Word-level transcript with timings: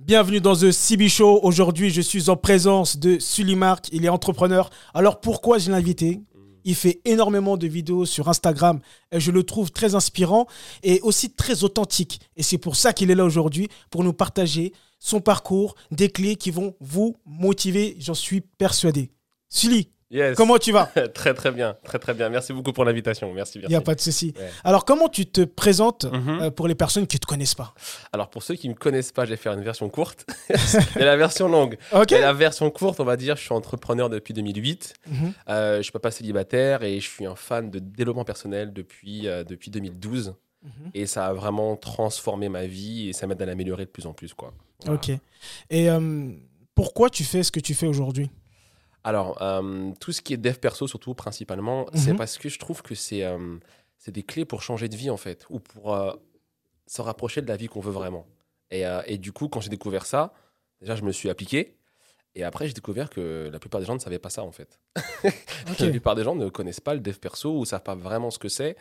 Bienvenue 0.00 0.40
dans 0.40 0.54
The 0.54 0.70
CB 0.70 1.08
Show. 1.08 1.40
Aujourd'hui, 1.42 1.90
je 1.90 2.00
suis 2.00 2.30
en 2.30 2.36
présence 2.36 2.98
de 2.98 3.18
Sully 3.18 3.56
Mark. 3.56 3.88
Il 3.90 4.04
est 4.04 4.08
entrepreneur. 4.08 4.70
Alors, 4.94 5.20
pourquoi 5.20 5.58
je 5.58 5.70
l'ai 5.70 5.76
invité 5.76 6.20
Il 6.64 6.76
fait 6.76 7.00
énormément 7.04 7.56
de 7.56 7.66
vidéos 7.66 8.06
sur 8.06 8.28
Instagram 8.28 8.78
je 9.12 9.32
le 9.32 9.42
trouve 9.42 9.72
très 9.72 9.96
inspirant 9.96 10.46
et 10.84 11.00
aussi 11.00 11.32
très 11.34 11.64
authentique. 11.64 12.20
Et 12.36 12.44
c'est 12.44 12.58
pour 12.58 12.76
ça 12.76 12.92
qu'il 12.92 13.10
est 13.10 13.16
là 13.16 13.24
aujourd'hui, 13.24 13.70
pour 13.90 14.04
nous 14.04 14.12
partager 14.12 14.72
son 15.00 15.20
parcours, 15.20 15.74
des 15.90 16.10
clés 16.10 16.36
qui 16.36 16.52
vont 16.52 16.76
vous 16.78 17.16
motiver, 17.26 17.96
j'en 17.98 18.14
suis 18.14 18.40
persuadé. 18.40 19.10
Sully, 19.48 19.90
Yes. 20.10 20.36
comment 20.36 20.56
tu 20.58 20.72
vas 20.72 20.86
Très 21.14 21.34
très 21.34 21.50
bien, 21.52 21.76
très 21.84 21.98
très 21.98 22.14
bien. 22.14 22.28
Merci 22.30 22.52
beaucoup 22.54 22.72
pour 22.72 22.84
l'invitation. 22.84 23.32
Merci, 23.34 23.58
Il 23.62 23.68
n'y 23.68 23.74
a 23.74 23.80
pas 23.82 23.94
de 23.94 24.00
souci. 24.00 24.32
Ouais. 24.38 24.48
Alors, 24.64 24.84
comment 24.86 25.08
tu 25.08 25.26
te 25.26 25.42
présentes 25.42 26.04
Mhm. 26.10 26.38
euh, 26.42 26.50
pour 26.50 26.66
les 26.66 26.74
personnes 26.74 27.06
qui 27.06 27.16
ne 27.16 27.20
te 27.20 27.26
connaissent 27.26 27.54
pas 27.54 27.74
Alors 28.12 28.30
pour 28.30 28.42
ceux 28.42 28.54
qui 28.54 28.68
ne 28.68 28.72
me 28.74 28.78
connaissent 28.78 29.12
pas, 29.12 29.24
je 29.26 29.30
vais 29.30 29.36
faire 29.36 29.52
une 29.52 29.62
version 29.62 29.88
courte 29.90 30.24
et 30.98 31.04
la 31.04 31.16
version 31.16 31.48
longue. 31.48 31.76
Ok 31.92 32.12
Et 32.12 32.20
la 32.20 32.32
version 32.32 32.70
courte, 32.70 33.00
on 33.00 33.04
va 33.04 33.16
dire, 33.16 33.36
je 33.36 33.42
suis 33.42 33.52
entrepreneur 33.52 34.08
depuis 34.08 34.32
2008. 34.32 34.94
Mhm. 35.08 35.32
Euh, 35.50 35.76
je 35.78 35.82
suis 35.82 35.92
papa 35.92 36.10
célibataire 36.10 36.82
et 36.82 37.00
je 37.00 37.08
suis 37.08 37.26
un 37.26 37.36
fan 37.36 37.70
de 37.70 37.78
développement 37.78 38.24
personnel 38.24 38.72
depuis, 38.72 39.28
euh, 39.28 39.44
depuis 39.44 39.70
2012. 39.70 40.34
Mhm. 40.62 40.70
Et 40.94 41.06
ça 41.06 41.26
a 41.26 41.32
vraiment 41.34 41.76
transformé 41.76 42.48
ma 42.48 42.66
vie 42.66 43.08
et 43.10 43.12
ça 43.12 43.26
m'aide 43.26 43.40
à 43.42 43.46
l'améliorer 43.46 43.84
de 43.84 43.90
plus 43.90 44.06
en 44.06 44.12
plus. 44.14 44.32
Quoi. 44.34 44.52
Voilà. 44.84 44.94
Ok. 44.98 45.10
Et 45.70 45.90
euh, 45.90 46.30
pourquoi 46.74 47.10
tu 47.10 47.24
fais 47.24 47.42
ce 47.42 47.52
que 47.52 47.60
tu 47.60 47.74
fais 47.74 47.86
aujourd'hui? 47.86 48.30
Alors, 49.04 49.40
euh, 49.42 49.92
tout 50.00 50.12
ce 50.12 50.20
qui 50.20 50.34
est 50.34 50.36
dev 50.36 50.54
perso, 50.56 50.86
surtout 50.86 51.14
principalement, 51.14 51.86
c'est 51.94 52.10
Mhm. 52.12 52.16
parce 52.18 52.36
que 52.38 52.48
je 52.48 52.58
trouve 52.58 52.82
que 52.82 52.94
c'est 52.94 53.22
euh, 53.24 53.56
c'est 53.96 54.12
des 54.12 54.22
clés 54.22 54.44
pour 54.44 54.62
changer 54.62 54.88
de 54.88 54.96
vie, 54.96 55.10
en 55.10 55.16
fait, 55.16 55.44
ou 55.50 55.58
pour 55.60 55.94
euh, 55.94 56.12
se 56.86 57.02
rapprocher 57.02 57.42
de 57.42 57.48
la 57.48 57.56
vie 57.56 57.66
qu'on 57.68 57.80
veut 57.80 57.92
vraiment. 57.92 58.26
Et, 58.70 58.86
euh, 58.86 59.02
et 59.06 59.18
du 59.18 59.32
coup, 59.32 59.48
quand 59.48 59.60
j'ai 59.60 59.70
découvert 59.70 60.06
ça, 60.06 60.32
déjà, 60.80 60.94
je 60.96 61.02
me 61.02 61.12
suis 61.12 61.28
appliqué. 61.30 61.76
Et 62.34 62.44
après, 62.44 62.68
j'ai 62.68 62.74
découvert 62.74 63.10
que 63.10 63.48
la 63.52 63.58
plupart 63.58 63.80
des 63.80 63.86
gens 63.86 63.94
ne 63.94 63.98
savaient 63.98 64.18
pas 64.20 64.30
ça, 64.30 64.42
en 64.44 64.52
fait. 64.52 64.78
La 65.80 65.90
plupart 65.90 66.14
des 66.14 66.22
gens 66.22 66.34
ne 66.36 66.48
connaissent 66.48 66.80
pas 66.80 66.94
le 66.94 67.00
dev 67.00 67.16
perso 67.18 67.56
ou 67.56 67.60
ne 67.60 67.64
savent 67.64 67.82
pas 67.82 67.94
vraiment 67.96 68.30
ce 68.30 68.38
que 68.38 68.48
c'est. 68.48 68.76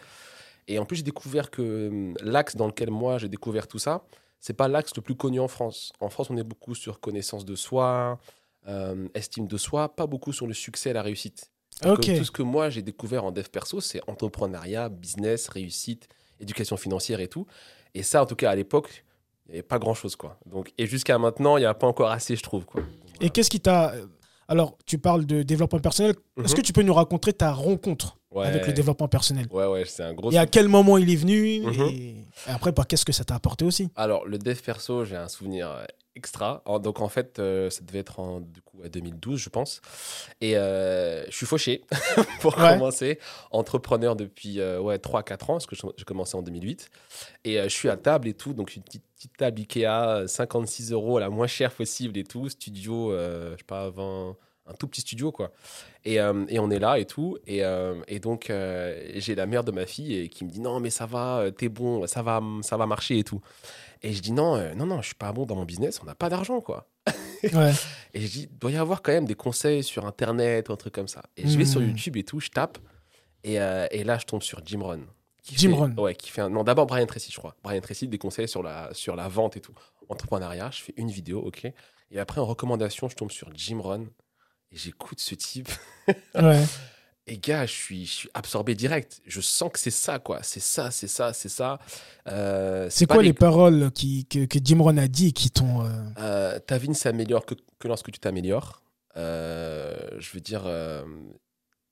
Et 0.67 0.77
en 0.79 0.85
plus, 0.85 0.97
j'ai 0.97 1.03
découvert 1.03 1.49
que 1.49 1.87
hum, 1.87 2.13
l'axe 2.21 2.55
dans 2.55 2.67
lequel 2.67 2.91
moi 2.91 3.17
j'ai 3.17 3.29
découvert 3.29 3.67
tout 3.67 3.79
ça, 3.79 4.03
c'est 4.39 4.53
pas 4.53 4.67
l'axe 4.67 4.91
le 4.95 5.01
plus 5.01 5.15
connu 5.15 5.39
en 5.39 5.47
France. 5.47 5.91
En 5.99 6.09
France, 6.09 6.29
on 6.29 6.37
est 6.37 6.43
beaucoup 6.43 6.75
sur 6.75 6.99
connaissance 6.99 7.45
de 7.45 7.55
soi, 7.55 8.19
euh, 8.67 9.07
estime 9.13 9.47
de 9.47 9.57
soi, 9.57 9.95
pas 9.95 10.07
beaucoup 10.07 10.33
sur 10.33 10.47
le 10.47 10.53
succès 10.53 10.89
et 10.89 10.93
la 10.93 11.01
réussite. 11.01 11.49
Tout 11.81 12.01
ce 12.03 12.31
que 12.31 12.41
moi 12.41 12.69
j'ai 12.69 12.81
découvert 12.81 13.23
en 13.23 13.31
dev 13.31 13.47
perso, 13.49 13.79
c'est 13.81 14.01
entrepreneuriat, 14.09 14.89
business, 14.89 15.47
réussite, 15.47 16.07
éducation 16.39 16.75
financière 16.77 17.19
et 17.19 17.27
tout. 17.27 17.45
Et 17.93 18.03
ça, 18.03 18.21
en 18.23 18.25
tout 18.25 18.35
cas, 18.35 18.49
à 18.51 18.55
l'époque, 18.55 19.05
il 19.47 19.51
n'y 19.51 19.57
avait 19.59 19.63
pas 19.67 19.79
grand 19.79 19.93
chose, 19.93 20.15
quoi. 20.15 20.37
Donc, 20.45 20.73
et 20.77 20.85
jusqu'à 20.87 21.17
maintenant, 21.17 21.57
il 21.57 21.61
n'y 21.61 21.65
a 21.65 21.73
pas 21.73 21.87
encore 21.87 22.11
assez, 22.11 22.35
je 22.35 22.43
trouve, 22.43 22.65
quoi. 22.65 22.81
Et 23.21 23.29
qu'est-ce 23.29 23.49
qui 23.49 23.59
t'a. 23.59 23.93
Alors, 24.47 24.77
tu 24.85 24.97
parles 24.97 25.25
de 25.25 25.43
développement 25.43 25.79
personnel. 25.79 26.15
Est-ce 26.37 26.51
Mhm. 26.53 26.57
que 26.57 26.61
tu 26.61 26.73
peux 26.73 26.81
nous 26.81 26.93
raconter 26.93 27.33
ta 27.33 27.51
rencontre 27.51 28.17
Ouais. 28.31 28.45
avec 28.45 28.65
le 28.67 28.73
développement 28.73 29.07
personnel? 29.07 29.47
Ouais, 29.51 29.65
ouais, 29.65 29.83
c'est 29.85 30.03
un 30.03 30.13
gros 30.13 30.31
Et 30.31 30.37
à 30.37 30.45
quel 30.45 30.67
moment 30.67 30.97
il 30.97 31.09
est 31.09 31.15
venu? 31.15 31.59
Mhm. 31.61 31.81
et... 31.91 32.09
et 32.11 32.25
après, 32.47 32.71
bah, 32.71 32.83
qu'est-ce 32.87 33.05
que 33.05 33.11
ça 33.13 33.23
t'a 33.23 33.35
apporté 33.35 33.65
aussi? 33.65 33.89
Alors, 33.95 34.25
le 34.25 34.37
dev 34.37 34.59
perso, 34.61 35.05
j'ai 35.05 35.15
un 35.15 35.27
souvenir 35.27 35.69
euh, 35.71 35.83
extra. 36.17 36.61
En- 36.65 36.79
Donc, 36.79 36.99
en 36.99 37.07
fait, 37.07 37.39
euh, 37.39 37.69
ça 37.69 37.81
devait 37.83 37.99
être 37.99 38.19
en 38.19 38.41
du 38.41 38.61
coup, 38.61 38.81
à 38.83 38.89
2012, 38.89 39.39
je 39.39 39.49
pense. 39.49 39.81
Et 40.41 40.57
euh, 40.57 41.25
je 41.29 41.35
suis 41.35 41.45
fauché, 41.45 41.83
pour 42.41 42.57
Ouais. 42.57 42.73
commencer. 42.73 43.19
Entrepreneur 43.51 44.15
depuis 44.15 44.59
euh, 44.59 44.79
ouais, 44.81 44.97
3-4 44.97 45.43
ans, 45.51 45.53
parce 45.53 45.65
que 45.67 45.75
j'ai 45.75 46.03
commencé 46.05 46.35
en 46.35 46.41
2008. 46.41 46.89
Et 47.45 47.61
je 47.63 47.69
suis 47.69 47.89
à 47.89 47.95
table 47.97 48.27
et 48.27 48.33
tout. 48.33 48.53
Donc, 48.53 48.75
une 48.75 48.83
petite, 48.83 49.03
petite 49.15 49.37
table 49.37 49.59
Ikea, 49.61 49.85
euh, 49.85 50.27
56 50.27 50.91
euros, 50.91 51.19
la 51.19 51.29
moins 51.29 51.47
chère 51.47 51.71
possible 51.71 52.17
et 52.17 52.23
tout. 52.23 52.49
Studio, 52.49 53.11
je 53.13 53.55
sais 53.57 53.63
pas, 53.65 53.89
20 53.89 54.35
un 54.69 54.73
tout 54.73 54.85
petit 54.89 54.99
studio 54.99 55.31
quoi 55.31 55.53
et, 56.03 56.19
euh, 56.19 56.43
et 56.49 56.59
on 56.59 56.69
est 56.69 56.79
là 56.79 56.99
et 56.99 57.05
tout 57.05 57.37
et, 57.47 57.63
euh, 57.63 57.95
et 58.09 58.19
donc 58.19 58.49
euh, 58.49 59.01
j'ai 59.15 59.33
la 59.33 59.45
mère 59.45 59.63
de 59.63 59.71
ma 59.71 59.85
fille 59.85 60.13
et 60.17 60.27
qui 60.27 60.43
me 60.43 60.49
dit 60.49 60.59
non 60.59 60.81
mais 60.81 60.89
ça 60.89 61.05
va 61.05 61.45
t'es 61.57 61.69
bon 61.69 62.05
ça 62.05 62.21
va 62.21 62.41
ça 62.63 62.75
va 62.75 62.85
marcher 62.85 63.17
et 63.17 63.23
tout 63.23 63.39
et 64.03 64.13
je 64.13 64.21
dis 64.21 64.31
non 64.31 64.55
euh, 64.55 64.73
non 64.75 64.85
non 64.85 65.01
je 65.01 65.07
suis 65.07 65.15
pas 65.15 65.31
bon 65.31 65.45
dans 65.45 65.55
mon 65.55 65.65
business 65.65 65.99
on 66.01 66.05
n'a 66.05 66.15
pas 66.15 66.29
d'argent 66.29 66.61
quoi. 66.61 66.89
Ouais. 67.53 67.71
et 68.13 68.21
je 68.21 68.27
dis 68.31 68.47
doit 68.59 68.71
y 68.71 68.77
avoir 68.77 69.01
quand 69.01 69.11
même 69.11 69.25
des 69.25 69.35
conseils 69.35 69.83
sur 69.83 70.05
internet 70.05 70.69
ou 70.69 70.73
un 70.73 70.75
truc 70.75 70.93
comme 70.93 71.07
ça. 71.07 71.23
Et 71.37 71.47
je 71.47 71.57
vais 71.57 71.65
sur 71.65 71.79
Hmm. 71.81 71.87
YouTube 71.89 72.17
et 72.17 72.23
tout 72.23 72.39
je 72.39 72.49
tape. 72.49 72.77
Et, 73.43 73.59
euh, 73.61 73.87
et 73.91 74.03
là 74.03 74.17
je 74.17 74.25
tombe 74.25 74.43
sur 74.43 74.61
Jim 74.65 74.81
Rohn. 74.81 75.05
Jim 75.43 75.73
Rohn. 75.75 75.93
ouais 75.99 76.15
qui 76.15 76.29
fait 76.29 76.41
un 76.41 76.49
non 76.49 76.63
d'abord 76.63 76.85
Brian 76.87 77.05
Tracy 77.05 77.31
je 77.31 77.37
crois. 77.37 77.55
Brian 77.63 77.79
Tracy 77.81 78.07
des 78.07 78.17
conseils 78.17 78.47
sur 78.47 78.63
la 78.63 78.93
sur 78.93 79.15
la 79.15 79.27
vente 79.27 79.55
et 79.57 79.61
tout. 79.61 79.73
Entrepreneuriat 80.09 80.69
je 80.71 80.81
fais 80.81 80.93
une 80.97 81.09
vidéo 81.11 81.39
ok. 81.39 81.71
Et 82.11 82.19
après 82.19 82.41
en 82.41 82.45
recommandation 82.45 83.07
je 83.09 83.15
tombe 83.15 83.31
sur 83.31 83.49
Jim 83.55 83.79
Rohn. 83.81 84.07
Et 84.71 84.77
j'écoute 84.77 85.19
ce 85.19 85.35
type. 85.35 85.69
Ouais. 86.35 86.63
Et 87.27 87.37
gars, 87.37 87.65
je 87.65 87.73
suis, 87.73 88.05
je 88.05 88.11
suis 88.11 88.29
absorbé 88.33 88.73
direct. 88.75 89.21
Je 89.25 89.41
sens 89.41 89.71
que 89.71 89.79
c'est 89.79 89.91
ça, 89.91 90.17
quoi. 90.19 90.39
C'est 90.43 90.59
ça, 90.61 90.91
c'est 90.91 91.07
ça, 91.07 91.33
c'est 91.33 91.49
ça. 91.49 91.79
Euh, 92.27 92.87
C'est 92.89 93.05
quoi 93.05 93.21
les 93.21 93.33
paroles 93.33 93.91
qui, 93.91 94.25
que, 94.25 94.45
que 94.45 94.59
Jim 94.63 94.81
Rohn 94.81 94.97
a 94.97 95.07
dit 95.07 95.33
qui 95.33 95.49
t'ont. 95.51 95.83
euh, 95.85 95.89
Euh, 96.19 96.59
ta 96.59 96.77
vie 96.77 96.89
ne 96.89 96.93
s'améliore 96.93 97.45
que, 97.45 97.55
que 97.79 97.87
lorsque 97.87 98.11
tu 98.11 98.19
t'améliores. 98.19 98.81
Je 99.15 100.31
veux 100.33 100.39
dire, 100.39 100.63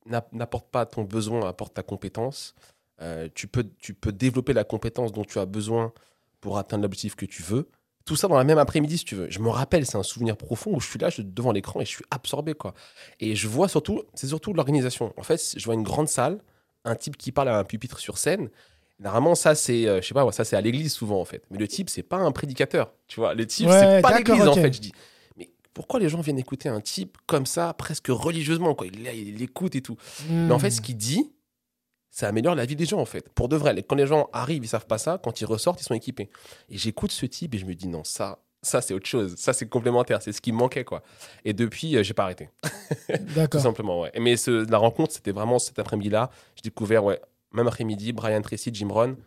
n'a- 0.05 0.27
n'apporte 0.31 0.69
pas 0.69 0.85
ton 0.85 1.03
besoin, 1.03 1.47
apporte 1.47 1.73
ta 1.73 1.83
compétence. 1.83 2.55
Tu, 3.33 3.47
peux, 3.47 3.65
tu 3.79 3.93
peux 3.93 4.11
développer 4.11 4.53
la 4.53 4.63
compétence 4.63 5.11
dont 5.11 5.25
tu 5.25 5.39
as 5.39 5.45
besoin 5.45 5.91
pour 6.41 6.57
atteindre 6.57 6.83
l'objectif 6.83 7.15
que 7.15 7.25
tu 7.25 7.43
veux. 7.43 7.67
Tout 8.05 8.15
ça 8.15 8.27
dans 8.27 8.37
la 8.37 8.43
même 8.43 8.59
après-midi, 8.59 8.99
si 8.99 9.05
tu 9.05 9.15
veux. 9.15 9.27
Je 9.31 9.39
me 9.39 9.49
rappelle, 9.49 9.85
c'est 9.85 9.97
un 9.97 10.03
souvenir 10.03 10.37
profond 10.37 10.71
où 10.75 10.79
je 10.79 10.87
suis 10.87 10.99
là, 10.99 11.09
je 11.09 11.15
suis 11.15 11.23
devant 11.23 11.51
l'écran 11.51 11.81
et 11.81 11.85
je 11.85 11.89
suis 11.89 12.05
absorbé, 12.11 12.53
quoi. 12.53 12.75
Et 13.19 13.35
je 13.35 13.47
vois 13.47 13.67
surtout, 13.67 14.03
c'est 14.13 14.27
surtout 14.27 14.53
l'organisation. 14.53 15.11
En 15.17 15.23
fait, 15.23 15.55
je 15.57 15.65
vois 15.65 15.73
une 15.73 15.83
grande 15.83 16.07
salle, 16.07 16.39
un 16.83 16.95
type 16.95 17.17
qui 17.17 17.31
parle 17.31 17.49
à 17.49 17.57
un 17.57 17.63
pupitre 17.63 17.97
sur 17.97 18.19
scène. 18.19 18.49
Normalement, 18.99 19.33
ça, 19.33 19.55
c'est, 19.55 19.87
euh, 19.87 20.01
je 20.01 20.07
sais 20.07 20.13
pas, 20.13 20.31
ça, 20.31 20.45
c'est 20.45 20.55
à 20.55 20.61
l'église 20.61 20.93
souvent, 20.93 21.19
en 21.19 21.25
fait. 21.25 21.43
Mais 21.49 21.57
le 21.57 21.67
type, 21.67 21.89
c'est 21.89 22.03
pas 22.03 22.17
un 22.17 22.31
prédicateur, 22.31 22.93
tu 23.07 23.19
vois. 23.19 23.33
Le 23.33 23.45
type, 23.47 23.67
Ouais, 23.67 23.79
c'est 23.79 24.01
pas 24.01 24.17
l'église, 24.17 24.47
en 24.47 24.53
fait, 24.53 24.71
je 24.71 24.81
dis. 24.81 24.93
Mais 25.35 25.49
pourquoi 25.73 25.99
les 25.99 26.07
gens 26.07 26.21
viennent 26.21 26.37
écouter 26.37 26.69
un 26.69 26.81
type 26.81 27.17
comme 27.25 27.47
ça, 27.47 27.73
presque 27.73 28.07
religieusement, 28.09 28.75
quoi? 28.75 28.85
Il, 28.87 28.99
il 29.07 29.37
l'écoute 29.37 29.75
et 29.75 29.81
tout. 29.81 29.97
Mais 30.29 30.53
en 30.53 30.59
fait, 30.59 30.69
ce 30.69 30.79
hmm. 30.79 30.83
qu'il 30.83 30.97
dit, 30.97 31.31
ça 32.17 32.29
améliore 32.29 32.55
la 32.55 32.65
vie 32.65 32.77
des 32.77 32.85
gens, 32.85 32.99
en 33.01 33.05
fait. 33.05 33.27
Pour 33.33 33.49
de 33.49 33.57
vrai. 33.57 33.75
Quand 33.83 33.95
les 33.95 34.07
gens 34.07 34.29
arrivent, 34.31 34.63
ils 34.63 34.69
savent 34.69 34.85
pas 34.87 34.97
ça. 34.97 35.19
Quand 35.21 35.41
ils 35.41 35.45
ressortent, 35.45 35.81
ils 35.81 35.83
sont 35.83 35.93
équipés. 35.93 36.29
Et 36.69 36.77
j'écoute 36.77 37.11
ce 37.11 37.25
type 37.25 37.53
et 37.53 37.57
je 37.57 37.65
me 37.65 37.75
dis, 37.75 37.89
non, 37.89 38.05
ça, 38.05 38.39
ça 38.61 38.79
c'est 38.79 38.93
autre 38.93 39.05
chose. 39.05 39.35
Ça, 39.35 39.51
c'est 39.51 39.67
complémentaire. 39.67 40.21
C'est 40.21 40.31
ce 40.31 40.39
qui 40.39 40.53
me 40.53 40.57
manquait, 40.57 40.85
quoi. 40.85 41.03
Et 41.43 41.51
depuis, 41.51 41.97
euh, 41.97 42.03
j'ai 42.03 42.13
pas 42.13 42.23
arrêté. 42.23 42.47
Tout 43.09 43.17
D'accord. 43.35 43.59
simplement, 43.59 43.99
ouais. 43.99 44.13
Mais 44.17 44.37
ce- 44.37 44.65
la 44.71 44.77
rencontre, 44.77 45.11
c'était 45.11 45.33
vraiment 45.33 45.59
cet 45.59 45.77
après-midi-là. 45.77 46.29
J'ai 46.55 46.61
découvert, 46.61 47.03
ouais, 47.03 47.19
même 47.51 47.67
après-midi, 47.67 48.13
Brian 48.13 48.41
Tracy, 48.41 48.69
Jim 48.73 48.87
Rohn. 48.91 49.17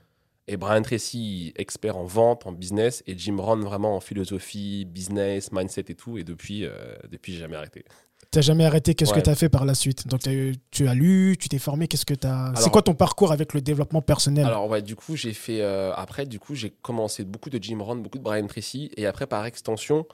Et 0.50 0.56
Brian 0.56 0.80
Tracy, 0.80 1.52
expert 1.56 1.98
en 1.98 2.04
vente, 2.06 2.46
en 2.46 2.52
business, 2.52 3.02
et 3.06 3.18
Jim 3.18 3.36
Rohn, 3.38 3.60
vraiment 3.60 3.96
en 3.96 4.00
philosophie, 4.00 4.86
business, 4.86 5.52
mindset 5.52 5.84
et 5.88 5.94
tout. 5.94 6.16
Et 6.16 6.24
depuis, 6.24 6.64
euh, 6.64 6.72
depuis 7.10 7.34
j'ai 7.34 7.40
jamais 7.40 7.56
arrêté. 7.56 7.84
T'as 8.30 8.42
jamais 8.42 8.66
arrêté, 8.66 8.94
qu'est-ce 8.94 9.14
que 9.14 9.20
tu 9.20 9.30
as 9.30 9.34
fait 9.34 9.48
par 9.48 9.64
la 9.64 9.74
suite? 9.74 10.06
Donc, 10.06 10.20
t'as 10.20 10.32
eu- 10.32 10.54
tu 10.70 10.86
as 10.86 10.92
lu, 10.94 11.36
tu 11.40 11.48
t'es 11.48 11.58
formé, 11.58 11.88
qu'est-ce 11.88 12.04
que 12.04 12.12
tu 12.12 12.26
as. 12.26 12.52
C'est 12.56 12.68
quoi 12.70 12.82
ton 12.82 12.94
parcours 12.94 13.32
avec 13.32 13.54
le 13.54 13.62
développement 13.62 14.02
personnel? 14.02 14.44
Alors 14.44 14.68
ouais, 14.68 14.82
du 14.82 14.96
coup 14.96 15.16
j'ai 15.16 15.32
fait 15.32 15.62
euh, 15.62 15.94
après 15.94 16.26
du 16.26 16.38
coup 16.38 16.54
j'ai 16.54 16.68
commencé 16.70 17.24
beaucoup 17.24 17.48
de 17.48 17.58
Jim 17.62 17.78
Rohn, 17.80 18.02
beaucoup 18.02 18.18
de 18.18 18.22
Brian 18.22 18.46
Tracy 18.46 18.90
et 18.98 19.06
après 19.06 19.26
par 19.26 19.46
extension, 19.46 20.06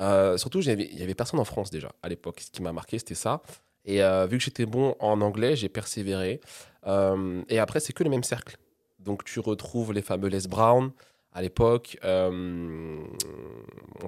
euh, 0.00 0.38
surtout 0.38 0.60
il 0.60 0.98
y 0.98 1.02
avait 1.02 1.14
personne 1.14 1.38
en 1.38 1.44
France 1.44 1.70
déjà 1.70 1.92
à 2.02 2.08
l'époque. 2.08 2.40
Ce 2.40 2.50
qui 2.50 2.62
m'a 2.62 2.72
marqué 2.72 2.98
c'était 2.98 3.14
ça. 3.14 3.42
Et 3.84 4.02
euh, 4.02 4.26
vu 4.26 4.38
que 4.38 4.44
j'étais 4.44 4.64
bon 4.66 4.94
en 4.98 5.20
anglais, 5.20 5.54
j'ai 5.54 5.68
persévéré. 5.68 6.40
Et 6.86 7.58
après 7.58 7.80
c'est 7.80 7.92
que 7.92 8.04
le 8.04 8.10
même 8.10 8.24
cercle. 8.24 8.56
Donc 9.00 9.22
tu 9.24 9.38
retrouves 9.38 9.92
les 9.92 10.02
fameux 10.02 10.28
Les 10.28 10.48
Brown 10.48 10.92
à 11.32 11.42
l'époque. 11.42 11.98
on 12.02 13.04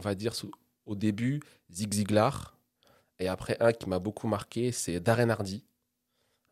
va 0.00 0.14
dire 0.14 0.32
au 0.86 0.94
début 0.94 1.40
Zig 1.70 1.92
Ziglar. 1.92 2.56
Et 3.22 3.28
après 3.28 3.56
un 3.60 3.72
qui 3.72 3.88
m'a 3.88 4.00
beaucoup 4.00 4.26
marqué 4.26 4.72
c'est 4.72 4.98
Darren 4.98 5.30
Hardy. 5.30 5.64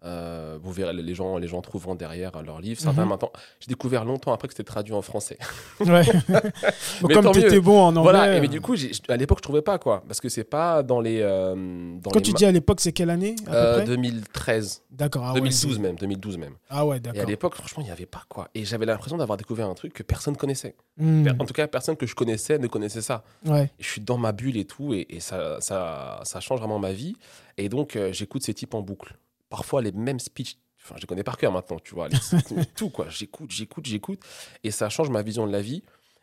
Euh, 0.04 0.58
vous 0.62 0.72
verrez, 0.72 0.92
les 0.94 1.14
gens, 1.14 1.36
les 1.36 1.46
gens 1.48 1.60
trouveront 1.60 1.94
derrière 1.94 2.34
euh, 2.36 2.42
leurs 2.42 2.60
livres. 2.60 2.80
Certains 2.80 3.02
Mhm. 3.02 3.08
maintenant, 3.10 3.30
j'ai 3.60 3.66
découvert 3.68 4.04
longtemps 4.04 4.32
après 4.32 4.48
que 4.48 4.54
c'était 4.54 4.64
traduit 4.64 4.94
en 4.94 5.02
français. 5.02 5.38
Ouais. 5.80 6.02
Mais 7.06 7.14
comme 7.14 7.30
tu 7.32 7.40
étais 7.40 7.60
bon 7.60 7.80
en 7.80 7.88
anglais. 7.88 8.02
voilà. 8.02 8.32
Et 8.34 8.38
euh, 8.38 8.40
mais 8.40 8.48
du 8.48 8.60
coup, 8.60 8.74
à 9.08 9.16
l'époque, 9.16 9.38
je 9.38 9.42
trouvais 9.42 9.62
pas 9.62 9.78
quoi, 9.78 10.02
parce 10.06 10.20
que 10.20 10.28
c'est 10.28 10.44
pas 10.44 10.82
dans 10.82 11.00
les. 11.00 11.20
euh, 11.20 11.54
dans 12.00 12.10
Quand 12.10 12.18
les 12.18 12.22
tu 12.22 12.32
dis 12.32 12.44
à 12.44 12.52
l'époque, 12.52 12.80
c'est 12.80 12.92
quelle 12.92 13.10
année 13.10 13.34
à 13.46 13.50
peu 13.50 13.56
euh, 13.56 13.76
près 13.76 13.84
2013, 13.86 14.82
D'accord. 14.90 15.24
Ah 15.24 15.32
ouais, 15.34 15.40
2012 15.40 15.76
c'est- 15.76 15.82
même, 15.82 15.96
2012 15.96 16.38
même. 16.38 16.54
Ah 16.68 16.86
ouais, 16.86 16.96
Et 16.96 16.98
à 16.98 17.00
d'accord. 17.12 17.28
l'époque, 17.28 17.54
franchement, 17.54 17.82
il 17.82 17.86
n'y 17.86 17.92
avait 17.92 18.06
pas 18.06 18.22
quoi. 18.28 18.48
Et 18.54 18.64
j'avais 18.64 18.86
l'impression 18.86 19.16
d'avoir 19.16 19.36
découvert 19.38 19.68
un 19.68 19.74
truc 19.74 19.92
que 19.92 20.02
personne 20.02 20.36
connaissait. 20.36 20.74
Hmm, 20.98 21.28
En 21.38 21.44
tout 21.44 21.54
cas, 21.54 21.66
personne 21.66 21.96
que 21.96 22.06
je 22.06 22.14
connaissais 22.14 22.58
ne 22.58 22.66
connaissait 22.66 23.00
ça. 23.02 23.24
Ouais. 23.46 23.64
Et 23.78 23.82
je 23.82 23.88
suis 23.88 24.00
dans 24.00 24.18
ma 24.18 24.32
bulle 24.32 24.56
et 24.56 24.64
tout, 24.64 24.92
et, 24.94 25.06
et 25.10 25.20
ça, 25.20 25.58
ça, 25.60 26.20
ça 26.24 26.40
change 26.40 26.58
vraiment 26.60 26.78
ma 26.78 26.92
vie. 26.92 27.16
Et 27.58 27.68
donc, 27.68 27.96
euh, 27.96 28.12
j'écoute 28.12 28.42
ces 28.42 28.54
types 28.54 28.74
en 28.74 28.82
boucle. 28.82 29.16
Parfois, 29.50 29.82
les 29.82 29.92
mêmes 29.92 30.18
speeches. 30.20 30.56
Enfin, 30.82 30.94
je 30.96 31.02
les 31.02 31.06
connais 31.06 31.22
par 31.24 31.36
cœur 31.36 31.52
maintenant, 31.52 31.78
tu 31.78 31.94
vois. 31.94 32.08
les- 32.08 32.16
tout, 32.74 32.88
quoi. 32.88 33.06
J'écoute, 33.10 33.50
j'écoute, 33.50 33.84
j'écoute. 33.84 34.20
Et 34.64 34.70
ça 34.70 34.88
change 34.88 35.10
ma 35.10 35.20
vision 35.20 35.46
de 35.46 35.52
la 35.52 35.60
vie. 35.60 35.82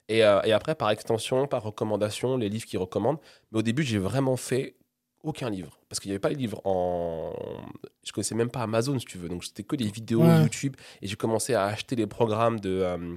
Et, 0.10 0.24
euh, 0.24 0.42
et 0.44 0.52
après, 0.54 0.74
par 0.74 0.90
extension, 0.90 1.46
par 1.48 1.62
recommandation, 1.62 2.38
les 2.38 2.50
livres 2.50 2.66
qu'ils 2.66 2.80
recommandent. 2.80 3.20
Mais 3.52 3.60
au 3.60 3.62
début, 3.62 3.84
j'ai 3.84 4.00
vraiment 4.00 4.36
fait 4.38 4.76
aucun 5.24 5.50
livre. 5.52 5.78
Parce 5.90 6.00
qu'il 6.00 6.10
n'y 6.10 6.14
avait 6.14 6.20
pas 6.20 6.30
les 6.30 6.36
livres 6.36 6.62
en. 6.66 7.34
Je 8.04 8.12
connaissais 8.14 8.34
même 8.36 8.50
pas 8.50 8.62
Amazon, 8.62 8.98
si 8.98 9.06
tu 9.06 9.18
veux. 9.20 9.30
Donc, 9.30 9.44
c'était 9.44 9.64
que 9.64 9.76
des 9.76 9.92
vidéos 9.92 10.24
Ouais. 10.24 10.42
YouTube. 10.42 10.76
Et 11.02 11.08
j'ai 11.08 11.16
commencé 11.18 11.54
à 11.54 11.66
acheter 11.66 11.96
les 11.96 12.08
programmes 12.08 12.60
de, 12.60 12.70
euh, 12.70 13.16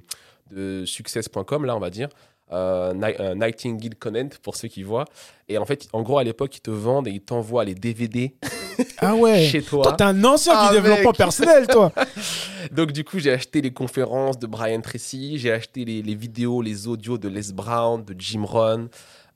de 0.50 0.84
success.com, 0.84 1.64
là, 1.64 1.76
on 1.76 1.80
va 1.80 1.90
dire. 1.90 2.08
Euh, 2.52 2.92
euh, 3.20 3.34
Nightingale 3.36 3.94
Connect, 3.94 4.38
pour 4.38 4.56
ceux 4.56 4.66
qui 4.68 4.82
voient. 4.82 5.04
Et 5.48 5.56
en 5.56 5.64
fait, 5.64 5.88
en 5.92 6.02
gros, 6.02 6.18
à 6.18 6.24
l'époque, 6.24 6.56
ils 6.56 6.60
te 6.60 6.70
vendent 6.70 7.06
et 7.06 7.12
ils 7.12 7.20
t'envoient 7.20 7.64
les 7.64 7.74
DVD 7.76 8.34
Ah 8.98 9.14
ouais. 9.14 9.44
chez 9.46 9.62
toi. 9.62 9.82
Toi, 9.84 9.92
t'es 9.92 10.04
un 10.04 10.24
ancien 10.24 10.52
Ah, 10.56 10.68
du 10.70 10.76
développement 10.80 11.12
personnel, 11.12 11.66
toi. 11.68 11.92
Donc 12.72 12.92
du 12.92 13.04
coup, 13.04 13.18
j'ai 13.18 13.30
acheté 13.32 13.60
les 13.60 13.72
conférences 13.72 14.38
de 14.38 14.46
Brian 14.46 14.80
Tracy, 14.80 15.38
j'ai 15.38 15.52
acheté 15.52 15.84
les, 15.84 16.02
les 16.02 16.14
vidéos, 16.14 16.60
les 16.62 16.88
audios 16.88 17.18
de 17.18 17.28
Les 17.28 17.52
Brown, 17.52 18.04
de 18.04 18.14
Jim 18.18 18.44
Rohn, 18.44 18.88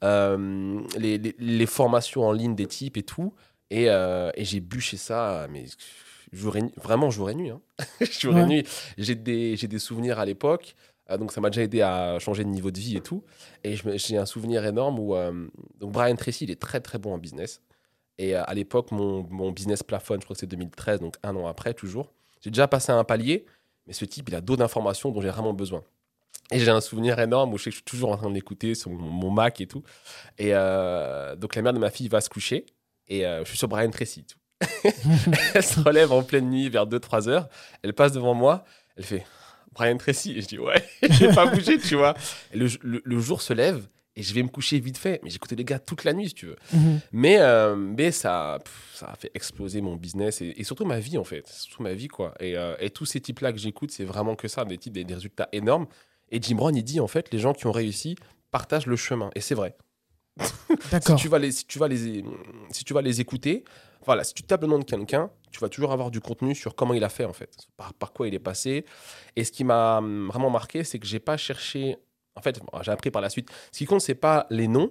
euh, 0.02 0.80
les, 0.98 1.18
les- 1.18 1.36
les 1.38 1.66
formations 1.66 2.24
en 2.26 2.32
ligne 2.32 2.54
des 2.54 2.66
types 2.66 2.96
et 2.96 3.02
tout. 3.02 3.32
Et, 3.70 3.88
euh, 3.88 4.30
et 4.34 4.44
j'ai 4.44 4.60
bûché 4.60 4.96
ça, 4.96 5.46
mais 5.50 5.64
jour 6.32 6.56
et 6.56 6.62
vraiment 6.82 7.10
jour 7.10 7.30
et 7.30 7.34
nuit. 7.34 7.50
Hein. 7.50 7.60
jour 8.20 8.36
et 8.38 8.44
nuit. 8.44 8.64
J'ai 8.98 9.14
des, 9.14 9.56
j'ai 9.56 9.68
des 9.68 9.78
souvenirs 9.78 10.18
à 10.18 10.24
l'époque. 10.26 10.74
Euh, 11.10 11.18
donc 11.18 11.32
ça 11.32 11.40
m'a 11.40 11.50
déjà 11.50 11.62
aidé 11.62 11.82
à 11.82 12.18
changer 12.18 12.44
de 12.44 12.48
niveau 12.48 12.70
de 12.70 12.78
vie 12.78 12.96
et 12.96 13.00
tout. 13.00 13.24
Et 13.62 13.76
j'ai 13.76 14.16
un 14.16 14.26
souvenir 14.26 14.64
énorme 14.64 14.98
où 14.98 15.14
euh, 15.14 15.46
Brian 15.80 16.16
Tracy, 16.16 16.44
il 16.44 16.50
est 16.50 16.60
très 16.60 16.80
très 16.80 16.98
bon 16.98 17.14
en 17.14 17.18
business. 17.18 17.60
Et 18.18 18.36
euh, 18.36 18.42
à 18.44 18.54
l'époque, 18.54 18.90
mon, 18.92 19.26
mon 19.30 19.50
business 19.50 19.82
plafonne, 19.82 20.20
je 20.20 20.24
crois 20.24 20.34
que 20.34 20.40
c'est 20.40 20.46
2013, 20.46 21.00
donc 21.00 21.16
un 21.22 21.34
an 21.36 21.46
après 21.46 21.74
toujours. 21.74 22.12
J'ai 22.40 22.50
déjà 22.50 22.68
passé 22.68 22.92
un 22.92 23.04
palier, 23.04 23.44
mais 23.86 23.92
ce 23.92 24.04
type, 24.04 24.28
il 24.28 24.34
a 24.34 24.40
d'autres 24.40 24.62
informations 24.62 25.10
dont 25.10 25.20
j'ai 25.20 25.30
vraiment 25.30 25.52
besoin. 25.52 25.82
Et 26.52 26.58
j'ai 26.58 26.70
un 26.70 26.80
souvenir 26.80 27.18
énorme 27.18 27.52
où 27.54 27.58
je 27.58 27.64
sais 27.64 27.70
que 27.70 27.74
je 27.74 27.78
suis 27.78 27.84
toujours 27.84 28.12
en 28.12 28.16
train 28.16 28.28
de 28.28 28.34
l'écouter 28.34 28.74
sur 28.74 28.90
mon, 28.90 29.30
Mac 29.30 29.60
et 29.62 29.66
tout. 29.66 29.82
Et 30.38 30.50
donc 30.50 31.54
la 31.54 31.62
mère 31.62 31.72
de 31.72 31.78
ma 31.78 31.90
fille 31.90 32.08
va 32.08 32.20
se 32.20 32.28
coucher 32.28 32.66
et 33.08 33.22
je 33.22 33.44
suis 33.46 33.56
sur 33.56 33.66
Brian 33.66 33.90
Tracy. 33.90 34.24
Tout. 34.24 34.36
elle 35.54 35.62
se 35.62 35.80
relève 35.80 36.12
en 36.12 36.22
pleine 36.22 36.50
nuit 36.50 36.68
vers 36.68 36.86
2-3 36.86 37.28
heures. 37.28 37.48
Elle 37.82 37.94
passe 37.94 38.12
devant 38.12 38.34
moi. 38.34 38.64
Elle 38.96 39.04
fait 39.04 39.24
Brian 39.74 39.96
Tracy. 39.98 40.32
Et 40.36 40.40
je 40.42 40.46
dis 40.46 40.58
ouais, 40.58 40.82
je 41.02 41.26
vais 41.26 41.34
pas 41.34 41.46
bouger, 41.46 41.78
tu 41.78 41.96
vois. 41.96 42.14
Le, 42.54 42.68
le- 42.82 43.02
le 43.04 43.18
jour 43.20 43.42
se 43.42 43.52
lève 43.52 43.86
et 44.16 44.22
je 44.22 44.32
vais 44.32 44.42
me 44.42 44.48
coucher 44.48 44.78
vite 44.78 44.96
fait. 44.96 45.20
Mais 45.22 45.30
j'écoutais 45.30 45.56
les 45.56 45.64
gars 45.64 45.78
toute 45.78 46.04
la 46.04 46.12
nuit, 46.12 46.28
si 46.28 46.34
tu 46.34 46.46
veux. 46.46 46.56
Mhm. 46.72 47.00
Mais, 47.12 47.36
euh, 47.40 47.74
mais 47.76 48.12
ça, 48.12 48.58
pff, 48.64 48.90
ça 48.94 49.06
a 49.06 49.16
fait 49.16 49.30
exploser 49.34 49.80
mon 49.80 49.96
business 49.96 50.40
et, 50.40 50.54
et 50.56 50.64
surtout 50.64 50.84
ma 50.84 51.00
vie, 51.00 51.18
en 51.18 51.24
fait. 51.24 51.46
Surtout 51.48 51.82
ma 51.82 51.94
vie, 51.94 52.08
quoi. 52.08 52.32
Et, 52.40 52.56
euh, 52.56 52.76
et 52.78 52.90
tous 52.90 53.06
ces 53.06 53.20
types-là 53.20 53.52
que 53.52 53.58
j'écoute, 53.58 53.90
c'est 53.90 54.04
vraiment 54.04 54.36
que 54.36 54.46
ça, 54.48 54.64
des 54.64 54.78
types, 54.78 54.92
des, 54.92 55.04
des 55.04 55.14
résultats 55.14 55.48
énormes. 55.52 55.86
Et 56.30 56.40
Jim 56.40 56.54
Brown, 56.56 56.74
il 56.74 56.84
dit, 56.84 57.00
en 57.00 57.06
fait, 57.08 57.32
les 57.32 57.38
gens 57.38 57.52
qui 57.52 57.66
ont 57.66 57.72
réussi 57.72 58.16
partagent 58.50 58.86
le 58.86 58.96
chemin. 58.96 59.30
Et 59.34 59.40
c'est 59.40 59.54
vrai. 59.56 59.74
Si 60.40 60.90
D'accord. 60.90 61.16
tu, 61.16 61.28
vas 61.28 61.38
les, 61.38 61.52
si, 61.52 61.64
tu 61.66 61.78
vas 61.78 61.86
les, 61.86 62.24
si 62.70 62.84
tu 62.84 62.92
vas 62.94 63.02
les 63.02 63.20
écouter, 63.20 63.64
voilà, 64.04 64.24
si 64.24 64.34
tu 64.34 64.42
tapes 64.42 64.62
le 64.62 64.68
nom 64.68 64.78
de 64.78 64.84
quelqu'un, 64.84 65.30
tu 65.50 65.60
vas 65.60 65.68
toujours 65.68 65.92
avoir 65.92 66.10
du 66.10 66.20
contenu 66.20 66.54
sur 66.54 66.74
comment 66.74 66.94
il 66.94 67.04
a 67.04 67.08
fait, 67.08 67.24
en 67.24 67.32
fait. 67.32 67.50
Par, 67.76 67.94
par 67.94 68.12
quoi 68.12 68.28
il 68.28 68.34
est 68.34 68.40
passé. 68.40 68.84
Et 69.36 69.44
ce 69.44 69.52
qui 69.52 69.64
m'a 69.64 69.98
hum, 69.98 70.28
vraiment 70.28 70.50
marqué, 70.50 70.84
c'est 70.84 70.98
que 70.98 71.06
j'ai 71.06 71.20
pas 71.20 71.36
cherché... 71.36 71.96
En 72.36 72.40
fait, 72.40 72.58
j'ai 72.82 72.90
appris 72.90 73.12
par 73.12 73.22
la 73.22 73.30
suite. 73.30 73.48
Ce 73.70 73.78
qui 73.78 73.84
compte, 73.84 74.00
c'est 74.00 74.16
pas 74.16 74.46
les 74.50 74.66
noms, 74.66 74.90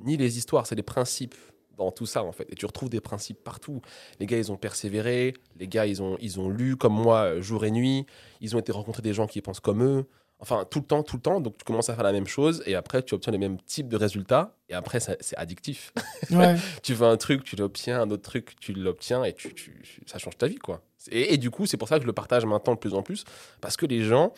ni 0.00 0.16
les 0.16 0.38
histoires, 0.38 0.66
c'est 0.66 0.74
les 0.74 0.82
principes 0.82 1.34
dans 1.78 1.92
tout 1.92 2.06
ça 2.06 2.24
en 2.24 2.32
fait. 2.32 2.46
Et 2.50 2.54
tu 2.56 2.66
retrouves 2.66 2.90
des 2.90 3.00
principes 3.00 3.42
partout. 3.42 3.80
Les 4.20 4.26
gars, 4.26 4.36
ils 4.36 4.52
ont 4.52 4.56
persévéré. 4.56 5.34
Les 5.56 5.68
gars, 5.68 5.86
ils 5.86 6.02
ont, 6.02 6.16
ils 6.20 6.38
ont 6.38 6.50
lu 6.50 6.76
comme 6.76 6.92
moi 6.92 7.20
euh, 7.20 7.40
jour 7.40 7.64
et 7.64 7.70
nuit. 7.70 8.04
Ils 8.40 8.56
ont 8.56 8.58
été 8.58 8.72
rencontrer 8.72 9.00
des 9.02 9.14
gens 9.14 9.26
qui 9.26 9.40
pensent 9.40 9.60
comme 9.60 9.82
eux. 9.82 10.06
Enfin, 10.40 10.64
tout 10.70 10.78
le 10.78 10.84
temps, 10.84 11.02
tout 11.02 11.16
le 11.16 11.22
temps. 11.22 11.40
Donc, 11.40 11.58
tu 11.58 11.64
commences 11.64 11.88
à 11.88 11.94
faire 11.94 12.04
la 12.04 12.12
même 12.12 12.28
chose 12.28 12.62
et 12.64 12.76
après, 12.76 13.02
tu 13.02 13.14
obtiens 13.14 13.32
les 13.32 13.38
mêmes 13.38 13.60
types 13.62 13.88
de 13.88 13.96
résultats. 13.96 14.54
Et 14.68 14.74
après, 14.74 15.00
c'est 15.00 15.36
addictif. 15.36 15.92
Ouais. 16.30 16.56
tu 16.82 16.94
veux 16.94 17.06
un 17.06 17.16
truc, 17.16 17.42
tu 17.44 17.56
l'obtiens. 17.56 18.00
Un 18.02 18.10
autre 18.10 18.22
truc, 18.22 18.54
tu 18.60 18.72
l'obtiens 18.72 19.24
et 19.24 19.32
tu, 19.32 19.52
tu- 19.54 19.82
ça 20.06 20.18
change 20.18 20.36
ta 20.38 20.46
vie, 20.46 20.58
quoi. 20.58 20.80
Et, 21.10 21.34
et 21.34 21.38
du 21.38 21.50
coup, 21.50 21.66
c'est 21.66 21.76
pour 21.76 21.88
ça 21.88 21.96
que 21.96 22.02
je 22.02 22.06
le 22.06 22.12
partage 22.12 22.44
maintenant 22.44 22.74
de 22.74 22.78
plus 22.78 22.94
en 22.94 23.02
plus. 23.02 23.24
Parce 23.60 23.76
que 23.76 23.86
les 23.86 24.02
gens, 24.04 24.32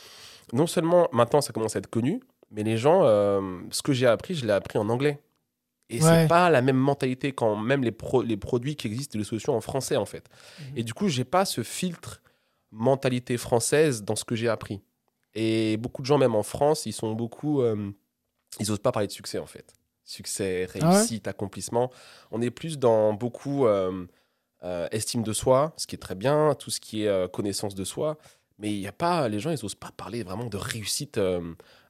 non 0.52 0.66
seulement 0.66 1.08
maintenant, 1.12 1.40
ça 1.42 1.52
commence 1.52 1.76
à 1.76 1.80
être 1.80 1.88
connu, 1.90 2.20
mais 2.50 2.62
les 2.62 2.76
gens, 2.78 3.00
euh, 3.04 3.58
ce 3.70 3.82
que 3.82 3.92
j'ai 3.92 4.06
appris, 4.06 4.34
je 4.34 4.46
l'ai 4.46 4.52
appris 4.52 4.78
en 4.78 4.88
anglais. 4.88 5.20
Et 5.90 6.00
Ouais. 6.02 6.22
c'est 6.22 6.28
pas 6.28 6.48
la 6.50 6.62
même 6.62 6.76
mentalité 6.76 7.32
quand 7.32 7.56
même 7.56 7.82
les, 7.82 7.90
pro- 7.92 8.22
les 8.22 8.36
produits 8.36 8.76
qui 8.76 8.86
existent, 8.86 9.18
les 9.18 9.24
solutions 9.24 9.54
en 9.56 9.60
français 9.60 9.96
en 9.96 10.06
fait. 10.06 10.24
Et 10.76 10.84
du 10.84 10.94
coup, 10.94 11.08
j'ai 11.08 11.24
pas 11.24 11.44
ce 11.44 11.62
filtre 11.64 12.22
mentalité 12.70 13.36
française 13.36 14.04
dans 14.04 14.14
ce 14.16 14.24
que 14.24 14.36
j'ai 14.36 14.48
appris. 14.48 14.80
Et 15.34 15.76
beaucoup 15.76 16.02
de 16.02 16.06
gens, 16.06 16.18
même 16.18 16.34
en 16.34 16.42
France, 16.42 16.86
ils 16.86 16.92
sont 16.92 17.12
beaucoup, 17.12 17.62
euh, 17.62 17.90
ils 18.58 18.70
osent 18.70 18.80
pas 18.80 18.92
parler 18.92 19.06
de 19.06 19.12
succès 19.12 19.38
en 19.38 19.46
fait. 19.46 19.74
Succès, 20.04 20.66
Ah 20.74 20.78
ouais 20.78 20.96
réussite, 20.96 21.28
accomplissement. 21.28 21.90
On 22.32 22.42
est 22.42 22.50
plus 22.50 22.78
dans 22.78 23.12
beaucoup 23.12 23.66
euh, 23.66 24.06
euh, 24.64 24.88
estime 24.90 25.22
de 25.22 25.32
soi, 25.32 25.72
ce 25.76 25.86
qui 25.86 25.94
est 25.94 25.98
très 25.98 26.16
bien, 26.16 26.54
tout 26.58 26.70
ce 26.70 26.80
qui 26.80 27.04
est 27.04 27.08
euh, 27.08 27.28
connaissance 27.28 27.76
de 27.76 27.84
soi. 27.84 28.18
Mais 28.58 28.70
il 28.70 28.80
y 28.80 28.88
a 28.88 28.92
pas, 28.92 29.28
les 29.28 29.38
gens, 29.38 29.50
ils 29.50 29.64
osent 29.64 29.76
pas 29.76 29.92
parler 29.96 30.22
vraiment 30.22 30.46
de 30.46 30.56
réussite, 30.58 31.18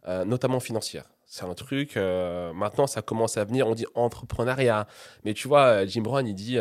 notamment 0.06 0.60
financière. 0.60 1.10
C'est 1.26 1.44
un 1.44 1.54
truc. 1.54 1.96
maintenant, 1.96 2.86
ça 2.86 3.02
commence 3.02 3.38
à 3.38 3.44
venir. 3.44 3.66
On 3.66 3.74
dit 3.74 3.86
entrepreneuriat, 3.96 4.86
mais 5.24 5.34
tu 5.34 5.48
vois, 5.48 5.84
Jim 5.86 6.02
Brown, 6.02 6.24
il 6.28 6.34
dit 6.34 6.58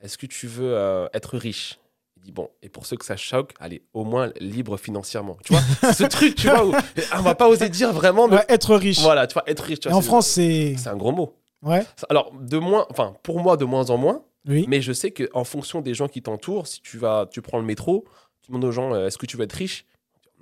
Est-ce 0.00 0.18
que 0.18 0.26
tu 0.26 0.46
veux 0.46 1.08
être 1.12 1.36
riche? 1.36 1.80
Il 2.20 2.26
dit 2.26 2.32
Bon, 2.32 2.48
et 2.62 2.68
pour 2.68 2.86
ceux 2.86 2.96
que 2.96 3.04
ça 3.04 3.16
choque, 3.16 3.52
allez, 3.60 3.82
au 3.94 4.04
moins 4.04 4.30
libre 4.40 4.76
financièrement. 4.76 5.36
Tu 5.44 5.52
vois, 5.54 5.92
ce 5.92 6.04
truc, 6.04 6.34
tu 6.34 6.48
vois, 6.48 6.66
où 6.66 6.72
on 7.16 7.22
va 7.22 7.34
pas 7.34 7.48
oser 7.48 7.68
dire 7.68 7.92
vraiment. 7.92 8.28
mais- 8.28 8.36
Ouais, 8.36 8.44
être 8.48 8.74
riche. 8.76 9.00
Voilà, 9.00 9.26
tu 9.26 9.34
vois, 9.34 9.44
être 9.46 9.60
riche. 9.64 9.80
tu 9.80 9.88
Et 9.88 9.90
vois, 9.90 9.98
en 9.98 10.02
France, 10.02 10.26
c'est. 10.26 10.74
c'est 10.76 10.88
un 10.88 10.96
gros 10.96 11.12
mot. 11.12 11.34
Ouais. 11.62 11.84
Alors, 12.08 12.32
de 12.38 12.58
moins, 12.58 12.86
enfin, 12.90 13.14
pour 13.22 13.40
moi, 13.40 13.56
de 13.56 13.64
moins 13.64 13.90
en 13.90 13.96
moins. 13.96 14.22
Oui. 14.48 14.64
Mais 14.68 14.80
je 14.80 14.92
sais 14.92 15.10
qu'en 15.10 15.44
fonction 15.44 15.80
des 15.82 15.92
gens 15.94 16.08
qui 16.08 16.22
t'entourent, 16.22 16.66
si 16.66 16.80
tu 16.80 16.96
vas, 16.96 17.26
tu 17.30 17.42
prends 17.42 17.58
le 17.58 17.64
métro, 17.64 18.04
tu 18.42 18.50
demandes 18.50 18.64
aux 18.64 18.72
gens, 18.72 18.94
euh, 18.94 19.06
est-ce 19.06 19.18
que 19.18 19.26
tu 19.26 19.36
veux 19.36 19.44
être 19.44 19.52
riche? 19.52 19.84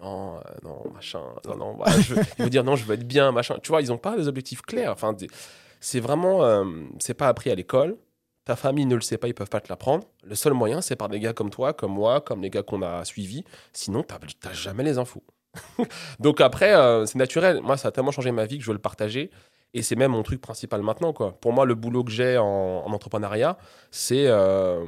Non, 0.01 0.37
euh, 0.37 0.41
non, 0.63 0.85
machin, 0.95 1.21
non, 1.45 1.57
non. 1.57 1.79
je 2.01 2.15
veux- 2.15 2.23
ils 2.39 2.43
vont 2.45 2.49
dire 2.49 2.63
non, 2.63 2.77
je 2.77 2.85
veux 2.85 2.95
être 2.95 3.07
bien, 3.07 3.33
machin. 3.33 3.57
Tu 3.61 3.71
vois, 3.71 3.83
ils 3.83 3.89
n'ont 3.89 3.99
pas 3.99 4.17
des 4.17 4.29
objectifs 4.29 4.63
clairs. 4.63 4.93
Enfin, 4.93 5.17
c'est 5.81 5.99
vraiment, 5.99 6.45
euh, 6.45 6.65
c'est 7.01 7.15
pas 7.15 7.27
appris 7.27 7.51
à 7.51 7.57
l'école. 7.57 7.97
Ta 8.49 8.57
famille 8.57 8.87
ne 8.87 8.95
le 8.95 9.03
sait 9.03 9.19
pas, 9.19 9.29
ils 9.29 9.35
peuvent 9.35 9.51
pas 9.51 9.61
te 9.61 9.69
l'apprendre. 9.69 10.05
Le 10.25 10.35
seul 10.35 10.55
moyen, 10.55 10.81
c'est 10.81 10.97
par 10.97 11.11
des 11.11 11.21
gars 11.21 11.35
comme 11.35 11.51
toi, 11.51 11.75
comme 11.75 11.93
moi, 11.93 12.23
comme 12.23 12.41
les 12.41 12.49
gars 12.49 12.63
qu'on 12.63 12.81
a 12.81 13.05
suivis. 13.05 13.45
Sinon, 13.75 14.03
t'as 14.03 14.53
jamais 14.55 14.83
les 14.85 14.97
infos. 14.97 15.23
Donc 16.19 16.41
après, 16.41 16.75
euh, 16.75 17.05
c'est 17.05 17.19
naturel. 17.19 17.61
Moi, 17.63 17.77
ça 17.77 17.89
a 17.89 17.91
tellement 17.91 18.11
changé 18.11 18.31
ma 18.33 18.47
vie 18.47 18.57
que 18.57 18.65
je 18.65 18.69
veux 18.71 18.75
le 18.75 18.79
partager. 18.81 19.31
Et 19.75 19.83
c'est 19.83 19.97
même 19.97 20.13
mon 20.13 20.23
truc 20.23 20.41
principal 20.41 20.81
maintenant. 20.81 21.13
Quoi. 21.13 21.39
Pour 21.39 21.53
moi, 21.53 21.67
le 21.67 21.75
boulot 21.75 22.05
que 22.05 22.11
j'ai 22.11 22.39
en, 22.39 22.47
en 22.87 22.91
entrepreneuriat, 22.91 23.59
c'est 23.91 24.27
euh, 24.29 24.83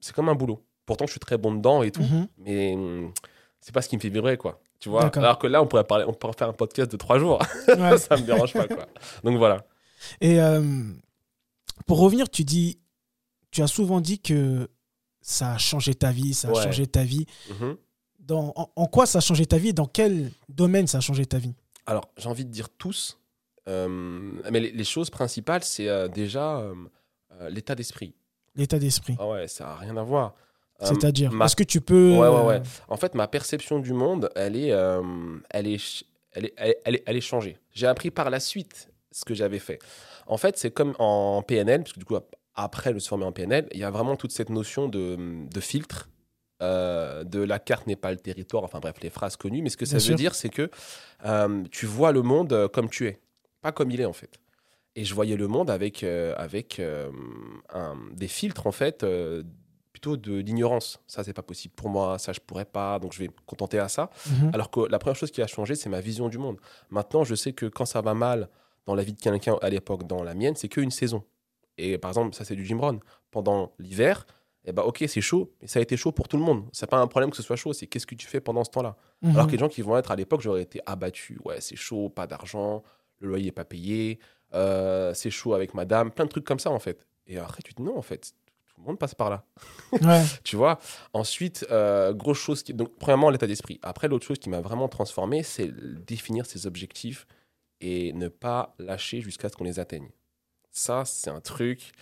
c'est 0.00 0.14
comme 0.14 0.30
un 0.30 0.34
boulot. 0.34 0.64
Pourtant, 0.86 1.04
je 1.04 1.10
suis 1.10 1.20
très 1.20 1.36
bon 1.36 1.54
dedans 1.54 1.82
et 1.82 1.90
tout, 1.90 2.00
Mhm. 2.00 2.26
mais 2.38 2.72
hum, 2.74 3.12
c'est 3.60 3.74
pas 3.74 3.82
ce 3.82 3.88
qui 3.90 3.96
me 3.96 4.00
fait 4.00 4.08
vibrer, 4.08 4.38
quoi. 4.38 4.60
Tu 4.80 4.88
vois? 4.88 5.10
Alors 5.14 5.38
que 5.38 5.46
là, 5.46 5.62
on 5.62 5.66
pourrait, 5.66 5.84
parler, 5.84 6.06
on 6.08 6.14
pourrait 6.14 6.32
faire 6.38 6.48
un 6.48 6.52
podcast 6.54 6.90
de 6.90 6.96
trois 6.96 7.18
jours. 7.18 7.38
Ouais. 7.68 7.98
ça 7.98 8.16
me 8.16 8.22
dérange 8.22 8.54
pas, 8.54 8.66
quoi. 8.66 8.86
Donc 9.24 9.36
voilà. 9.36 9.58
Et 10.22 10.40
euh, 10.40 10.62
pour 11.86 11.98
revenir, 11.98 12.28
tu 12.30 12.44
dis, 12.44 12.78
tu 13.50 13.62
as 13.62 13.66
souvent 13.66 14.00
dit 14.00 14.18
que 14.18 14.68
ça 15.20 15.52
a 15.52 15.58
changé 15.58 15.94
ta 15.94 16.10
vie, 16.10 16.34
ça 16.34 16.48
a 16.48 16.52
Ouais. 16.52 16.62
changé 16.62 16.86
ta 16.86 17.04
vie. 17.04 17.26
Mhm. 17.50 17.76
Dans, 18.20 18.52
en, 18.56 18.70
en 18.76 18.86
quoi 18.86 19.06
ça 19.06 19.18
a 19.18 19.20
changé 19.20 19.46
ta 19.46 19.58
vie 19.58 19.68
et 19.68 19.72
Dans 19.72 19.86
quel 19.86 20.30
domaine 20.48 20.86
ça 20.86 20.98
a 20.98 21.00
changé 21.00 21.26
ta 21.26 21.38
vie? 21.38 21.54
Alors, 21.86 22.08
j'ai 22.16 22.28
envie 22.28 22.44
de 22.44 22.50
dire 22.50 22.68
tous, 22.68 23.18
euh, 23.68 23.88
mais 24.50 24.60
les, 24.60 24.70
les 24.70 24.84
choses 24.84 25.10
principales, 25.10 25.64
c'est 25.64 25.88
euh, 25.88 26.08
déjà 26.08 26.58
euh, 26.58 26.74
l'état 27.50 27.74
d'esprit. 27.74 28.14
L'état 28.54 28.78
d'esprit. 28.78 29.16
Ah 29.18 29.26
ouais, 29.28 29.48
ça 29.48 29.64
n'a 29.64 29.76
rien 29.76 29.96
à 29.96 30.02
voir. 30.02 30.34
C'est-à-dire, 30.80 31.30
ma- 31.30 31.44
est-ce 31.44 31.54
que 31.54 31.62
tu 31.62 31.80
peux. 31.80 32.16
Ouais, 32.18 32.28
ouais, 32.28 32.44
ouais. 32.44 32.62
En 32.88 32.96
fait, 32.96 33.14
ma 33.14 33.28
perception 33.28 33.78
du 33.78 33.92
monde, 33.92 34.30
elle 34.34 34.56
est, 34.56 34.72
elle 35.50 35.66
est, 35.68 35.78
ch- 35.78 36.04
elle 36.32 36.46
est, 36.46 36.54
elle 36.56 36.70
est, 36.70 36.80
elle 36.84 36.94
est- 36.96 37.02
elle 37.06 37.16
est 37.16 37.20
changée. 37.20 37.56
J'ai 37.72 37.86
appris 37.86 38.10
par 38.10 38.30
la 38.30 38.40
suite 38.40 38.88
ce 39.12 39.24
que 39.24 39.32
j'avais 39.32 39.60
fait. 39.60 39.78
En 40.26 40.36
fait, 40.36 40.56
c'est 40.58 40.70
comme 40.70 40.94
en 40.98 41.42
PNL, 41.42 41.82
parce 41.82 41.92
que 41.94 41.98
du 41.98 42.04
coup, 42.04 42.16
ap- 42.16 42.34
après 42.54 42.92
le 42.92 43.00
se 43.00 43.08
former 43.08 43.24
en 43.24 43.32
PNL, 43.32 43.68
il 43.72 43.78
y 43.80 43.84
a 43.84 43.90
vraiment 43.90 44.16
toute 44.16 44.32
cette 44.32 44.50
notion 44.50 44.88
de, 44.88 45.16
de 45.50 45.60
filtre. 45.60 46.08
euh, 46.62 47.24
de 47.24 47.40
la 47.40 47.58
carte 47.58 47.88
n'est 47.88 47.96
pas 47.96 48.12
le 48.12 48.18
territoire, 48.18 48.62
enfin 48.62 48.78
bref, 48.78 48.94
les 49.02 49.10
phrases 49.10 49.36
connues. 49.36 49.62
Mais 49.62 49.68
ce 49.68 49.76
que 49.76 49.84
ça 49.84 49.96
Bien 49.96 49.98
veut 50.00 50.06
sûr. 50.06 50.16
dire, 50.16 50.34
c'est 50.36 50.48
que 50.48 50.70
euh, 51.24 51.64
tu 51.72 51.86
vois 51.86 52.12
le 52.12 52.22
monde 52.22 52.52
euh, 52.52 52.68
comme 52.68 52.88
tu 52.88 53.06
es, 53.08 53.20
pas 53.62 53.72
comme 53.72 53.90
il 53.90 54.00
est 54.00 54.04
en 54.04 54.12
fait. 54.12 54.38
Et 54.94 55.04
je 55.04 55.12
voyais 55.14 55.36
le 55.36 55.48
monde 55.48 55.70
avec, 55.70 56.04
euh, 56.04 56.34
avec 56.36 56.80
un- 57.74 57.96
des 58.12 58.28
filtres 58.28 58.66
en 58.66 58.72
fait, 58.72 59.04
plutôt 59.92 60.16
de 60.16 60.34
l'ignorance. 60.36 61.00
Ça, 61.06 61.24
c'est 61.24 61.32
pas 61.32 61.42
possible 61.42 61.74
pour 61.74 61.88
moi, 61.88 62.18
ça, 62.18 62.32
je 62.32 62.40
pourrais 62.40 62.64
pas, 62.64 62.98
donc 62.98 63.12
je 63.12 63.18
vais 63.18 63.26
me 63.28 63.34
contenter 63.46 63.78
à 63.78 63.88
ça. 63.88 64.10
mhm. 64.30 64.50
Alors 64.52 64.70
que 64.70 64.80
la 64.88 64.98
première 64.98 65.16
chose 65.16 65.30
qui 65.30 65.42
a 65.42 65.46
changé, 65.46 65.74
c'est 65.74 65.88
ma 65.88 66.00
vision 66.00 66.28
du 66.28 66.38
monde. 66.38 66.58
Maintenant, 66.90 67.24
je 67.24 67.34
sais 67.34 67.52
que 67.52 67.66
quand 67.66 67.86
ça 67.86 68.00
va 68.02 68.14
mal 68.14 68.48
dans 68.86 68.94
la 68.94 69.02
vie 69.02 69.12
de 69.12 69.20
quelqu'un, 69.20 69.56
à 69.62 69.70
l'époque, 69.70 70.06
dans 70.06 70.22
la 70.22 70.34
mienne, 70.34 70.54
c'est 70.56 70.68
qu'une 70.68 70.90
saison. 70.90 71.22
Et 71.78 71.98
par 71.98 72.10
exemple, 72.10 72.34
ça, 72.34 72.44
c'est 72.44 72.56
du 72.56 72.64
Jim 72.64 72.76
Brown. 72.76 73.00
Pendant 73.30 73.72
l'hiver, 73.78 74.26
eh 74.64 74.72
ben, 74.72 74.82
ok, 74.82 75.04
c'est 75.08 75.20
chaud, 75.20 75.52
mais 75.60 75.66
ça 75.66 75.78
a 75.78 75.82
été 75.82 75.96
chaud 75.96 76.12
pour 76.12 76.28
tout 76.28 76.36
le 76.36 76.42
monde. 76.42 76.64
C'est 76.72 76.88
pas 76.88 76.98
un 76.98 77.06
problème 77.06 77.30
que 77.30 77.36
ce 77.36 77.42
soit 77.42 77.56
chaud, 77.56 77.72
c'est 77.72 77.86
qu'est-ce 77.86 78.06
que 78.06 78.14
tu 78.14 78.26
fais 78.26 78.40
pendant 78.40 78.62
ce 78.64 78.70
temps-là? 78.70 78.96
Mhm. 79.22 79.30
Alors 79.30 79.46
que 79.46 79.52
les 79.52 79.58
gens 79.58 79.68
qui 79.68 79.82
vont 79.82 79.96
être 79.96 80.10
à 80.10 80.16
l'époque, 80.16 80.40
j'aurais 80.40 80.62
été 80.62 80.80
abattu. 80.86 81.38
Ouais, 81.44 81.60
c'est 81.60 81.76
chaud, 81.76 82.08
pas 82.08 82.26
d'argent, 82.26 82.82
le 83.18 83.28
loyer 83.28 83.46
n'est 83.46 83.52
pas 83.52 83.64
payé, 83.64 84.18
euh, 84.54 85.14
c'est 85.14 85.30
chaud 85.30 85.54
avec 85.54 85.74
madame, 85.74 86.10
plein 86.10 86.26
de 86.26 86.30
trucs 86.30 86.44
comme 86.44 86.58
ça 86.58 86.70
en 86.70 86.78
fait. 86.78 87.06
Et 87.26 87.38
après, 87.38 87.62
tu 87.62 87.74
te 87.74 87.82
dis 87.82 87.88
non, 87.88 87.96
en 87.96 88.02
fait, 88.02 88.34
tout 88.66 88.80
le 88.80 88.84
monde 88.84 88.98
passe 88.98 89.14
par 89.14 89.30
là. 89.30 89.44
Ouais. 89.92 90.22
Tu 90.44 90.56
vois? 90.56 90.78
Ensuite, 91.12 91.66
euh, 91.70 92.12
grosse 92.12 92.38
chose 92.38 92.62
qui. 92.62 92.74
Donc, 92.74 92.90
premièrement, 92.98 93.30
l'état 93.30 93.46
d'esprit. 93.46 93.80
Après, 93.82 94.08
l'autre 94.08 94.26
chose 94.26 94.38
qui 94.38 94.50
m'a 94.50 94.60
vraiment 94.60 94.88
transformé, 94.88 95.42
c'est 95.42 95.70
définir 96.04 96.46
ses 96.46 96.66
objectifs 96.66 97.26
et 97.82 98.12
ne 98.14 98.28
pas 98.28 98.74
lâcher 98.78 99.20
jusqu'à 99.20 99.48
ce 99.48 99.56
qu'on 99.56 99.64
les 99.64 99.78
atteigne. 99.78 100.08
Ça, 100.70 101.04
c'est 101.04 101.28
un 101.30 101.40
truc. 101.40 101.92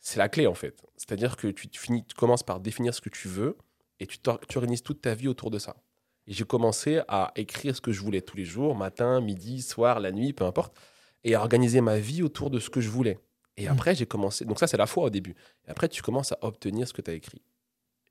C'est 0.00 0.18
la 0.18 0.28
clé, 0.28 0.46
en 0.46 0.54
fait. 0.54 0.82
C'est-à-dire 0.96 1.36
que 1.36 1.48
tu, 1.48 1.68
finis, 1.78 2.04
tu 2.04 2.14
commences 2.14 2.42
par 2.42 2.58
définir 2.58 2.92
ce 2.94 3.00
que 3.00 3.10
tu 3.10 3.28
veux 3.28 3.56
et 4.00 4.06
tu, 4.06 4.18
organises 4.56 4.82
toute 4.82 5.02
ta 5.02 5.14
vie 5.14 5.28
autour 5.28 5.50
de 5.50 5.58
ça. 5.58 5.76
Et 6.26 6.32
j'ai 6.32 6.44
commencé 6.44 7.02
à 7.06 7.32
écrire 7.36 7.76
ce 7.76 7.80
que 7.80 7.92
je 7.92 8.00
voulais 8.00 8.22
tous 8.22 8.36
les 8.36 8.44
jours, 8.44 8.74
matin, 8.74 9.20
midi, 9.20 9.62
soir, 9.62 10.00
la 10.00 10.10
nuit, 10.10 10.32
peu 10.32 10.44
importe, 10.44 10.74
et 11.22 11.34
à 11.34 11.40
organiser 11.40 11.80
ma 11.80 11.98
vie 11.98 12.22
autour 12.22 12.50
de 12.50 12.58
ce 12.58 12.70
que 12.70 12.80
je 12.80 12.88
voulais. 12.88 13.18
Et 13.56 13.66
Mm. 13.68 13.72
après, 13.72 13.94
j'ai 13.94 14.06
commencé. 14.06 14.44
Donc, 14.44 14.58
ça, 14.58 14.66
c'est 14.66 14.76
la 14.76 14.86
foi 14.86 15.04
au 15.04 15.10
début. 15.10 15.34
Et 15.66 15.70
après, 15.70 15.88
tu 15.88 16.02
commences 16.02 16.32
à 16.32 16.38
obtenir 16.40 16.88
ce 16.88 16.92
que 16.92 17.02
tu 17.02 17.10
as 17.10 17.14
écrit. 17.14 17.42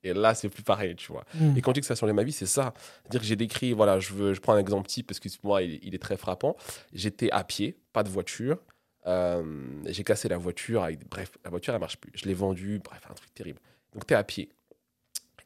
Et 0.04 0.12
là, 0.12 0.34
c'est 0.34 0.48
plus 0.50 0.62
pareil, 0.62 0.94
tu 0.96 1.10
vois. 1.10 1.24
Mhm. 1.34 1.56
Et 1.56 1.62
quand 1.62 1.70
je 1.70 1.74
dis 1.74 1.80
que 1.80 1.86
ça 1.86 1.94
a 1.94 1.96
changé 1.96 2.12
ma 2.12 2.22
vie, 2.22 2.32
c'est 2.32 2.46
ça. 2.46 2.74
C'est-à-dire 3.02 3.20
que 3.22 3.26
j'ai 3.26 3.36
décrit, 3.36 3.72
voilà, 3.72 3.98
je, 4.00 4.12
veux, 4.12 4.34
je 4.34 4.40
prends 4.40 4.52
un 4.52 4.58
exemple 4.58 4.86
type 4.86 5.06
parce 5.06 5.18
que 5.18 5.28
pour 5.38 5.48
moi, 5.50 5.62
il, 5.62 5.80
il 5.82 5.94
est 5.94 5.98
très 6.02 6.16
frappant. 6.18 6.56
J'étais 6.92 7.30
à 7.32 7.42
pied, 7.42 7.78
pas 7.92 8.02
de 8.02 8.10
voiture. 8.10 8.58
Euh, 9.06 9.42
j'ai 9.86 10.04
cassé 10.04 10.28
la 10.28 10.36
voiture. 10.38 10.82
Avec, 10.82 11.08
bref, 11.08 11.32
la 11.42 11.50
voiture, 11.50 11.74
elle 11.74 11.80
marche 11.80 11.96
plus. 11.96 12.12
Je 12.14 12.26
l'ai 12.26 12.34
vendue. 12.34 12.80
Bref, 12.84 13.00
un 13.10 13.14
truc 13.14 13.32
terrible. 13.34 13.60
Donc, 13.94 14.06
tu 14.06 14.14
es 14.14 14.16
à 14.16 14.24
pied. 14.24 14.50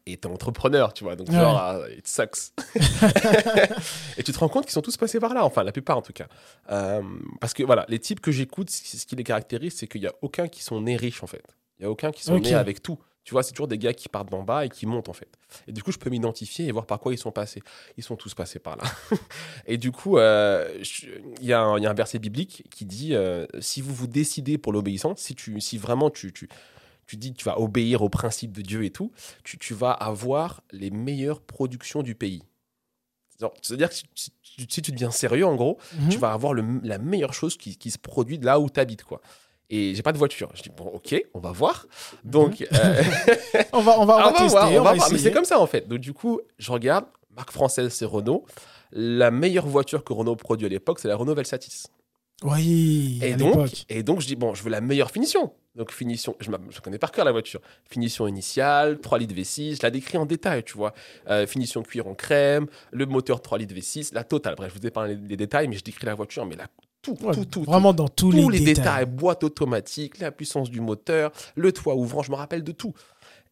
Et 0.07 0.17
tu 0.17 0.27
es 0.27 0.31
entrepreneur, 0.31 0.93
tu 0.93 1.05
vois. 1.05 1.17
Donc, 1.17 1.29
Ouais. 1.29 1.35
genre, 1.35 1.57
ah, 1.57 1.81
it 1.97 2.07
sucks. 2.09 2.53
et 4.17 4.23
tu 4.23 4.33
te 4.33 4.39
rends 4.39 4.49
compte 4.49 4.65
qu'ils 4.65 4.73
sont 4.73 4.83
tous 4.83 4.97
passés 4.97 5.21
par 5.21 5.35
là. 5.35 5.45
Enfin, 5.45 5.63
la 5.65 5.73
plupart, 5.73 5.99
en 5.99 6.03
tout 6.03 6.13
cas. 6.13 6.27
Euh, 6.71 7.03
parce 7.41 7.53
que, 7.55 7.63
voilà, 7.63 7.85
les 7.89 7.99
types 7.99 8.21
que 8.21 8.33
j'écoute, 8.33 8.71
ce 8.71 9.05
qui 9.07 9.17
les 9.17 9.25
caractérise, 9.25 9.75
c'est 9.77 9.87
qu'il 9.87 10.01
n'y 10.01 10.07
a 10.07 10.15
aucun 10.23 10.49
qui 10.49 10.63
sont 10.63 10.81
nés 10.81 10.97
riches, 10.97 11.23
en 11.23 11.27
fait. 11.27 11.45
Il 11.79 11.83
n'y 11.83 11.87
a 11.87 11.91
aucun 11.91 12.11
qui 12.11 12.25
sont 12.25 12.39
nés 12.39 12.55
avec 12.55 12.83
tout. 12.83 12.99
Tu 13.25 13.33
vois, 13.35 13.43
c'est 13.43 13.53
toujours 13.53 13.69
des 13.69 13.77
gars 13.77 13.93
qui 13.93 14.09
partent 14.09 14.31
d'en 14.31 14.43
bas 14.43 14.65
et 14.65 14.71
qui 14.71 14.87
montent, 14.87 15.11
en 15.11 15.13
fait. 15.13 15.29
Et 15.67 15.73
du 15.73 15.83
coup, 15.83 15.93
je 15.93 15.99
peux 15.99 16.09
m'identifier 16.09 16.67
et 16.67 16.73
voir 16.73 16.87
par 16.87 16.99
quoi 16.99 17.13
ils 17.13 17.19
sont 17.19 17.31
passés. 17.31 17.63
Ils 17.99 18.03
sont 18.03 18.17
tous 18.17 18.33
passés 18.35 18.59
par 18.59 18.77
là. 18.77 18.85
et 19.67 19.77
du 19.77 19.93
coup, 19.93 20.17
euh, 20.17 20.83
il 21.41 21.47
y, 21.47 21.53
a 21.53 21.61
un- 21.61 21.77
il 21.77 21.83
y 21.85 21.87
a 21.87 21.91
un 21.91 21.95
verset 21.95 22.19
biblique 22.19 22.65
qui 22.71 22.87
dit 22.87 23.15
euh, 23.15 23.47
si 23.61 23.83
vous 23.83 23.95
vous 23.95 24.07
décidez 24.07 24.57
pour 24.57 24.73
l'obéissance, 24.73 25.21
si, 25.21 25.35
tu, 25.35 25.61
si 25.61 25.77
vraiment 25.77 26.09
tu, 26.09 26.33
tu, 26.33 26.49
tu 27.07 27.17
dis 27.19 27.33
que 27.35 27.39
tu 27.39 27.45
vas 27.45 27.61
obéir 27.61 28.01
aux 28.01 28.09
principes 28.09 28.53
de 28.53 28.63
Dieu 28.63 28.85
et 28.85 28.91
tout, 28.91 29.13
tu, 29.45 29.59
tu 29.59 29.75
vas 29.75 29.91
avoir 29.91 30.63
les 30.73 30.91
meilleures 30.91 31.43
productions 31.43 32.03
du 32.03 32.15
pays. 32.15 32.43
C'est-à-dire 33.63 33.89
que 33.91 33.95
si, 34.15 34.33
tu 34.83 34.91
deviens 34.93 35.11
sérieux, 35.13 35.47
en 35.47 35.55
gros, 35.55 35.79
Mhm. 36.01 36.09
tu 36.09 36.19
vas 36.19 36.33
avoir 36.33 36.55
le- 36.55 36.81
la 36.83 36.99
meilleure 36.99 37.35
chose 37.35 37.57
qui, 37.57 37.77
qui 37.77 37.91
se 37.93 37.99
produit 37.99 38.39
de 38.39 38.45
là 38.47 38.59
où 38.59 38.69
tu 38.69 38.81
habites, 38.81 39.05
quoi. 39.05 39.21
Et 39.71 39.95
j'ai 39.95 40.03
pas 40.03 40.13
de 40.13 40.19
voiture. 40.19 40.51
Je 40.55 40.63
dis, 40.63 40.71
bon, 40.71 40.87
ok, 40.87 41.23
on 41.35 41.41
va 41.41 41.53
voir. 41.53 41.87
Donc, 42.25 42.63
euh, 42.73 43.03
On 43.73 43.81
va, 43.81 44.01
on 44.01 44.07
va, 44.07 44.17
on 44.17 44.19
ah, 44.19 44.23
va 44.23 44.29
on 44.29 44.33
va 44.33 44.39
tester, 44.39 44.49
voir, 44.49 44.65
on 44.65 44.69
on 44.69 44.83
va 44.83 44.91
va 44.91 44.95
voir. 44.95 45.13
Mais 45.13 45.19
c'est 45.19 45.33
comme 45.33 45.45
ça, 45.45 45.61
en 45.61 45.67
fait. 45.67 45.87
Donc, 45.87 45.99
du 45.99 46.15
coup, 46.15 46.41
je 46.59 46.73
regarde, 46.73 47.05
marque 47.37 47.53
française, 47.53 47.93
c'est 47.93 48.07
Renault. 48.07 48.47
La 48.93 49.31
meilleure 49.31 49.67
voiture 49.67 50.05
que 50.05 50.13
Renault 50.13 50.37
produit 50.37 50.67
à 50.67 50.71
l'époque, 50.71 51.01
c'est 51.01 51.09
la 51.09 51.17
Renault 51.17 51.35
Velsatis. 51.35 51.85
Oui, 52.45 53.19
Et 53.21 53.33
à 53.33 53.37
donc, 53.37 53.85
et 53.89 54.03
donc, 54.03 54.21
je 54.21 54.27
dis, 54.27 54.37
bon, 54.37 54.55
je 54.55 54.63
veux 54.63 54.71
la 54.71 54.81
meilleure 54.81 55.11
finition. 55.11 55.53
Donc, 55.75 55.93
finition, 55.93 56.37
je, 56.41 56.51
je 56.71 56.81
connais 56.81 56.99
par 56.99 57.11
cœur 57.11 57.25
la 57.25 57.33
voiture. 57.33 57.61
Finition 57.91 58.27
initiale, 58.27 59.01
3 59.01 59.19
litres 59.19 59.35
V6, 59.35 59.77
je 59.77 59.83
la 59.83 59.91
décris 59.91 60.17
en 60.19 60.25
détail, 60.25 60.63
tu 60.63 60.77
vois. 60.77 60.95
Euh, 61.29 61.47
finition 61.47 61.83
cuir 61.83 62.07
en 62.07 62.15
crème, 62.15 62.67
le 62.93 63.07
moteur 63.07 63.43
3 63.43 63.59
litres 63.59 63.75
V6, 63.75 64.15
la 64.15 64.25
totale. 64.25 64.55
Bref, 64.57 64.73
je 64.75 64.81
vous 64.81 64.87
ai 64.87 64.91
parlé 64.91 65.17
des 65.17 65.37
détails, 65.37 65.69
mais 65.69 65.77
je 65.77 65.85
décris 65.85 66.07
la 66.07 66.15
voiture, 66.15 66.47
mais 66.47 66.57
la, 66.57 66.69
tout, 67.03 67.13
Ouais, 67.23 67.33
tout, 67.35 67.45
tout, 67.45 67.45
tout 67.47 67.63
Vraiment 67.65 67.93
dans 67.93 68.09
tous, 68.09 68.31
tous 68.31 68.49
les, 68.51 68.59
les, 68.59 68.65
détails. 68.65 68.75
détails. 68.75 69.07
boîte 69.07 69.45
automatique, 69.45 70.19
la 70.19 70.31
puissance 70.33 70.71
du 70.71 70.81
moteur, 70.81 71.33
le 71.55 71.73
toit 71.73 71.95
ouvrant, 71.95 72.23
je 72.23 72.31
me 72.31 72.37
rappelle 72.37 72.63
de 72.65 72.73
tout. 72.73 72.95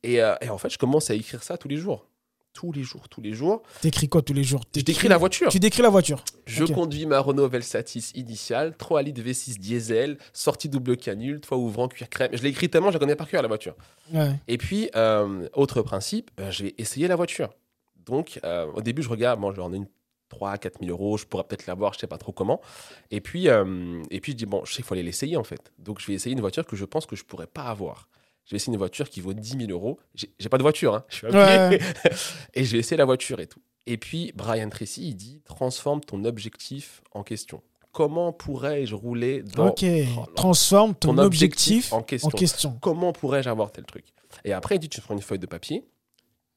Et, 0.03 0.23
euh, 0.23 0.35
et 0.41 0.49
en 0.51 0.59
fait, 0.59 0.69
je 0.71 0.79
commence 0.79 1.11
à 1.11 1.15
écrire 1.15 1.43
ça 1.43 1.57
tous 1.57 1.69
les 1.69 1.77
jours. 1.77 2.07
Tous 2.53 2.73
les 2.73 2.83
jours, 2.85 3.11
tous 3.11 3.21
les 3.21 3.35
jours. 3.35 3.63
T'écris 3.83 4.09
quoi 4.09 4.23
tous 4.23 4.33
les 4.33 4.43
jours? 4.43 4.63
Je 4.75 4.81
décris 4.81 5.09
la 5.09 5.19
voiture. 5.19 5.51
Tu 5.51 5.59
décris 5.59 5.83
la 5.83 5.91
voiture. 5.91 6.25
Je 6.47 6.65
conduis 6.65 7.05
ma 7.05 7.21
Renault 7.21 7.49
Velsatis 7.51 8.13
initiale, 8.15 8.75
3 8.79 9.03
litres 9.03 9.21
V6 9.21 9.59
diesel, 9.59 10.17
sortie 10.33 10.71
double 10.71 10.97
canule, 10.97 11.43
toit 11.43 11.59
ouvrant, 11.59 11.87
cuir 11.87 12.09
crème. 12.09 12.31
Je 12.33 12.43
l'ai 12.43 12.49
écrit 12.49 12.71
tellement, 12.71 12.89
je 12.89 12.95
la 12.95 12.99
connais 13.01 13.15
par 13.15 13.29
cœur 13.29 13.43
la 13.43 13.49
voiture. 13.49 13.75
Ouais. 14.15 14.31
Et 14.49 14.57
puis, 14.57 14.89
euh, 14.97 15.47
autre 15.53 15.83
principe, 15.83 16.31
euh, 16.41 16.51
je 16.51 16.63
vais 16.65 16.75
essayer 16.79 17.09
la 17.09 17.17
voiture. 17.17 17.51
Donc, 18.07 18.41
euh, 18.43 18.65
au 18.73 18.81
début, 18.81 19.03
je 19.03 19.11
regarde, 19.11 19.39
bon, 19.39 19.53
j'en 19.55 19.71
ai 19.75 19.77
une 19.77 19.89
3 20.29 20.53
à 20.53 20.59
4 20.59 20.81
000 20.81 20.91
euros, 20.91 21.17
je 21.17 21.27
pourrais 21.27 21.45
peut-être 21.45 21.67
l'avoir, 21.67 21.95
je 21.95 22.01
sais 22.01 22.07
pas 22.07 22.19
trop 22.19 22.33
comment. 22.33 22.61
Et 23.11 23.21
puis, 23.21 23.49
euh, 23.49 24.03
et 24.11 24.21
puis 24.21 24.33
je 24.33 24.37
dis, 24.37 24.47
bon, 24.47 24.65
je 24.65 24.71
sais 24.71 24.77
qu'il 24.77 24.85
faut 24.85 24.95
aller 24.95 25.03
l'essayer 25.03 25.37
en 25.37 25.45
fait. 25.45 25.73
Donc, 25.79 26.01
je 26.01 26.07
vais 26.07 26.15
essayer 26.15 26.33
une 26.33 26.41
voiture 26.41 26.67
que 26.67 26.77
je 26.77 26.85
pense 26.85 27.07
que 27.07 27.17
je 27.17 27.25
pourrais 27.25 27.47
pas 27.47 27.65
avoir. 27.65 28.09
Je 28.45 28.53
vais 28.53 28.57
essayer 28.57 28.73
une 28.73 28.79
voiture 28.79 29.11
qui 29.11 29.21
vaut 29.21 29.35
10 29.35 29.67
000 29.67 29.71
euros. 29.71 29.99
J'ai 30.15 30.49
pas 30.49 30.59
de 30.59 30.63
voiture, 30.63 30.95
hein, 30.95 31.05
je 31.09 31.17
suis 31.17 31.27
et 32.55 32.65
je 32.65 32.73
vais 32.73 32.79
essayer 32.79 32.97
la 32.97 33.05
voiture 33.05 33.41
et 33.41 33.47
tout. 33.47 33.61
Et 33.87 33.97
puis, 33.97 34.33
Brian 34.35 34.69
Tracy, 34.69 35.09
il 35.09 35.15
dit, 35.15 35.41
transforme 35.45 36.01
ton 36.01 36.25
objectif 36.25 37.03
en 37.13 37.23
question. 37.23 37.63
Comment 37.93 38.33
pourrais-je 38.33 38.95
rouler 38.95 39.43
dans 39.43 39.69
ok. 39.69 39.85
Oh. 40.19 40.27
Transforme 40.35 40.95
ton, 40.95 41.15
ton 41.15 41.23
objectif, 41.23 41.93
objectif 41.93 41.93
en 41.93 42.03
question 42.03 42.29
en 42.29 42.31
question. 42.31 42.79
comment 42.81 43.13
pourrais-je 43.13 43.49
avoir 43.49 43.73
tel 43.73 43.85
truc? 43.85 44.05
Et 44.45 44.53
après, 44.53 44.77
il 44.77 44.81
dit, 44.81 44.89
tu 44.89 45.01
prends 45.01 45.15
une 45.15 45.23
feuille 45.23 45.39
de 45.39 45.47
papier, 45.47 45.85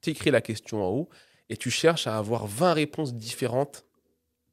tu 0.01 0.09
écris 0.09 0.31
la 0.31 0.41
question 0.41 0.83
en 0.83 0.89
haut 0.89 1.09
et 1.49 1.57
tu 1.57 1.71
cherches 1.71 2.07
à 2.07 2.17
avoir 2.17 2.45
20 2.47 2.73
réponses 2.73 3.13
différentes 3.13 3.85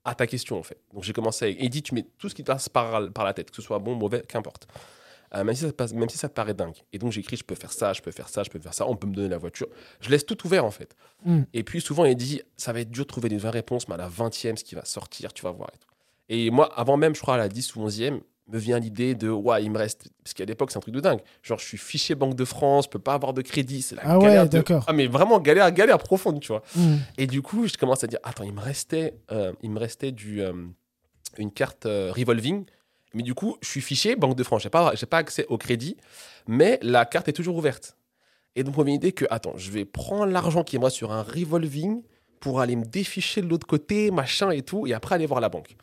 à 0.05 0.15
ta 0.15 0.26
question, 0.26 0.59
en 0.59 0.62
fait. 0.62 0.81
Donc, 0.95 1.03
j'ai 1.03 1.12
commencé 1.12 1.45
avec... 1.45 1.71
Dit, 1.71 1.83
tu 1.83 1.95
mets 1.95 2.07
tout 2.19 2.29
ce 2.29 2.35
qui 2.35 2.43
te 2.43 2.50
passe 2.50 2.69
par, 2.69 3.12
par 3.12 3.25
la 3.25 3.35
tête, 3.35 3.50
que 3.50 3.57
ce 3.57 3.62
soit 3.62 3.79
bon, 3.79 3.95
mauvais, 3.95 4.23
qu'importe. 4.23 4.67
Euh, 5.35 5.43
même, 5.43 5.55
si 5.55 5.62
ça 5.62 5.71
te 5.71 5.75
passe, 5.75 5.93
même 5.93 6.09
si 6.09 6.17
ça 6.17 6.29
te 6.29 6.35
paraît 6.35 6.55
dingue. 6.55 6.76
Et 6.93 6.99
donc, 6.99 7.12
j'écris, 7.12 7.37
je 7.37 7.45
peux 7.45 7.57
faire 7.57 7.73
ça, 7.73 7.93
je 7.93 8.00
peux 8.00 8.12
faire 8.12 8.29
ça, 8.29 8.45
je 8.45 8.50
peux 8.50 8.61
faire 8.61 8.73
ça, 8.73 8.87
on 8.87 8.97
peut 8.97 9.09
me 9.09 9.15
donner 9.15 9.29
la 9.29 9.38
voiture. 9.38 9.67
Je 10.00 10.09
laisse 10.09 10.25
tout 10.25 10.47
ouvert, 10.47 10.65
en 10.65 10.71
fait. 10.71 10.97
Mm. 11.25 11.43
Et 11.53 11.65
puis, 11.65 11.81
souvent, 11.81 12.05
il 12.05 12.17
dit, 12.17 12.41
ça 12.57 12.73
va 12.73 12.81
être 12.81 12.91
dur 12.91 13.05
de 13.05 13.09
trouver 13.09 13.29
les 13.29 13.38
20 13.38 13.50
réponses, 13.50 13.88
mais 13.88 13.95
à 13.95 13.99
la 13.99 14.09
20e, 14.09 14.57
ce 14.57 14.65
qui 14.65 14.76
va 14.76 14.85
sortir, 14.85 15.33
tu 15.33 15.43
vas 15.43 15.50
voir. 15.50 15.71
Et, 15.75 15.79
tout. 15.79 15.88
et 16.29 16.50
moi, 16.50 16.73
avant 16.79 16.97
même, 16.97 17.15
je 17.15 17.21
crois, 17.21 17.35
à 17.35 17.38
la 17.38 17.49
10 17.49 17.75
ou 17.75 17.87
11e, 17.87 18.21
me 18.49 18.59
vient 18.59 18.79
l'idée 18.79 19.15
de 19.15 19.29
ouais 19.29 19.65
il 19.65 19.71
me 19.73 19.79
reste 19.79 20.09
parce 20.23 20.33
qu'à 20.35 20.45
l'époque 20.45 20.71
c'est 20.71 20.76
un 20.79 20.81
truc 20.81 20.95
de 20.95 21.00
dingue. 21.00 21.21
Genre 21.43 21.59
je 21.59 21.65
suis 21.67 21.79
fiché 21.79 22.15
Banque 22.15 22.35
de 22.37 22.45
France 22.45 22.85
je 22.85 22.91
peux 22.91 22.99
pas 23.00 23.15
avoir 23.15 23.33
de 23.35 23.43
crédit 23.43 23.83
c'est 23.83 23.97
la 23.97 24.03
Ah 24.05 24.19
ouais, 24.19 24.25
galère 24.25 24.45
de- 24.45 24.59
d'accord. 24.59 24.85
ah 24.87 24.93
mais 24.93 25.07
vraiment 25.09 25.41
galère 25.41 25.71
galère 25.73 25.99
profonde 25.99 26.41
tu 26.41 26.49
vois. 26.49 26.62
Hmm. 26.76 26.97
et 27.19 27.26
du 27.26 27.43
coup 27.43 27.67
je 27.67 27.75
commence 27.76 28.05
à 28.05 28.07
dire 28.07 28.21
attends 28.23 28.45
il 28.45 28.53
me 28.53 28.61
restait 28.61 29.15
euh, 29.33 29.53
il 29.62 29.71
me 29.71 29.79
restait 29.81 30.12
du 30.12 30.41
euh, 30.43 30.53
une 31.38 31.50
carte 31.50 31.87
euh, 31.87 32.12
revolving. 32.15 32.65
Mais 33.15 33.23
du 33.23 33.35
coup 33.35 33.57
je 33.62 33.69
suis 33.69 33.81
fiché 33.81 34.15
Banque 34.15 34.37
de 34.37 34.43
France. 34.45 34.62
J'ai 34.62 34.71
pas 34.71 34.95
j'ai 34.95 35.07
pas 35.07 35.19
accès 35.19 35.47
au 35.49 35.59
crédit 35.59 35.97
mais 36.47 36.79
la 36.83 37.05
carte 37.05 37.29
est 37.29 37.33
toujours 37.33 37.57
ouverte. 37.57 37.97
Et 38.55 38.62
donc 38.62 38.79
on 38.79 38.85
m'a 38.85 38.91
idée 38.91 39.11
que 39.12 39.25
attends 39.31 39.55
je 39.57 39.71
vais 39.73 39.85
prendre 39.85 40.26
l'argent 40.26 40.62
qui 40.62 40.76
est 40.76 40.79
moi 40.79 40.91
sur 40.91 41.11
un 41.12 41.23
revolving 41.23 42.03
pour 42.38 42.61
aller 42.61 42.76
me 42.76 42.85
déficher 42.85 43.43
de 43.43 43.49
l'autre 43.49 43.67
côté 43.67 44.11
machin 44.12 44.50
et 44.50 44.62
tout 44.62 44.87
et 44.87 44.95
après 44.95 45.17
aller 45.17 45.26
voir 45.26 45.41
la 45.41 45.49
banque. 45.49 45.75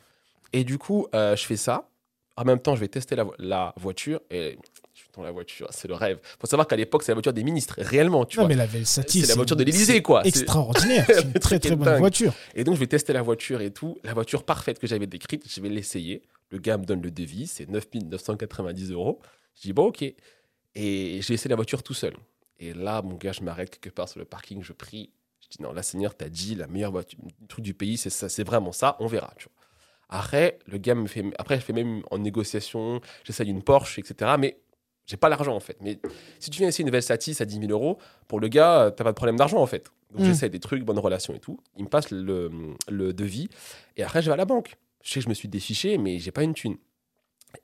Et 0.54 0.64
du 0.64 0.78
coup 0.78 1.08
je 1.14 1.36
fais 1.46 1.58
ça 1.58 1.90
en 2.36 2.44
même 2.46 2.60
temps, 2.60 2.76
je 2.76 2.80
vais 2.82 2.88
tester 2.88 3.16
la, 3.16 3.24
vo- 3.24 3.36
la 3.38 3.74
voiture 3.78 4.20
et 4.32 4.58
je 4.94 5.00
suis 5.00 5.10
dans 5.16 5.22
la 5.24 5.32
voiture, 5.32 5.68
c'est 5.72 5.88
le 5.88 5.94
rêve. 5.94 6.20
faut 6.40 6.48
savoir 6.48 6.68
qu'à 6.68 6.76
l'époque, 6.76 7.04
c'est 7.04 7.12
la 7.12 7.16
voiture 7.16 7.34
des 7.34 7.44
ministres, 7.44 7.76
réellement, 7.80 8.26
tu 8.26 8.38
Non, 8.38 8.44
vois. 8.44 8.50
mais 8.50 8.56
la 8.56 8.66
Velsatis. 8.66 9.22
C'est 9.22 9.28
la 9.28 9.36
voiture 9.36 9.56
de 9.56 9.64
l'Élysée, 9.64 10.02
quoi. 10.02 10.26
Extraordinaire. 10.26 11.06
C'est 11.08 11.22
une 11.24 11.34
très 11.40 11.60
très 11.60 11.76
bonne 11.76 11.86
dingue. 11.86 12.00
voiture. 12.00 12.34
Et 12.56 12.64
donc, 12.64 12.76
je 12.76 12.80
vais 12.80 12.88
tester 12.88 13.14
la 13.14 13.22
voiture 13.22 13.62
et 13.62 13.72
tout. 13.72 13.98
La 14.04 14.14
voiture 14.14 14.44
parfaite 14.44 14.80
que 14.80 14.88
j'avais 14.88 15.08
décrite, 15.08 15.44
je 15.48 15.62
vais 15.62 15.70
l'essayer. 15.70 16.24
Le 16.50 16.58
gars 16.60 16.78
me 16.78 16.86
donne 16.86 17.02
le 17.02 17.12
devis, 17.12 17.48
c'est 17.48 17.68
9 17.70 17.86
990 18.10 18.92
euros. 18.92 19.20
Je 19.56 19.62
dis, 19.62 19.74
bon, 19.74 19.86
ok. 19.88 20.02
Et 20.04 21.20
j'ai 21.22 21.34
essayé 21.34 21.50
la 21.50 21.56
voiture 21.56 21.84
tout 21.84 21.94
seul. 21.94 22.16
Et 22.60 22.74
là, 22.74 23.02
mon 23.02 23.16
gars, 23.16 23.32
je 23.32 23.42
m'arrête 23.42 23.70
quelque 23.80 23.94
part 23.94 24.10
sur 24.10 24.20
le 24.20 24.26
parking, 24.26 24.64
je 24.64 24.74
prie. 24.74 25.12
Je 25.42 25.50
dis, 25.50 25.62
non, 25.62 25.74
là, 25.74 25.84
Seigneur, 25.84 26.16
t'as 26.16 26.30
dit, 26.30 26.56
la 26.56 26.68
meilleure 26.68 26.92
voiture, 26.92 27.20
le 27.42 27.48
truc 27.48 27.64
du 27.64 27.74
pays, 27.74 27.98
c'est 27.98 28.10
ça, 28.10 28.30
c'est 28.30 28.44
vraiment 28.44 28.72
ça, 28.72 28.96
on 29.00 29.08
verra, 29.08 29.34
tu 29.38 29.46
vois. 29.46 29.63
Après, 30.10 30.60
le 30.68 30.78
gars 30.78 30.96
me 30.96 31.08
fait, 31.08 31.24
après, 31.40 31.56
je 31.60 31.62
fais 31.66 31.74
même 31.74 32.04
en 32.12 32.18
négociation, 32.20 33.02
j'essaye 33.24 33.50
une 33.50 33.64
Porsche, 33.64 34.00
etc. 34.00 34.32
Mais 34.40 34.58
j'ai 35.06 35.18
pas 35.18 35.30
l'argent, 35.30 35.56
en 35.56 35.60
fait. 35.60 35.78
Mais 35.82 36.00
si 36.40 36.50
tu 36.50 36.60
viens 36.60 36.68
essayer 36.68 36.84
une 36.86 36.92
Velsatis 36.92 37.38
à 37.42 37.46
10 37.46 37.60
000 37.60 37.72
euros, 37.72 37.98
pour 38.28 38.40
le 38.40 38.48
gars, 38.48 38.82
euh, 38.84 38.90
t'as 38.92 39.04
pas 39.04 39.12
de 39.12 39.16
problème 39.16 39.36
d'argent, 39.38 39.58
en 39.58 39.66
fait. 39.68 39.90
Donc, 40.12 40.22
Mm. 40.22 40.26
j'essaie 40.26 40.50
des 40.50 40.60
trucs, 40.60 40.84
bonne 40.84 41.00
relation 41.00 41.34
et 41.34 41.40
tout. 41.40 41.60
Il 41.78 41.86
me 41.86 41.90
passe 41.90 42.12
le, 42.12 42.52
le 42.90 43.14
devis. 43.14 43.50
Et 43.98 44.04
après, 44.04 44.22
je 44.22 44.28
vais 44.28 44.34
à 44.34 44.38
la 44.38 44.46
banque. 44.46 44.76
Je 45.04 45.10
sais 45.10 45.16
que 45.20 45.24
je 45.26 45.30
me 45.30 45.34
suis 45.34 45.48
défiché, 45.50 45.98
mais 45.98 46.20
j'ai 46.20 46.32
pas 46.32 46.44
une 46.44 46.54
thune. 46.54 46.78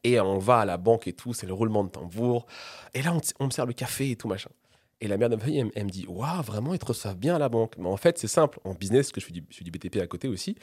Et 0.04 0.20
on 0.20 0.38
va 0.40 0.60
à 0.60 0.66
la 0.66 0.78
banque 0.78 1.08
et 1.08 1.14
tout, 1.14 1.34
c'est 1.34 1.46
le 1.48 1.54
roulement 1.54 1.84
de 1.84 1.90
tambour. 1.90 2.46
Et 2.94 3.02
là, 3.02 3.14
on, 3.14 3.22
on 3.40 3.46
me 3.46 3.52
sert 3.52 3.66
le 3.66 3.74
café 3.74 4.12
et 4.12 4.16
tout, 4.16 4.28
machin. 4.28 4.50
Et 5.02 5.08
la 5.08 5.18
mère 5.18 5.30
de 5.30 5.36
ma 5.36 5.42
famille, 5.42 5.60
elle, 5.60 5.72
elle 5.76 5.86
me 5.86 5.90
dit 5.90 6.06
Waouh, 6.08 6.42
vraiment, 6.42 6.74
ils 6.74 6.80
te 6.80 6.86
reçoivent 6.86 7.16
bien 7.18 7.36
à 7.36 7.40
la 7.40 7.48
banque. 7.50 7.74
Mais 7.78 7.88
en 7.88 7.98
fait, 7.98 8.18
c'est 8.18 8.28
simple. 8.28 8.60
En 8.66 8.74
business, 8.74 9.12
que 9.12 9.22
je 9.22 9.26
fais 9.26 9.32
du, 9.32 9.44
je 9.50 9.58
fais 9.58 9.64
du 9.64 9.72
BTP 9.72 9.98
à 10.02 10.08
côté 10.08 10.28
aussi. 10.28 10.56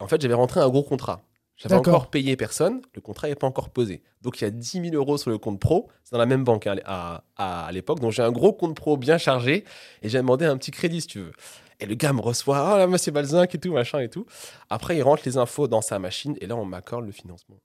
En 0.00 0.08
fait, 0.08 0.20
j'avais 0.20 0.34
rentré 0.34 0.60
un 0.60 0.68
gros 0.68 0.82
contrat. 0.82 1.22
J'avais 1.56 1.76
encore 1.92 2.10
payé 2.10 2.36
personne, 2.36 2.82
le 2.94 3.00
contrat 3.00 3.28
n'est 3.28 3.34
pas 3.34 3.46
encore 3.46 3.70
posé. 3.70 4.02
Donc 4.20 4.38
il 4.40 4.44
y 4.44 4.46
a 4.46 4.50
10 4.50 4.82
000 4.90 4.94
euros 4.94 5.16
sur 5.16 5.30
le 5.30 5.38
compte 5.38 5.58
pro, 5.58 5.88
c'est 6.04 6.12
dans 6.12 6.18
la 6.18 6.26
même 6.26 6.44
banque 6.44 6.66
hein, 6.66 6.76
à, 6.84 7.24
à- 7.36 7.64
à 7.66 7.72
l'époque. 7.72 7.98
Donc 8.00 8.12
j'ai 8.12 8.22
un 8.22 8.30
gros 8.30 8.52
compte 8.52 8.76
pro 8.76 8.98
bien 8.98 9.16
chargé 9.16 9.64
et 10.02 10.10
j'ai 10.10 10.18
demandé 10.18 10.44
un 10.44 10.58
petit 10.58 10.70
crédit 10.70 11.00
si 11.00 11.06
tu 11.06 11.20
veux. 11.20 11.32
Et 11.80 11.86
le 11.86 11.94
gars 11.94 12.12
me 12.12 12.20
reçoit, 12.20 12.58
ah 12.58 12.76
là, 12.76 12.86
monsieur 12.86 13.10
Balzinc 13.10 13.54
et 13.54 13.58
tout, 13.58 13.72
machin 13.72 14.00
et 14.00 14.10
tout. 14.10 14.26
Après, 14.68 14.98
il 14.98 15.02
rentre 15.02 15.22
les 15.24 15.38
infos 15.38 15.66
dans 15.66 15.80
sa 15.80 15.98
machine 15.98 16.36
et 16.42 16.46
là, 16.46 16.56
on 16.56 16.66
m'accorde 16.66 17.06
le 17.06 17.12
financement. 17.12 17.56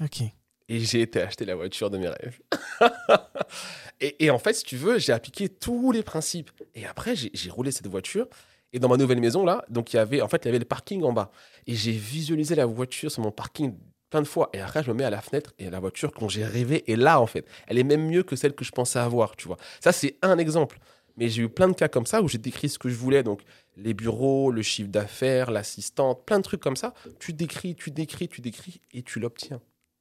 Ok. 0.00 0.22
Et 0.70 0.78
j'ai 0.78 1.00
été 1.00 1.20
acheter 1.20 1.44
la 1.44 1.56
voiture 1.56 1.90
de 1.90 1.98
mes 1.98 2.06
rêves. 2.08 2.38
et, 4.00 4.30
en 4.30 4.38
fait, 4.38 4.52
si 4.52 4.62
tu 4.62 4.76
veux, 4.76 5.00
j'ai 5.00 5.12
appliqué 5.12 5.48
tous 5.48 5.90
les 5.90 6.04
principes. 6.04 6.52
Et 6.76 6.86
après, 6.86 7.16
j'ai 7.16 7.30
j'ai 7.34 7.50
roulé 7.50 7.72
cette 7.72 7.88
voiture. 7.88 8.28
Et 8.72 8.78
dans 8.78 8.88
ma 8.88 8.96
nouvelle 8.96 9.20
maison, 9.20 9.44
là, 9.44 9.64
donc 9.68 9.92
il 9.92 9.96
y 9.96 9.98
avait, 9.98 10.22
en 10.22 10.28
fait, 10.28 10.44
il 10.44 10.46
y 10.46 10.48
avait 10.48 10.60
le 10.60 10.64
parking 10.64 11.02
en 11.02 11.12
bas. 11.12 11.32
Et 11.66 11.74
j'ai 11.74 11.90
visualisé 11.90 12.54
la 12.54 12.66
voiture 12.66 13.10
sur 13.10 13.20
mon 13.20 13.32
parking 13.32 13.74
plein 14.10 14.22
de 14.22 14.28
fois. 14.28 14.48
Et 14.52 14.60
après, 14.60 14.84
je 14.84 14.92
me 14.92 14.94
mets 14.94 15.02
à 15.02 15.10
la 15.10 15.20
fenêtre 15.20 15.52
et 15.58 15.68
la 15.70 15.80
voiture 15.80 16.12
dont 16.20 16.28
j'ai 16.28 16.44
rêvé 16.44 16.88
est 16.88 16.94
là, 16.94 17.20
en 17.20 17.26
fait. 17.26 17.44
Elle 17.66 17.78
est 17.78 17.84
même 17.84 18.06
mieux 18.06 18.22
que 18.22 18.36
celle 18.36 18.54
que 18.54 18.64
je 18.64 18.70
pensais 18.70 19.00
avoir, 19.00 19.34
tu 19.34 19.48
vois. 19.48 19.56
Ça, 19.80 19.90
c'est 19.90 20.18
un 20.22 20.38
exemple. 20.38 20.78
Mais 21.16 21.28
j'ai 21.28 21.42
eu 21.42 21.48
plein 21.48 21.66
de 21.66 21.74
cas 21.74 21.88
comme 21.88 22.06
ça 22.06 22.22
où 22.22 22.28
j'ai 22.28 22.38
décrit 22.38 22.68
ce 22.68 22.78
que 22.78 22.88
je 22.88 22.94
voulais. 22.94 23.24
Donc, 23.24 23.40
les 23.76 23.92
bureaux, 23.92 24.52
le 24.52 24.62
chiffre 24.62 24.88
d'affaires, 24.88 25.50
l'assistante, 25.50 26.24
plein 26.26 26.38
de 26.38 26.44
trucs 26.44 26.60
comme 26.60 26.76
ça. 26.76 26.94
Tu 27.18 27.32
décris, 27.32 27.74
tu 27.74 27.90
décris, 27.90 28.28
tu 28.28 28.40
décris 28.40 28.80
et 28.92 29.02
tu 29.02 29.18
l'obtiens. 29.18 29.60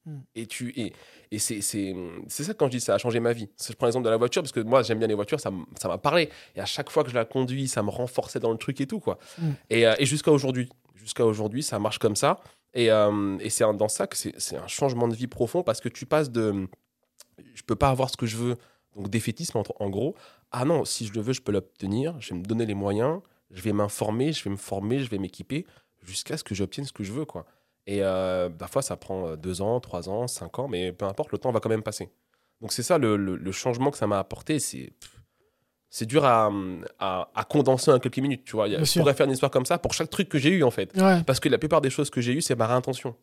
Hmm. 0.10 0.20
Et, 0.36 0.46
tu, 0.48 0.70
et, 0.80 0.94
et 1.32 1.40
c'est, 1.40 1.62
c'est, 1.62 1.96
c'est 2.28 2.44
ça 2.44 2.54
quand 2.54 2.66
je 2.68 2.72
dis 2.72 2.80
ça 2.80 2.96
a 2.96 2.98
changé 2.98 3.20
ma 3.20 3.34
vie. 3.34 3.50
Je 3.62 3.74
prends 3.74 3.86
l'exemple 3.88 4.06
de 4.06 4.10
la 4.10 4.18
voiture 4.18 4.42
parce 4.42 4.52
que 4.52 4.60
moi 4.62 4.82
j'aime 4.82 4.98
bien 5.00 5.08
les 5.08 5.14
voitures, 5.14 5.40
ça, 5.40 5.52
m'a 5.52 5.98
parlé. 5.98 6.30
Et 6.56 6.62
à 6.62 6.66
chaque 6.66 6.90
fois 6.90 7.04
que 7.04 7.10
je 7.10 7.16
la 7.16 7.26
conduis, 7.26 7.68
ça 7.68 7.84
me 7.84 7.90
renforçait 7.90 8.40
dans 8.40 8.52
le 8.52 8.58
truc 8.58 8.80
et 8.82 8.88
tout. 8.88 9.00
quoi. 9.00 9.20
Et, 9.70 9.86
euh, 9.86 9.94
et 10.00 10.06
jusqu'à 10.06 10.32
aujourd'hui. 10.32 10.70
Jusqu'à 10.96 11.26
aujourd'hui, 11.26 11.64
ça 11.64 11.80
marche 11.80 11.98
comme 12.00 12.16
ça. 12.16 12.40
Et, 12.74 12.92
euh, 12.92 13.38
et 13.40 13.50
c'est 13.50 13.64
un- 13.64 13.74
dans 13.74 13.88
ça 13.88 14.06
que 14.06 14.18
c'est, 14.18 14.34
c'est 14.38 14.58
un 14.58 14.68
changement 14.68 15.08
de 15.08 15.16
vie 15.16 15.28
profond 15.28 15.64
parce 15.64 15.80
que 15.80 15.90
tu 15.90 16.06
passes 16.06 16.30
de 16.30 16.68
je 17.56 17.62
peux 17.64 17.76
pas 17.76 17.90
avoir 17.90 18.10
ce 18.10 18.18
que 18.18 18.26
je 18.26 18.36
veux, 18.38 18.56
donc 18.96 19.10
défaitisme 19.10 19.58
en, 19.60 19.64
en 19.80 19.90
gros. 19.90 20.16
Ah 20.52 20.66
non, 20.66 20.86
si 20.86 21.06
je 21.08 21.14
le 21.14 21.22
veux, 21.22 21.34
je 21.34 21.42
peux 21.42 21.52
l'obtenir. 21.52 22.20
Je 22.20 22.34
vais 22.34 22.40
me 22.40 22.46
donner 22.46 22.66
les 22.66 22.74
moyens, 22.74 23.22
je 23.52 23.62
vais 23.62 23.72
m'informer, 23.74 24.34
je 24.34 24.44
vais 24.44 24.50
me 24.50 24.56
former, 24.58 25.00
je 25.00 25.10
vais 25.10 25.18
m'équiper 25.20 25.66
jusqu'à 26.04 26.38
ce 26.38 26.44
que 26.44 26.54
j'obtienne 26.56 26.86
ce 26.86 26.92
que 26.94 27.04
je 27.04 27.12
veux. 27.12 27.26
quoi. 27.26 27.46
Et 27.92 28.04
euh, 28.04 28.50
parfois, 28.50 28.84
ça 28.84 28.96
prend 28.98 29.30
euh, 29.30 29.36
deux 29.36 29.62
ans, 29.62 29.80
trois 29.80 30.10
ans, 30.10 30.28
cinq 30.28 30.60
ans, 30.60 30.68
mais 30.68 30.92
peu 30.92 31.06
importe, 31.06 31.32
le 31.32 31.40
temps 31.40 31.52
va 31.52 31.60
quand 31.60 31.70
même 31.70 31.82
passer. 31.82 32.10
Donc 32.62 32.72
c'est 32.72 32.84
ça 32.84 32.98
le, 33.00 33.16
le- 33.18 33.36
le 33.36 33.52
changement 33.52 33.90
que 33.90 33.98
ça 33.98 34.06
m'a 34.06 34.20
apporté. 34.20 34.60
C'est 34.60 34.94
c'est 35.90 36.06
dur 36.06 36.24
à, 36.24 36.52
à, 37.00 37.32
à 37.34 37.44
condenser 37.46 37.90
en 37.90 37.98
quelques 37.98 38.20
minutes. 38.20 38.44
Tu 38.46 38.52
vois, 38.52 38.68
Bien 38.70 38.78
je 38.80 38.84
sûr. 38.84 39.02
pourrais 39.02 39.16
faire 39.16 39.26
une 39.26 39.32
histoire 39.32 39.50
comme 39.50 39.66
ça 39.66 39.80
pour 39.80 39.94
chaque 39.94 40.12
truc 40.12 40.30
que 40.30 40.38
j'ai 40.38 40.52
eu 40.52 40.64
en 40.64 40.70
fait. 40.70 40.96
Ouais. 40.96 41.24
Parce 41.24 41.40
que 41.40 41.50
la 41.50 41.58
plupart 41.58 41.82
des 41.82 41.90
choses 41.90 42.12
que 42.12 42.22
j'ai 42.22 42.34
eues, 42.34 42.42
c'est 42.42 42.56
par 42.56 42.72
intention. 42.72 43.16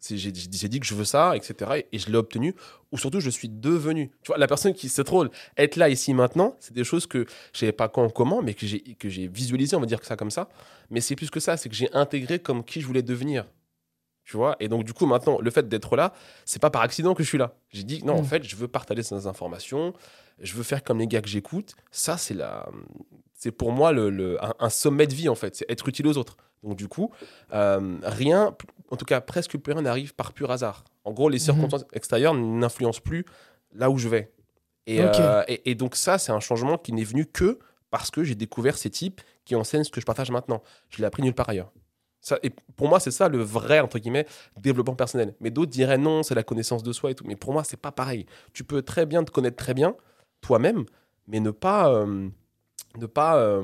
C'est- 0.00 0.16
J'ai 0.16 0.30
dit 0.32 0.80
que 0.80 0.86
je 0.86 0.94
veux 0.94 1.04
ça, 1.04 1.36
etc. 1.36 1.82
Et 1.92 1.98
je 1.98 2.10
l'ai 2.10 2.16
obtenu. 2.16 2.54
Ou 2.92 2.98
surtout, 2.98 3.20
je 3.20 3.28
suis 3.30 3.48
devenu. 3.50 4.10
Tu 4.22 4.28
vois, 4.28 4.38
la 4.38 4.46
personne 4.46 4.72
qui, 4.72 4.88
c'est 4.88 5.04
drôle, 5.04 5.30
être 5.58 5.76
là, 5.76 5.88
ici, 5.90 6.14
maintenant, 6.14 6.56
c'est 6.60 6.72
des 6.74 6.84
choses 6.84 7.06
que 7.06 7.26
je 7.52 7.58
savais 7.58 7.72
pas 7.72 7.88
quand, 7.88 8.08
comment, 8.10 8.40
mais 8.42 8.54
que 8.54 8.66
j'ai 8.66 8.80
que 8.80 9.08
j'ai 9.10 9.28
visualisé, 9.28 9.76
on 9.76 9.80
va 9.80 9.86
dire 9.86 10.00
que 10.00 10.06
ça 10.06 10.16
comme 10.16 10.30
ça. 10.30 10.48
Mais 10.90 11.00
c'est 11.02 11.16
plus 11.16 11.28
que 11.30 11.40
ça, 11.40 11.56
c'est 11.58 11.68
que 11.68 11.74
j'ai 11.74 11.92
intégré 11.94 12.38
comme 12.38 12.64
qui 12.64 12.80
je 12.80 12.86
voulais 12.86 13.02
devenir. 13.02 13.44
Tu 14.24 14.36
vois 14.38 14.56
Et 14.58 14.68
donc, 14.68 14.84
du 14.84 14.92
coup, 14.94 15.04
maintenant, 15.06 15.38
le 15.40 15.50
fait 15.50 15.68
d'être 15.68 15.96
là, 15.96 16.12
c'est 16.46 16.60
pas 16.60 16.70
par 16.70 16.82
accident 16.82 17.14
que 17.14 17.22
je 17.22 17.28
suis 17.28 17.36
là. 17.38 17.54
J'ai 17.68 17.82
dit, 17.82 18.02
non, 18.04 18.14
en 18.14 18.22
Mm. 18.22 18.24
fait, 18.24 18.42
je 18.42 18.56
veux 18.56 18.68
partager 18.68 19.02
ces 19.02 19.26
informations, 19.26 19.92
je 20.40 20.54
veux 20.54 20.62
faire 20.62 20.82
comme 20.82 20.98
les 20.98 21.06
gars 21.06 21.20
que 21.20 21.28
j'écoute. 21.28 21.74
Ça, 21.90 22.16
c'est 22.16 22.34
la. 22.34 22.66
C'est 23.34 23.52
pour 23.52 23.72
moi 23.72 23.92
le, 23.92 24.08
le- 24.08 24.42
un, 24.42 24.54
un 24.58 24.70
sommet 24.70 25.06
de 25.06 25.14
vie, 25.14 25.28
en 25.28 25.34
fait. 25.34 25.56
C'est 25.56 25.70
être 25.70 25.86
utile 25.88 26.06
aux 26.06 26.16
autres. 26.16 26.36
Donc, 26.62 26.76
du 26.76 26.88
coup, 26.88 27.10
euh, 27.52 27.98
rien, 28.02 28.56
en 28.90 28.96
tout 28.96 29.04
cas, 29.04 29.20
presque 29.20 29.58
plus 29.58 29.72
rien 29.74 29.82
n'arrive 29.82 30.14
par 30.14 30.32
pur 30.32 30.50
hasard. 30.50 30.84
En 31.04 31.12
gros, 31.12 31.28
les 31.28 31.36
Mhm. 31.36 31.40
circonstances 31.44 31.84
extérieures 31.92 32.32
n'influencent 32.34 33.02
plus 33.02 33.26
là 33.74 33.90
où 33.90 33.98
je 33.98 34.08
vais. 34.08 34.32
Et, 34.86 35.02
euh, 35.02 35.42
et, 35.48 35.70
et 35.70 35.74
donc, 35.74 35.94
ça, 35.96 36.16
c'est 36.16 36.32
un 36.32 36.40
changement 36.40 36.78
qui 36.78 36.92
n'est 36.94 37.04
venu 37.04 37.26
que 37.26 37.58
parce 37.90 38.10
que 38.10 38.24
j'ai 38.24 38.34
découvert 38.34 38.78
ces 38.78 38.88
types 38.88 39.20
qui 39.44 39.54
enseignent 39.54 39.84
ce 39.84 39.90
que 39.90 40.00
je 40.00 40.06
partage 40.06 40.30
maintenant. 40.30 40.62
Je 40.88 40.98
l'ai 40.98 41.04
appris 41.04 41.22
nulle 41.22 41.34
part 41.34 41.50
ailleurs. 41.50 41.70
Ça, 42.24 42.38
et 42.42 42.48
pour 42.76 42.88
moi, 42.88 43.00
c'est 43.00 43.10
ça 43.10 43.28
le 43.28 43.42
vrai, 43.42 43.80
entre 43.80 43.98
guillemets, 43.98 44.26
développement 44.56 44.94
personnel. 44.94 45.34
Mais 45.40 45.50
d'autres 45.50 45.70
diraient 45.70 45.98
non, 45.98 46.22
c'est 46.22 46.34
la 46.34 46.42
connaissance 46.42 46.82
de 46.82 46.90
soi 46.90 47.10
et 47.10 47.14
tout. 47.14 47.24
Mais 47.26 47.36
pour 47.36 47.52
moi, 47.52 47.64
c'est 47.64 47.76
pas 47.76 47.92
pareil. 47.92 48.24
Tu 48.54 48.64
peux 48.64 48.80
très 48.80 49.04
bien 49.04 49.22
te 49.24 49.30
connaître 49.30 49.58
très 49.58 49.74
bien, 49.74 49.94
toi-même, 50.40 50.86
mais 51.28 51.38
ne 51.38 51.50
pas, 51.50 51.90
euh, 51.92 52.30
ne 52.96 53.04
pas 53.04 53.36
euh, 53.36 53.62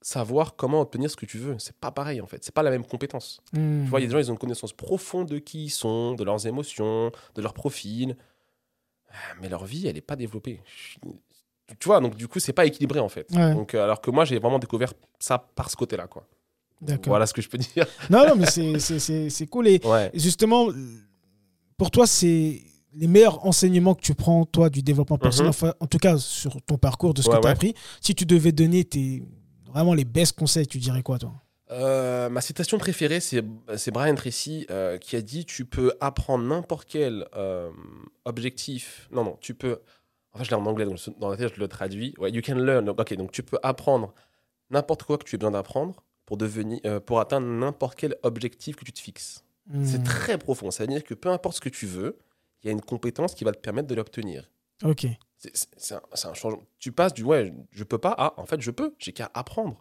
savoir 0.00 0.56
comment 0.56 0.80
obtenir 0.80 1.10
ce 1.10 1.16
que 1.16 1.26
tu 1.26 1.36
veux. 1.36 1.58
C'est 1.58 1.76
pas 1.76 1.90
pareil, 1.90 2.22
en 2.22 2.26
fait. 2.26 2.42
C'est 2.42 2.54
pas 2.54 2.62
la 2.62 2.70
même 2.70 2.86
compétence. 2.86 3.42
Hmm. 3.52 3.84
Tu 3.84 3.90
vois, 3.90 4.00
il 4.00 4.04
y 4.04 4.06
a 4.06 4.08
des 4.08 4.12
gens, 4.14 4.20
ils 4.20 4.30
ont 4.30 4.34
une 4.34 4.38
connaissance 4.38 4.72
profonde 4.72 5.28
de 5.28 5.36
qui 5.36 5.66
ils 5.66 5.70
sont, 5.70 6.14
de 6.14 6.24
leurs 6.24 6.46
émotions, 6.46 7.12
de 7.34 7.42
leur 7.42 7.52
profil. 7.52 8.16
Ah, 9.10 9.34
Mais 9.42 9.50
leur 9.50 9.66
vie, 9.66 9.86
elle 9.86 9.96
n'est 9.96 10.00
pas 10.00 10.16
développée. 10.16 10.62
Tu 11.78 11.84
vois, 11.84 12.00
donc 12.00 12.16
du 12.16 12.26
coup, 12.26 12.40
c'est 12.40 12.54
pas 12.54 12.64
équilibré, 12.64 13.00
en 13.00 13.10
fait. 13.10 13.30
Ouais. 13.32 13.52
Donc, 13.52 13.74
euh, 13.74 13.84
alors 13.84 14.00
que 14.00 14.10
moi, 14.10 14.24
j'ai 14.24 14.38
vraiment 14.38 14.58
découvert 14.58 14.94
ça 15.18 15.36
par 15.36 15.68
ce 15.68 15.76
côté-là, 15.76 16.06
quoi. 16.06 16.26
Voilà 17.06 17.26
ce 17.26 17.32
que 17.32 17.42
je 17.42 17.48
peux 17.48 17.58
dire. 17.58 17.86
Non, 18.10 18.26
non, 18.28 18.34
mais 18.36 18.46
c'est- 18.46 18.78
c'est 18.78 18.98
c'est- 18.98 19.30
c'est 19.30 19.46
cool. 19.46 19.68
Et 19.68 19.80
Ouais. 19.84 20.10
justement, 20.14 20.68
pour 21.76 21.90
toi, 21.90 22.06
c'est 22.06 22.60
les 22.94 23.06
meilleurs 23.06 23.44
enseignements 23.46 23.94
que 23.94 24.02
tu 24.02 24.14
prends, 24.14 24.44
toi, 24.44 24.68
du 24.68 24.82
développement 24.82 25.16
personnel, 25.18 25.46
Mhm. 25.46 25.50
enfin, 25.50 25.74
en 25.80 25.86
tout 25.86 25.98
cas 25.98 26.18
sur 26.18 26.60
ton 26.62 26.76
parcours, 26.78 27.14
de 27.14 27.22
ce 27.22 27.28
Ouais, 27.28 27.36
que 27.36 27.40
tu 27.40 27.46
as 27.46 27.50
ouais. 27.50 27.54
appris. 27.54 27.74
Si 28.00 28.14
tu 28.14 28.26
devais 28.26 28.52
donner 28.52 28.84
tes, 28.84 29.22
vraiment 29.72 29.94
les 29.94 30.04
best 30.04 30.36
conseils, 30.38 30.66
tu 30.66 30.78
dirais 30.78 31.02
quoi, 31.02 31.18
toi? 31.18 31.32
Euh, 31.70 32.28
ma 32.28 32.42
citation 32.42 32.76
préférée, 32.76 33.20
c'est 33.20 33.42
c'est 33.76 33.90
Brian 33.90 34.14
Tracy 34.14 34.66
euh, 34.70 34.98
qui 34.98 35.16
a 35.16 35.22
dit 35.22 35.46
Tu 35.46 35.64
peux 35.64 35.92
apprendre 36.02 36.44
n'importe 36.44 36.86
quel 36.86 37.26
euh, 37.34 37.70
objectif. 38.26 39.08
Non, 39.10 39.24
non, 39.24 39.38
tu 39.40 39.54
peux. 39.54 39.78
En 40.34 40.38
fait, 40.38 40.44
je 40.44 40.50
l'ai 40.50 40.56
en 40.56 40.66
anglais, 40.66 40.84
donc 40.84 40.98
dans 41.18 41.30
la 41.30 41.36
tête, 41.38 41.52
je 41.54 41.60
le 41.60 41.68
traduis. 41.68 42.14
Ouais, 42.18 42.30
you 42.30 42.42
can 42.44 42.54
learn. 42.56 42.88
Ok, 42.90 43.14
donc 43.14 43.32
tu 43.32 43.42
peux 43.42 43.58
apprendre 43.62 44.12
n'importe 44.70 45.02
quoi 45.04 45.16
que 45.18 45.24
tu 45.24 45.34
aies 45.36 45.38
besoin 45.38 45.52
d'apprendre 45.52 46.02
pour, 46.32 46.38
devenir, 46.38 46.80
euh, 46.86 46.98
pour 46.98 47.20
atteindre 47.20 47.46
n'importe 47.46 47.98
quel 47.98 48.16
objectif 48.22 48.74
que 48.74 48.86
tu 48.86 48.92
te 48.92 48.98
fixes. 49.00 49.44
C'est 49.84 49.98
Hmm. 49.98 50.02
très 50.04 50.38
profond. 50.38 50.70
Ça 50.70 50.82
veut 50.84 50.88
dire 50.88 51.04
que 51.04 51.12
peu 51.12 51.28
importe 51.28 51.56
ce 51.56 51.60
que 51.60 51.68
tu 51.68 51.84
veux, 51.84 52.16
il 52.62 52.68
y 52.68 52.70
a 52.70 52.72
une 52.72 52.80
compétence 52.80 53.34
qui 53.34 53.44
va 53.44 53.52
te 53.52 53.58
permettre 53.58 53.86
de 53.86 53.94
l'obtenir. 53.94 54.50
Ok. 54.82 55.06
C'est- 55.36 55.92
un, 55.92 56.00
un 56.30 56.32
changement. 56.34 56.62
Tu 56.78 56.90
passes 56.90 57.12
du 57.12 57.22
ouais, 57.22 57.52
je 57.70 57.84
peux 57.84 57.98
pas 57.98 58.12
à 58.12 58.40
en 58.40 58.46
fait, 58.46 58.62
je 58.62 58.70
peux, 58.70 58.94
j'ai 58.98 59.12
qu'à 59.12 59.30
apprendre. 59.34 59.78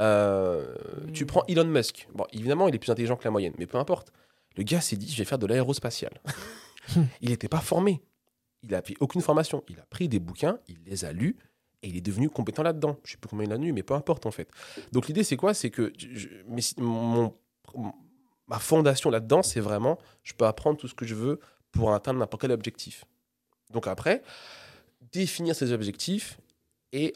Euh, 0.00 0.74
Tu 1.14 1.24
prends 1.24 1.44
Elon 1.46 1.64
Musk. 1.66 2.08
Bon, 2.12 2.26
évidemment, 2.32 2.66
il 2.66 2.74
est 2.74 2.78
plus 2.80 2.90
intelligent 2.90 3.14
que 3.16 3.22
la 3.24 3.30
moyenne, 3.30 3.54
mais 3.58 3.66
peu 3.66 3.78
importe. 3.78 4.12
Le 4.56 4.64
gars 4.64 4.80
s'est 4.80 4.96
dit, 4.96 5.08
je 5.08 5.16
vais 5.18 5.24
faire 5.24 5.38
de 5.38 5.46
l'aérospatial. 5.46 6.20
il 7.20 7.30
n'était 7.30 7.48
pas 7.48 7.60
formé. 7.60 8.02
Il 8.64 8.74
a 8.74 8.82
fait 8.82 8.96
aucune 8.98 9.20
formation. 9.20 9.62
Il 9.68 9.78
a 9.78 9.86
pris 9.86 10.08
des 10.08 10.18
bouquins, 10.18 10.58
il 10.66 10.78
les 10.84 11.04
a 11.04 11.12
lus 11.12 11.36
et 11.82 11.88
il 11.88 11.96
est 11.96 12.00
devenu 12.00 12.28
compétent 12.30 12.62
là-dedans. 12.62 12.96
Je 13.04 13.12
sais 13.12 13.16
plus 13.18 13.28
combien 13.28 13.46
il 13.46 13.52
a 13.52 13.56
lu, 13.56 13.72
mais 13.72 13.82
peu 13.82 13.94
importe 13.94 14.26
en 14.26 14.30
fait. 14.30 14.48
Donc 14.92 15.06
l'idée, 15.08 15.24
c'est 15.24 15.36
quoi? 15.36 15.52
C'est 15.54 15.70
que 15.70 15.92
je- 15.98 16.28
mais 16.48 16.60
si- 16.60 16.74
mon- 16.80 17.34
ma 18.48 18.58
fondation 18.58 19.10
là-dedans, 19.10 19.42
c'est 19.42 19.60
vraiment, 19.60 19.98
je 20.22 20.32
peux 20.34 20.44
apprendre 20.46 20.78
tout 20.78 20.88
ce 20.88 20.94
que 20.94 21.04
je 21.06 21.14
veux 21.14 21.40
pour 21.72 21.92
atteindre 21.94 22.18
n'importe 22.20 22.42
quel 22.42 22.52
objectif. 22.52 23.04
Donc 23.72 23.86
après, 23.86 24.22
définir 25.12 25.54
ces 25.56 25.72
objectifs 25.72 26.38
et 26.92 27.14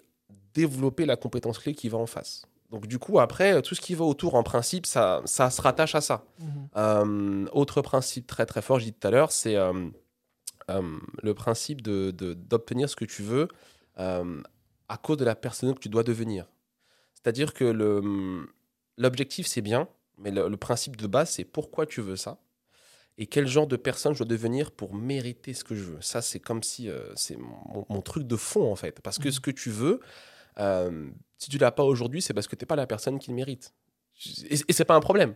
développer 0.54 1.04
la 1.06 1.16
compétence 1.16 1.58
clé 1.58 1.74
qui 1.74 1.88
va 1.88 1.98
en 1.98 2.06
face. 2.06 2.46
Donc 2.70 2.86
du 2.86 2.98
coup, 2.98 3.20
après, 3.20 3.60
tout 3.62 3.74
ce 3.74 3.80
qui 3.80 3.94
va 3.94 4.04
autour, 4.04 4.34
en 4.34 4.42
principe, 4.42 4.86
ça, 4.86 5.22
ça 5.26 5.50
se 5.50 5.60
rattache 5.62 5.94
à 5.94 6.00
ça. 6.00 6.24
Euh, 6.76 7.46
autre 7.52 7.82
principe 7.82 8.26
très 8.26 8.46
très 8.46 8.62
fort, 8.62 8.80
je 8.80 8.86
dis 8.86 8.92
tout 8.92 9.06
à 9.06 9.10
l'heure, 9.10 9.30
c'est 9.30 9.54
euh, 9.56 9.88
euh, 10.70 10.82
le 11.22 11.34
principe 11.34 11.80
de- 11.82 12.10
de- 12.10 12.34
d'obtenir 12.34 12.88
ce 12.90 12.96
que 12.96 13.04
tu 13.04 13.22
veux 13.22 13.46
à 14.88 14.96
cause 14.96 15.16
de 15.16 15.24
la 15.24 15.34
personne 15.34 15.74
que 15.74 15.80
tu 15.80 15.88
dois 15.88 16.02
devenir. 16.02 16.46
C'est-à-dire 17.14 17.54
que 17.54 17.64
le- 17.64 18.48
l'objectif, 18.98 19.46
c'est 19.46 19.62
bien, 19.62 19.88
mais 20.18 20.30
le, 20.30 20.48
le 20.48 20.56
principe 20.56 20.96
de 20.96 21.06
base, 21.06 21.30
c'est 21.30 21.44
pourquoi 21.44 21.86
tu 21.86 22.00
veux 22.00 22.16
ça 22.16 22.38
et 23.18 23.26
quel 23.26 23.46
genre 23.46 23.66
de 23.66 23.76
personne 23.76 24.12
je 24.12 24.18
dois 24.18 24.26
devenir 24.28 24.70
pour 24.72 24.94
mériter 24.94 25.54
ce 25.54 25.64
que 25.64 25.74
je 25.74 25.82
veux. 25.84 25.98
Ça, 26.02 26.20
c'est 26.20 26.38
comme 26.38 26.62
si 26.62 26.90
euh, 26.90 27.00
c'est 27.14 27.36
mon, 27.38 27.86
mon 27.88 28.02
truc 28.02 28.26
de 28.26 28.36
fond, 28.36 28.70
en 28.70 28.76
fait. 28.76 29.00
Parce 29.00 29.18
que 29.18 29.30
ce 29.30 29.40
que 29.40 29.50
tu 29.50 29.70
veux, 29.70 30.00
euh, 30.58 31.08
si 31.38 31.48
tu 31.48 31.56
l'as 31.56 31.70
pas 31.72 31.82
aujourd'hui, 31.82 32.20
c'est 32.20 32.34
parce 32.34 32.46
que 32.46 32.56
tu 32.56 32.62
n'es 32.64 32.66
pas 32.66 32.76
la 32.76 32.86
personne 32.86 33.18
qui 33.18 33.30
le 33.30 33.36
mérite. 33.36 33.72
Et, 34.50 34.58
et 34.68 34.72
c'est 34.74 34.84
pas 34.84 34.94
un 34.96 35.00
problème. 35.00 35.34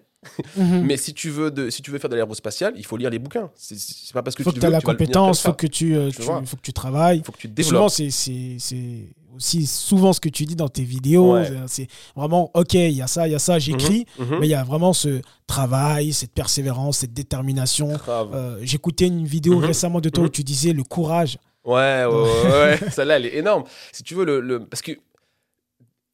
Mhm. 0.57 0.83
Mais 0.87 0.99
si 0.99 1.15
tu 1.15 1.31
veux 1.31 1.51
de, 1.51 1.71
si 1.71 1.81
tu 1.81 1.91
veux 1.91 1.99
faire 1.99 2.11
de 2.11 2.17
l'aérospatial, 2.17 2.75
il 2.77 2.85
faut 2.85 2.99
lire 2.99 3.09
les 3.11 3.19
bouquins. 3.19 3.51
C'est- 3.55 4.13
pas 4.13 4.23
parce 4.23 4.37
que 4.37 4.43
faut 4.43 4.53
tu 4.53 4.57
que 4.59 4.61
veux 4.65 4.69
aies 4.69 4.73
la 4.73 4.81
tu 4.81 4.87
compétence, 4.87 5.41
faut 5.43 5.55
que 5.55 5.67
tu, 5.67 5.97
euh, 5.97 6.11
Tu 6.11 6.21
faut 6.21 6.57
que 6.57 6.63
tu 6.63 6.73
travailles. 6.75 7.23
faut 7.25 7.33
que 7.33 7.39
tu 7.39 7.49
Souvent, 7.49 7.87
développes. 7.87 7.91
c'est 7.91 8.11
c'est 8.11 9.07
aussi 9.37 9.67
souvent 9.67 10.13
ce 10.13 10.21
que 10.21 10.29
tu 10.29 10.45
dis 10.47 10.57
dans 10.57 10.69
tes 10.69 10.83
vidéos. 10.83 11.35
Ouais. 11.35 11.51
C'est- 11.67 11.87
vraiment, 12.17 12.51
OK, 12.55 12.75
il 12.75 12.91
y 12.93 13.03
a 13.03 13.07
ça, 13.07 13.27
il 13.29 13.33
y 13.33 13.35
a 13.35 13.39
ça, 13.39 13.59
j'écris, 13.59 14.07
Mhm, 14.19 14.39
mais 14.41 14.47
il 14.47 14.51
y 14.51 14.55
a 14.55 14.65
vraiment 14.65 14.93
ce 14.93 15.21
travail, 15.47 16.13
cette 16.13 16.33
persévérance, 16.33 16.99
cette 16.99 17.13
détermination. 17.13 17.91
Euh, 18.09 18.59
J'écoutais 18.63 19.07
une 19.07 19.25
vidéo 19.25 19.59
Mhm. 19.59 19.65
récemment 19.65 20.01
de 20.01 20.09
toi 20.09 20.23
où 20.25 20.27
Mhm. 20.27 20.33
tu 20.33 20.45
disais 20.45 20.73
le 20.73 20.83
courage. 20.85 21.39
Ouais, 21.65 22.05
ouais, 22.05 22.07
ouais, 22.07 22.51
ouais. 22.51 22.79
celle-là, 22.91 23.17
elle 23.17 23.27
est 23.27 23.37
énorme. 23.37 23.65
Si 23.93 24.03
tu 24.03 24.15
veux, 24.15 24.25
le, 24.25 24.41
le- 24.41 24.65
parce 24.67 24.83
que 24.83 24.93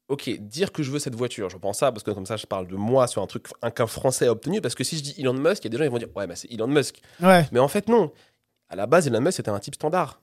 ok, 0.09 0.29
dire 0.39 0.71
que 0.71 0.83
je 0.83 0.91
veux 0.91 0.99
cette 0.99 1.15
voiture, 1.15 1.49
je 1.49 1.57
pense 1.57 1.79
ça 1.79 1.91
parce 1.91 2.03
que 2.03 2.11
comme 2.11 2.25
ça, 2.25 2.37
je 2.37 2.45
parle 2.45 2.67
de 2.67 2.75
moi 2.75 3.07
sur 3.07 3.21
un 3.21 3.27
truc 3.27 3.47
un- 3.61 3.71
qu'un 3.71 3.87
Français 3.87 4.27
a 4.27 4.31
obtenu. 4.31 4.61
Parce 4.61 4.75
que 4.75 4.83
si 4.83 4.97
je 4.97 5.03
dis 5.03 5.15
Elon 5.17 5.33
Musk, 5.33 5.63
il 5.63 5.65
y 5.65 5.67
a 5.67 5.69
des 5.71 5.77
gens 5.77 5.83
qui 5.83 5.89
vont 5.89 5.97
dire, 5.97 6.07
ouais, 6.15 6.27
bah, 6.27 6.35
c'est 6.35 6.51
Elon 6.51 6.67
Musk. 6.67 7.01
Ouais. 7.21 7.45
Mais 7.51 7.59
en 7.59 7.67
fait, 7.67 7.87
non. 7.89 8.11
À 8.69 8.75
la 8.75 8.85
base, 8.87 9.07
Elon 9.07 9.21
Musk, 9.21 9.37
c'était 9.37 9.49
un 9.51 9.59
type 9.59 9.75
standard. 9.75 10.19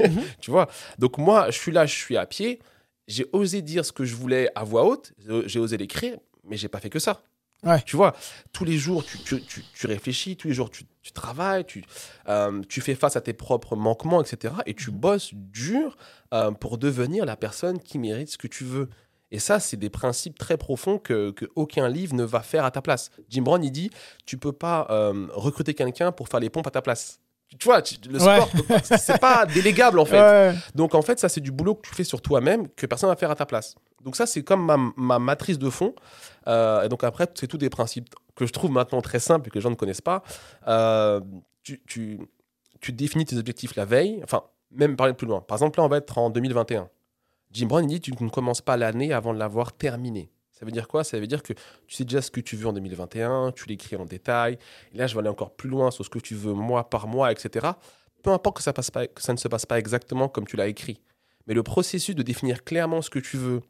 Mhm. 0.00 0.22
Tu 0.40 0.50
vois? 0.50 0.68
Donc, 0.98 1.18
moi, 1.18 1.50
je 1.50 1.58
suis 1.58 1.72
là, 1.72 1.86
je 1.86 1.94
suis 1.94 2.16
à 2.16 2.26
pied. 2.26 2.60
J'ai 3.08 3.26
osé 3.32 3.62
dire 3.62 3.84
ce 3.84 3.92
que 3.92 4.04
je 4.04 4.14
voulais 4.16 4.50
à 4.54 4.64
voix 4.64 4.84
haute. 4.84 5.12
J'ai 5.46 5.60
osé 5.60 5.76
l'écrire, 5.76 6.18
mais 6.44 6.56
j'ai 6.56 6.68
pas 6.68 6.80
fait 6.80 6.90
que 6.90 6.98
ça. 6.98 7.22
Ouais. 7.64 7.80
Tu 7.86 7.96
vois, 7.96 8.14
tous 8.52 8.64
les 8.64 8.76
jours, 8.76 9.04
tu, 9.04 9.18
tu- 9.22 9.42
tu- 9.44 9.64
tu 9.72 9.86
réfléchis, 9.86 10.36
tous 10.36 10.46
les 10.48 10.54
jours, 10.54 10.70
tu, 10.70 10.84
tu 11.02 11.12
travailles, 11.12 11.64
tu, 11.64 11.84
euh, 12.28 12.60
tu 12.68 12.80
fais 12.80 12.94
face 12.94 13.16
à 13.16 13.20
tes 13.20 13.32
propres 13.32 13.76
manquements, 13.76 14.20
etc. 14.22 14.54
Et 14.66 14.74
tu 14.74 14.90
Mhm. 14.90 14.96
bosses 14.98 15.30
dur 15.34 15.96
euh, 16.34 16.50
pour 16.50 16.78
devenir 16.78 17.24
la 17.24 17.36
personne 17.36 17.78
qui 17.80 17.98
mérite 17.98 18.28
ce 18.30 18.38
que 18.38 18.46
tu 18.46 18.64
veux. 18.64 18.88
Et 19.32 19.38
ça, 19.38 19.58
c'est 19.58 19.76
des 19.76 19.90
principes 19.90 20.38
très 20.38 20.56
profonds 20.56 20.98
que, 20.98 21.30
que 21.30 21.46
aucun 21.56 21.88
livre 21.88 22.14
ne 22.14 22.22
va 22.24 22.40
faire 22.40 22.64
à 22.64 22.70
ta 22.70 22.82
place. 22.82 23.10
Jim 23.28 23.42
Brown, 23.42 23.62
il 23.64 23.72
dit, 23.72 23.90
tu 24.26 24.36
peux 24.36 24.52
pas 24.52 24.86
euh, 24.90 25.26
recruter 25.32 25.74
quelqu'un 25.74 26.12
pour 26.12 26.28
faire 26.28 26.40
les 26.40 26.50
pompes 26.50 26.66
à 26.66 26.70
ta 26.70 26.82
place. 26.82 27.20
Tu 27.58 27.64
vois, 27.64 27.80
le 28.10 28.20
Ouais. 28.22 28.40
sport, 28.40 28.98
c'est 28.98 29.20
pas 29.20 29.46
délégable 29.54 29.98
en 29.98 30.04
fait. 30.04 30.20
Ouais. 30.20 30.54
Donc 30.74 30.94
en 30.94 31.02
fait, 31.02 31.18
ça 31.18 31.28
c'est 31.28 31.40
du 31.40 31.52
boulot 31.52 31.74
que 31.76 31.88
tu 31.88 31.94
fais 31.94 32.04
sur 32.04 32.20
toi-même 32.20 32.68
que 32.68 32.86
personne 32.86 33.08
va 33.08 33.16
faire 33.16 33.30
à 33.30 33.36
ta 33.36 33.46
place. 33.46 33.74
Donc 34.02 34.16
ça 34.16 34.26
c'est 34.26 34.42
comme 34.42 34.64
ma, 34.66 34.76
ma 34.96 35.18
matrice 35.18 35.58
de 35.58 35.70
fond. 35.70 35.94
Euh, 36.48 36.82
et 36.82 36.88
donc 36.88 37.02
après, 37.04 37.26
c'est 37.34 37.46
tous 37.46 37.56
des 37.58 37.70
principes 37.70 38.08
que 38.34 38.46
je 38.46 38.52
trouve 38.52 38.70
maintenant 38.70 39.00
très 39.00 39.20
simples 39.20 39.48
et 39.48 39.50
que 39.50 39.54
les 39.54 39.60
gens 39.62 39.70
ne 39.70 39.74
connaissent 39.76 40.00
pas. 40.02 40.22
Euh, 40.68 41.20
tu, 41.62 41.80
tu, 41.86 42.18
tu 42.80 42.92
définis 42.92 43.24
tes 43.24 43.36
objectifs 43.36 43.74
la 43.76 43.84
veille. 43.84 44.20
Enfin, 44.24 44.42
même 44.72 44.96
parler 44.96 45.14
plus 45.14 45.26
loin. 45.26 45.40
Par 45.40 45.56
exemple, 45.56 45.78
là 45.78 45.84
on 45.84 45.88
va 45.88 45.96
être 45.98 46.18
en 46.18 46.30
2021. 46.30 46.88
Jim 47.52 47.66
Brown 47.66 47.84
il 47.84 47.88
dit 47.88 48.00
tu 48.00 48.12
ne 48.22 48.28
commences 48.28 48.60
pas 48.60 48.76
l'année 48.76 49.12
avant 49.12 49.32
de 49.32 49.38
l'avoir 49.38 49.72
terminée. 49.72 50.30
Ça 50.58 50.64
veut 50.64 50.72
dire 50.72 50.88
quoi? 50.88 51.04
Ça 51.04 51.20
veut 51.20 51.26
dire 51.26 51.42
que 51.42 51.52
tu 51.52 51.96
sais 51.96 52.04
déjà 52.04 52.22
ce 52.22 52.30
que 52.30 52.40
tu 52.40 52.56
veux 52.56 52.66
en 52.66 52.72
2021, 52.72 53.52
tu 53.52 53.66
l'écris 53.68 53.94
en 53.96 54.06
détail. 54.06 54.58
Et 54.94 54.96
là, 54.96 55.06
je 55.06 55.14
vais 55.14 55.20
aller 55.20 55.28
encore 55.28 55.54
plus 55.54 55.68
loin 55.68 55.90
sur 55.90 56.02
ce 56.02 56.08
que 56.08 56.18
tu 56.18 56.34
veux 56.34 56.54
mois 56.54 56.88
par 56.88 57.06
mois, 57.06 57.30
etc. 57.30 57.68
Peu 58.22 58.30
importe 58.30 58.56
que 58.56 58.62
ça, 58.62 58.72
ne 58.72 59.36
se 59.36 59.48
passe 59.48 59.66
pas 59.66 59.78
exactement 59.78 60.28
comme 60.28 60.46
tu 60.46 60.56
l'as 60.56 60.68
écrit. 60.68 60.98
Mais 61.46 61.52
le 61.52 61.62
processus 61.62 62.14
de 62.14 62.22
définir 62.22 62.64
clairement 62.64 63.02
ce 63.02 63.10
que 63.10 63.18
tu 63.18 63.36
veux, 63.36 63.60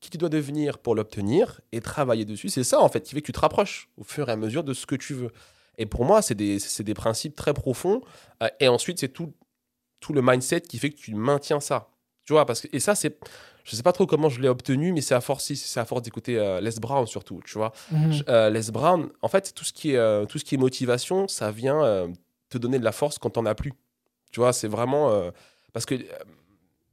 qui 0.00 0.10
tu 0.10 0.16
dois 0.16 0.28
devenir 0.28 0.78
pour 0.78 0.94
l'obtenir 0.94 1.60
et 1.72 1.80
travailler 1.80 2.24
dessus, 2.24 2.50
c'est 2.50 2.62
ça 2.62 2.80
en 2.80 2.88
fait 2.88 3.00
qui 3.00 3.16
fait 3.16 3.20
que 3.20 3.26
tu 3.26 3.32
te 3.32 3.40
rapproches 3.40 3.88
au 3.96 4.04
fur 4.04 4.28
et 4.28 4.32
à 4.32 4.36
mesure 4.36 4.62
de 4.62 4.74
ce 4.74 4.86
que 4.86 4.94
tu 4.94 5.14
veux. 5.14 5.32
Et 5.76 5.86
pour 5.86 6.04
moi, 6.04 6.22
c'est 6.22 6.36
des, 6.36 6.94
principes 6.94 7.34
très 7.34 7.52
profonds. 7.52 8.00
Euh, 8.44 8.48
et 8.60 8.68
ensuite, 8.68 9.00
c'est 9.00 9.08
tout 9.08 9.32
le 10.10 10.22
mindset 10.22 10.60
qui 10.60 10.78
fait 10.78 10.90
que 10.90 10.96
tu 10.96 11.14
maintiens 11.16 11.58
ça. 11.58 11.88
Tu 12.28 12.34
vois, 12.34 12.44
parce 12.44 12.60
que, 12.60 12.68
et 12.76 12.78
ça, 12.78 12.94
c'est. 12.94 13.16
Je 13.64 13.74
sais 13.74 13.82
pas 13.82 13.92
trop 13.92 14.04
comment 14.06 14.28
je 14.28 14.38
l'ai 14.42 14.48
obtenu, 14.50 14.92
mais 14.92 15.00
c'est 15.00 15.14
à 15.14 15.22
force, 15.22 15.50
c'est 15.54 15.80
à 15.80 15.86
force 15.86 16.02
d'écouter 16.02 16.36
euh, 16.36 16.60
Les 16.60 16.72
Brown 16.78 17.06
surtout, 17.06 17.40
tu 17.42 17.54
vois. 17.56 17.72
Mhm. 17.90 18.22
Euh, 18.28 18.50
Les 18.50 18.70
Brown, 18.70 19.08
en 19.22 19.28
fait, 19.28 19.54
tout 19.54 19.64
ce 19.64 19.72
qui 19.72 19.92
est, 19.92 19.96
euh, 19.96 20.26
tout 20.26 20.38
ce 20.38 20.44
qui 20.44 20.54
est 20.56 20.58
motivation, 20.58 21.26
ça 21.26 21.50
vient 21.50 22.06
te 22.50 22.58
donner 22.58 22.78
de 22.78 22.84
la 22.84 22.92
force 22.92 23.18
quand 23.18 23.30
t'en 23.30 23.46
as 23.46 23.54
plus. 23.54 23.72
Tu 24.30 24.40
vois, 24.40 24.52
c'est 24.52 24.68
vraiment. 24.68 25.32
parce 25.72 25.86
que 25.86 25.94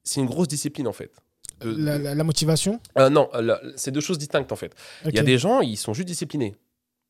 c'est 0.06 0.22
une 0.22 0.26
grosse 0.28 0.48
discipline, 0.48 0.88
en 0.88 0.94
fait. 0.94 1.12
De- 1.60 1.76
La, 1.84 1.98
la- 1.98 2.16
la 2.16 2.24
motivation? 2.24 2.80
Non, 2.98 3.30
c'est 3.76 3.92
deux 3.92 4.00
choses 4.00 4.18
distinctes, 4.18 4.54
en 4.54 4.56
fait. 4.56 4.74
Il 5.04 5.14
y 5.16 5.20
a 5.20 5.24
des 5.24 5.38
gens, 5.38 5.60
ils 5.60 5.76
sont 5.76 5.94
juste 5.94 6.08
disciplinés. 6.08 6.56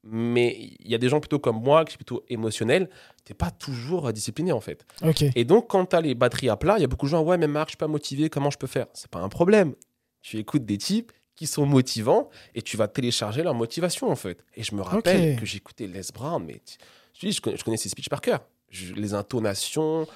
Mais 0.08 0.56
il 0.80 0.90
y 0.92 0.96
a 0.96 0.98
des 1.00 1.10
gens 1.10 1.20
plutôt 1.20 1.40
comme 1.40 1.62
moi, 1.62 1.84
qui 1.84 1.94
sont 1.94 1.98
plutôt 1.98 2.24
émotionnels, 2.30 2.90
t'es 3.24 3.34
pas 3.34 3.50
toujours 3.52 4.08
euh, 4.08 4.12
discipliné, 4.12 4.52
en 4.52 4.62
fait. 4.62 4.86
Ok. 5.04 5.24
Et 5.36 5.44
donc, 5.46 5.68
quand 5.68 5.86
tu 5.88 5.96
as 5.96 6.02
les 6.02 6.14
batteries 6.14 6.50
à 6.50 6.58
plat, 6.58 6.76
il 6.78 6.82
y 6.82 6.84
a 6.84 6.88
beaucoup 6.88 7.08
de 7.08 7.12
gens, 7.12 7.24
ouais, 7.24 7.38
mais 7.38 7.48
Marc, 7.48 7.70
je 7.70 7.72
suis 7.72 7.78
pas 7.78 7.88
motivé, 7.88 8.30
comment 8.30 8.52
je 8.52 8.58
peux 8.58 8.68
faire? 8.68 8.86
C'est 8.94 9.10
pas 9.10 9.20
un 9.20 9.30
problème. 9.30 9.74
Tu 10.22 10.38
écoutes 10.38 10.66
des 10.66 10.78
types 10.78 11.12
qui 11.36 11.48
sont 11.48 11.66
motivants 11.66 12.30
et 12.54 12.62
tu 12.62 12.78
vas 12.78 12.88
télécharger 12.88 13.42
leur 13.44 13.56
motivation, 13.56 14.10
en 14.10 14.16
fait. 14.16 14.44
Et 14.56 14.64
je 14.64 14.74
me 14.76 14.82
rappelle 14.82 15.36
que 15.38 15.46
j'écoutais 15.46 15.88
Les 15.88 16.02
Brown, 16.14 16.44
mais 16.46 16.62
tu- 16.66 16.78
je, 17.20 17.28
dis, 17.28 17.32
je, 17.34 17.42
connais, 17.42 17.58
je 17.58 17.64
connais 17.64 17.78
ses 17.78 17.90
speeches 17.90 18.10
par 18.10 18.22
cœur. 18.22 18.42
Je- 18.70 18.94
les 18.94 19.14
intonations, 19.14 20.08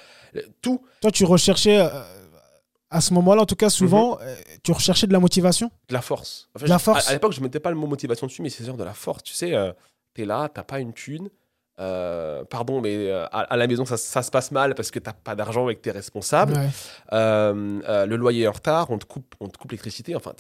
tout. 0.62 0.82
Toi, 1.02 1.12
tu 1.12 1.26
recherchais, 1.26 1.80
euh, 1.80 1.90
à 2.92 3.02
ce 3.02 3.14
moment-là, 3.14 3.42
en 3.44 3.46
tout 3.46 3.56
cas, 3.56 3.70
souvent, 3.70 4.16
Mhm. 4.16 4.22
euh, 4.24 4.36
tu 4.64 4.72
recherchais 4.72 5.08
de 5.08 5.14
la 5.14 5.20
motivation? 5.20 5.72
De 5.90 5.94
la 5.94 6.02
force. 6.02 6.50
En 6.56 6.60
fait, 6.60 6.66
De 6.66 6.70
la 6.70 6.78
je- 6.78 6.84
force. 6.84 7.08
À, 7.08 7.12
à 7.12 7.14
l'époque, 7.14 7.34
je 7.34 7.42
mettais 7.42 7.60
pas 7.60 7.70
le 7.70 7.76
mot 7.76 7.88
motivation 7.88 8.28
dessus, 8.28 8.42
mais 8.42 8.50
c'est 8.50 8.66
genre 8.66 8.78
de 8.78 8.84
la 8.84 8.94
force. 8.94 9.24
Tu 9.24 9.34
sais, 9.34 9.54
euh, 9.56 9.72
t'es 10.14 10.26
là, 10.26 10.50
t'as 10.54 10.64
pas 10.64 10.80
une 10.80 10.94
thune. 10.94 11.30
euh, 11.82 12.44
pardon, 12.44 12.82
mais 12.82 12.94
euh, 12.94 13.24
à, 13.28 13.40
à 13.44 13.56
la 13.56 13.66
maison, 13.66 13.86
ça, 13.86 13.96
ça 13.96 14.22
se 14.22 14.30
passe 14.30 14.52
mal 14.52 14.76
parce 14.76 14.92
que 14.92 15.00
t'as 15.00 15.14
pas 15.14 15.34
d'argent 15.34 15.64
avec 15.64 15.82
tes 15.82 15.92
responsables. 15.92 16.52
Ouais. 16.52 16.68
Euh, 17.14 18.06
le 18.06 18.16
loyer 18.18 18.44
est 18.44 18.48
en 18.48 18.52
retard, 18.52 18.90
on 18.90 18.98
te 18.98 19.06
coupe, 19.06 19.34
on 19.40 19.48
te 19.48 19.58
coupe 19.58 19.72
l'électricité, 19.72 20.14
enfin, 20.14 20.34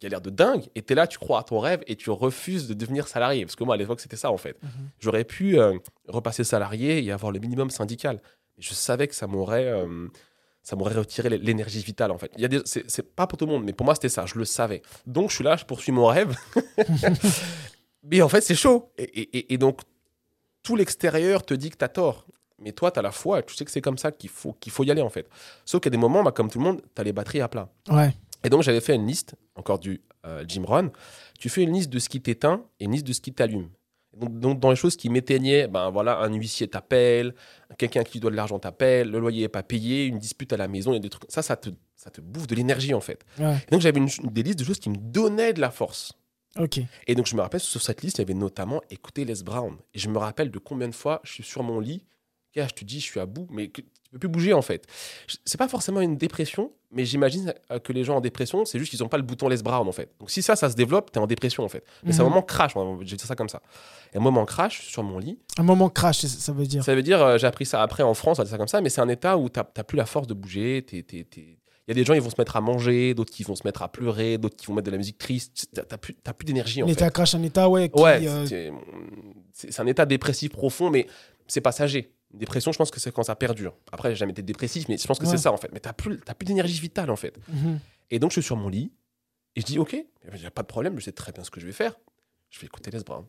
galère 0.00 0.22
de 0.22 0.30
dingue. 0.30 0.64
Et 0.74 0.80
t'es 0.80 0.94
là, 0.94 1.06
tu 1.06 1.18
crois 1.18 1.40
à 1.40 1.42
ton 1.42 1.58
rêve 1.58 1.82
et 1.86 1.96
tu 1.96 2.08
refuses 2.08 2.66
de 2.66 2.72
devenir 2.72 3.08
salarié. 3.08 3.44
Parce 3.44 3.56
que 3.56 3.64
moi, 3.64 3.74
à 3.74 3.78
l'époque, 3.78 4.00
c'était 4.00 4.16
ça, 4.16 4.30
en 4.32 4.38
fait. 4.38 4.56
Mhm. 4.62 4.70
J'aurais 5.00 5.24
pu 5.24 5.58
repasser 6.08 6.44
salarié 6.44 7.04
et 7.04 7.12
avoir 7.12 7.30
le 7.30 7.40
minimum 7.40 7.68
syndical. 7.68 8.22
Je 8.56 8.72
savais 8.72 9.06
que 9.06 9.14
ça 9.14 9.26
m'aurait. 9.26 9.70
Ça 10.62 10.76
m'aurait 10.76 10.94
retiré 10.94 11.28
l'énergie 11.30 11.82
vitale 11.82 12.10
en 12.10 12.18
fait. 12.18 12.30
Il 12.36 12.42
y 12.42 12.44
a 12.44 12.48
des, 12.48 12.60
c'est, 12.64 12.88
c'est 12.90 13.14
pas 13.14 13.26
pour 13.26 13.38
tout 13.38 13.46
le 13.46 13.52
monde, 13.52 13.64
mais 13.64 13.72
pour 13.72 13.84
moi 13.86 13.94
c'était 13.94 14.08
ça, 14.08 14.26
je 14.26 14.38
le 14.38 14.44
savais. 14.44 14.82
Donc 15.06 15.30
je 15.30 15.36
suis 15.36 15.44
là, 15.44 15.56
je 15.56 15.64
poursuis 15.64 15.92
mon 15.92 16.06
rêve. 16.06 16.36
mais 18.02 18.22
en 18.22 18.28
fait 18.28 18.40
c'est 18.40 18.54
chaud. 18.54 18.90
Et, 18.98 19.04
et- 19.04 19.54
et- 19.54 19.58
donc 19.58 19.80
tout 20.62 20.76
l'extérieur 20.76 21.44
te 21.44 21.54
dit 21.54 21.70
que 21.70 21.76
tu 21.76 21.84
as 21.84 21.88
tort. 21.88 22.26
Mais 22.62 22.72
toi, 22.72 22.90
tu 22.90 22.98
as 22.98 23.02
la 23.02 23.10
foi, 23.10 23.42
tu 23.42 23.54
sais 23.54 23.64
que 23.64 23.70
c'est 23.70 23.80
comme 23.80 23.96
ça 23.96 24.12
qu'il 24.12 24.28
faut, 24.28 24.52
qu'il 24.52 24.70
faut 24.70 24.84
y 24.84 24.90
aller 24.90 25.00
en 25.00 25.08
fait. 25.08 25.26
Sauf 25.64 25.80
qu'il 25.80 25.88
y 25.90 25.92
a 25.92 25.96
des 25.96 26.00
moments, 26.00 26.22
bah, 26.22 26.30
comme 26.30 26.50
tout 26.50 26.58
le 26.58 26.64
monde, 26.64 26.82
tu 26.94 27.00
as 27.00 27.04
les 27.04 27.14
batteries 27.14 27.40
à 27.40 27.48
plat. 27.48 27.70
Ouais. 27.88 28.14
Et 28.44 28.50
donc, 28.50 28.62
j'avais 28.62 28.82
fait 28.82 28.94
une 28.94 29.06
liste, 29.06 29.34
encore 29.54 29.78
du 29.78 30.02
euh, 30.26 30.44
Jim 30.46 30.64
Rohn. 30.66 30.90
Tu 31.38 31.48
fais 31.48 31.62
une 31.62 31.72
liste 31.72 31.88
de 31.88 31.98
ce 31.98 32.10
qui 32.10 32.20
t'éteint 32.20 32.62
et 32.78 32.84
une 32.84 32.92
liste 32.92 33.06
de 33.06 33.14
ce 33.14 33.22
qui 33.22 33.32
t'allume. 33.32 33.70
Donc, 34.16 34.38
donc, 34.40 34.60
dans 34.60 34.70
les 34.70 34.76
choses 34.76 34.96
qui 34.96 35.08
m'éteignaient, 35.08 35.68
ben 35.68 35.90
voilà, 35.90 36.18
un 36.18 36.32
huissier 36.32 36.66
t'appelle, 36.66 37.34
quelqu'un 37.78 38.02
qui 38.02 38.18
doit 38.18 38.30
de 38.30 38.36
l'argent 38.36 38.58
t'appelle, 38.58 39.10
le 39.10 39.18
loyer 39.20 39.42
n'est 39.42 39.48
pas 39.48 39.62
payé, 39.62 40.06
une 40.06 40.18
dispute 40.18 40.52
à 40.52 40.56
la 40.56 40.68
maison, 40.68 40.90
il 40.92 40.94
y 40.94 40.98
a 40.98 41.00
des 41.00 41.08
trucs. 41.08 41.30
Ça, 41.30 41.42
ça 41.42 41.56
te, 41.56 41.70
ça 41.94 42.10
te 42.10 42.20
bouffe 42.20 42.46
de 42.46 42.54
l'énergie 42.54 42.92
en 42.92 43.00
fait. 43.00 43.24
Ouais. 43.38 43.56
Et 43.68 43.70
donc, 43.70 43.80
j'avais 43.80 44.00
une, 44.00 44.08
des 44.30 44.42
listes 44.42 44.58
de 44.58 44.64
choses 44.64 44.80
qui 44.80 44.90
me 44.90 44.96
donnaient 44.96 45.52
de 45.52 45.60
la 45.60 45.70
force. 45.70 46.12
Ok. 46.58 46.80
Et 47.06 47.14
donc, 47.14 47.26
je 47.26 47.36
me 47.36 47.40
rappelle, 47.40 47.60
sur 47.60 47.80
cette 47.80 48.02
liste, 48.02 48.18
il 48.18 48.22
y 48.22 48.24
avait 48.24 48.34
notamment 48.34 48.82
écouter 48.90 49.24
Les 49.24 49.42
Brown. 49.44 49.76
Et 49.94 50.00
je 50.00 50.08
me 50.08 50.18
rappelle 50.18 50.50
de 50.50 50.58
combien 50.58 50.88
de 50.88 50.94
fois 50.94 51.20
je 51.22 51.32
suis 51.32 51.44
sur 51.44 51.62
mon 51.62 51.78
lit, 51.78 52.04
et 52.54 52.60
là, 52.60 52.66
je 52.68 52.74
te 52.74 52.84
dis, 52.84 52.98
je 52.98 53.04
suis 53.04 53.20
à 53.20 53.26
bout, 53.26 53.46
mais 53.50 53.70
tu 54.10 54.14
peux 54.14 54.18
plus 54.18 54.28
bouger 54.28 54.52
en 54.52 54.62
fait. 54.62 54.86
C'est 55.44 55.56
pas 55.58 55.68
forcément 55.68 56.00
une 56.00 56.16
dépression, 56.16 56.72
mais 56.90 57.04
j'imagine 57.04 57.54
euh, 57.70 57.78
que 57.78 57.92
les 57.92 58.02
gens 58.02 58.16
en 58.16 58.20
dépression, 58.20 58.64
c'est 58.64 58.78
juste 58.80 58.90
qu'ils 58.90 59.00
n'ont 59.00 59.08
pas 59.08 59.16
le 59.18 59.22
bouton 59.22 59.48
Les 59.48 59.58
Brown 59.62 59.86
en 59.86 59.92
fait. 59.92 60.10
Donc, 60.18 60.30
si 60.32 60.42
ça, 60.42 60.56
ça 60.56 60.68
se 60.68 60.74
développe, 60.74 61.12
tu 61.12 61.18
es 61.18 61.22
en 61.22 61.26
dépression 61.28 61.62
en 61.64 61.68
fait. 61.68 61.84
Mais 62.04 62.12
c'est 62.12 62.20
un 62.20 62.24
Mhm. 62.24 62.30
moment 62.30 62.42
crash, 62.42 62.72
je 62.74 62.98
vais 62.98 63.04
dire 63.04 63.20
ça 63.20 63.36
comme 63.36 63.48
ça. 63.48 63.62
Et 64.12 64.16
un 64.16 64.20
moment 64.20 64.44
crash, 64.44 64.88
sur 64.88 65.02
mon 65.04 65.18
lit. 65.18 65.38
Un 65.58 65.62
moment 65.62 65.88
crash, 65.88 66.18
ça- 66.26 66.52
veut 66.52 66.66
dire. 66.66 66.82
Ça 66.82 66.94
veut 66.96 67.02
dire, 67.02 67.22
euh, 67.22 67.38
j'ai 67.38 67.46
appris 67.46 67.66
ça 67.66 67.82
après 67.82 68.02
en 68.02 68.14
France, 68.14 68.38
on 68.38 68.42
va 68.42 68.44
dire 68.44 68.50
ça 68.50 68.58
comme 68.58 68.66
ça, 68.68 68.80
mais 68.80 68.88
c'est 68.90 69.00
un 69.00 69.08
état 69.08 69.38
où 69.38 69.48
tu 69.48 69.60
n'as 69.60 69.84
plus 69.84 69.96
la 69.96 70.06
force 70.06 70.26
de 70.26 70.34
bouger. 70.34 70.82
t'es- 70.84 71.02
t'es- 71.02 71.24
t'es- 71.24 71.56
Il 71.88 71.96
y 71.96 71.98
a 71.98 72.02
des 72.02 72.04
gens, 72.04 72.14
ils 72.14 72.20
vont 72.20 72.30
se 72.30 72.36
mettre 72.38 72.56
à 72.56 72.60
manger, 72.60 73.14
d'autres 73.14 73.32
qui 73.32 73.42
vont 73.42 73.56
se 73.56 73.62
mettre 73.64 73.82
à 73.82 73.90
pleurer, 73.90 74.38
d'autres 74.38 74.54
qui 74.54 74.66
vont 74.66 74.74
mettre 74.74 74.86
de 74.86 74.90
la 74.92 74.96
musique 74.98 75.18
triste. 75.18 75.66
Tu 75.74 75.80
n'as 75.80 75.98
plus, 75.98 76.14
t'as 76.14 76.32
plus 76.32 76.44
d'énergie 76.44 76.82
en 76.82 76.86
Un 76.86 76.88
fait. 76.88 76.92
état 76.94 77.10
crash, 77.10 77.34
un 77.34 77.42
état, 77.42 77.68
ouais. 77.68 77.88
Qui, 77.88 78.00
Ouais, 78.00 78.20
euh, 78.28 78.70
c'est 79.52 79.80
un 79.80 79.86
état 79.86 80.06
dépressif 80.06 80.50
profond, 80.52 80.90
mais 80.90 81.06
c'est 81.48 81.60
passager. 81.60 82.12
Une 82.32 82.38
dépression, 82.38 82.70
je 82.72 82.78
pense 82.78 82.90
que 82.90 83.00
c'est 83.00 83.12
quand 83.12 83.24
ça 83.24 83.34
perdure. 83.36 83.74
Après, 83.92 84.10
j'ai 84.10 84.16
jamais 84.16 84.32
été 84.32 84.42
dépressif, 84.42 84.88
mais 84.88 84.96
je 84.98 85.06
pense 85.06 85.18
que 85.18 85.24
Ouais. 85.24 85.30
c'est 85.30 85.38
ça 85.38 85.52
en 85.52 85.56
fait. 85.56 85.70
Mais 85.72 85.80
t'as 85.80 85.92
plus, 85.92 86.18
plus 86.18 86.44
d'énergie 86.46 86.78
vitale 86.80 87.10
en 87.10 87.16
fait. 87.16 87.36
mhm. 87.48 87.80
Et 88.10 88.18
donc, 88.18 88.30
je 88.30 88.34
suis 88.40 88.42
sur 88.46 88.56
mon 88.56 88.68
lit 88.68 88.92
et 89.56 89.60
je 89.60 89.66
dis, 89.66 89.78
ok, 89.78 89.92
il 89.94 90.40
n'y 90.40 90.46
a 90.46 90.50
pas 90.50 90.62
de 90.62 90.66
problème, 90.68 90.98
je 90.98 91.04
sais 91.04 91.12
très 91.12 91.32
bien 91.32 91.42
ce 91.44 91.50
que 91.50 91.60
je 91.60 91.66
vais 91.66 91.72
faire. 91.72 91.98
Je 92.50 92.58
vais 92.60 92.66
écouter 92.66 92.90
Les 92.90 93.00
Brown. 93.00 93.24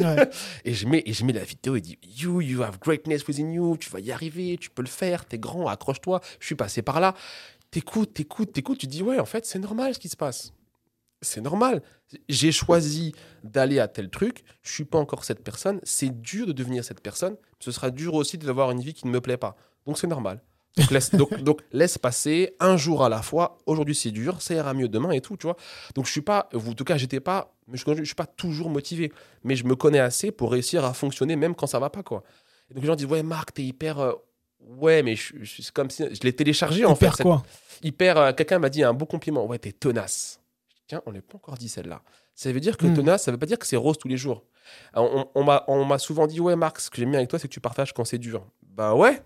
Ouais. 0.00 0.30
Et 0.64 0.72
je 0.72 0.86
mets, 0.88 1.02
et 1.04 1.12
je 1.12 1.24
mets 1.26 1.32
la 1.34 1.44
vidéo 1.44 1.76
et 1.76 1.80
dit 1.82 1.98
You, 2.02 2.40
you 2.40 2.62
have 2.62 2.78
greatness 2.78 3.26
within 3.28 3.50
you, 3.50 3.76
tu 3.76 3.90
vas 3.90 4.00
y 4.00 4.10
arriver, 4.10 4.56
tu 4.58 4.70
peux 4.70 4.80
le 4.82 4.88
faire, 4.88 5.26
t'es 5.26 5.38
grand, 5.38 5.66
accroche-toi, 5.68 6.20
je 6.40 6.46
suis 6.46 6.54
passé 6.54 6.80
par 6.80 7.00
là. 7.00 7.14
T'écoutes, 7.70 8.14
t'écoutes, 8.14 8.52
t'écoutes, 8.52 8.78
tu 8.78 8.86
dis 8.86 9.02
Ouais, 9.02 9.18
en 9.18 9.26
fait, 9.26 9.44
c'est 9.44 9.58
normal 9.58 9.94
ce 9.94 9.98
qui 9.98 10.08
se 10.08 10.16
passe. 10.16 10.52
C'est 11.22 11.40
normal. 11.40 11.82
J'ai 12.28 12.52
choisi 12.52 13.14
d'aller 13.44 13.78
à 13.78 13.88
tel 13.88 14.10
truc, 14.10 14.44
je 14.62 14.70
suis 14.72 14.84
pas 14.84 14.98
encore 14.98 15.24
cette 15.24 15.42
personne, 15.42 15.80
c'est 15.82 16.20
dur 16.20 16.46
de 16.46 16.52
devenir 16.52 16.84
cette 16.84 17.00
personne, 17.00 17.36
ce 17.60 17.70
sera 17.72 17.90
dur 17.90 18.14
aussi 18.14 18.36
d'avoir 18.38 18.70
une 18.70 18.80
vie 18.80 18.92
qui 18.92 19.06
ne 19.06 19.12
me 19.12 19.20
plaît 19.20 19.36
pas. 19.38 19.56
Donc 19.86 19.98
c'est 19.98 20.06
normal. 20.06 20.42
Donc 20.76 20.90
laisse, 20.90 21.10
donc, 21.14 21.34
donc 21.42 21.60
laisse 21.72 21.96
passer 21.98 22.54
un 22.60 22.76
jour 22.76 23.04
à 23.04 23.08
la 23.08 23.22
fois. 23.22 23.58
Aujourd'hui 23.66 23.94
c'est 23.94 24.10
dur, 24.10 24.42
ça 24.42 24.54
ira 24.54 24.74
mieux 24.74 24.88
demain 24.88 25.10
et 25.12 25.20
tout, 25.20 25.36
tu 25.36 25.46
vois. 25.46 25.56
Donc 25.94 26.06
je 26.06 26.10
suis 26.10 26.20
pas, 26.22 26.48
en 26.54 26.72
tout 26.74 26.84
cas 26.84 26.96
j'étais 26.98 27.20
pas, 27.20 27.54
je, 27.72 27.82
je 27.96 28.04
suis 28.04 28.14
pas 28.14 28.26
toujours 28.26 28.68
motivé, 28.68 29.12
mais 29.44 29.56
je 29.56 29.64
me 29.64 29.74
connais 29.76 30.00
assez 30.00 30.32
pour 30.32 30.50
réussir 30.52 30.84
à 30.84 30.92
fonctionner 30.92 31.36
même 31.36 31.54
quand 31.54 31.66
ça 31.66 31.78
va 31.78 31.88
pas 31.88 32.02
quoi. 32.02 32.22
Et 32.70 32.74
donc 32.74 32.82
les 32.82 32.86
gens 32.88 32.96
disent 32.96 33.06
ouais 33.06 33.22
Marc 33.22 33.54
t'es 33.54 33.62
hyper, 33.64 33.98
euh, 34.00 34.12
ouais 34.60 35.02
mais 35.02 35.14
je, 35.16 35.34
je- 35.40 35.62
c'est 35.62 35.72
comme 35.72 35.88
si 35.90 36.04
je 36.14 36.20
l'ai 36.24 36.32
téléchargé 36.34 36.84
en 36.84 36.94
Hyper 36.94 37.10
fait. 37.12 37.16
cette- 37.18 37.26
quoi? 37.26 37.42
Hyper. 37.82 38.16
euh, 38.18 38.32
Quelqu'un 38.32 38.58
m'a 38.58 38.68
dit 38.70 38.82
un 38.84 38.92
beau 38.94 39.06
compliment. 39.06 39.44
Ouais, 39.46 39.58
t'es 39.58 39.72
tenace. 39.72 40.40
Tiens, 40.92 41.00
on 41.06 41.12
n'est 41.12 41.22
pas 41.22 41.36
encore 41.36 41.54
dit 41.56 41.70
celle-là. 41.70 42.02
Ça 42.34 42.52
veut 42.52 42.60
dire 42.60 42.76
que 42.76 42.84
tenace, 42.94 43.22
ça 43.22 43.32
veut 43.32 43.38
pas 43.38 43.46
dire 43.46 43.58
que 43.58 43.66
c'est 43.66 43.76
rose 43.76 43.96
tous 43.96 44.08
les 44.08 44.18
jours. 44.18 44.44
On, 44.92 45.26
on 45.34 45.84
m'a- 45.86 45.98
souvent 45.98 46.26
dit, 46.26 46.38
ouais, 46.38 46.54
Marc, 46.54 46.80
ce 46.80 46.90
que 46.90 46.98
j'aime 46.98 47.08
bien 47.08 47.18
avec 47.18 47.30
toi, 47.30 47.38
c'est 47.38 47.48
que 47.48 47.52
tu 47.54 47.60
partages 47.60 47.94
quand 47.94 48.04
c'est 48.04 48.18
dur. 48.18 48.46
Bah 48.62 48.94
ouais, 48.94 49.22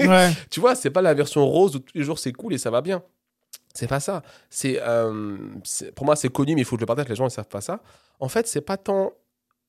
Ouais. 0.00 0.30
tu 0.50 0.60
vois, 0.60 0.74
c'est 0.74 0.90
pas 0.90 1.00
la 1.00 1.14
version 1.14 1.46
rose 1.46 1.74
où 1.76 1.78
tous 1.78 1.96
les 1.96 2.04
jours 2.04 2.18
c'est 2.18 2.32
cool 2.32 2.52
et 2.52 2.58
ça 2.58 2.70
va 2.70 2.82
bien. 2.82 3.02
C'est 3.72 3.86
pas 3.86 3.98
ça. 3.98 4.22
C'est 4.50 4.78
euh, 4.82 5.38
pour 5.94 6.04
moi 6.04 6.16
c'est 6.16 6.28
connu, 6.28 6.54
mais 6.54 6.60
il 6.60 6.64
faut 6.66 6.76
que 6.76 6.80
je 6.80 6.82
le 6.82 6.86
partage. 6.86 7.08
Les 7.08 7.14
gens 7.14 7.24
ne 7.24 7.30
savent 7.30 7.48
pas 7.48 7.62
ça. 7.62 7.80
En 8.20 8.28
fait, 8.28 8.46
c'est 8.46 8.60
pas 8.60 8.76
tant. 8.76 9.12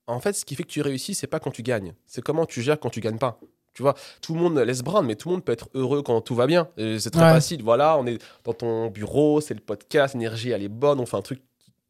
En 0.06 0.20
fait, 0.20 0.34
ce 0.34 0.44
qui 0.44 0.56
fait 0.56 0.64
que 0.64 0.70
tu 0.70 0.82
réussis, 0.82 1.16
c'est 1.16 1.28
pas 1.28 1.40
quand 1.40 1.52
tu 1.52 1.64
gagnes. 1.64 1.94
C'est 2.08 2.22
comment 2.22 2.46
tu 2.46 2.62
gères 2.62 2.78
quand 2.78 2.90
tu 2.90 3.00
gagnes 3.00 3.20
pas. 3.20 3.40
Tu 3.78 3.84
vois, 3.84 3.94
tout 4.24 4.34
le 4.34 4.40
monde 4.40 4.58
laisse 4.58 4.82
Brown, 4.82 5.06
mais 5.06 5.14
tout 5.16 5.30
le 5.30 5.36
monde 5.36 5.46
peut 5.46 5.52
être 5.52 5.70
heureux 5.76 6.02
quand 6.02 6.20
tout 6.22 6.34
va 6.34 6.48
bien. 6.48 6.68
C'est 6.78 7.12
très 7.12 7.22
Ouais. 7.22 7.34
facile. 7.34 7.62
Voilà, 7.62 7.96
on 8.00 8.08
est 8.08 8.18
dans 8.44 8.54
ton 8.54 8.88
bureau, 8.88 9.40
c'est 9.40 9.54
le 9.54 9.60
podcast, 9.60 10.16
l'énergie 10.16 10.50
elle 10.50 10.64
est 10.64 10.68
bonne, 10.68 11.00
on 11.00 11.06
fait 11.06 11.16
un 11.16 11.22
truc 11.22 11.44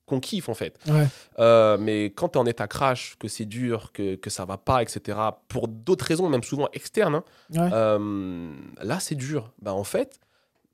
qu'on 0.06 0.20
kiffe 0.20 0.50
en 0.50 0.54
fait. 0.54 0.78
Ouais. 0.90 1.08
Euh, 1.40 1.78
mais 1.80 2.08
quand 2.08 2.28
tu 2.28 2.38
es 2.38 2.42
en 2.42 2.46
état 2.46 2.68
crash, 2.68 3.16
que 3.20 3.30
c'est 3.30 3.46
dur, 3.46 3.94
que, 3.94 4.16
que 4.16 4.30
ça 4.30 4.44
va 4.44 4.58
pas, 4.58 4.82
etc., 4.82 5.18
pour 5.48 5.70
d'autres 5.70 6.04
raisons, 6.04 6.28
même 6.28 6.44
souvent 6.44 6.68
externes, 6.74 7.16
hein, 7.16 7.24
Ouais. 7.54 7.70
euh, 7.72 8.52
là 8.82 9.00
c'est 9.00 9.16
dur. 9.16 9.54
Bah, 9.62 9.74
en 9.74 9.86
fait, 9.86 10.20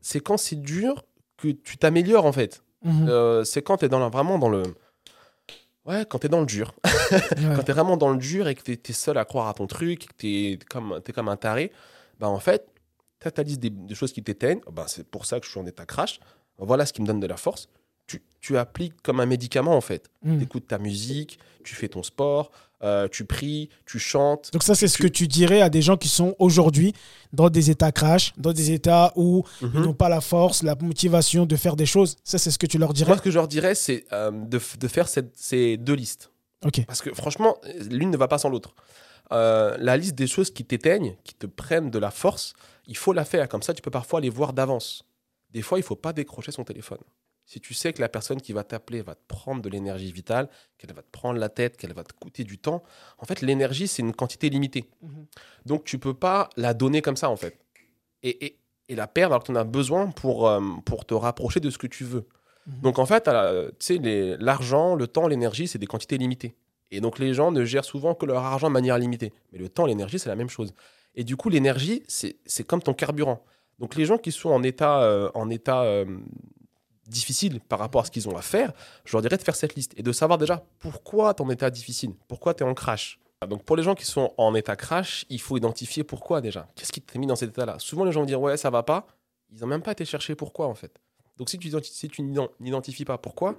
c'est 0.01 0.19
quand 0.19 0.37
c'est 0.37 0.59
dur 0.59 1.03
que 1.37 1.49
tu 1.49 1.77
t'améliores 1.77 2.25
en 2.25 2.31
fait. 2.31 2.63
Mhm. 2.83 3.05
Euh, 3.07 3.43
c'est 3.43 3.61
quand 3.61 3.77
tu 3.77 3.85
es 3.85 3.89
dans 3.89 3.99
la- 3.99 4.09
vraiment 4.09 4.39
dans 4.39 4.49
le. 4.49 4.63
Ouais, 5.85 6.05
quand 6.07 6.19
tu 6.19 6.27
es 6.27 6.29
dans 6.29 6.39
le 6.39 6.45
dur. 6.45 6.73
Ouais. 7.11 7.55
Quand 7.55 7.63
tu 7.63 7.71
es 7.71 7.73
vraiment 7.73 7.97
dans 7.97 8.11
le 8.11 8.17
dur 8.17 8.47
et 8.47 8.55
que 8.55 8.63
tu 8.63 8.71
es, 8.71 8.93
seul 8.93 9.17
à 9.19 9.25
croire 9.25 9.47
à 9.47 9.53
ton 9.53 9.67
truc, 9.67 10.07
que 10.07 10.13
tu 10.17 10.27
es 10.27 10.57
comme, 10.57 10.99
t'es 11.03 11.11
comme 11.11 11.29
un 11.29 11.37
taré, 11.37 11.71
bah 12.19 12.27
en 12.27 12.39
fait, 12.39 12.73
liste 13.37 13.59
des, 13.59 13.69
des 13.69 13.95
choses 13.95 14.13
qui 14.13 14.23
t'éteignent. 14.23 14.61
Bah, 14.71 14.85
c'est 14.87 15.07
pour 15.07 15.25
ça 15.25 15.39
que 15.39 15.45
je 15.45 15.51
suis 15.51 15.59
en 15.59 15.65
état 15.65 15.85
crash. 15.85 16.19
Voilà 16.57 16.85
ce 16.85 16.93
qui 16.93 17.01
me 17.01 17.07
donne 17.07 17.19
de 17.19 17.27
la 17.27 17.37
force. 17.37 17.69
Tu, 18.07 18.21
tu 18.41 18.57
appliques 18.57 19.01
comme 19.01 19.19
un 19.19 19.25
médicament 19.25 19.75
en 19.75 19.81
fait. 19.81 20.09
Mhm. 20.23 20.37
Tu 20.37 20.43
écoutes 20.43 20.67
ta 20.67 20.77
musique, 20.77 21.39
tu 21.63 21.75
fais 21.75 21.87
ton 21.87 22.03
sport, 22.03 22.51
euh, 22.83 23.07
tu 23.09 23.25
pries, 23.25 23.69
tu 23.85 23.97
chantes. 23.99 24.51
Donc 24.53 24.63
ça, 24.63 24.75
c'est 24.75 24.87
ce 24.87 24.97
que 24.97 25.07
tu 25.07 25.27
dirais 25.27 25.61
à 25.61 25.69
des 25.69 25.81
gens 25.81 25.95
qui 25.97 26.09
sont 26.09 26.35
aujourd'hui 26.39 26.93
dans 27.31 27.49
des 27.49 27.69
états 27.69 27.91
crash, 27.91 28.33
dans 28.37 28.51
des 28.53 28.71
états 28.71 29.13
où 29.15 29.43
ils 29.61 29.67
Mhm. 29.67 29.81
n'ont 29.85 29.93
pas 29.93 30.09
la 30.09 30.21
force, 30.21 30.63
la 30.63 30.75
motivation 30.75 31.45
de 31.45 31.55
faire 31.55 31.75
des 31.75 31.85
choses. 31.85 32.17
Ça, 32.23 32.37
c'est 32.37 32.51
ce 32.51 32.59
que 32.59 32.67
tu 32.67 32.77
leur 32.77 32.93
dirais? 32.93 33.09
Moi, 33.09 33.17
ce 33.17 33.21
que 33.23 33.31
je 33.31 33.35
leur 33.35 33.47
dirais, 33.47 33.73
c'est 33.75 34.05
euh, 34.11 34.31
de, 34.31 34.59
faire 34.87 35.07
cette- 35.07 35.31
ces 35.35 35.77
deux 35.77 35.93
listes. 35.95 36.29
Ok. 36.65 36.85
Parce 36.85 37.01
que 37.01 37.13
franchement, 37.13 37.57
l'une 37.89 38.09
ne 38.11 38.17
va 38.17 38.27
pas 38.27 38.37
sans 38.37 38.49
l'autre. 38.49 38.73
Euh, 39.31 39.75
la 39.79 39.97
liste 39.97 40.15
des 40.15 40.27
choses 40.27 40.51
qui 40.51 40.63
t'éteignent, 40.65 41.15
qui 41.23 41.33
te 41.33 41.45
prennent 41.47 41.89
de 41.89 41.99
la 41.99 42.11
force, 42.11 42.53
il 42.87 42.97
faut 42.97 43.13
la 43.13 43.25
faire. 43.25 43.47
Comme 43.49 43.61
ça, 43.63 43.73
tu 43.73 43.81
peux 43.81 43.91
parfois 43.91 44.19
les 44.21 44.29
voir 44.29 44.53
d'avance. 44.53 45.05
Des 45.51 45.61
fois, 45.61 45.79
il 45.79 45.83
faut 45.83 45.95
pas 45.95 46.13
décrocher 46.13 46.51
son 46.51 46.63
téléphone. 46.63 46.99
Si 47.45 47.59
tu 47.59 47.73
sais 47.73 47.91
que 47.93 48.01
la 48.01 48.09
personne 48.09 48.41
qui 48.41 48.53
va 48.53 48.63
t'appeler 48.63 49.01
va 49.01 49.15
te 49.15 49.21
prendre 49.27 49.61
de 49.61 49.69
l'énergie 49.69 50.11
vitale, 50.11 50.49
qu'elle 50.77 50.93
va 50.93 51.01
te 51.01 51.11
prendre 51.11 51.39
la 51.39 51.49
tête, 51.49 51.75
qu'elle 51.77 51.93
va 51.93 52.03
te 52.03 52.13
coûter 52.13 52.43
du 52.43 52.57
temps, 52.57 52.83
en 53.17 53.25
fait, 53.25 53.41
l'énergie, 53.41 53.87
c'est 53.87 54.01
une 54.01 54.13
quantité 54.13 54.49
limitée. 54.49 54.89
Mhm. 55.01 55.25
Donc, 55.65 55.83
tu 55.83 55.99
peux 55.99 56.13
pas 56.13 56.49
la 56.55 56.73
donner 56.73 57.01
comme 57.01 57.17
ça, 57.17 57.29
en 57.29 57.35
fait. 57.35 57.59
Et, 58.23 58.45
et- 58.45 58.59
et 58.89 58.95
la 58.95 59.07
perdre 59.07 59.33
alors 59.33 59.43
que 59.43 59.47
tu 59.47 59.51
en 59.51 59.55
as 59.55 59.63
besoin 59.63 60.07
pour, 60.11 60.47
euh, 60.47 60.61
pour 60.85 61.05
te 61.05 61.13
rapprocher 61.13 61.59
de 61.59 61.69
ce 61.69 61.77
que 61.77 61.87
tu 61.87 62.03
veux. 62.05 62.25
Mhm. 62.67 62.81
Donc, 62.81 62.99
en 62.99 63.05
fait, 63.05 63.27
euh, 63.27 63.71
tu 63.79 63.99
l'argent, 64.39 64.95
le 64.95 65.07
temps, 65.07 65.27
l'énergie, 65.27 65.67
c'est 65.67 65.79
des 65.79 65.85
quantités 65.87 66.17
limitées. 66.17 66.55
Et 66.91 67.01
donc, 67.01 67.17
les 67.19 67.33
gens 67.33 67.51
ne 67.51 67.65
gèrent 67.65 67.85
souvent 67.85 68.13
que 68.13 68.25
leur 68.25 68.43
argent 68.43 68.67
de 68.67 68.73
manière 68.73 68.97
limitée. 68.97 69.33
Mais 69.51 69.59
le 69.59 69.67
temps, 69.67 69.85
l'énergie, 69.85 70.19
c'est 70.19 70.29
la 70.29 70.35
même 70.35 70.49
chose. 70.49 70.73
Et 71.15 71.23
du 71.23 71.35
coup, 71.35 71.49
l'énergie, 71.49 72.03
c'est 72.07 72.37
c'est 72.45 72.63
comme 72.65 72.81
ton 72.81 72.93
carburant. 72.93 73.43
Donc, 73.79 73.95
les 73.95 74.05
gens 74.05 74.17
qui 74.17 74.31
sont 74.31 74.49
en 74.49 74.63
état, 74.63 75.01
euh, 75.03 75.29
en 75.33 75.49
état 75.49 75.83
euh, 75.83 76.05
difficile 77.07 77.59
par 77.61 77.79
rapport 77.79 78.01
à 78.01 78.05
ce 78.05 78.11
qu'ils 78.11 78.29
ont 78.29 78.37
à 78.37 78.41
faire, 78.41 78.71
je 79.05 79.11
leur 79.13 79.21
dirais 79.21 79.37
de 79.37 79.41
faire 79.43 79.55
cette 79.55 79.75
liste 79.75 79.93
et 79.97 80.03
de 80.03 80.11
savoir 80.11 80.37
déjà 80.37 80.63
pourquoi 80.79 81.33
ton 81.33 81.49
état 81.49 81.69
difficile, 81.69 82.13
pourquoi 82.27 82.53
tu 82.53 82.63
es 82.63 82.67
en 82.67 82.73
crash. 82.73 83.19
Donc, 83.47 83.63
pour 83.63 83.75
les 83.75 83.83
gens 83.83 83.95
qui 83.95 84.05
sont 84.05 84.33
en 84.37 84.55
état 84.55 84.75
crash, 84.75 85.25
il 85.29 85.41
faut 85.41 85.57
identifier 85.57 86.03
pourquoi 86.03 86.41
déjà. 86.41 86.67
Qu'est-ce 86.75 86.91
qui 86.91 87.01
t'a 87.01 87.19
mis 87.19 87.27
dans 87.27 87.35
cet 87.35 87.49
état-là? 87.49 87.77
Souvent, 87.79 88.05
les 88.05 88.11
gens 88.11 88.21
vont 88.21 88.25
dire 88.25 88.41
ouais, 88.41 88.57
ça 88.57 88.69
va 88.69 88.83
pas. 88.83 89.05
Ils 89.51 89.59
n'ont 89.61 89.67
même 89.67 89.81
pas 89.81 89.91
été 89.91 90.05
chercher 90.05 90.35
pourquoi 90.35 90.67
en 90.67 90.75
fait. 90.75 90.99
Donc, 91.37 91.49
si 91.49 91.57
tu, 91.57 92.21
n'identifies 92.59 93.05
pas 93.05 93.17
pourquoi, 93.17 93.57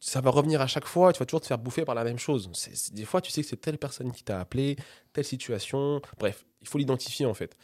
ça 0.00 0.20
va 0.20 0.30
revenir 0.30 0.60
à 0.60 0.66
chaque 0.66 0.86
fois, 0.86 1.12
tu 1.12 1.18
vas 1.18 1.26
toujours 1.26 1.40
te 1.40 1.46
faire 1.46 1.58
bouffer 1.58 1.84
par 1.84 1.94
la 1.94 2.04
même 2.04 2.18
chose. 2.18 2.50
Des 2.92 3.04
fois, 3.04 3.20
tu 3.20 3.30
sais 3.30 3.42
que 3.42 3.48
c'est 3.48 3.60
telle 3.60 3.78
personne 3.78 4.12
qui 4.12 4.22
t'a 4.22 4.40
appelé, 4.40 4.76
telle 5.12 5.24
situation. 5.24 6.00
Bref, 6.18 6.46
il 6.60 6.68
faut 6.68 6.78
l'identifier 6.78 7.26
en 7.26 7.34
fait. 7.34 7.56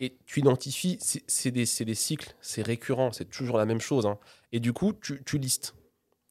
Et 0.00 0.16
tu 0.26 0.40
identifies, 0.40 0.98
c'est 1.00 1.50
des, 1.50 1.66
cycles, 1.66 2.32
c'est 2.40 2.62
récurrent, 2.62 3.10
c'est 3.12 3.24
toujours 3.24 3.58
la 3.58 3.64
même 3.64 3.80
chose. 3.80 4.06
hein. 4.06 4.18
Et 4.52 4.60
du 4.60 4.72
coup, 4.72 4.92
tu, 4.92 5.22
tu 5.24 5.38
listes. 5.38 5.74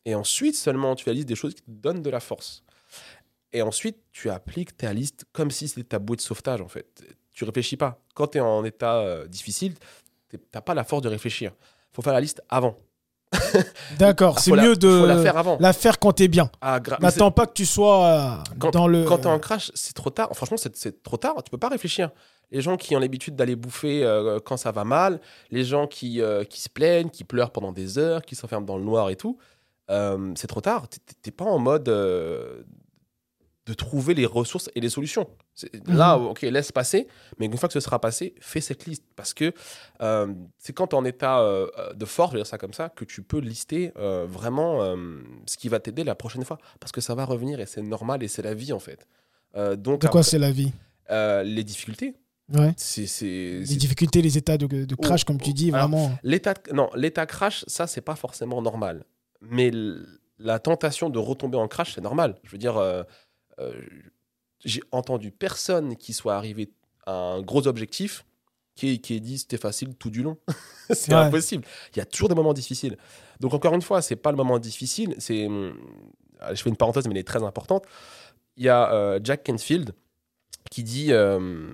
Et 0.06 0.16
ensuite, 0.16 0.56
seulement, 0.56 0.96
tu 0.96 1.12
liste 1.12 1.28
des 1.28 1.36
choses 1.36 1.54
qui 1.54 1.62
te 1.64 1.70
donnent 1.72 2.02
de 2.02 2.10
la 2.10 2.22
force. 2.22 2.64
Et 3.52 3.62
ensuite, 3.62 3.98
tu 4.14 4.30
appliques 4.30 4.78
ta 4.78 4.94
liste 4.94 5.26
comme 5.34 5.52
si 5.52 5.68
c'était 5.68 5.84
ta 5.84 6.00
bouée 6.00 6.16
de 6.16 6.22
sauvetage, 6.22 6.62
en 6.62 6.68
fait. 6.70 7.04
Tu 7.34 7.44
réfléchis 7.44 7.76
pas. 7.78 8.00
Quand 8.16 8.28
tu 8.28 8.38
es 8.38 8.42
en 8.42 8.64
état 8.64 9.00
euh, 9.00 9.28
difficile, 9.28 9.74
tu 10.30 10.40
n'as 10.54 10.62
pas 10.62 10.74
la 10.74 10.86
force 10.86 11.02
de 11.02 11.10
réfléchir. 11.10 11.52
Faut 11.92 12.02
faire 12.02 12.14
la 12.14 12.22
liste 12.22 12.42
avant. 12.50 12.78
D'accord. 14.00 14.36
Ah, 14.38 14.42
C'est 14.42 14.56
la- 14.56 14.64
mieux 14.64 14.76
de 14.76 15.00
faut 15.00 15.06
la 15.06 15.22
faire 15.22 15.38
avant. 15.38 15.58
la 15.60 15.74
faire 15.74 16.00
quand 16.00 16.14
t'es 16.14 16.28
bien. 16.30 16.50
Ah, 16.62 16.80
N'attends 17.02 17.32
pas 17.32 17.46
que 17.48 17.54
tu 17.54 17.66
sois 17.66 18.06
euh, 18.06 18.54
Quand- 18.60 18.72
dans 18.72 18.88
le. 18.88 19.04
Quand 19.06 19.18
tu 19.18 19.24
es 19.24 19.28
en 19.28 19.40
crash, 19.40 19.72
c'est 19.76 19.94
trop 19.94 20.10
tard. 20.10 20.30
Franchement, 20.34 20.58
c'est 20.58 20.76
c'est 20.78 21.04
trop 21.04 21.18
tard. 21.18 21.36
Tu 21.44 21.50
peux 21.52 21.58
pas 21.58 21.70
réfléchir. 21.70 22.12
Les 22.52 22.62
gens 22.62 22.78
qui 22.78 22.96
ont 22.96 23.00
l'habitude 23.00 23.36
d'aller 23.36 23.56
bouffer 23.56 24.04
euh, 24.04 24.40
quand 24.40 24.58
ça 24.58 24.72
va 24.72 24.84
mal, 24.86 25.20
les 25.52 25.64
gens 25.66 25.86
qui, 25.88 26.22
euh, 26.22 26.44
qui 26.46 26.62
se 26.62 26.70
plaignent, 26.70 27.10
qui 27.10 27.24
pleurent 27.24 27.52
pendant 27.52 27.72
des 27.74 27.98
heures, 27.98 28.22
qui 28.22 28.36
s'enferment 28.36 28.66
dans 28.66 28.78
le 28.78 28.84
noir 28.86 29.10
et 29.10 29.16
tout, 29.18 29.38
euh, 29.90 30.32
c'est 30.36 30.48
trop 30.48 30.62
tard. 30.62 30.88
T'es- 31.22 31.32
pas 31.32 31.46
en 31.46 31.60
mode 31.60 31.90
de 33.66 33.74
trouver 33.74 34.14
les 34.14 34.26
ressources 34.26 34.70
et 34.76 34.80
les 34.80 34.90
solutions. 34.90 35.28
Là, 35.88 36.18
ok, 36.18 36.42
laisse 36.44 36.72
passer, 36.72 37.08
mais 37.38 37.48
une 37.48 37.58
fois 37.58 37.68
que 37.68 37.74
ce 37.74 37.82
sera 37.82 38.00
passé, 38.00 38.34
fais 38.40 38.62
cette 38.62 38.86
liste. 38.86 39.04
Parce 39.18 39.34
que 39.34 39.52
euh, 40.02 40.34
c'est 40.58 40.72
quand 40.72 40.88
tu 40.88 40.96
es 40.96 41.00
en 41.00 41.04
état 41.04 41.42
euh, 41.42 41.68
de 41.94 42.06
force, 42.06 42.32
je 42.32 42.38
vais 42.38 42.44
dire 42.44 42.48
ça 42.48 42.58
comme 42.58 42.72
ça, 42.72 42.88
que 42.88 43.04
tu 43.04 43.24
peux 43.24 43.40
lister 43.40 43.92
euh, 43.98 44.26
vraiment 44.26 44.96
ce 45.46 45.58
qui 45.58 45.68
va 45.68 45.82
t'aider 45.82 46.06
la 46.06 46.16
prochaine 46.16 46.46
fois. 46.46 46.58
Parce 46.80 46.94
que 46.94 47.02
ça 47.02 47.14
va 47.14 47.26
revenir 47.26 47.60
et 47.60 47.66
c'est 47.66 47.82
normal 47.82 48.24
et 48.24 48.30
c'est 48.30 48.42
la 48.42 48.54
vie 48.54 48.72
en 48.72 48.80
fait. 48.80 49.06
Donc, 49.78 50.02
De 50.02 50.08
quoi 50.08 50.24
c'est 50.24 50.40
la 50.40 50.52
vie? 50.52 50.72
les 51.10 51.64
difficultés, 51.66 52.16
Ouais. 52.54 52.74
c'est. 52.78 53.06
Les 53.22 53.76
difficultés, 53.76 54.22
les 54.22 54.38
états 54.38 54.58
de, 54.58 54.68
de 54.86 54.96
crash, 54.96 55.22
Oh, 55.24 55.28
comme 55.28 55.40
tu 55.42 55.50
oh. 55.50 55.54
dis, 55.54 55.70
Alors, 55.74 55.90
vraiment. 55.90 56.18
L'état 56.24 56.54
non, 56.74 56.90
l'état 56.96 57.26
crash, 57.26 57.64
ça 57.68 57.88
c'est 57.88 58.02
pas 58.02 58.16
forcément 58.16 58.62
normal. 58.62 59.04
Mais 59.42 59.72
la 60.40 60.60
tentation 60.60 61.10
de 61.10 61.20
retomber 61.20 61.58
en 61.58 61.68
crash, 61.68 61.94
c'est 61.96 62.02
normal. 62.02 62.36
Je 62.44 62.52
veux 62.52 62.58
dire, 62.58 62.78
euh, 62.78 63.04
euh, 63.60 63.74
j'ai 64.64 64.82
entendu 64.92 65.32
personne 65.32 65.96
qui 65.98 66.14
soit 66.14 66.36
arrivé 66.36 66.72
à 67.06 67.12
un 67.14 67.42
gros 67.42 67.68
objectif 67.68 68.26
qui, 68.76 69.02
qui 69.02 69.16
ait 69.16 69.20
dit 69.20 69.40
c'était 69.40 69.58
facile 69.58 69.96
tout 69.96 70.10
du 70.10 70.24
long. 70.24 70.38
c'est 70.92 71.14
Ouais. 71.14 71.20
impossible. 71.20 71.66
Il 71.94 71.98
y 71.98 72.02
a 72.02 72.06
toujours 72.06 72.30
des 72.30 72.36
moments 72.36 72.54
difficiles. 72.54 72.98
Donc 73.40 73.54
encore 73.54 73.74
une 73.74 73.82
fois, 73.82 74.02
c'est 74.02 74.16
pas 74.16 74.32
le 74.32 74.38
moment 74.38 74.60
difficile. 74.60 75.16
C'est, 75.20 75.48
hum, 75.48 75.76
je 76.54 76.62
fais 76.62 76.70
une 76.70 76.78
parenthèse, 76.78 77.06
mais 77.08 77.12
elle 77.12 77.18
est 77.20 77.24
très 77.28 77.44
importante. 77.44 77.86
Il 78.56 78.64
y 78.64 78.70
a 78.70 78.92
euh, 78.94 79.20
Jack 79.24 79.44
Canfield 79.46 79.94
qui 80.72 80.84
dit, 80.84 81.12
euh, 81.12 81.70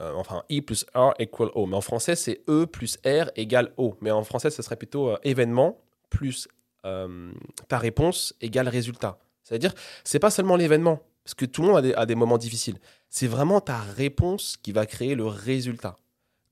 euh, 0.00 0.12
enfin, 0.14 0.42
E 0.50 0.60
plus 0.60 0.86
R 0.94 1.12
equal 1.18 1.50
O. 1.54 1.66
Mais 1.66 1.76
en 1.76 1.80
français, 1.80 2.16
c'est 2.16 2.40
E 2.48 2.66
plus 2.66 2.96
R 3.04 3.30
égale 3.36 3.72
O. 3.76 3.94
Mais 4.00 4.10
en 4.10 4.24
français, 4.24 4.50
ce 4.50 4.62
serait 4.62 4.76
plutôt 4.76 5.10
euh, 5.10 5.18
événement 5.22 5.78
plus 6.08 6.48
euh, 6.86 7.32
ta 7.68 7.78
réponse 7.78 8.34
égale 8.40 8.68
résultat. 8.68 9.18
C'est-à-dire, 9.44 9.74
c'est 10.04 10.18
pas 10.18 10.30
seulement 10.30 10.56
l'événement, 10.56 11.00
parce 11.24 11.34
que 11.34 11.44
tout 11.44 11.62
le 11.62 11.68
monde 11.68 11.76
a 11.78 11.82
des, 11.82 12.06
des 12.06 12.14
moments 12.14 12.38
difficiles. 12.38 12.78
C'est 13.08 13.26
vraiment 13.26 13.60
ta 13.60 13.78
réponse 13.78 14.56
qui 14.56 14.72
va 14.72 14.86
créer 14.86 15.14
le 15.14 15.26
résultat. 15.26 15.96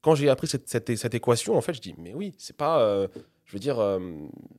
Quand 0.02 0.14
j'ai 0.14 0.28
appris 0.28 0.46
cette, 0.46 0.68
cette- 0.68 1.14
équation, 1.14 1.56
en 1.56 1.60
fait, 1.60 1.74
je 1.74 1.80
dis, 1.80 1.94
mais 1.98 2.14
oui, 2.14 2.34
c'est 2.38 2.56
pas, 2.56 3.06
je 3.44 3.52
veux 3.52 3.58
dire, 3.58 3.78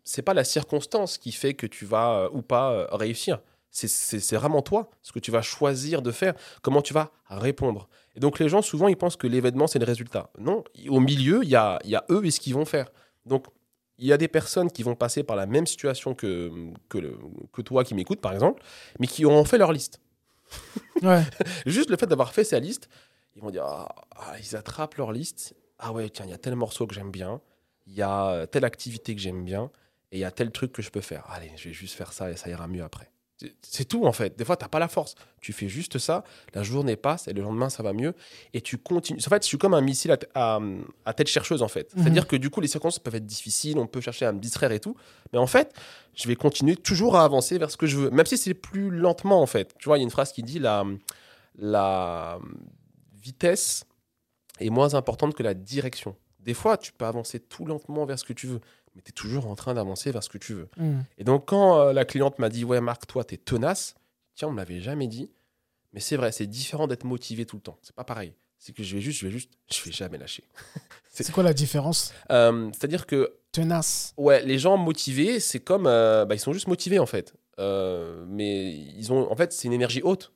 c'est 0.04 0.22
pas 0.22 0.34
la 0.34 0.44
circonstance 0.44 1.18
qui 1.18 1.32
fait 1.32 1.54
que 1.54 1.66
tu 1.66 1.86
vas 1.86 2.30
ou 2.34 2.42
pas 2.42 2.88
réussir. 2.92 3.40
C'est- 3.72 4.36
vraiment 4.36 4.62
toi, 4.62 4.90
ce 5.02 5.12
que 5.12 5.20
tu 5.20 5.32
vas 5.32 5.42
choisir 5.42 6.02
de 6.02 6.12
faire, 6.12 6.34
comment 6.62 6.82
tu 6.82 6.94
vas 6.94 7.12
répondre. 7.30 7.88
Et 8.16 8.20
donc, 8.20 8.40
les 8.40 8.50
gens, 8.50 8.62
souvent, 8.62 8.88
ils 8.88 8.98
pensent 8.98 9.16
que 9.16 9.28
l'événement, 9.28 9.68
c'est 9.68 9.80
le 9.80 9.86
résultat. 9.86 10.32
Non, 10.40 10.64
au 10.90 11.00
milieu, 11.00 11.42
il 11.44 11.50
y 11.50 11.56
a, 11.56 11.80
y 11.86 11.96
a 11.96 12.04
eux 12.10 12.26
et 12.26 12.32
ce 12.32 12.40
qu'ils 12.40 12.56
vont 12.56 12.66
faire. 12.66 12.92
Donc, 13.26 13.46
il 14.00 14.08
y 14.08 14.14
a 14.14 14.18
des 14.18 14.28
personnes 14.28 14.72
qui 14.72 14.82
vont 14.82 14.96
passer 14.96 15.24
par 15.24 15.36
la 15.36 15.46
même 15.46 15.68
situation 15.68 16.16
que, 16.16 16.52
que, 16.90 16.98
le- 16.98 17.18
que 17.54 17.62
toi 17.62 17.84
qui 17.84 17.94
m'écoutes, 17.94 18.22
par 18.22 18.34
exemple, 18.34 18.64
mais 19.00 19.08
qui 19.08 19.26
auront 19.26 19.46
fait 19.46 19.58
leur 19.58 19.72
liste. 19.72 20.00
Ouais. 21.04 21.24
Juste 21.66 21.90
le 21.90 21.98
fait 21.98 22.08
d'avoir 22.08 22.34
fait 22.34 22.44
sa 22.44 22.60
liste, 22.60 22.90
ils 23.36 23.42
vont 23.42 23.52
dire 23.52 23.64
ah, 23.66 23.88
ah, 24.18 24.34
ils 24.40 24.56
attrapent 24.56 24.96
leur 24.96 25.12
liste. 25.12 25.56
Ah 25.78 25.92
ouais, 25.94 26.10
tiens, 26.10 26.26
il 26.26 26.32
y 26.32 26.34
a 26.34 26.38
tel 26.38 26.56
morceau 26.56 26.88
que 26.88 26.94
j'aime 26.96 27.12
bien, 27.12 27.40
il 27.88 27.94
y 27.94 28.02
a 28.02 28.28
euh, 28.32 28.46
telle 28.46 28.66
activité 28.66 29.16
que 29.16 29.22
j'aime 29.22 29.46
bien, 29.46 29.72
et 30.12 30.18
il 30.18 30.20
y 30.20 30.26
a 30.26 30.32
tel 30.32 30.52
truc 30.52 30.72
que 30.74 30.82
je 30.82 30.90
peux 30.90 31.02
faire. 31.02 31.24
Allez, 31.30 31.52
je 31.56 31.70
vais 31.70 31.74
juste 31.74 31.96
faire 31.96 32.12
ça 32.12 32.30
et 32.32 32.36
ça 32.36 32.50
ira 32.50 32.68
mieux 32.68 32.84
après. 32.84 33.10
C'est- 33.62 33.86
tout 33.86 34.06
en 34.06 34.12
fait. 34.12 34.38
Des 34.38 34.44
fois, 34.44 34.58
tu 34.58 34.66
n'as 34.66 34.70
pas 34.70 34.80
la 34.80 34.90
force. 34.90 35.16
Tu 35.40 35.54
fais 35.54 35.70
juste 35.70 35.98
ça, 35.98 36.24
la 36.54 36.62
journée 36.64 36.98
passe 36.98 37.28
et 37.30 37.34
le 37.34 37.42
lendemain, 37.42 37.70
ça 37.70 37.82
va 37.84 37.94
mieux. 37.94 38.14
Et 38.54 38.60
tu 38.60 38.78
continues. 38.78 39.20
En 39.26 39.30
fait, 39.30 39.44
je 39.44 39.48
suis 39.48 39.58
comme 39.58 39.74
un 39.74 39.80
missile 39.82 40.16
à- 40.36 40.60
à 41.06 41.14
tête 41.14 41.28
chercheuse 41.28 41.62
en 41.62 41.70
fait. 41.70 41.96
Mhm. 41.96 42.04
C'est-à-dire 42.04 42.28
que 42.28 42.36
du 42.36 42.50
coup, 42.50 42.60
les 42.60 42.68
circonstances 42.68 43.00
peuvent 43.00 43.16
être 43.16 43.26
difficiles, 43.26 43.78
on 43.80 43.88
peut 43.88 44.02
chercher 44.02 44.26
à 44.26 44.34
me 44.34 44.40
distraire 44.40 44.72
et 44.74 44.80
tout. 44.82 44.96
Mais 45.32 45.40
en 45.40 45.48
fait, 45.48 45.74
je 46.16 46.28
vais 46.28 46.36
continuer 46.36 46.76
toujours 46.76 47.16
à 47.16 47.24
avancer 47.24 47.58
vers 47.58 47.72
ce 47.72 47.78
que 47.78 47.88
je 47.88 47.96
veux, 47.98 48.10
même 48.10 48.26
si 48.26 48.38
c'est 48.38 48.54
plus 48.54 48.90
lentement 48.90 49.42
en 49.42 49.48
fait. 49.48 49.74
Tu 49.80 49.86
vois, 49.88 49.98
il 49.98 50.02
y 50.02 50.04
a 50.04 50.06
une 50.06 50.12
phrase 50.12 50.34
qui 50.34 50.44
dit 50.44 50.60
la, 50.60 50.84
la 51.58 52.40
vitesse 53.22 53.86
est 54.60 54.70
moins 54.70 54.94
importante 54.96 55.34
que 55.34 55.44
la 55.44 55.54
direction. 55.54 56.16
Des 56.40 56.54
fois, 56.54 56.78
tu 56.78 56.92
peux 56.92 57.06
avancer 57.06 57.40
tout 57.40 57.66
lentement 57.66 58.06
vers 58.06 58.18
ce 58.20 58.24
que 58.26 58.34
tu 58.34 58.48
veux, 58.48 58.60
mais 58.96 59.02
tu 59.02 59.10
es 59.10 59.14
toujours 59.14 59.48
en 59.48 59.56
train 59.56 59.74
d'avancer 59.74 60.12
vers 60.12 60.24
ce 60.24 60.30
que 60.30 60.38
tu 60.38 60.54
veux. 60.54 60.70
Hmm. 60.78 61.02
Et 61.18 61.24
donc, 61.24 61.48
quand 61.48 61.80
euh, 61.80 61.94
la 61.94 62.06
cliente 62.06 62.40
m'a 62.40 62.50
dit, 62.50 62.64
ouais, 62.66 62.82
Marc, 62.82 63.06
toi, 63.08 63.24
tu 63.24 63.36
es 63.36 63.38
tenace, 63.38 63.96
tiens, 64.36 64.48
on 64.48 64.52
me 64.52 64.58
l'avait 64.58 64.82
jamais 64.82 65.08
dit, 65.08 65.32
mais 65.94 66.00
c'est 66.00 66.18
vrai, 66.18 66.32
c'est 66.32 66.48
différent 66.48 66.88
d'être 66.88 67.04
motivé 67.04 67.46
tout 67.46 67.56
le 67.58 67.62
temps. 67.62 67.78
C'est 67.82 67.96
pas 67.96 68.04
pareil. 68.04 68.34
C'est 68.58 68.74
que 68.74 68.84
je 68.84 68.96
vais 68.96 69.02
juste, 69.02 69.20
je 69.20 69.26
vais 69.26 69.32
juste, 69.32 69.52
je 69.72 69.82
vais 69.86 69.92
jamais 69.92 70.18
lâcher. 70.18 70.44
C'est 71.12 71.32
quoi 71.32 71.44
la 71.44 71.54
différence 71.54 72.14
Euh, 72.32 72.70
C'est-à-dire 72.72 73.06
que 73.06 73.34
Tenace. 73.52 74.14
Ouais, 74.18 74.42
les 74.44 74.58
gens 74.60 74.78
motivés, 74.78 75.40
c'est 75.40 75.60
comme. 75.60 75.88
euh, 75.88 76.24
bah, 76.26 76.36
ils 76.36 76.40
sont 76.40 76.54
juste 76.54 76.68
motivés 76.68 77.00
en 77.00 77.06
fait. 77.06 77.34
Mais 77.58 78.74
ils 78.74 79.12
ont. 79.12 79.30
En 79.32 79.36
fait, 79.36 79.52
c'est 79.52 79.68
une 79.68 79.74
énergie 79.74 80.02
haute. 80.02 80.32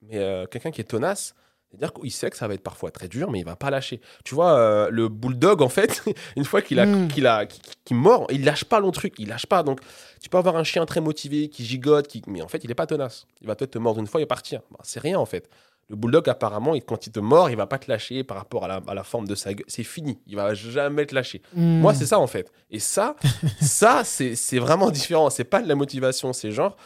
Mais 0.00 0.46
quelqu'un 0.50 0.70
qui 0.70 0.80
est 0.80 0.84
tenace, 0.84 1.34
c'est-à-dire 1.72 1.94
qu'il 1.94 2.12
sait 2.12 2.28
que 2.28 2.36
ça 2.36 2.46
va 2.46 2.54
être 2.54 2.62
parfois 2.62 2.90
très 2.90 3.08
dur, 3.08 3.30
mais 3.30 3.38
il 3.38 3.44
va 3.46 3.56
pas 3.56 3.70
lâcher. 3.70 4.00
Tu 4.24 4.34
vois, 4.34 4.52
euh, 4.58 4.88
le 4.90 5.08
bulldog, 5.08 5.62
en 5.62 5.70
fait, 5.70 6.02
une 6.36 6.44
fois 6.44 6.60
qu'il 6.60 6.78
a, 6.78 6.84
Mm. 6.86 7.08
qu'il 7.08 7.26
a, 7.26 7.46
mord, 7.90 8.26
il 8.30 8.44
lâche 8.44 8.64
pas 8.64 8.78
le 8.80 8.90
truc, 8.90 9.14
il 9.18 9.28
lâche 9.28 9.46
pas. 9.46 9.62
Donc, 9.62 9.80
tu 10.20 10.28
peux 10.28 10.36
avoir 10.38 10.56
un 10.56 10.64
chien 10.64 10.84
très 10.84 11.00
motivé 11.00 11.48
qui 11.48 11.64
gigote, 11.64 12.08
qui... 12.08 12.22
mais 12.26 12.42
en 12.42 12.48
fait, 12.48 12.62
il 12.64 12.70
est 12.70 12.74
pas 12.74 12.86
tenace. 12.86 13.26
Il 13.40 13.46
va 13.46 13.54
peut-être 13.56 13.72
te 13.72 13.78
mordre 13.78 14.00
une 14.00 14.06
fois 14.06 14.20
et 14.20 14.26
partir. 14.26 14.60
Bah, 14.70 14.80
c'est 14.82 15.00
rien 15.00 15.18
en 15.18 15.26
fait. 15.26 15.48
Le 15.88 15.96
bulldog, 15.96 16.28
apparemment, 16.28 16.74
quand 16.86 17.06
il 17.06 17.12
te 17.12 17.20
mord, 17.20 17.50
il 17.50 17.56
va 17.56 17.66
pas 17.66 17.78
te 17.78 17.90
lâcher 17.90 18.22
par 18.24 18.36
rapport 18.36 18.64
à 18.64 18.68
la, 18.68 18.80
à 18.86 18.94
la 18.94 19.02
forme 19.02 19.26
de 19.26 19.34
sa 19.34 19.52
gueule. 19.52 19.64
C'est 19.68 19.82
fini. 19.82 20.20
Il 20.26 20.36
va 20.36 20.54
jamais 20.54 21.06
te 21.06 21.14
lâcher. 21.14 21.42
Hmm. 21.54 21.80
Moi, 21.80 21.92
c'est 21.94 22.06
ça 22.06 22.18
en 22.18 22.26
fait. 22.26 22.52
Et 22.70 22.78
ça, 22.78 23.16
ça, 23.60 24.02
c'est 24.04 24.34
c'est 24.34 24.58
vraiment 24.58 24.90
différent. 24.90 25.28
C'est 25.30 25.44
pas 25.44 25.60
de 25.62 25.68
la 25.68 25.74
motivation. 25.74 26.32
C'est 26.32 26.52
genre, 26.52 26.76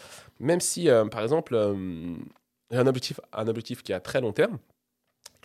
même 0.40 0.60
si, 0.60 0.88
euh, 0.88 1.04
par 1.06 1.22
exemple, 1.22 1.54
euh, 1.54 1.74
j'ai 2.70 2.78
un 2.78 2.86
objectif, 2.86 3.20
un 3.32 3.46
objectif 3.48 3.82
qui 3.82 3.92
est 3.92 3.94
à 3.94 4.00
très 4.00 4.20
long 4.20 4.32
terme, 4.32 4.58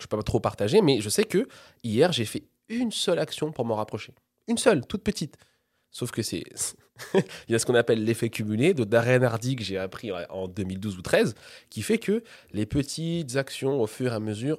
je 0.02 0.08
peux 0.08 0.16
pas 0.16 0.22
trop 0.22 0.40
partager, 0.40 0.82
mais 0.82 1.00
je 1.00 1.08
sais 1.08 1.24
que 1.24 1.48
hier, 1.82 2.12
j'ai 2.12 2.24
fait 2.24 2.44
une 2.68 2.90
seule 2.90 3.18
action 3.18 3.52
pour 3.52 3.64
m'en 3.64 3.76
rapprocher. 3.76 4.12
Une 4.48 4.58
seule, 4.58 4.86
toute 4.86 5.02
petite. 5.02 5.36
Sauf 5.90 6.10
que 6.10 6.22
c'est. 6.22 6.42
Il 7.14 7.52
y 7.52 7.54
a 7.54 7.58
ce 7.58 7.66
qu'on 7.66 7.74
appelle 7.74 8.04
l'effet 8.04 8.30
cumulé 8.30 8.74
de 8.74 8.84
Darren 8.84 9.22
Hardy 9.22 9.56
que 9.56 9.64
j'ai 9.64 9.78
appris 9.78 10.10
en 10.30 10.48
2012 10.48 10.98
ou 10.98 11.02
13, 11.02 11.34
qui 11.68 11.82
fait 11.82 11.98
que 11.98 12.22
les 12.52 12.66
petites 12.66 13.36
actions, 13.36 13.80
au 13.80 13.86
fur 13.86 14.12
et 14.12 14.14
à 14.14 14.20
mesure, 14.20 14.58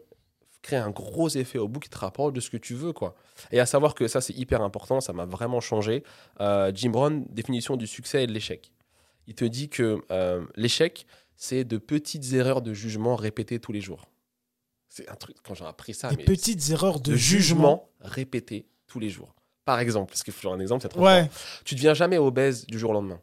créent 0.61 0.77
un 0.77 0.91
gros 0.91 1.29
effet 1.29 1.57
au 1.57 1.67
bout 1.67 1.79
qui 1.79 1.89
te 1.89 1.97
rapproche 1.97 2.33
de 2.33 2.39
ce 2.39 2.49
que 2.49 2.57
tu 2.57 2.73
veux, 2.73 2.93
quoi. 2.93 3.15
Et 3.51 3.59
à 3.59 3.65
savoir 3.65 3.95
que 3.95 4.07
ça, 4.07 4.21
c'est 4.21 4.33
hyper 4.33 4.61
important, 4.61 5.01
ça 5.01 5.11
m'a 5.13 5.25
vraiment 5.25 5.59
changé. 5.59 6.03
Euh, 6.39 6.71
Jim 6.73 6.91
Brown, 6.91 7.25
définition 7.29 7.75
du 7.75 7.87
succès 7.87 8.23
et 8.23 8.27
de 8.27 8.31
l'échec. 8.31 8.71
Il 9.27 9.35
te 9.35 9.45
dit 9.45 9.69
que 9.69 10.01
euh, 10.11 10.45
l'échec, 10.55 11.05
c'est 11.35 11.63
de 11.63 11.77
petites 11.77 12.33
erreurs 12.33 12.61
de 12.61 12.73
jugement 12.73 13.15
répétées 13.15 13.59
tous 13.59 13.71
les 13.71 13.81
jours. 13.81 14.07
C'est 14.95 15.09
un 15.09 15.15
truc, 15.15 15.37
quand 15.43 15.55
j'ai 15.55 15.65
appris 15.65 15.95
ça, 15.95 16.09
Des 16.09 16.17
mais 16.17 16.23
petites 16.23 16.69
erreurs 16.69 16.99
de, 16.99 17.11
de 17.13 17.15
jugement. 17.15 17.39
jugement 17.41 17.89
répétées 17.99 18.67
tous 18.85 18.99
les 18.99 19.09
jours. 19.09 19.33
Par 19.65 19.79
exemple, 19.79 20.11
parce 20.11 20.21
qu'il 20.21 20.33
faut 20.33 20.51
un 20.51 20.59
exemple, 20.59 20.83
c'est 20.83 20.89
trop 20.89 21.03
Ouais. 21.03 21.27
Tu 21.65 21.73
deviens 21.73 21.95
jamais 21.95 22.19
obèse 22.19 22.67
du 22.67 22.77
jour 22.77 22.91
au 22.91 22.93
lendemain. 22.93 23.19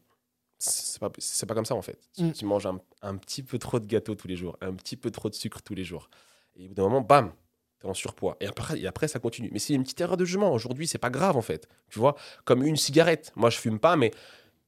C'est 0.59 0.99
pas, 0.99 1.11
c'est 1.19 1.47
pas 1.47 1.55
comme 1.55 1.65
ça 1.65 1.77
en 1.77 1.83
fait. 1.83 1.99
Tu, 2.17 2.25
Mm. 2.25 2.33
tu 2.33 2.45
manges 2.45 2.67
un, 2.67 2.81
un 3.03 3.17
petit 3.17 3.45
peu 3.45 3.57
trop 3.59 3.79
de 3.79 3.87
gâteau 3.87 4.17
tous 4.17 4.27
les 4.27 4.35
jours, 4.37 4.57
un 4.61 4.73
petit 4.75 4.97
peu 4.97 5.13
trop 5.13 5.31
de 5.31 5.35
sucre 5.37 5.63
tous 5.63 5.75
les 5.77 5.85
jours. 5.85 6.11
Et 6.57 6.65
au 6.65 6.69
bout 6.69 6.75
d'un 6.75 6.83
moment, 6.83 7.01
bam, 7.03 7.33
t'es 7.79 7.87
en 7.87 7.95
surpoids. 7.95 8.37
Et 8.41 8.47
après, 8.49 8.81
et 8.81 8.87
après, 8.89 9.07
ça 9.07 9.21
continue. 9.21 9.49
Mais 9.53 9.61
c'est 9.61 9.73
une 9.75 9.85
petite 9.85 10.01
erreur 10.01 10.17
de 10.17 10.25
jugement. 10.25 10.53
Aujourd'hui, 10.53 10.89
c'est 10.89 10.99
pas 10.99 11.09
grave 11.11 11.37
en 11.37 11.41
fait. 11.43 11.69
Tu 11.89 12.01
vois, 12.01 12.17
comme 12.45 12.65
une 12.65 12.77
cigarette. 12.77 13.33
Moi, 13.37 13.49
je 13.49 13.59
fume 13.59 13.79
pas, 13.79 13.95
mais 13.95 14.11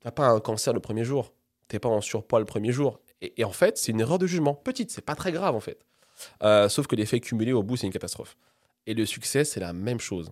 t'as 0.00 0.12
pas 0.12 0.28
un 0.28 0.38
cancer 0.38 0.72
le 0.72 0.78
premier 0.80 1.04
jour. 1.04 1.32
T'es 1.66 1.80
pas 1.80 1.88
en 1.88 2.00
surpoids 2.00 2.38
le 2.38 2.46
premier 2.46 2.70
jour. 2.70 3.00
Et, 3.22 3.40
et 3.40 3.44
en 3.44 3.52
fait, 3.52 3.76
c'est 3.76 3.90
une 3.92 4.00
erreur 4.00 4.18
de 4.20 4.26
jugement. 4.28 4.54
Petite, 4.54 4.90
c'est 4.92 5.02
pas 5.04 5.16
très 5.16 5.32
grave 5.32 5.56
en 5.56 5.60
fait. 5.60 5.84
Euh, 6.42 6.68
sauf 6.68 6.86
que 6.86 6.96
l'effet 6.96 7.20
cumulé 7.20 7.52
au 7.52 7.62
bout, 7.62 7.76
c'est 7.76 7.86
une 7.86 7.92
catastrophe. 7.92 8.36
Et 8.86 8.94
le 8.94 9.06
succès, 9.06 9.44
c'est 9.44 9.60
la 9.60 9.72
même 9.72 10.00
chose. 10.00 10.30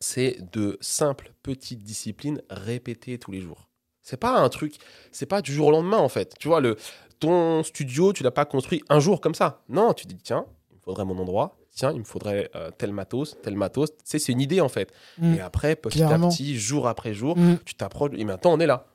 C'est 0.00 0.38
de 0.52 0.76
simples 0.80 1.32
petites 1.42 1.82
disciplines 1.82 2.42
répétées 2.50 3.18
tous 3.18 3.30
les 3.32 3.40
jours. 3.40 3.68
C'est 4.02 4.18
pas 4.18 4.38
un 4.38 4.48
truc, 4.48 4.76
c'est 5.10 5.26
pas 5.26 5.42
du 5.42 5.52
jour 5.52 5.68
au 5.68 5.70
lendemain 5.70 5.98
en 5.98 6.08
fait. 6.08 6.34
Tu 6.38 6.48
vois, 6.48 6.60
le, 6.60 6.76
ton 7.18 7.62
studio, 7.62 8.12
tu 8.12 8.22
l'as 8.22 8.30
pas 8.30 8.44
construit 8.44 8.82
un 8.88 9.00
jour 9.00 9.20
comme 9.20 9.34
ça. 9.34 9.62
Non, 9.68 9.94
tu 9.94 10.06
dis 10.06 10.16
tiens, 10.22 10.44
il 10.70 10.76
me 10.76 10.80
faudrait 10.82 11.04
mon 11.04 11.18
endroit, 11.18 11.56
tiens, 11.74 11.92
il 11.92 11.98
me 12.00 12.04
faudrait 12.04 12.50
euh, 12.54 12.70
tel 12.76 12.92
matos, 12.92 13.36
tel 13.42 13.56
matos. 13.56 13.90
Sais, 14.04 14.18
c'est 14.18 14.32
une 14.32 14.40
idée 14.40 14.60
en 14.60 14.68
fait. 14.68 14.92
Mm. 15.18 15.34
Et 15.34 15.40
après, 15.40 15.74
petit 15.76 15.98
Clairement. 15.98 16.28
à 16.28 16.30
petit, 16.30 16.56
jour 16.58 16.86
après 16.86 17.14
jour, 17.14 17.36
Mm. 17.36 17.56
tu 17.64 17.74
t'approches. 17.74 18.12
Et 18.16 18.24
maintenant, 18.24 18.52
on 18.52 18.60
est 18.60 18.66
là. 18.66 18.86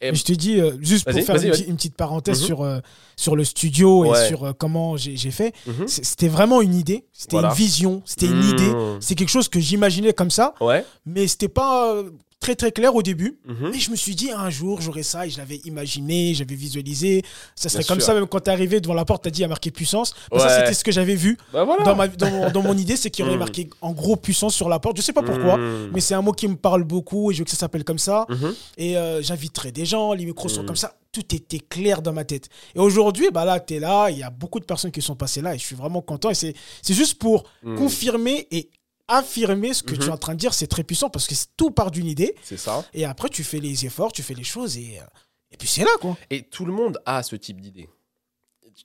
Et- 0.00 0.14
je 0.14 0.24
te 0.24 0.32
dis, 0.32 0.60
euh, 0.60 0.72
juste 0.80 1.04
pour 1.10 1.18
faire 1.18 1.36
une, 1.42 1.50
petite- 1.50 1.68
une 1.68 1.76
petite 1.76 1.96
parenthèse 1.96 2.40
Mhm. 2.40 2.46
sur, 2.46 2.62
euh, 2.62 2.80
sur 3.16 3.36
le 3.36 3.44
studio 3.44 4.04
et 4.14 4.26
sur 4.28 4.44
euh, 4.44 4.52
comment 4.52 4.96
j'ai 4.96 5.16
fait, 5.30 5.54
Mhm. 5.66 5.86
c'était 5.86 6.28
vraiment 6.28 6.60
une 6.60 6.74
idée, 6.74 7.04
c'était 7.12 7.36
Voilà. 7.36 7.48
une 7.50 7.54
vision, 7.54 8.02
c'était 8.04 8.26
une 8.26 8.44
idée. 8.44 8.72
C'est 9.00 9.14
quelque 9.14 9.28
chose 9.30 9.48
que 9.48 9.60
j'imaginais 9.60 10.12
comme 10.12 10.30
ça, 10.30 10.54
Ouais. 10.60 10.84
mais 11.06 11.26
c'était 11.28 11.48
pas 11.48 12.02
très 12.44 12.54
très 12.56 12.72
clair 12.72 12.94
au 12.94 13.02
début. 13.02 13.38
Mhm. 13.46 13.70
Mais 13.72 13.78
je 13.78 13.90
me 13.90 13.96
suis 13.96 14.14
dit, 14.14 14.30
un 14.30 14.50
jour, 14.50 14.80
j'aurai 14.82 15.02
ça, 15.02 15.26
et 15.26 15.30
je 15.30 15.38
l'avais 15.38 15.60
imaginé, 15.64 16.34
j'avais 16.34 16.54
visualisé. 16.54 17.22
Ça 17.56 17.68
serait 17.70 17.80
Bien 17.82 17.88
comme 17.88 18.00
sûr. 18.00 18.06
ça, 18.08 18.14
même 18.14 18.26
quand 18.26 18.40
t'es 18.40 18.50
arrivé 18.50 18.80
devant 18.82 18.92
la 18.94 19.06
porte, 19.06 19.24
t'as 19.24 19.30
dit, 19.30 19.38
il 19.40 19.42
y 19.42 19.44
a 19.46 19.48
marqué 19.48 19.70
puissance. 19.70 20.14
Bah, 20.30 20.38
Ça, 20.40 20.46
Ouais. 20.46 20.54
c'était 20.60 20.74
ce 20.74 20.84
que 20.84 20.92
j'avais 20.92 21.14
vu 21.14 21.38
Bah 21.54 21.64
voilà. 21.64 21.84
dans, 21.84 21.96
ma, 21.96 22.06
dans, 22.08 22.30
mon, 22.30 22.50
dans 22.50 22.62
mon 22.62 22.76
idée, 22.84 22.96
c'est 22.96 23.08
qu'il 23.10 23.24
y 23.24 23.28
aurait 23.28 23.36
Mm. 23.36 23.40
marqué 23.40 23.70
en 23.80 23.92
gros 23.92 24.16
puissance 24.16 24.54
sur 24.54 24.68
la 24.68 24.78
porte. 24.78 24.96
Je 24.98 25.02
sais 25.02 25.14
pas 25.14 25.22
pourquoi, 25.22 25.56
Mhm. 25.56 25.90
mais 25.94 26.00
c'est 26.00 26.14
un 26.14 26.22
mot 26.22 26.32
qui 26.32 26.46
me 26.48 26.56
parle 26.56 26.84
beaucoup 26.84 27.30
et 27.30 27.34
je 27.34 27.38
veux 27.38 27.44
que 27.46 27.50
ça 27.50 27.56
s'appelle 27.56 27.84
comme 27.84 27.98
ça. 27.98 28.26
Mhm. 28.28 28.54
Et 28.76 28.98
euh, 28.98 29.22
j'inviterai 29.22 29.72
des 29.72 29.86
gens, 29.86 30.12
les 30.12 30.26
micros 30.26 30.48
sont 30.50 30.62
Mm. 30.64 30.66
comme 30.66 30.76
ça. 30.76 30.94
Tout 31.12 31.34
était 31.34 31.60
clair 31.60 32.02
dans 32.02 32.12
ma 32.12 32.24
tête. 32.24 32.48
Et 32.74 32.78
aujourd'hui, 32.78 33.28
bah 33.32 33.44
là, 33.46 33.58
tu 33.60 33.74
es 33.74 33.78
là, 33.80 34.10
il 34.10 34.18
y 34.18 34.22
a 34.22 34.30
beaucoup 34.30 34.60
de 34.60 34.64
personnes 34.66 34.90
qui 34.90 35.00
sont 35.00 35.14
passées 35.16 35.40
là 35.40 35.54
et 35.54 35.58
je 35.58 35.64
suis 35.64 35.76
vraiment 35.76 36.02
content. 36.02 36.28
Et 36.30 36.34
c'est 36.34 36.54
juste 36.92 37.14
pour 37.14 37.44
confirmer 37.78 38.46
et 38.50 38.68
affirmer 39.08 39.74
ce 39.74 39.82
que 39.82 39.92
Mhm. 39.94 39.98
tu 40.00 40.06
es 40.06 40.10
en 40.10 40.16
train 40.18 40.34
de 40.34 40.38
dire. 40.38 40.54
C'est 40.54 40.66
très 40.66 40.84
puissant 40.84 41.10
parce 41.10 41.26
que 41.26 41.34
tout 41.56 41.70
part 41.70 41.90
d'une 41.90 42.06
idée. 42.06 42.34
C'est 42.42 42.56
ça. 42.56 42.84
Et 42.94 43.04
après, 43.04 43.28
tu 43.28 43.44
fais 43.44 43.58
les 43.60 43.84
efforts, 43.86 44.12
tu 44.12 44.22
fais 44.22 44.34
les 44.34 44.44
choses 44.44 44.76
et, 44.78 44.98
euh, 45.00 45.04
et 45.50 45.56
puis 45.56 45.68
c'est 45.68 45.84
là, 45.84 45.90
quoi. 46.00 46.16
Et 46.30 46.42
tout 46.42 46.64
le 46.64 46.72
monde 46.72 46.98
a 47.06 47.22
ce 47.22 47.36
type 47.36 47.60
d'idée. 47.60 47.88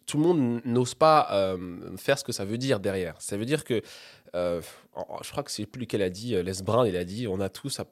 Tout 0.05 0.17
le 0.17 0.23
monde 0.23 0.61
n'ose 0.65 0.93
pas 0.93 1.27
euh, 1.31 1.97
faire 1.97 2.19
ce 2.19 2.23
que 2.23 2.31
ça 2.31 2.45
veut 2.45 2.57
dire 2.59 2.79
derrière. 2.79 3.15
Ça 3.19 3.37
veut 3.37 3.45
dire 3.45 3.63
que, 3.63 3.81
euh, 4.35 4.61
je 5.23 5.31
crois 5.31 5.41
que 5.43 5.49
c'est 5.51 5.65
plus 5.65 5.81
lequel 5.81 6.01
a 6.03 6.09
dit, 6.11 6.35
Les 6.43 6.61
Brown, 6.61 6.85
il 6.87 6.95
a 6.95 7.03
dit, 7.03 7.27
on 7.27 7.39
a 7.39 7.49
tous, 7.49 7.79
à- 7.79 7.87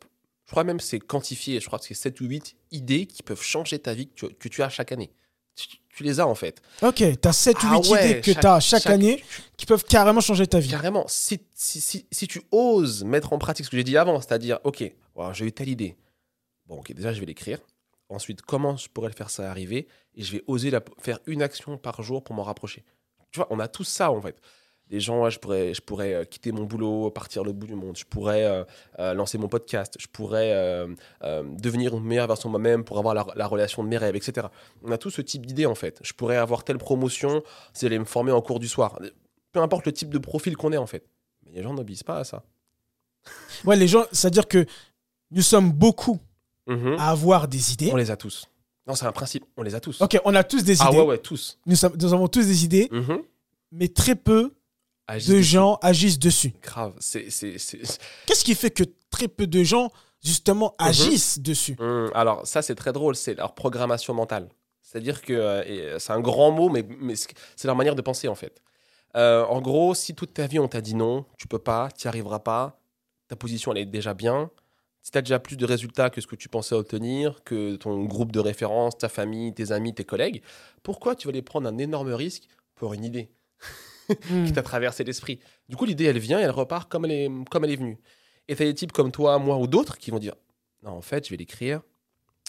je 0.45 0.51
crois 0.51 0.63
même 0.63 0.79
c'est 0.79 0.99
quantifié, 0.99 1.59
je 1.59 1.65
crois 1.65 1.79
que 1.79 1.85
c'est 1.85 1.93
7 1.95 2.21
ou 2.21 2.25
8 2.25 2.55
idées 2.71 3.05
qui 3.07 3.23
peuvent 3.23 3.41
changer 3.41 3.79
ta 3.79 3.93
vie 3.95 4.07
que 4.07 4.13
tu, 4.13 4.27
que 4.35 4.47
tu 4.47 4.61
as 4.61 4.69
chaque 4.69 4.91
année. 4.91 5.11
Tu, 5.57 5.67
tu 5.89 6.03
les 6.03 6.19
as 6.19 6.27
en 6.27 6.35
fait. 6.35 6.61
Ok, 6.83 6.97
tu 6.97 7.27
as 7.27 7.33
7 7.33 7.63
ou 7.63 7.67
8 7.67 7.73
Ah 7.73 7.79
ouais, 7.91 8.09
idées 8.11 8.21
que 8.21 8.31
tu 8.31 8.45
as 8.47 8.59
chaque, 8.59 8.85
année 8.85 9.23
tu- 9.27 9.41
qui 9.57 9.65
peuvent 9.65 9.83
carrément 9.83 10.21
changer 10.21 10.45
ta 10.47 10.59
vie. 10.59 10.69
Carrément, 10.69 11.05
si, 11.07 11.41
si, 11.53 11.81
si, 11.81 12.05
si 12.11 12.27
tu 12.27 12.41
oses 12.51 13.03
mettre 13.03 13.33
en 13.33 13.39
pratique 13.39 13.65
ce 13.65 13.71
que 13.71 13.77
j'ai 13.77 13.83
dit 13.83 13.97
avant, 13.97 14.21
c'est-à-dire, 14.21 14.59
ok, 14.63 14.83
j'ai 15.33 15.45
eu 15.45 15.51
telle 15.51 15.69
idée. 15.69 15.97
Bon, 16.67 16.77
ok, 16.79 16.93
déjà, 16.93 17.11
je 17.13 17.19
vais 17.19 17.25
l'écrire. 17.25 17.59
Ensuite, 18.09 18.41
comment 18.43 18.77
je 18.77 18.87
pourrais 18.87 19.09
le 19.09 19.15
faire 19.15 19.29
ça 19.29 19.49
arriver? 19.49 19.87
Et 20.15 20.23
je 20.23 20.31
vais 20.31 20.43
oser 20.47 20.69
la, 20.69 20.81
faire 20.99 21.19
une 21.25 21.41
action 21.41 21.77
par 21.77 22.01
jour 22.03 22.23
pour 22.23 22.35
m'en 22.35 22.43
rapprocher. 22.43 22.83
Tu 23.31 23.39
vois, 23.39 23.47
on 23.49 23.59
a 23.59 23.67
tous 23.67 23.83
ça, 23.83 24.11
en 24.11 24.21
fait. 24.21 24.39
Des 24.89 24.99
gens, 25.01 25.21
ouais, 25.23 25.31
je 25.31 25.39
pourrais, 25.39 25.73
je 25.73 25.81
pourrais 25.81 26.13
euh, 26.13 26.23
quitter 26.23 26.53
mon 26.53 26.63
boulot, 26.63 27.11
partir 27.11 27.43
le 27.43 27.51
bout 27.51 27.67
du 27.67 27.75
monde. 27.75 27.97
Je 27.97 28.05
pourrais 28.05 28.45
euh, 28.45 28.63
euh, 28.99 29.13
lancer 29.13 29.37
mon 29.37 29.49
podcast. 29.49 29.95
Je 29.99 30.07
pourrais 30.07 30.53
euh, 30.53 30.87
devenir 31.59 31.95
une 31.97 32.03
meilleure 32.05 32.27
version 32.27 32.47
de 32.49 32.51
moi-même 32.51 32.83
pour 32.85 32.97
avoir 32.97 33.13
la, 33.13 33.25
la 33.35 33.47
relation 33.47 33.83
de 33.83 33.89
mes 33.89 33.97
rêves, 33.97 34.15
etc. 34.15 34.47
On 34.83 34.91
a 34.91 34.97
tous 34.97 35.09
ce 35.09 35.21
type 35.21 35.45
d'idées, 35.45 35.65
en 35.65 35.75
fait. 35.75 35.99
Je 36.03 36.13
pourrais 36.13 36.37
avoir 36.37 36.63
telle 36.63 36.77
promotion 36.77 37.43
si 37.73 37.85
j'allais 37.85 37.99
me 37.99 38.05
former 38.05 38.31
en 38.31 38.41
cours 38.41 38.59
du 38.59 38.67
soir. 38.69 38.97
Peu 39.51 39.59
importe 39.59 39.85
le 39.85 39.91
type 39.91 40.09
de 40.09 40.19
profil 40.19 40.55
qu'on 40.55 40.71
est, 40.71 40.77
en 40.77 40.87
fait. 40.87 41.05
Mais 41.45 41.51
les 41.51 41.63
gens 41.63 41.73
n'obéissent 41.73 42.03
pas 42.03 42.19
à 42.19 42.23
ça. 42.23 42.43
Ouais, 43.65 43.75
les 43.75 43.87
gens, 43.87 44.05
c'est-à-dire 44.11 44.47
que 44.47 44.65
nous 45.31 45.41
sommes 45.41 45.71
beaucoup 45.71 46.19
Mhm. 46.67 46.95
à 46.99 47.09
avoir 47.11 47.47
des 47.47 47.73
idées. 47.73 47.89
On 47.91 47.95
les 47.97 48.11
a 48.11 48.17
tous. 48.17 48.45
Non, 48.87 48.95
c'est 48.95 49.05
un 49.05 49.11
principe. 49.11 49.43
On 49.57 49.63
les 49.63 49.75
a 49.75 49.79
tous. 49.81 50.01
Ok, 50.01 50.17
on 50.25 50.33
a 50.35 50.43
tous 50.43 50.63
des 50.63 50.81
ah 50.81 50.87
idées. 50.89 50.97
ouais, 50.99 51.05
ouais, 51.05 51.17
tous. 51.17 51.59
Nous, 51.65 51.75
sommes- 51.75 51.95
nous 51.99 52.13
avons 52.13 52.27
tous 52.29 52.45
des 52.45 52.63
idées, 52.65 52.87
Mhm. 52.91 53.21
mais 53.71 53.87
très 53.89 54.15
peu 54.15 54.53
De 55.09 55.15
dessus. 55.15 55.43
gens 55.43 55.79
agissent 55.81 56.19
dessus. 56.19 56.53
Grave. 56.61 56.93
C'est, 56.99 57.29
c'est, 57.29 57.57
c'est- 57.57 57.79
Qu'est-ce 58.25 58.43
qui 58.43 58.55
fait 58.55 58.71
que 58.71 58.83
très 59.09 59.27
peu 59.27 59.47
de 59.47 59.63
gens, 59.63 59.89
justement, 60.23 60.75
Mhm. 60.81 60.87
agissent 60.87 61.39
dessus? 61.39 61.75
Hum, 61.79 62.11
alors, 62.13 62.45
ça, 62.45 62.61
c'est 62.61 62.75
très 62.75 62.91
drôle. 62.93 63.15
C'est 63.15 63.35
leur 63.35 63.55
programmation 63.55 64.13
mentale. 64.13 64.49
C'est-à-dire 64.81 65.21
que 65.21 65.33
euh, 65.33 65.63
euh, 65.67 65.99
c'est 65.99 66.13
un 66.13 66.19
grand 66.19 66.51
mot, 66.51 66.69
mais, 66.69 66.85
mais 66.99 67.15
c'est 67.15 67.29
c'est 67.55 67.67
leur 67.67 67.75
manière 67.75 67.95
de 67.95 68.01
penser, 68.01 68.27
en 68.27 68.35
fait. 68.35 68.61
Euh, 69.15 69.43
en 69.45 69.61
gros, 69.61 69.95
si 69.95 70.13
toute 70.15 70.33
ta 70.33 70.47
vie, 70.47 70.59
on 70.59 70.67
t'a 70.67 70.81
dit 70.81 70.93
non, 70.95 71.25
tu 71.37 71.47
peux 71.47 71.59
pas, 71.59 71.89
tu 71.97 72.05
n'y 72.05 72.09
arriveras 72.09 72.39
pas, 72.39 72.79
ta 73.27 73.35
position, 73.35 73.71
elle 73.71 73.79
est 73.79 73.85
déjà 73.85 74.13
bien. 74.13 74.49
Si 75.03 75.11
tu 75.11 75.17
as 75.17 75.21
déjà 75.21 75.39
plus 75.39 75.55
de 75.55 75.65
résultats 75.65 76.09
que 76.09 76.19
ce 76.19 76.27
que 76.27 76.35
tu 76.35 76.49
pensais 76.49 76.75
obtenir, 76.75 77.41
que 77.45 77.77
ton 77.77 78.03
groupe 78.03 78.31
de 78.33 78.39
référence, 78.41 78.97
ta 78.97 79.07
famille, 79.07 79.53
tes 79.53 79.71
amis, 79.71 79.93
tes 79.93 80.03
collègues, 80.03 80.41
pourquoi 80.83 81.15
tu 81.15 81.27
vas 81.27 81.31
aller 81.31 81.41
prendre 81.41 81.67
un 81.69 81.77
énorme 81.77 82.11
risque 82.13 82.43
pour 82.75 82.93
une 82.93 83.05
idée? 83.05 83.29
Hmm. 84.29 84.45
qui 84.45 84.53
t'a 84.53 84.61
traversé 84.61 85.03
l'esprit. 85.03 85.39
Du 85.69 85.75
coup, 85.75 85.85
l'idée, 85.85 86.05
elle 86.05 86.19
vient 86.19 86.39
et 86.39 86.43
elle 86.43 86.51
repart 86.51 86.89
comme 86.89 87.05
elle 87.05 87.11
est, 87.11 87.29
comme 87.51 87.65
elle 87.65 87.71
est 87.71 87.75
venue. 87.75 87.97
Et 88.47 88.55
tu 88.55 88.63
as 88.63 88.65
des 88.65 88.73
types 88.73 88.91
comme 88.93 89.11
toi, 89.11 89.37
moi 89.39 89.57
ou 89.57 89.67
d'autres 89.67 89.97
qui 89.97 90.11
vont 90.11 90.19
dire 90.19 90.35
Non, 90.83 90.91
en 90.91 91.01
fait, 91.01 91.25
je 91.25 91.31
vais 91.31 91.37
l'écrire, 91.37 91.81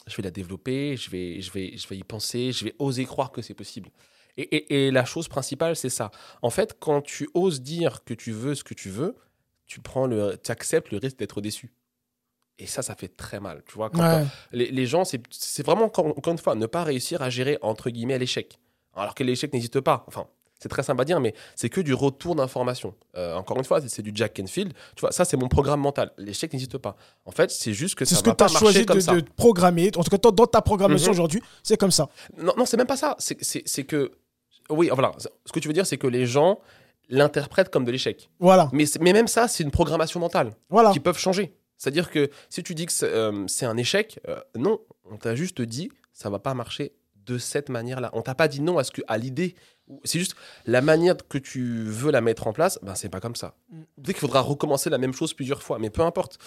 je 0.07 0.17
vais 0.17 0.23
la 0.23 0.31
développer, 0.31 0.97
je 0.97 1.11
vais, 1.11 1.41
je 1.41 1.51
vais, 1.51 1.77
je 1.77 1.89
vais 1.89 1.97
y 1.97 2.05
penser, 2.05 2.53
je 2.53 2.65
vais 2.65 2.75
oser 2.79 3.05
croire 3.05 3.33
que 3.33 3.43
c'est 3.43 3.55
possible. 3.55 3.91
Et, 4.37 4.43
et- 4.43 4.87
et 4.87 4.91
la 4.93 5.05
chose 5.05 5.27
principale, 5.27 5.75
c'est 5.75 5.89
ça. 5.91 6.13
En 6.43 6.51
fait, 6.51 6.77
quand 6.79 7.03
tu 7.03 7.29
oses 7.35 7.61
dire 7.61 8.05
que 8.05 8.15
tu 8.15 8.31
veux 8.31 8.55
ce 8.55 8.63
que 8.63 8.75
tu 8.75 8.89
veux, 8.89 9.17
tu 9.67 9.81
prends 9.81 10.07
le, 10.07 10.39
acceptes 10.49 10.93
le 10.93 10.99
risque 10.99 11.17
d'être 11.19 11.41
déçu. 11.41 11.73
Et 12.61 12.67
ça, 12.67 12.83
ça 12.83 12.95
fait 12.95 13.09
très 13.17 13.41
mal. 13.41 13.63
Tu 13.67 13.75
vois, 13.75 13.91
quand 13.91 13.99
Ouais. 14.21 14.25
les, 14.53 14.71
les 14.71 14.87
gens, 14.87 15.03
c'est 15.05 15.63
vraiment, 15.67 15.87
encore, 15.87 16.07
encore 16.07 16.33
une 16.33 16.39
fois, 16.39 16.55
ne 16.55 16.67
pas 16.67 16.85
réussir 16.85 17.21
à 17.23 17.31
gérer, 17.31 17.59
entre 17.63 17.91
guillemets, 17.91 18.19
l'échec. 18.19 18.59
Alors 18.95 19.15
que 19.17 19.25
l'échec 19.25 19.53
n'existe 19.53 19.81
pas. 19.81 20.05
Enfin, 20.09 20.29
c'est 20.59 20.69
très 20.69 20.83
simple 20.83 21.01
à 21.01 21.05
dire, 21.05 21.21
mais 21.21 21.35
c'est 21.57 21.69
que 21.69 21.81
du 21.81 21.95
retour 21.95 22.35
d'information. 22.35 22.95
Euh, 23.17 23.35
encore 23.35 23.57
une 23.59 23.65
fois, 23.65 23.81
c'est- 23.81 23.89
c'est 23.89 24.03
du 24.03 24.11
Jack 24.15 24.35
Canfield. 24.35 24.73
Tu 24.97 25.01
vois, 25.01 25.13
ça, 25.13 25.25
c'est 25.25 25.37
mon 25.37 25.49
programme 25.49 25.81
mental. 25.81 26.11
L'échec 26.19 26.53
n'existe 26.53 26.79
pas. 26.79 26.97
En 27.25 27.31
fait, 27.31 27.51
c'est 27.51 27.73
juste 27.73 27.95
que 27.95 28.05
C'est 28.05 28.15
ça 28.15 28.19
ce 28.19 28.25
que 28.25 28.31
va 28.31 28.35
tu 28.37 28.43
as 28.45 28.47
pas 28.47 28.53
marcher 28.53 28.65
choisi 28.67 28.87
comme 28.87 28.97
de, 28.97 29.03
ça. 29.03 29.15
de 29.15 29.21
programmer. 29.37 29.91
En 29.97 30.03
tout 30.05 30.11
cas, 30.17 30.19
dans 30.31 30.47
ta 30.47 30.61
programmation 30.63 31.09
Mhm. 31.09 31.13
aujourd'hui, 31.13 31.43
c'est 31.63 31.77
comme 31.77 31.91
ça. 31.93 32.09
Non, 32.37 32.53
non 32.57 32.65
c'est 32.67 32.77
même 32.77 32.87
pas 32.87 32.97
ça. 32.97 33.15
C'est- 33.19 33.43
C'est 33.43 33.63
c'est 33.67 33.85
que. 33.85 34.11
Oui, 34.71 34.91
voilà. 34.93 35.13
Ce 35.47 35.53
que 35.53 35.61
tu 35.61 35.69
veux 35.69 35.75
dire, 35.75 35.87
c'est 35.87 35.97
que 35.99 36.07
les 36.09 36.27
gens 36.27 36.59
l'interprètent 37.09 37.71
comme 37.71 37.85
de 37.85 37.91
l'échec. 37.93 38.29
Voilà. 38.39 38.69
Mais, 38.73 38.85
c'est- 38.87 39.01
mais 39.01 39.13
même 39.13 39.29
ça, 39.29 39.49
c'est 39.49 39.65
une 39.65 39.71
programmation 39.71 40.21
mentale 40.21 40.53
Voilà. 40.69 40.91
qui 40.93 41.01
peuvent 41.01 41.19
changer. 41.19 41.55
C'est-à-dire 41.77 42.11
que 42.11 42.29
si 42.51 42.63
tu 42.63 42.75
dis 42.75 42.87
que 42.87 42.93
c'est 42.93 43.07
euh, 43.09 43.47
c'est 43.47 43.65
un 43.65 43.77
échec, 43.77 44.19
euh, 44.29 44.41
non, 44.57 44.81
on 45.11 45.17
t'a 45.17 45.35
juste 45.37 45.63
dit 45.63 45.91
ça 46.13 46.29
va 46.29 46.39
pas 46.41 46.53
marcher 46.53 46.93
de 47.29 47.39
cette 47.39 47.69
manière-là. 47.69 48.11
On 48.15 48.23
t'a 48.23 48.35
pas 48.35 48.49
dit 48.49 48.61
non 48.61 48.79
à 48.79 48.85
ce 48.85 48.91
que 48.91 49.03
à 49.07 49.19
l'idée. 49.19 49.55
C'est 50.05 50.19
juste 50.19 50.35
la 50.67 50.83
manière 50.83 51.15
que 51.29 51.39
tu 51.39 51.85
veux 51.85 52.11
la 52.11 52.21
mettre 52.21 52.47
en 52.47 52.53
place, 52.53 52.79
ben 52.83 52.95
c'est 52.95 53.09
pas 53.09 53.21
comme 53.21 53.37
ça. 53.37 53.55
Mm. 53.71 53.77
Peut-être 54.03 54.17
qu'il 54.19 54.29
faudra 54.29 54.41
recommencer 54.41 54.91
la 54.91 54.99
même 54.99 55.15
chose 55.15 55.33
plusieurs 55.33 55.63
fois, 55.63 55.79
mais 55.79 55.89
peu 55.89 56.03
importe. 56.03 56.39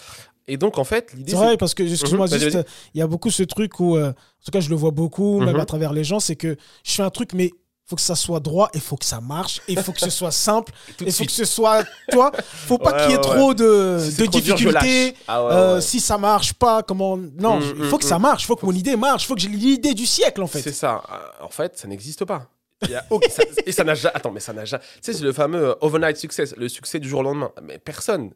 Et 0.46 0.56
donc 0.56 0.78
en 0.78 0.84
fait, 0.84 1.12
l'idée 1.12 1.32
C'est 1.32 1.36
vrai, 1.38 1.56
parce 1.56 1.74
que, 1.74 1.82
excuse-moi, 1.82 2.26
Mhm, 2.26 2.38
juste, 2.38 2.58
il 2.94 2.98
y 2.98 3.02
a 3.02 3.06
beaucoup 3.06 3.30
ce 3.30 3.42
truc 3.42 3.80
où, 3.80 3.96
euh, 3.96 4.10
en 4.10 4.44
tout 4.44 4.50
cas, 4.52 4.60
je 4.60 4.70
le 4.70 4.76
vois 4.76 4.90
beaucoup, 4.92 5.40
même 5.40 5.54
Mhm. 5.54 5.60
à 5.60 5.64
travers 5.66 5.92
les 5.92 6.04
gens, 6.04 6.20
c'est 6.20 6.36
que 6.36 6.56
je 6.84 6.92
fais 6.92 7.02
un 7.02 7.10
truc, 7.10 7.32
mais 7.32 7.50
faut 7.92 7.96
que 7.96 8.02
ça 8.02 8.14
soit 8.16 8.40
droit, 8.40 8.70
il 8.72 8.80
faut 8.80 8.96
que 8.96 9.04
ça 9.04 9.20
marche, 9.20 9.60
et 9.68 9.72
il 9.74 9.82
faut 9.82 9.92
que 9.92 10.00
ce 10.00 10.08
soit 10.08 10.30
simple, 10.48 10.72
il 11.00 11.06
faut 11.06 11.12
suite. 11.12 11.28
que 11.28 11.34
ce 11.34 11.44
soit, 11.44 11.84
toi, 12.10 12.32
faut 12.42 12.78
pas 12.78 12.92
Ouais, 12.92 13.00
qu'il 13.02 13.10
y 13.10 13.12
ait 13.12 13.16
ouais, 13.18 13.22
trop 13.22 13.52
de, 13.52 13.98
Si 14.00 14.16
dur, 14.16 14.28
difficultés. 14.30 15.14
Ah 15.28 15.40
Euh. 15.42 15.80
Si 15.82 16.00
ça 16.00 16.16
marche 16.16 16.54
pas, 16.54 16.82
comment 16.82 17.18
Non, 17.18 17.58
Mm, 17.60 17.74
il 17.80 17.84
faut 17.84 17.96
mm, 17.96 17.98
que 17.98 18.04
ça 18.06 18.18
mm. 18.18 18.22
marche, 18.22 18.44
il 18.44 18.46
faut 18.46 18.56
que 18.56 18.64
mon 18.64 18.72
idée 18.72 18.96
marche, 18.96 19.24
il 19.24 19.26
faut 19.26 19.34
que 19.34 19.40
j'ai 19.42 19.48
l'idée 19.48 19.92
du 19.92 20.06
siècle 20.06 20.42
en 20.42 20.46
fait. 20.46 20.62
C'est 20.62 20.72
ça. 20.72 21.02
Euh, 21.12 21.44
En 21.44 21.48
fait, 21.50 21.76
ça 21.78 21.86
n'existe 21.86 22.24
pas. 22.24 22.46
Il 22.82 22.90
y 22.90 22.94
a 22.94 23.04
aucun- 23.10 23.28
ça- 23.30 23.42
et 23.66 23.72
ça 23.72 23.84
n'a 23.84 23.94
jamais. 23.94 24.14
Attends, 24.16 24.32
mais 24.32 24.40
ça 24.40 24.52
n'a 24.54 24.64
jamais. 24.64 24.82
Tu 24.82 24.98
sais, 25.02 25.12
c'est 25.12 25.22
le 25.24 25.32
fameux 25.34 25.62
euh, 25.68 25.74
overnight 25.82 26.16
success, 26.16 26.54
le 26.56 26.68
succès 26.68 26.98
du 26.98 27.08
jour 27.08 27.20
au 27.20 27.22
lendemain. 27.24 27.50
Mais 27.62 27.78
personne. 27.78 28.30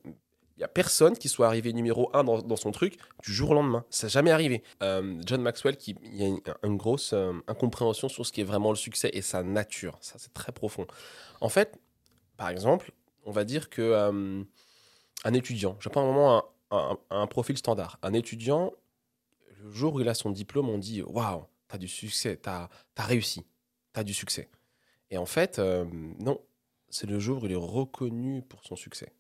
Il 0.57 0.61
y 0.61 0.65
a 0.65 0.69
personne 0.69 1.17
qui 1.19 1.29
soit 1.29 1.47
arrivé 1.47 1.73
numéro 1.75 2.11
un 2.15 2.25
dans, 2.25 2.41
dans 2.41 2.57
son 2.57 2.71
truc 2.73 2.97
du 3.23 3.33
jour 3.33 3.51
au 3.51 3.55
lendemain. 3.55 3.85
Ça 3.91 4.07
n'a 4.07 4.11
jamais 4.11 4.31
arrivé. 4.31 4.63
Euh, 4.83 5.21
John 5.27 5.43
Maxwell, 5.43 5.77
il 5.87 6.17
y 6.17 6.25
a 6.25 6.39
une, 6.63 6.77
grosse 6.77 7.13
euh, 7.13 7.33
incompréhension 7.47 8.09
sur 8.09 8.25
ce 8.25 8.33
qui 8.33 8.41
est 8.41 8.45
vraiment 8.45 8.71
le 8.71 8.77
succès 8.77 9.11
et 9.13 9.21
sa 9.21 9.43
nature. 9.43 9.99
Ça, 10.01 10.15
c'est 10.19 10.33
très 10.33 10.53
profond. 10.53 10.87
En 11.43 11.51
fait, 11.51 11.79
par 12.39 12.49
exemple, 12.49 12.93
on 13.27 13.33
va 13.33 13.45
dire 13.45 13.69
que 13.69 13.83
euh, 13.83 14.43
un 15.25 15.35
étudiant, 15.35 15.77
je 15.79 15.91
prends 15.91 16.03
un 16.03 16.07
moment 16.07 16.45
un, 16.71 16.97
un- 17.11 17.27
profil 17.27 17.59
standard. 17.59 17.99
Un 18.03 18.15
étudiant, 18.15 18.73
le 19.63 19.71
jour 19.71 19.95
où 19.95 20.01
il 20.01 20.09
a 20.09 20.15
son 20.15 20.31
diplôme, 20.31 20.71
on 20.71 20.79
dit 20.79 21.03
Waouh, 21.03 21.45
t'as 21.69 21.77
du 21.77 21.89
succès, 21.89 22.37
t'as 22.37 22.71
as 22.97 23.05
réussi, 23.05 23.45
t'as 23.93 24.05
du 24.05 24.15
succès. 24.15 24.49
Et 25.11 25.19
en 25.19 25.27
fait, 25.27 25.59
non, 25.59 26.41
c'est 26.89 27.09
le 27.09 27.19
jour 27.19 27.43
où 27.43 27.47
il 27.47 27.53
est 27.53 27.57
reconnu 27.57 28.43
pour 28.43 28.65
son 28.65 28.75
succès. 28.75 29.13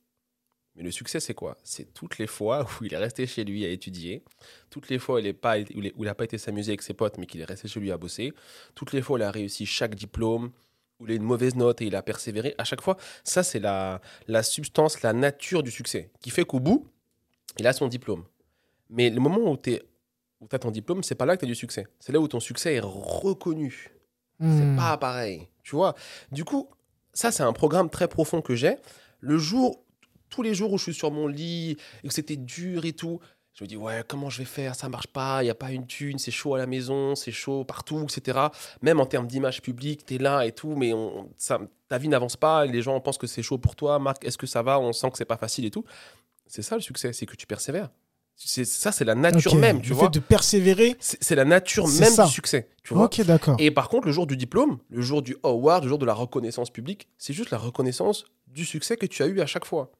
Mais 0.76 0.82
le 0.82 0.90
succès, 0.90 1.20
c'est 1.20 1.34
quoi? 1.34 1.56
C'est 1.64 1.94
toutes 1.94 2.18
les 2.18 2.26
fois 2.26 2.66
où 2.80 2.84
il 2.84 2.92
est 2.92 2.98
resté 2.98 3.26
chez 3.26 3.44
lui 3.44 3.64
à 3.64 3.68
étudier, 3.70 4.22
toutes 4.70 4.88
les 4.90 4.98
fois 4.98 5.16
où 5.16 5.18
il 5.18 5.24
n'a 5.26 6.14
pas, 6.14 6.24
été 6.24 6.38
s'amuser 6.38 6.72
avec 6.72 6.82
ses 6.82 6.94
potes, 6.94 7.16
mais 7.18 7.26
qu'il 7.26 7.40
est 7.40 7.44
resté 7.46 7.66
chez 7.68 7.80
lui 7.80 7.90
à 7.90 7.96
bosser, 7.98 8.32
toutes 8.74 8.92
les 8.92 9.00
fois 9.02 9.14
où 9.14 9.18
il 9.18 9.22
a 9.22 9.30
réussi 9.30 9.64
chaque 9.66 9.94
diplôme, 9.94 10.50
où 11.00 11.06
il 11.06 11.12
a 11.12 11.14
une 11.14 11.22
mauvaise 11.22 11.54
note 11.54 11.80
et 11.82 11.86
il 11.86 11.96
a 11.96 12.02
persévéré. 12.02 12.54
À 12.58 12.64
chaque 12.64 12.80
fois, 12.82 12.96
ça, 13.24 13.42
c'est 13.42 13.58
la, 13.58 14.00
la 14.28 14.42
substance, 14.42 15.02
la 15.02 15.12
nature 15.12 15.62
du 15.62 15.70
succès, 15.70 16.10
qui 16.20 16.30
fait 16.30 16.44
qu'au 16.44 16.60
bout, 16.60 16.86
il 17.58 17.66
a 17.66 17.72
son 17.72 17.88
diplôme. 17.88 18.24
Mais 18.90 19.10
le 19.10 19.20
moment 19.20 19.50
où 19.50 19.56
tu 19.56 19.78
as 20.52 20.58
ton 20.58 20.70
diplôme, 20.70 21.02
c'est 21.02 21.14
pas 21.14 21.24
là 21.26 21.36
que 21.36 21.40
tu 21.40 21.46
as 21.46 21.48
du 21.48 21.54
succès. 21.54 21.86
C'est 21.98 22.12
là 22.12 22.20
où 22.20 22.28
ton 22.28 22.40
succès 22.40 22.74
est 22.74 22.80
reconnu. 22.80 23.90
C'est 24.38 24.46
Hmm. 24.46 24.76
pas 24.76 24.98
pareil. 24.98 25.48
Tu 25.62 25.74
vois? 25.74 25.94
Du 26.30 26.44
coup, 26.44 26.68
ça, 27.14 27.32
c'est 27.32 27.42
un 27.42 27.54
programme 27.54 27.88
très 27.88 28.06
profond 28.06 28.42
que 28.42 28.54
j'ai. 28.54 28.76
Le 29.20 29.38
jour, 29.38 29.82
tous 30.28 30.42
les 30.42 30.54
jours 30.54 30.72
où 30.72 30.78
je 30.78 30.84
suis 30.84 30.94
sur 30.94 31.10
mon 31.10 31.26
lit 31.26 31.76
et 32.02 32.08
que 32.08 32.14
c'était 32.14 32.36
dur 32.36 32.84
et 32.84 32.92
tout, 32.92 33.20
je 33.54 33.64
me 33.64 33.68
dis, 33.68 33.76
ouais, 33.76 34.04
comment 34.06 34.28
je 34.28 34.38
vais 34.38 34.44
faire? 34.44 34.74
Ça 34.74 34.90
marche 34.90 35.06
pas, 35.06 35.42
il 35.42 35.46
n'y 35.46 35.50
a 35.50 35.54
pas 35.54 35.70
une 35.70 35.86
thune, 35.86 36.18
c'est 36.18 36.30
chaud 36.30 36.54
à 36.54 36.58
la 36.58 36.66
maison, 36.66 37.14
c'est 37.14 37.32
chaud 37.32 37.64
partout, 37.64 38.04
etc. 38.04 38.38
Même 38.82 39.00
en 39.00 39.06
termes 39.06 39.26
d'image 39.26 39.62
publique, 39.62 40.04
tu 40.04 40.16
es 40.16 40.18
là 40.18 40.44
et 40.44 40.52
tout, 40.52 40.76
mais 40.76 40.92
on, 40.92 41.30
ça, 41.38 41.58
ta 41.88 41.96
vie 41.96 42.08
n'avance 42.08 42.36
pas, 42.36 42.66
les 42.66 42.82
gens 42.82 43.00
pensent 43.00 43.16
que 43.16 43.26
c'est 43.26 43.42
chaud 43.42 43.56
pour 43.56 43.74
toi. 43.74 43.98
Marc, 43.98 44.24
est-ce 44.26 44.36
que 44.36 44.46
ça 44.46 44.62
va? 44.62 44.78
On 44.78 44.92
sent 44.92 45.10
que 45.10 45.16
c'est 45.16 45.24
pas 45.24 45.38
facile 45.38 45.64
et 45.64 45.70
tout. 45.70 45.84
C'est 46.46 46.60
ça 46.60 46.74
le 46.74 46.82
succès, 46.82 47.14
c'est 47.14 47.24
que 47.24 47.34
tu 47.34 47.46
persévères. 47.46 47.88
C'est 48.38 48.66
ça, 48.66 48.92
c'est 48.92 49.06
la 49.06 49.14
nature 49.14 49.54
même, 49.54 49.80
tu 49.80 49.88
le 49.88 49.94
vois. 49.94 50.04
fait 50.04 50.10
de 50.12 50.20
persévérer. 50.20 50.94
C'est 51.00 51.34
la 51.34 51.46
nature 51.46 51.88
même 51.88 52.12
ça. 52.12 52.26
du 52.26 52.30
succès, 52.30 52.68
tu 52.84 52.92
vois. 52.92 53.06
Ok, 53.06 53.22
d'accord. 53.22 53.56
Et 53.58 53.70
par 53.70 53.88
contre, 53.88 54.06
le 54.06 54.12
jour 54.12 54.26
du 54.26 54.36
diplôme, 54.36 54.76
le 54.90 55.00
jour 55.00 55.22
du 55.22 55.34
award, 55.42 55.84
le 55.84 55.88
jour 55.88 55.98
de 55.98 56.04
la 56.04 56.12
reconnaissance 56.12 56.68
publique, 56.68 57.08
c'est 57.16 57.32
juste 57.32 57.50
la 57.50 57.56
reconnaissance 57.56 58.26
du 58.48 58.66
succès 58.66 58.98
que 58.98 59.06
tu 59.06 59.22
as 59.22 59.26
eu 59.26 59.40
à 59.40 59.46
chaque 59.46 59.64
fois. 59.64 59.90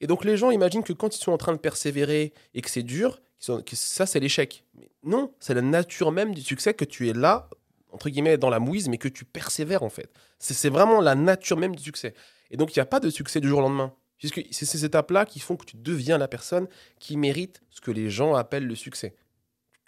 Et 0.00 0.06
donc 0.06 0.24
les 0.24 0.36
gens 0.36 0.50
imaginent 0.50 0.82
que 0.84 0.92
quand 0.92 1.14
ils 1.16 1.20
sont 1.20 1.32
en 1.32 1.38
train 1.38 1.52
de 1.52 1.58
persévérer 1.58 2.32
et 2.54 2.62
que 2.62 2.70
c'est 2.70 2.82
dur, 2.82 3.20
que 3.46 3.76
ça 3.76 4.06
c'est 4.06 4.20
l'échec. 4.20 4.64
Mais 4.76 4.90
non, 5.04 5.32
c'est 5.40 5.54
la 5.54 5.62
nature 5.62 6.12
même 6.12 6.34
du 6.34 6.40
succès 6.42 6.74
que 6.74 6.84
tu 6.84 7.08
es 7.08 7.12
là, 7.12 7.48
entre 7.90 8.08
guillemets, 8.10 8.36
dans 8.38 8.50
la 8.50 8.58
mouise, 8.60 8.88
mais 8.88 8.98
que 8.98 9.08
tu 9.08 9.24
persévères 9.24 9.82
en 9.82 9.88
fait. 9.88 10.10
C'est 10.38 10.68
vraiment 10.70 11.00
la 11.00 11.14
nature 11.14 11.56
même 11.56 11.74
du 11.74 11.82
succès. 11.82 12.14
Et 12.50 12.56
donc 12.56 12.74
il 12.74 12.78
n'y 12.78 12.82
a 12.82 12.86
pas 12.86 13.00
de 13.00 13.10
succès 13.10 13.40
du 13.40 13.48
jour 13.48 13.58
au 13.58 13.62
lendemain. 13.62 13.92
Puisque 14.18 14.42
c'est 14.50 14.66
ces 14.66 14.84
étapes-là 14.84 15.24
qui 15.26 15.38
font 15.38 15.54
que 15.56 15.64
tu 15.64 15.76
deviens 15.76 16.18
la 16.18 16.26
personne 16.26 16.66
qui 16.98 17.16
mérite 17.16 17.60
ce 17.70 17.80
que 17.80 17.92
les 17.92 18.10
gens 18.10 18.34
appellent 18.34 18.66
le 18.66 18.74
succès. 18.74 19.14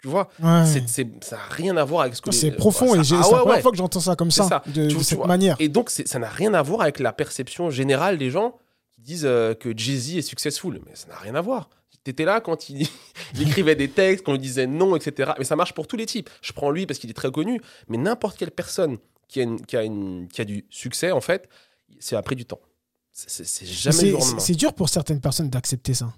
Tu 0.01 0.07
vois, 0.07 0.29
Ouais. 0.41 0.63
ça 1.21 1.35
n'a 1.35 1.43
rien 1.51 1.75
à 1.77 1.83
voir 1.83 2.01
avec 2.03 2.15
ce 2.15 2.21
que 2.21 2.31
C'est 2.31 2.51
profond 2.51 2.87
ça- 2.91 2.95
et 2.95 2.99
Ah 2.99 3.03
c'est 3.03 3.13
ouais, 3.13 3.19
la 3.19 3.27
première 3.39 3.55
ouais. 3.57 3.61
fois 3.61 3.71
que 3.71 3.77
j'entends 3.77 3.99
ça 3.99 4.15
comme 4.15 4.31
ça, 4.31 4.45
ça. 4.47 4.63
de, 4.67 4.71
Tu- 4.71 4.81
de 4.81 4.87
tu 4.99 5.03
cette 5.03 5.17
vois. 5.17 5.27
manière. 5.27 5.57
Et 5.59 5.67
donc, 5.69 5.89
ça 5.91 6.17
n'a 6.17 6.29
rien 6.29 6.53
à 6.53 6.61
voir 6.63 6.81
avec 6.81 6.99
la 6.99 7.11
perception 7.13 7.69
générale 7.69 8.17
des 8.17 8.31
gens 8.31 8.57
qui 9.01 9.13
disent 9.13 9.25
euh, 9.25 9.53
que 9.53 9.75
Jay-Z 9.75 10.17
est 10.17 10.21
successful. 10.21 10.79
Mais 10.85 10.95
ça 10.95 11.07
n'a 11.07 11.17
rien 11.17 11.35
à 11.35 11.41
voir. 11.41 11.69
T'étais 12.03 12.25
là 12.25 12.41
quand 12.41 12.69
il, 12.69 12.87
il 13.35 13.41
écrivait 13.43 13.75
des 13.75 13.89
textes, 13.89 14.25
qu'on 14.25 14.31
lui 14.33 14.39
disait 14.39 14.67
non, 14.67 14.95
etc. 14.95 15.31
Mais 15.37 15.43
ça 15.45 15.55
marche 15.55 15.73
pour 15.73 15.87
tous 15.87 15.97
les 15.97 16.05
types. 16.05 16.29
Je 16.41 16.51
prends 16.53 16.71
lui 16.71 16.85
parce 16.85 16.99
qu'il 16.99 17.09
est 17.09 17.13
très 17.13 17.31
connu, 17.31 17.61
mais 17.89 17.97
n'importe 17.97 18.37
quelle 18.37 18.51
personne 18.51 18.97
qui 19.27 19.39
a, 19.39 19.43
une- 19.43 19.63
qui, 19.65 19.77
a 19.77 19.83
une- 19.83 20.27
qui 20.27 20.41
a 20.41 20.45
du 20.45 20.65
succès, 20.69 21.11
en 21.11 21.21
fait, 21.21 21.47
c'est 21.99 22.15
après 22.15 22.35
du 22.35 22.45
temps. 22.45 22.59
C'est- 23.13 23.65
jamais 23.65 24.13
C'est- 24.39 24.55
dur 24.55 24.73
pour 24.73 24.89
certaines 24.89 25.19
personnes 25.21 25.49
d'accepter 25.49 25.93
ça. 25.93 26.13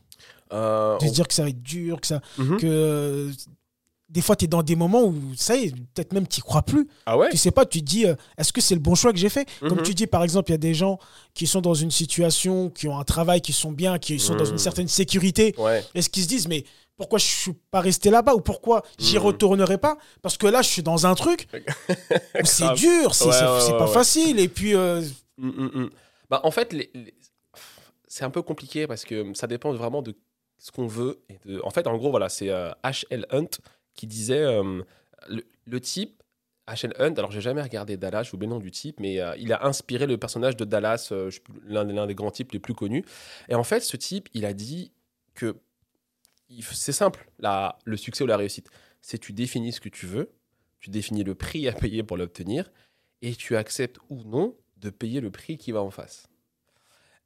Euh, 0.53 0.97
De 0.99 1.07
se 1.07 1.11
dire 1.13 1.27
que 1.27 1.33
ça 1.33 1.43
va 1.43 1.49
être 1.49 1.61
dur, 1.63 1.99
que 1.99 2.07
ça. 2.07 2.21
mhm. 2.37 2.57
Que 2.59 2.67
euh, 2.67 3.31
des 4.13 4.21
fois, 4.21 4.35
tu 4.35 4.45
es 4.45 4.47
dans 4.47 4.61
des 4.63 4.75
moments 4.75 5.03
où, 5.03 5.15
ça 5.35 5.55
y 5.57 5.65
est, 5.65 5.75
peut-être 5.93 6.13
même 6.13 6.27
tu 6.27 6.41
crois 6.41 6.61
plus. 6.61 6.87
Ah 7.05 7.17
ouais? 7.17 7.29
Tu 7.31 7.37
sais 7.37 7.51
pas, 7.51 7.65
tu 7.65 7.79
te 7.79 7.85
dis, 7.85 8.05
euh, 8.05 8.13
est-ce 8.37 8.53
que 8.53 8.61
c'est 8.61 8.75
le 8.75 8.79
bon 8.79 8.93
choix 8.95 9.11
que 9.11 9.17
j'ai 9.17 9.29
fait? 9.29 9.47
Comme 9.59 9.79
Mhm. 9.79 9.83
tu 9.83 9.93
dis, 9.95 10.05
par 10.07 10.23
exemple, 10.23 10.51
il 10.51 10.53
y 10.53 10.55
a 10.55 10.59
des 10.59 10.75
gens 10.75 10.99
qui 11.33 11.47
sont 11.47 11.61
dans 11.61 11.73
une 11.73 11.89
situation, 11.91 12.69
qui 12.69 12.87
ont 12.87 12.97
un 12.97 13.03
travail, 13.03 13.41
qui 13.41 13.53
sont 13.53 13.71
bien, 13.71 13.97
qui 13.97 14.19
sont 14.19 14.35
dans 14.35 14.45
Mhm. 14.45 14.51
une 14.51 14.57
certaine 14.59 14.87
sécurité. 14.87 15.55
Ouais. 15.57 15.83
Est-ce 15.95 16.09
qu'ils 16.09 16.23
se 16.23 16.27
disent, 16.27 16.47
mais 16.47 16.63
pourquoi 16.95 17.17
je 17.17 17.25
suis 17.25 17.53
pas 17.71 17.81
resté 17.81 18.11
là-bas 18.11 18.35
ou 18.35 18.39
pourquoi 18.41 18.83
j'y 18.99 19.15
Mhm. 19.17 19.23
retournerai 19.23 19.79
pas? 19.79 19.97
Parce 20.21 20.37
que 20.37 20.45
là, 20.45 20.61
je 20.61 20.69
suis 20.69 20.83
dans 20.83 21.07
un 21.07 21.15
truc 21.15 21.47
où 22.41 22.45
c'est 22.45 22.71
dur, 22.75 23.15
c'est 23.15 23.25
Ouais, 23.25 23.77
pas 23.79 23.87
facile. 23.87 24.39
Et 24.39 24.47
puis, 24.47 24.75
euh, 24.75 25.01
Mm, 25.39 25.47
mm, 25.49 25.71
mm. 25.85 25.89
Bah, 26.29 26.39
en 26.43 26.51
fait, 26.51 26.71
les- 26.73 26.91
les- 26.93 27.15
c'est 28.07 28.23
un 28.23 28.29
peu 28.29 28.43
compliqué 28.43 28.85
parce 28.85 29.03
que 29.05 29.33
ça 29.33 29.47
dépend 29.47 29.73
vraiment 29.73 30.03
de 30.03 30.15
ce 30.59 30.71
qu'on 30.71 30.85
veut. 30.87 31.19
Et 31.29 31.39
de... 31.45 31.59
En 31.63 31.71
fait, 31.71 31.87
en 31.87 31.97
gros, 31.97 32.11
voilà, 32.11 32.29
c'est 32.29 32.49
euh, 32.49 32.69
H.L. 32.83 33.25
Hunt 33.31 33.49
qui 33.95 34.07
disait 34.07 34.41
euh, 34.41 34.81
le, 35.65 35.79
type. 35.79 36.21
H.L. 36.65 36.93
Hunt, 36.97 37.15
alors 37.17 37.29
j'ai 37.29 37.41
jamais 37.41 37.61
regardé 37.61 37.97
Dallas, 37.97 38.23
j'ai 38.23 38.35
oublié 38.35 38.47
le 38.47 38.55
nom 38.55 38.59
du 38.61 38.71
type, 38.71 39.01
mais 39.01 39.19
euh, 39.19 39.35
il 39.37 39.51
a 39.51 39.65
inspiré 39.65 40.07
le 40.07 40.17
personnage 40.17 40.55
de 40.55 40.63
Dallas, 40.63 41.09
euh, 41.11 41.29
l'un 41.65 42.07
des 42.07 42.15
grands 42.15 42.31
types 42.31 42.53
les 42.53 42.59
plus 42.59 42.73
connus. 42.73 43.03
Et 43.49 43.55
en 43.55 43.65
fait, 43.65 43.81
ce 43.81 43.97
type, 43.97 44.29
il 44.33 44.45
a 44.45 44.53
dit 44.53 44.93
que 45.33 45.57
c'est 46.61 46.93
simple, 46.93 47.27
la, 47.39 47.77
le 47.83 47.97
succès 47.97 48.23
ou 48.23 48.27
la 48.27 48.37
réussite. 48.37 48.69
C'est 49.01 49.17
tu 49.17 49.33
définis 49.33 49.73
ce 49.73 49.81
que 49.81 49.89
tu 49.89 50.05
veux, 50.05 50.31
tu 50.79 50.89
définis 50.89 51.25
le 51.25 51.35
prix 51.35 51.67
à 51.67 51.73
payer 51.73 52.01
pour 52.01 52.15
l'obtenir, 52.15 52.71
et 53.21 53.35
tu 53.35 53.57
acceptes 53.57 53.97
ou 54.09 54.23
non 54.23 54.55
de 54.77 54.89
payer 54.89 55.21
le 55.21 55.31
prix 55.31 55.57
qui 55.57 55.71
va 55.71 55.81
en 55.81 55.91
face. 55.91 56.27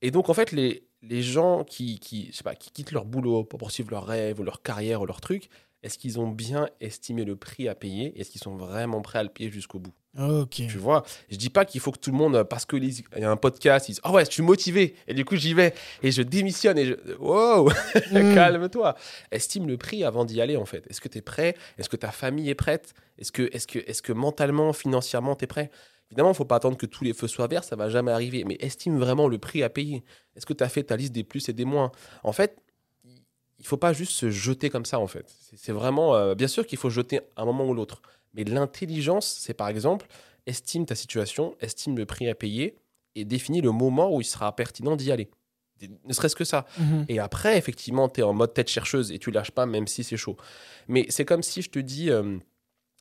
Et 0.02 0.12
donc, 0.12 0.30
en 0.30 0.34
fait, 0.34 0.52
les, 0.52 0.84
gens 1.22 1.64
qui, 1.64 2.00
qui, 2.00 2.32
je 2.32 2.44
pas, 2.44 2.56
qui 2.56 2.72
quittent 2.72 2.92
leur 2.92 3.06
boulot 3.06 3.44
pour 3.44 3.60
poursuivre 3.60 3.92
leurs 3.92 4.06
rêves 4.06 4.40
ou 4.40 4.44
leur 4.44 4.62
carrière 4.62 5.02
ou 5.02 5.06
leur 5.06 5.22
truc, 5.22 5.50
est-ce 5.88 5.98
qu'ils 5.98 6.20
ont 6.20 6.28
bien 6.28 6.68
estimé 6.82 7.24
le 7.24 7.38
prix 7.38 7.70
à 7.70 7.74
payer 7.74 8.20
Est-ce 8.20 8.30
qu'ils 8.30 8.42
sont 8.42 8.58
vraiment 8.58 9.02
prêts 9.02 9.20
à 9.20 9.24
le 9.24 9.30
payer 9.30 9.50
jusqu'au 9.50 9.80
bout? 9.80 9.94
Ok. 10.20 10.50
Tu 10.50 10.78
vois 10.78 11.04
Je 11.30 11.38
dis 11.38 11.50
pas 11.50 11.64
qu'il 11.64 11.80
faut 11.80 11.94
que 11.94 12.00
tout 12.00 12.12
le 12.12 12.18
monde, 12.18 12.44
parce 12.44 12.66
qu'il 12.66 12.84
y 12.84 13.24
a 13.24 13.32
un 13.32 13.38
podcast, 13.38 13.88
ils 13.88 13.94
disent 13.94 14.02
Ah 14.04 14.12
ouais, 14.12 14.26
je 14.26 14.32
suis 14.32 14.44
motivé, 14.44 14.96
et 15.08 15.14
du 15.14 15.24
coup 15.24 15.38
j'y 15.38 15.54
vais, 15.54 15.74
et 16.04 16.12
je 16.12 16.22
démissionne, 16.22 16.78
et 16.78 16.86
je. 16.88 16.96
Wow 17.20 17.70
Mm. 18.12 18.36
Calme-toi. 18.36 18.96
Estime 19.32 19.66
le 19.66 19.78
prix 19.78 20.04
avant 20.04 20.26
d'y 20.26 20.42
aller, 20.42 20.58
en 20.58 20.66
fait. 20.66 20.86
Est-ce 20.90 21.00
que 21.00 21.08
tu 21.08 21.20
es 21.20 21.22
prêt? 21.22 21.56
Est-ce 21.78 21.88
que 21.88 21.96
ta 21.96 22.12
famille 22.12 22.50
est 22.50 22.56
prête? 22.56 22.94
Est-ce 23.18 23.32
que, 23.32 23.44
est 23.44 23.66
que, 23.66 23.80
est 23.80 24.02
que 24.02 24.12
mentalement, 24.12 24.74
financièrement, 24.74 25.36
tu 25.36 25.46
es 25.46 25.48
prêt? 25.48 25.72
Évidemment, 26.10 26.32
il 26.32 26.36
faut 26.36 26.46
pas 26.46 26.58
attendre 26.58 26.78
que 26.78 26.86
tous 26.86 27.06
les 27.06 27.14
feux 27.14 27.28
soient 27.28 27.48
verts, 27.48 27.64
ça 27.64 27.78
va 27.78 27.90
jamais 27.90 28.12
arriver. 28.12 28.44
Mais 28.46 28.58
estime 28.60 28.98
vraiment 28.98 29.30
le 29.30 29.38
prix 29.38 29.64
à 29.64 29.70
payer. 29.70 30.04
Est-ce 30.36 30.46
que 30.46 30.54
tu 30.54 30.64
as 30.64 30.70
fait 30.70 30.84
ta 30.84 30.98
liste 30.98 31.14
des 31.14 31.24
plus 31.24 31.48
et 31.48 31.54
des 31.54 31.66
moins? 31.66 31.92
En 32.24 32.34
fait, 32.34 32.58
il 33.60 33.66
faut 33.66 33.78
pas 33.78 33.94
juste 33.94 34.12
se 34.12 34.30
jeter 34.30 34.70
comme 34.70 34.86
ça, 34.86 35.00
en 35.00 35.08
fait. 35.08 35.26
C'est- 35.56 35.72
vraiment. 35.72 36.16
euh, 36.16 36.36
bien 36.36 36.48
sûr 36.48 36.66
qu'il 36.68 36.78
faut 36.78 36.90
jeter 36.90 37.22
un 37.38 37.46
moment 37.46 37.66
ou 37.66 37.74
l'autre. 37.74 38.02
Mais 38.34 38.44
l'intelligence, 38.44 39.38
c'est 39.40 39.54
par 39.54 39.68
exemple, 39.70 40.08
estime 40.46 40.86
ta 40.86 40.96
situation, 40.96 41.56
estime 41.60 41.98
le 41.98 42.06
prix 42.06 42.30
à 42.30 42.36
payer 42.36 42.76
et 43.16 43.26
définis 43.26 43.62
le 43.62 43.72
moment 43.72 44.14
où 44.16 44.22
il 44.22 44.26
sera 44.26 44.56
pertinent 44.56 44.96
d'y 44.96 45.12
aller. 45.12 45.30
Ne 46.06 46.14
serait-ce 46.14 46.36
que 46.36 46.44
ça. 46.46 46.66
Mhm. 46.80 47.06
Et 47.10 47.20
après, 47.20 47.58
effectivement, 47.58 48.10
tu 48.10 48.22
es 48.22 48.24
en 48.24 48.34
mode 48.34 48.54
tête 48.54 48.68
chercheuse 48.70 49.12
et 49.12 49.20
tu 49.20 49.30
lâches 49.32 49.52
pas, 49.52 49.66
même 49.66 49.88
si 49.88 50.04
c'est 50.04 50.18
chaud. 50.18 50.36
Mais 50.88 51.06
c'est 51.10 51.26
comme 51.26 51.44
si 51.44 51.62
je 51.62 51.70
te 51.70 51.80
dis, 51.80 52.10
euh, 52.10 52.24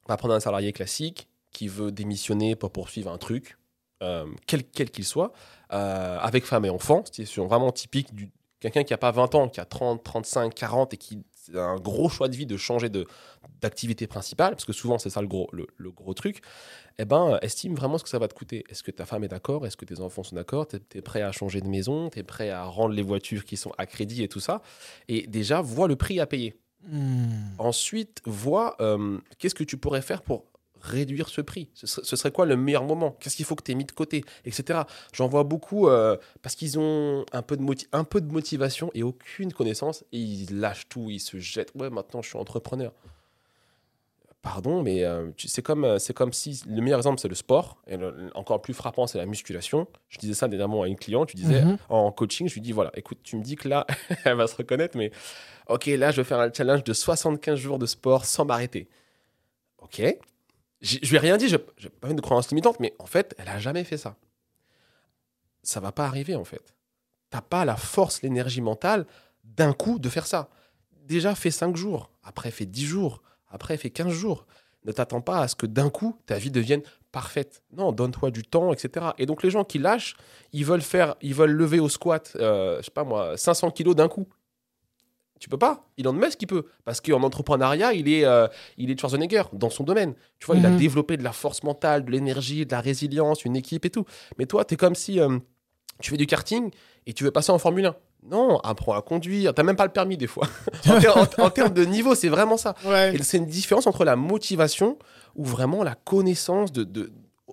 on 0.06 0.12
va 0.12 0.16
prendre 0.16 0.34
un 0.34 0.40
salarié 0.40 0.72
classique 0.72 1.28
qui 1.52 1.68
veut 1.68 1.90
démissionner 1.90 2.54
pour 2.54 2.70
poursuivre 2.70 3.10
un 3.10 3.16
truc, 3.18 3.56
euh, 4.02 4.26
quel 4.46 4.62
quel 4.64 4.90
qu'il 4.90 5.04
soit, 5.06 5.32
euh, 5.72 6.18
avec 6.18 6.44
femme 6.44 6.64
et 6.66 6.70
enfant. 6.70 7.02
C'est 7.10 7.24
vraiment 7.36 7.72
typique 7.72 8.14
du 8.14 8.30
quelqu'un 8.60 8.84
qui 8.84 8.92
n'a 8.92 8.98
pas 8.98 9.10
20 9.10 9.34
ans, 9.34 9.48
qui 9.48 9.60
a 9.60 9.64
30, 9.64 10.02
35, 10.02 10.54
40 10.54 10.94
et 10.94 10.96
qui 10.96 11.24
a 11.54 11.60
un 11.60 11.76
gros 11.76 12.08
choix 12.08 12.28
de 12.28 12.36
vie 12.36 12.46
de 12.46 12.56
changer 12.56 12.88
de- 12.88 13.06
d'activité 13.60 14.06
principale, 14.06 14.52
parce 14.52 14.64
que 14.64 14.72
souvent 14.72 14.98
c'est 14.98 15.10
ça 15.10 15.20
le 15.20 15.28
gros, 15.28 15.48
le, 15.52 15.66
le 15.76 15.90
gros 15.90 16.14
truc, 16.14 16.42
eh 16.98 17.04
ben, 17.04 17.38
estime 17.42 17.74
vraiment 17.74 17.98
ce 17.98 18.04
que 18.04 18.10
ça 18.10 18.18
va 18.18 18.28
te 18.28 18.34
coûter. 18.34 18.64
Est-ce 18.68 18.82
que 18.82 18.90
ta 18.90 19.06
femme 19.06 19.24
est 19.24 19.28
d'accord? 19.28 19.66
Est-ce 19.66 19.76
que 19.76 19.84
tes 19.84 20.00
enfants 20.00 20.22
sont 20.22 20.36
d'accord? 20.36 20.66
Tu 20.66 20.76
es, 20.94 21.02
prêt 21.02 21.22
à 21.22 21.32
changer 21.32 21.60
de 21.60 21.68
maison? 21.68 22.10
Tu 22.10 22.18
es 22.18 22.22
prêt 22.22 22.50
à 22.50 22.64
rendre 22.64 22.94
les 22.94 23.02
voitures 23.02 23.44
qui 23.44 23.56
sont 23.56 23.72
à 23.78 23.86
crédit 23.86 24.22
et 24.22 24.28
tout 24.28 24.40
ça? 24.40 24.62
Et 25.08 25.26
déjà, 25.26 25.60
vois 25.60 25.88
le 25.88 25.96
prix 25.96 26.20
à 26.20 26.26
payer. 26.26 26.54
Hmm. 26.88 27.54
Ensuite, 27.58 28.22
vois 28.24 28.76
euh, 28.80 29.18
qu'est-ce 29.38 29.54
que 29.54 29.64
tu 29.64 29.76
pourrais 29.76 30.02
faire 30.02 30.22
pour 30.22 30.44
réduire 30.80 31.28
ce 31.28 31.40
prix. 31.40 31.68
Ce 31.74 31.86
serait, 31.86 32.02
ce 32.04 32.16
serait 32.16 32.30
quoi 32.30 32.46
le 32.46 32.56
meilleur 32.56 32.84
moment? 32.84 33.16
Qu'est-ce 33.20 33.36
qu'il 33.36 33.44
faut 33.44 33.54
que 33.56 33.62
tu 33.64 33.72
aies 33.72 33.74
mis 33.74 33.84
de 33.84 33.92
côté? 33.92 34.24
Etc. 34.44 34.80
J'en 35.12 35.28
vois 35.28 35.44
beaucoup 35.44 35.88
euh, 35.88 36.16
parce 36.42 36.54
qu'ils 36.54 36.78
ont 36.78 37.24
un 37.32 37.42
peu, 37.42 37.56
de 37.56 37.64
un 37.92 38.04
peu 38.04 38.20
de 38.20 38.30
motivation 38.32 38.90
et 38.94 39.02
aucune 39.02 39.52
connaissance 39.52 40.04
et 40.12 40.18
ils 40.18 40.60
lâchent 40.60 40.88
tout, 40.88 41.10
ils 41.10 41.20
se 41.20 41.38
jettent. 41.38 41.72
Ouais, 41.74 41.90
maintenant 41.90 42.22
je 42.22 42.28
suis 42.28 42.38
entrepreneur. 42.38 42.92
Pardon, 44.42 44.80
mais 44.82 45.02
euh, 45.02 45.30
tu- 45.36 45.48
c'est 45.48 45.62
comme, 45.62 45.84
euh, 45.84 45.98
c'est 45.98 46.14
comme 46.14 46.32
si 46.32 46.62
le 46.68 46.80
meilleur 46.80 47.00
exemple 47.00 47.18
c'est 47.18 47.26
le 47.26 47.34
sport 47.34 47.78
et 47.88 47.96
le- 47.96 48.12
le- 48.12 48.36
encore 48.36 48.62
plus 48.62 48.74
frappant 48.74 49.08
c'est 49.08 49.18
la 49.18 49.26
musculation. 49.26 49.88
Je 50.08 50.18
disais 50.18 50.34
ça 50.34 50.46
dernièrement 50.46 50.82
à 50.82 50.86
une 50.86 50.94
cliente, 50.94 51.30
je 51.32 51.36
disais 51.36 51.64
Mhm. 51.64 51.78
en 51.88 52.12
coaching, 52.12 52.48
je 52.48 52.54
lui 52.54 52.60
dis 52.60 52.70
voilà, 52.70 52.92
écoute, 52.94 53.18
tu 53.24 53.34
me 53.36 53.42
dis 53.42 53.56
que 53.56 53.68
là, 53.68 53.86
elle 54.24 54.36
va 54.36 54.46
se 54.46 54.54
reconnaître, 54.54 54.96
mais 54.96 55.10
ok, 55.68 55.86
là, 55.86 56.12
je 56.12 56.18
vais 56.18 56.24
faire 56.24 56.38
un 56.38 56.52
challenge 56.52 56.84
de 56.84 56.92
75 56.92 57.58
jours 57.58 57.80
de 57.80 57.86
sport 57.86 58.24
sans 58.24 58.44
m'arrêter. 58.44 58.88
Ok. 59.78 60.00
Je 60.80 60.98
lui 61.08 61.16
ai 61.16 61.18
rien 61.18 61.36
dit, 61.36 61.48
je 61.48 61.56
n'ai 61.56 61.88
pas 62.00 62.10
une 62.10 62.20
croyance 62.20 62.48
limitante, 62.50 62.80
mais 62.80 62.94
en 62.98 63.06
fait, 63.06 63.34
elle 63.38 63.48
a 63.48 63.58
jamais 63.58 63.84
fait 63.84 63.96
ça. 63.96 64.16
Ça 65.62 65.80
va 65.80 65.92
pas 65.92 66.06
arriver, 66.06 66.34
en 66.36 66.44
fait. 66.44 66.74
T'as 67.30 67.40
pas 67.40 67.64
la 67.64 67.76
force, 67.76 68.22
l'énergie 68.22 68.60
mentale 68.60 69.06
d'un 69.44 69.72
coup 69.72 69.98
de 69.98 70.08
faire 70.08 70.26
ça. 70.26 70.48
Déjà, 71.06 71.34
fais 71.34 71.50
5 71.50 71.76
jours, 71.76 72.10
après, 72.22 72.50
fais 72.50 72.66
10 72.66 72.84
jours, 72.84 73.22
après, 73.48 73.76
fais 73.76 73.90
15 73.90 74.12
jours. 74.12 74.46
Ne 74.84 74.92
t'attends 74.92 75.20
pas 75.20 75.40
à 75.40 75.48
ce 75.48 75.56
que 75.56 75.66
d'un 75.66 75.90
coup, 75.90 76.20
ta 76.26 76.38
vie 76.38 76.50
devienne 76.50 76.82
parfaite. 77.10 77.62
Non, 77.72 77.92
donne-toi 77.92 78.30
du 78.30 78.42
temps, 78.44 78.72
etc. 78.72 79.06
Et 79.18 79.26
donc, 79.26 79.42
les 79.42 79.50
gens 79.50 79.64
qui 79.64 79.78
lâchent, 79.78 80.16
ils 80.52 80.64
veulent 80.64 80.82
faire, 80.82 81.16
ils 81.22 81.34
veulent 81.34 81.50
lever 81.50 81.80
au 81.80 81.88
squat, 81.88 82.32
euh, 82.36 82.78
je 82.78 82.84
sais 82.84 82.90
pas 82.90 83.04
moi, 83.04 83.36
500 83.36 83.70
kilos 83.70 83.96
d'un 83.96 84.08
coup. 84.08 84.28
Tu 85.38 85.48
peux 85.48 85.58
pas. 85.58 85.84
Elon 85.98 86.12
Musk, 86.14 86.40
il 86.42 86.46
peut. 86.46 86.64
Parce 86.84 87.00
qu'en 87.00 87.22
entrepreneuriat, 87.22 87.92
il 87.92 88.08
est, 88.08 88.24
euh, 88.24 88.46
il 88.78 88.90
est 88.90 88.98
Schwarzenegger 88.98 89.42
dans 89.52 89.68
son 89.70 89.84
domaine. 89.84 90.14
Tu 90.38 90.46
vois, 90.46 90.56
il 90.56 90.64
a 90.64 90.70
Mhm. 90.70 90.78
développé 90.78 91.16
de 91.16 91.22
la 91.24 91.32
force 91.32 91.62
mentale, 91.62 92.04
de 92.04 92.10
l'énergie, 92.10 92.64
de 92.64 92.72
la 92.72 92.80
résilience, 92.80 93.44
une 93.44 93.54
équipe 93.56 93.84
et 93.84 93.90
tout. 93.90 94.04
Mais 94.38 94.46
toi, 94.46 94.64
tu 94.64 94.74
es 94.74 94.76
comme 94.76 94.94
si 94.94 95.20
euh, 95.20 95.38
tu 96.00 96.10
fais 96.10 96.16
du 96.16 96.26
karting 96.26 96.70
et 97.06 97.12
tu 97.12 97.24
veux 97.24 97.30
passer 97.30 97.52
en 97.52 97.58
Formule 97.58 97.86
1. 97.86 97.96
Non, 98.28 98.58
apprends 98.60 98.94
à 98.94 99.02
conduire. 99.02 99.52
T'as 99.54 99.62
même 99.62 99.76
pas 99.76 99.84
le 99.86 99.92
permis 99.92 100.16
des 100.16 100.26
fois. 100.26 100.48
en, 100.88 100.98
ter- 101.00 101.16
en- 101.16 101.44
en 101.44 101.50
termes 101.50 101.72
de 101.74 101.84
niveau, 101.84 102.14
c'est 102.14 102.28
vraiment 102.28 102.56
ça. 102.56 102.74
Ouais. 102.84 103.14
Et 103.14 103.22
c'est 103.22 103.36
une 103.36 103.46
différence 103.46 103.86
entre 103.86 104.04
la 104.04 104.16
motivation 104.16 104.98
ou 105.36 105.44
vraiment 105.44 105.84
la 105.84 105.94
connaissance 105.94 106.72
de, 106.72 106.82
de- 106.82 107.12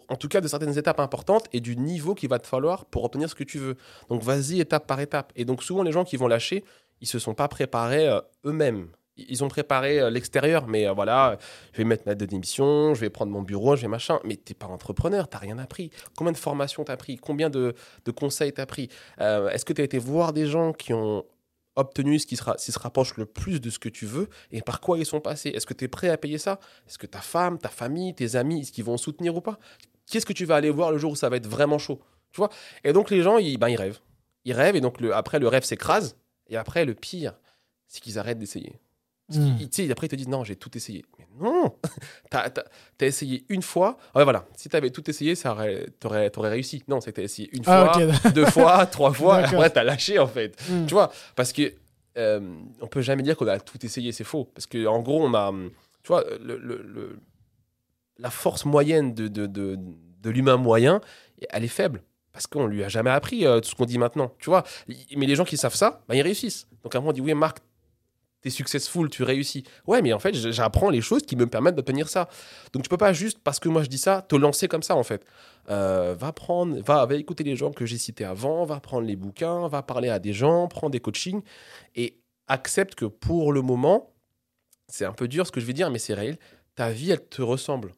en 0.10 0.16
tout 0.16 0.28
cas 0.28 0.42
de 0.42 0.48
certaines 0.48 0.78
étapes 0.78 1.00
importantes 1.00 1.46
et 1.54 1.60
du 1.60 1.76
niveau 1.78 2.16
qu'il 2.16 2.28
va 2.30 2.40
te 2.40 2.48
falloir 2.48 2.86
pour 2.86 3.04
obtenir 3.04 3.30
ce 3.30 3.36
que 3.36 3.44
tu 3.44 3.58
veux. 3.60 3.76
Donc 4.10 4.24
vas-y 4.24 4.60
étape 4.62 4.88
par 4.88 5.00
étape. 5.00 5.32
Et 5.36 5.46
donc 5.46 5.62
souvent 5.64 5.84
les 5.84 5.92
gens 5.92 6.04
qui 6.06 6.18
vont 6.18 6.28
lâcher, 6.28 6.64
ils 7.04 7.06
se 7.06 7.20
sont 7.20 7.34
pas 7.34 7.50
préparés 7.50 8.08
euh, 8.08 8.22
eux-mêmes. 8.46 8.88
Ils 9.18 9.44
ont 9.44 9.50
préparé 9.50 10.00
euh, 10.00 10.10
l'extérieur, 10.10 10.68
mais 10.68 10.88
euh, 10.88 10.94
voilà, 10.94 11.38
je 11.74 11.80
vais 11.80 11.84
mettre 11.84 12.04
ma 12.06 12.16
démission, 12.16 12.96
je 12.96 13.02
vais 13.02 13.10
prendre 13.10 13.32
mon 13.32 13.42
bureau, 13.42 13.76
je 13.76 13.82
vais 13.82 13.90
machin. 13.90 14.20
Mais 14.24 14.38
t'es 14.38 14.54
pas 14.54 14.68
entrepreneur, 14.68 15.28
t'as 15.28 15.38
rien 15.38 15.60
appris. 15.60 15.92
Combien 16.16 16.32
de 16.32 16.38
formations 16.38 16.86
t'as 16.86 16.96
pris? 16.96 17.18
Combien 17.18 17.50
de, 17.50 17.76
de 18.06 18.12
conseils 18.12 18.54
t'as 18.54 18.66
pris? 18.66 18.88
Est-ce 19.20 19.66
que 19.66 19.74
tu 19.74 19.82
as 19.82 19.84
été 19.84 20.00
voir 20.00 20.32
des 20.32 20.48
gens 20.48 20.72
qui 20.72 20.94
ont 20.94 21.26
obtenu 21.76 22.20
ce 22.20 22.26
qui, 22.26 22.38
sera, 22.38 22.58
se 22.58 22.80
rapproche 22.80 23.18
le 23.18 23.26
plus 23.26 23.60
de 23.60 23.70
ce 23.70 23.80
que 23.80 23.90
tu 23.90 24.06
veux? 24.06 24.30
Et 24.52 24.62
par 24.62 24.80
quoi 24.80 24.98
ils 24.98 25.06
sont 25.06 25.20
passés? 25.20 25.50
Est-ce 25.50 25.66
que 25.66 25.74
tu 25.74 25.84
es 25.84 25.90
prêt 25.90 26.08
à 26.08 26.18
payer 26.18 26.38
ça? 26.38 26.58
Est-ce 26.88 26.98
que 26.98 27.06
ta 27.06 27.20
femme, 27.20 27.60
ta 27.60 27.70
famille, 27.70 28.16
tes 28.16 28.38
amis, 28.38 28.62
est-ce 28.62 28.72
qu'ils 28.72 28.86
vont 28.86 28.98
soutenir 28.98 29.36
ou 29.36 29.42
pas? 29.42 29.60
Qu'est-ce 30.10 30.26
que 30.26 30.34
tu 30.34 30.46
vas 30.46 30.56
aller 30.56 30.70
voir 30.70 30.92
le 30.92 30.98
jour 30.98 31.12
où 31.12 31.16
ça 31.18 31.28
va 31.28 31.36
être 31.36 31.48
vraiment 31.48 31.80
chaud? 31.80 32.00
Tu 32.32 32.38
vois? 32.38 32.50
Et 32.86 32.94
donc 32.94 33.10
les 33.10 33.22
gens, 33.22 33.40
ils, 33.40 33.58
ben, 33.58 33.68
ils 33.68 33.76
rêvent. 33.76 34.00
Ils 34.46 34.54
rêvent 34.54 34.78
et 34.78 34.82
donc 34.82 34.98
après 35.14 35.40
le 35.40 35.50
rêve 35.50 35.64
s'écrase 35.64 36.16
et 36.54 36.58
après 36.58 36.86
le 36.86 36.94
pire, 36.94 37.34
c'est 37.88 38.00
qu'ils 38.02 38.20
arrêtent 38.20 38.40
d'essayer. 38.40 38.80
Tu 39.32 39.40
sais, 39.72 39.90
après 39.90 40.06
ils 40.08 40.10
te 40.10 40.16
disent 40.16 40.28
non, 40.28 40.44
j'ai 40.44 40.56
tout 40.56 40.76
essayé. 40.78 41.04
Mais 41.18 41.26
non 41.40 41.76
T'as 42.30 42.50
as, 43.02 43.06
essayé 43.06 43.46
une 43.50 43.62
fois. 43.64 43.98
Ouais, 44.14 44.24
voilà. 44.24 44.46
Si 44.56 44.70
t'avais 44.70 44.92
tout 44.92 45.10
essayé, 45.10 45.34
ça 45.34 45.54
aurait, 45.54 45.88
t'aurais, 46.00 46.30
t'aurais 46.30 46.50
réussi. 46.50 46.84
Non, 46.88 47.02
c'est 47.02 47.12
que 47.12 47.16
t'as 47.16 47.24
essayé 47.24 47.50
une 47.54 47.64
Ah, 47.66 47.94
fois, 47.94 48.32
deux 48.36 48.46
fois, 48.46 48.86
trois 48.86 49.12
fois, 49.20 49.42
et 49.42 49.46
après 49.46 49.70
t'as 49.72 49.84
lâché 49.84 50.20
en 50.20 50.28
fait. 50.28 50.56
Hmm. 50.70 50.86
Tu 50.86 50.94
vois 50.94 51.12
Parce 51.36 51.52
que 51.54 51.74
euh, 52.18 52.42
on 52.82 52.88
peut 52.88 53.02
jamais 53.02 53.24
dire 53.24 53.36
qu'on 53.36 53.48
a 53.48 53.60
tout 53.60 53.84
essayé, 53.84 54.12
c'est 54.12 54.24
faux. 54.24 54.46
Parce 54.54 54.68
que 54.68 54.86
en 54.86 55.02
gros, 55.02 55.24
on 55.26 55.34
a, 55.34 55.52
tu 56.04 56.08
vois, 56.10 56.24
le, 56.40 56.58
le- 56.58 56.84
le- 56.84 57.20
la 58.20 58.30
force 58.30 58.66
moyenne 58.66 59.16
de, 59.16 59.28
de, 59.28 59.48
de, 59.48 59.80
de 59.80 60.30
l'humain 60.30 60.58
moyen, 60.58 61.02
elle 61.50 61.64
est 61.64 61.68
faible. 61.70 62.04
Parce 62.34 62.48
qu'on 62.48 62.66
lui 62.66 62.84
a 62.84 62.90
jamais 62.90 63.12
appris 63.12 63.46
euh, 63.46 63.60
tout 63.60 63.70
ce 63.70 63.76
qu'on 63.76 63.86
dit 63.86 64.00
maintenant. 64.00 64.34
Tu 64.40 64.50
vois 64.50 64.64
Mais 65.16 65.26
les 65.26 65.36
gens 65.36 65.46
qui 65.46 65.56
savent 65.56 65.76
ça, 65.76 66.04
bah, 66.08 66.16
ils 66.16 66.22
réussissent. 66.22 66.68
Donc 66.84 66.94
à 66.96 66.98
un 66.98 67.02
moment, 67.02 67.12
on 67.12 67.14
dit 67.14 67.22
oui, 67.22 67.34
Marc, 67.36 67.60
t'es 68.42 68.50
successful, 68.50 69.10
tu 69.10 69.24
réussis. 69.24 69.64
Ouais, 69.88 70.02
mais 70.02 70.14
en 70.14 70.20
fait, 70.20 70.34
j'apprends 70.34 70.90
les 70.90 71.02
choses 71.02 71.24
qui 71.24 71.36
me 71.36 71.48
permettent 71.48 71.76
d'obtenir 71.76 72.10
ça. 72.10 72.28
Donc 72.74 72.84
tu 72.84 72.90
peux 72.90 72.98
pas 72.98 73.14
juste, 73.14 73.40
parce 73.44 73.60
que 73.60 73.70
moi 73.70 73.84
je 73.84 73.90
dis 73.90 73.98
ça, 73.98 74.22
te 74.22 74.36
lancer 74.36 74.68
comme 74.68 74.84
ça 74.84 74.96
en 74.96 75.04
fait. 75.04 75.26
Euh, 75.70 76.16
va 76.20 76.34
prendre, 76.34 76.80
va, 76.82 77.06
va 77.06 77.16
écouter 77.16 77.44
les 77.44 77.56
gens 77.56 77.72
que 77.72 77.86
j'ai 77.86 77.98
cités 77.98 78.26
avant, 78.26 78.66
va 78.66 78.80
prendre 78.80 79.08
les 79.08 79.16
bouquins, 79.16 79.68
va 79.68 79.82
parler 79.82 80.10
à 80.10 80.20
des 80.20 80.34
gens, 80.34 80.68
prends 80.68 80.90
des 80.90 81.00
coachings 81.00 81.42
et 81.96 82.20
accepte 82.48 82.96
que 82.96 83.06
pour 83.06 83.54
le 83.54 83.62
moment, 83.62 84.12
c'est 84.88 85.06
un 85.06 85.14
peu 85.14 85.28
dur 85.28 85.48
ce 85.48 85.52
que 85.52 85.62
je 85.62 85.66
vais 85.66 85.74
dire, 85.74 85.90
mais 85.90 86.00
c'est 86.00 86.14
réel, 86.14 86.38
ta 86.76 86.90
vie 86.90 87.12
elle 87.12 87.26
te 87.26 87.42
ressemble. 87.42 87.94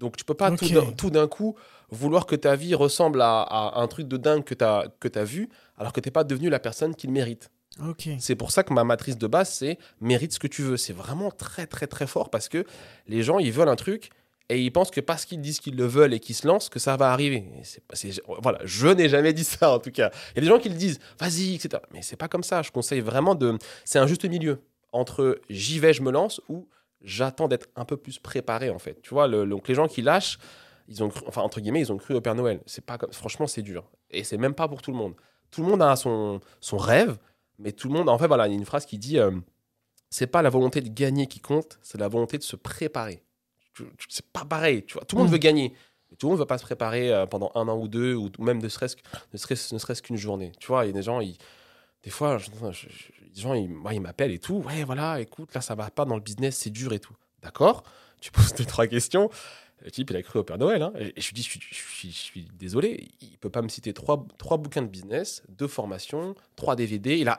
Donc 0.00 0.16
tu 0.16 0.24
peux 0.24 0.34
pas 0.34 0.48
tout 0.56 0.64
d'un- 0.74 0.92
tout 0.96 1.10
d'un 1.10 1.28
coup 1.28 1.54
vouloir 1.90 2.26
que 2.26 2.34
ta 2.34 2.56
vie 2.56 2.74
ressemble 2.74 3.20
à, 3.22 3.42
à 3.42 3.80
un 3.80 3.86
truc 3.86 4.08
de 4.08 4.16
dingue 4.16 4.42
que 4.44 4.54
tu 4.54 4.64
as, 4.64 4.86
que 4.98 5.08
as 5.18 5.24
vu, 5.24 5.48
alors 5.76 5.92
que 5.92 6.00
tu 6.00 6.08
n'es 6.08 6.12
pas 6.12 6.24
devenu 6.24 6.48
la 6.50 6.58
personne 6.58 6.94
qu'il 6.94 7.10
mérite. 7.12 7.50
C'est 8.18 8.34
pour 8.34 8.50
ça 8.50 8.62
que 8.64 8.72
ma 8.72 8.82
matrice 8.84 9.16
de 9.18 9.26
base, 9.26 9.50
c'est 9.50 9.78
mérite 10.00 10.32
ce 10.32 10.38
que 10.38 10.46
tu 10.48 10.62
veux. 10.62 10.76
C'est 10.76 10.92
vraiment 10.92 11.30
très, 11.30 11.66
très, 11.66 11.86
très 11.86 12.06
fort 12.06 12.28
parce 12.30 12.48
que 12.48 12.64
les 13.06 13.22
gens, 13.22 13.38
ils 13.38 13.52
veulent 13.52 13.68
un 13.68 13.76
truc 13.76 14.10
et 14.48 14.60
ils 14.60 14.70
pensent 14.72 14.90
que 14.90 15.00
parce 15.00 15.24
qu'ils 15.24 15.40
disent 15.40 15.60
qu'ils 15.60 15.76
le 15.76 15.86
veulent 15.86 16.12
et 16.12 16.18
qu'ils 16.18 16.34
se 16.34 16.46
lancent, 16.46 16.68
que 16.68 16.78
ça 16.80 16.96
va 16.96 17.12
arriver. 17.12 17.44
C'est- 17.92 18.20
voilà, 18.42 18.58
je 18.64 18.88
n'ai 18.88 19.08
jamais 19.08 19.32
dit 19.32 19.44
ça 19.44 19.72
en 19.72 19.78
tout 19.78 19.92
cas. 19.92 20.10
Il 20.32 20.36
y 20.36 20.38
a 20.38 20.40
des 20.42 20.48
gens 20.48 20.58
qui 20.58 20.68
le 20.68 20.74
disent, 20.74 20.98
vas-y, 21.18 21.54
etc. 21.54 21.82
Mais 21.92 22.02
c'est 22.02 22.16
pas 22.16 22.26
comme 22.28 22.42
ça. 22.42 22.62
Je 22.62 22.70
conseille 22.72 23.00
vraiment 23.00 23.34
de. 23.36 23.56
C'est 23.84 23.98
un 24.00 24.06
juste 24.08 24.24
milieu 24.24 24.58
entre 24.92 25.40
j'y 25.48 25.78
vais, 25.78 25.92
je 25.92 26.02
me 26.02 26.10
lance 26.10 26.40
ou 26.48 26.66
j'attends 27.02 27.48
d'être 27.48 27.68
un 27.76 27.84
peu 27.84 27.96
plus 27.96 28.18
préparé 28.18 28.70
en 28.70 28.78
fait. 28.78 29.00
Tu 29.02 29.10
vois, 29.10 29.26
le- 29.28 29.46
donc 29.46 29.68
les 29.68 29.74
gens 29.74 29.88
qui 29.88 30.02
lâchent, 30.02 30.38
ils 30.88 31.02
ont 31.02 31.08
cru, 31.08 31.22
enfin 31.26 31.42
entre 31.42 31.60
guillemets, 31.60 31.80
ils 31.80 31.92
ont 31.92 31.96
cru 31.98 32.14
au 32.14 32.20
Père 32.20 32.34
Noël. 32.34 32.60
C'est 32.66 32.84
pas 32.84 32.98
comme, 32.98 33.12
franchement, 33.12 33.46
c'est 33.46 33.62
dur. 33.62 33.90
Et 34.10 34.24
c'est 34.24 34.38
même 34.38 34.54
pas 34.54 34.68
pour 34.68 34.82
tout 34.82 34.90
le 34.90 34.96
monde. 34.96 35.14
Tout 35.50 35.62
le 35.62 35.68
monde 35.68 35.82
a 35.82 35.96
son, 35.96 36.40
son 36.60 36.76
rêve, 36.76 37.16
mais 37.58 37.72
tout 37.72 37.88
le 37.88 37.94
monde, 37.94 38.08
en 38.08 38.18
fait, 38.18 38.26
voilà, 38.26 38.46
il 38.46 38.50
y 38.50 38.54
a 38.54 38.58
une 38.58 38.64
phrase 38.64 38.86
qui 38.86 38.98
dit, 38.98 39.18
euh, 39.18 39.30
c'est 40.10 40.26
pas 40.26 40.42
la 40.42 40.50
volonté 40.50 40.80
de 40.80 40.88
gagner 40.88 41.26
qui 41.26 41.40
compte, 41.40 41.78
c'est 41.82 41.98
la 41.98 42.08
volonté 42.08 42.38
de 42.38 42.42
se 42.42 42.56
préparer. 42.56 43.22
C'est 44.08 44.26
pas 44.26 44.44
pareil, 44.44 44.84
tu 44.84 44.94
vois. 44.94 45.04
Tout 45.04 45.16
le 45.16 45.22
monde 45.22 45.28
Mm. 45.30 45.32
veut 45.32 45.38
gagner. 45.38 45.72
Mais 46.10 46.16
tout 46.16 46.26
le 46.26 46.30
monde 46.30 46.38
ne 46.38 46.42
veut 46.42 46.46
pas 46.46 46.58
se 46.58 46.64
préparer 46.64 47.12
euh, 47.12 47.24
pendant 47.26 47.52
un 47.54 47.68
an 47.68 47.78
ou 47.78 47.86
deux, 47.88 48.14
ou 48.14 48.28
même 48.40 48.60
ne 48.60 48.68
serait-ce 48.68 48.96
ne 49.32 49.38
serait-ce 49.38 49.72
ne 49.74 49.78
serait-ce 49.78 50.02
qu'une 50.02 50.16
journée. 50.16 50.50
Tu 50.58 50.66
vois, 50.66 50.84
il 50.84 50.88
y 50.88 50.90
a 50.90 50.92
des 50.92 51.02
gens, 51.02 51.20
ils, 51.20 51.36
des 52.02 52.10
fois, 52.10 52.36
je- 52.38 52.50
je- 52.72 52.88
je- 52.88 53.19
gens, 53.34 53.54
ils, 53.54 53.68
moi, 53.68 53.94
ils 53.94 54.00
m'appellent 54.00 54.32
et 54.32 54.38
tout. 54.38 54.62
Ouais, 54.66 54.84
voilà, 54.84 55.20
écoute, 55.20 55.54
là, 55.54 55.60
ça 55.60 55.74
va 55.74 55.90
pas 55.90 56.04
dans 56.04 56.14
le 56.16 56.20
business, 56.22 56.56
c'est 56.56 56.70
dur 56.70 56.92
et 56.92 56.98
tout. 56.98 57.14
D'accord? 57.42 57.82
Tu 58.20 58.30
poses 58.30 58.52
deux, 58.54 58.64
trois 58.64 58.86
questions. 58.86 59.30
Le 59.82 59.90
type, 59.90 60.10
il 60.10 60.16
a 60.16 60.22
cru 60.22 60.38
au 60.40 60.44
Père 60.44 60.58
Noël. 60.58 60.82
hein. 60.82 60.92
Et 60.94 61.18
je 61.20 61.26
lui 61.28 61.34
dis, 61.34 61.42
je 61.42 61.48
suis, 61.48 61.60
je 61.70 61.74
suis- 61.74 62.10
je 62.12 62.18
suis 62.18 62.48
désolé, 62.58 63.08
il 63.22 63.38
peut 63.38 63.48
pas 63.48 63.62
me 63.62 63.68
citer 63.68 63.92
trois, 63.94 64.26
trois 64.36 64.58
bouquins 64.58 64.82
de 64.82 64.88
business, 64.88 65.42
deux 65.48 65.68
formations, 65.68 66.34
trois 66.54 66.76
DVD. 66.76 67.16
Il 67.18 67.28
a, 67.28 67.38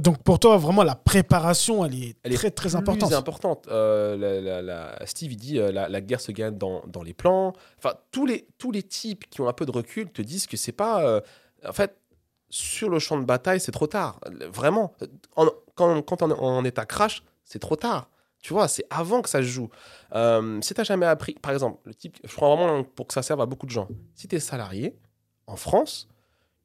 Donc 0.00 0.22
pour 0.22 0.38
toi, 0.38 0.56
vraiment, 0.56 0.82
la 0.82 0.94
préparation, 0.94 1.84
elle 1.84 1.94
est 2.02 2.16
elle 2.22 2.32
est 2.32 2.36
très, 2.36 2.50
très 2.50 2.70
plus 2.70 2.76
importante. 2.76 3.12
importante. 3.12 3.68
Euh, 3.68 4.16
la- 4.16 4.40
la- 4.40 4.62
la- 4.62 5.06
Steve, 5.06 5.32
il 5.32 5.36
dit 5.36 5.58
euh, 5.58 5.70
la, 5.70 5.90
la 5.90 6.00
guerre 6.00 6.22
se 6.22 6.32
gagne 6.32 6.56
dans, 6.56 6.82
dans 6.86 7.02
les 7.02 7.12
plans. 7.12 7.52
Enfin, 7.76 7.96
tous 8.12 8.24
les, 8.24 8.46
tous 8.56 8.70
les 8.72 8.82
types 8.82 9.28
qui 9.28 9.42
ont 9.42 9.48
un 9.48 9.52
peu 9.52 9.66
de 9.66 9.70
recul 9.72 10.10
te 10.10 10.22
disent 10.22 10.46
que 10.46 10.56
c'est 10.56 10.72
pas. 10.72 11.04
euh, 11.06 11.20
en 11.68 11.74
fait, 11.74 11.94
sur 12.54 12.90
le 12.90 12.98
champ 12.98 13.18
de 13.18 13.24
bataille, 13.24 13.60
c'est 13.60 13.72
trop 13.72 13.86
tard. 13.86 14.20
Vraiment. 14.52 14.94
En- 15.36 15.48
quand, 15.74 16.02
quand 16.02 16.20
on 16.22 16.30
est 16.30 16.38
en 16.38 16.64
état 16.66 16.84
crash, 16.84 17.22
c'est 17.44 17.58
trop 17.58 17.76
tard. 17.76 18.10
Tu 18.42 18.52
vois, 18.52 18.68
c'est 18.68 18.84
avant 18.90 19.22
que 19.22 19.28
ça 19.30 19.38
se 19.38 19.46
joue. 19.46 19.70
Euh, 20.14 20.60
si 20.60 20.74
tu 20.74 20.80
n'as 20.80 20.84
jamais 20.84 21.06
appris, 21.06 21.32
par 21.34 21.52
exemple, 21.52 21.78
le 21.84 21.94
type, 21.94 22.18
je 22.22 22.34
crois 22.34 22.54
vraiment 22.54 22.84
pour 22.84 23.06
que 23.06 23.14
ça 23.14 23.22
serve 23.22 23.40
à 23.40 23.46
beaucoup 23.46 23.64
de 23.66 23.70
gens. 23.70 23.88
Si 24.14 24.28
tu 24.28 24.36
es 24.36 24.40
salarié 24.40 24.94
en 25.46 25.56
France, 25.56 26.08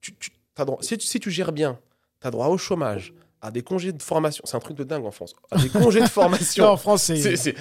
tu, 0.02 0.14
tu- 0.16 0.32
t'as 0.56 0.66
droit- 0.66 0.80
si, 0.82 0.98
tu- 0.98 1.06
si 1.08 1.20
tu 1.22 1.32
gères 1.32 1.52
bien, 1.54 1.80
tu 2.20 2.28
as 2.28 2.32
droit 2.32 2.48
au 2.48 2.58
chômage, 2.58 3.14
à 3.42 3.52
des 3.52 3.62
congés 3.62 3.94
de 3.94 4.02
formation. 4.04 4.44
C'est 4.46 4.58
un 4.58 4.60
truc 4.60 4.76
de 4.76 4.84
dingue 4.84 5.06
en 5.06 5.12
France. 5.12 5.36
À 5.52 5.58
des 5.58 5.70
congés 5.70 6.02
de 6.02 6.08
formation. 6.10 6.66
Non, 6.66 6.72
en 6.72 6.78
France, 6.78 7.04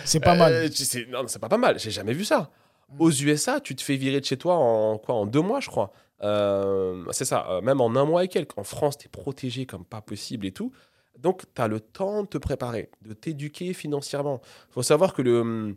c'est 0.04 0.20
pas 0.20 0.34
mal. 0.34 0.52
Euh, 0.52 0.68
non, 1.10 1.24
c'est 1.28 1.38
pas 1.38 1.48
pas 1.50 1.58
mal. 1.58 1.78
J'ai 1.78 1.90
jamais 1.92 2.14
vu 2.14 2.24
ça. 2.24 2.50
Aux 2.98 3.10
USA, 3.10 3.60
tu 3.60 3.76
te 3.76 3.82
fais 3.82 3.96
virer 3.96 4.20
de 4.20 4.24
chez 4.24 4.36
toi 4.38 4.54
en 4.56 4.96
quoi 4.98 5.14
En 5.14 5.26
deux 5.26 5.42
mois, 5.42 5.60
je 5.60 5.68
crois. 5.68 5.92
Euh, 6.22 7.04
c'est 7.10 7.24
ça. 7.24 7.46
euh, 7.50 7.60
même 7.60 7.80
en 7.80 7.94
un 7.96 8.04
mois 8.04 8.24
et 8.24 8.28
quelques. 8.28 8.56
En 8.58 8.64
France, 8.64 8.96
tu 8.98 9.06
es 9.06 9.08
protégé 9.08 9.66
comme 9.66 9.84
pas 9.84 10.00
possible 10.00 10.46
et 10.46 10.52
tout. 10.52 10.72
Donc, 11.18 11.42
tu 11.54 11.62
as 11.62 11.68
le 11.68 11.80
temps 11.80 12.22
de 12.22 12.28
te 12.28 12.38
préparer, 12.38 12.90
de 13.02 13.12
t'éduquer 13.14 13.72
financièrement. 13.72 14.40
Il 14.70 14.72
faut 14.72 14.82
savoir 14.82 15.14
que 15.14 15.22
hum, 15.22 15.76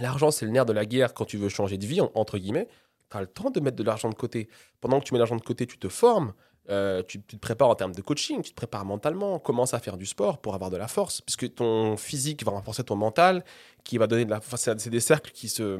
l'argent, 0.00 0.30
c'est 0.30 0.44
le 0.46 0.50
nerf 0.52 0.64
de 0.66 0.72
la 0.72 0.86
guerre 0.86 1.14
quand 1.14 1.24
tu 1.24 1.36
veux 1.36 1.48
changer 1.48 1.78
de 1.78 1.86
vie, 1.86 2.00
en- 2.00 2.10
entre 2.14 2.38
guillemets. 2.38 2.68
Tu 3.10 3.16
as 3.16 3.20
le 3.20 3.26
temps 3.26 3.50
de 3.50 3.60
mettre 3.60 3.76
de 3.76 3.82
l'argent 3.82 4.08
de 4.08 4.14
côté. 4.14 4.48
Pendant 4.80 4.98
que 5.00 5.04
tu 5.04 5.12
mets 5.14 5.18
l'argent 5.18 5.36
de 5.36 5.42
côté, 5.42 5.66
tu 5.66 5.78
te 5.78 5.88
formes. 5.88 6.32
Euh, 6.70 7.02
tu, 7.02 7.20
te 7.20 7.36
prépares 7.36 7.68
en 7.68 7.74
termes 7.74 7.94
de 7.94 8.00
coaching, 8.02 8.40
tu 8.42 8.50
te 8.50 8.54
prépares 8.56 8.84
mentalement, 8.84 9.38
commence 9.38 9.74
à 9.74 9.80
faire 9.80 9.96
du 9.96 10.06
sport 10.06 10.38
pour 10.38 10.54
avoir 10.54 10.70
de 10.70 10.76
la 10.76 10.86
force, 10.86 11.20
puisque 11.20 11.54
ton 11.54 11.96
physique 11.96 12.44
va 12.44 12.52
renforcer 12.52 12.84
ton 12.84 12.94
mental, 12.94 13.44
qui 13.82 13.98
va 13.98 14.06
donner 14.06 14.24
de 14.24 14.30
la 14.30 14.38
enfin, 14.38 14.56
c'est 14.56 14.88
des 14.90 15.00
cercles 15.00 15.32
qui 15.32 15.48
se 15.48 15.78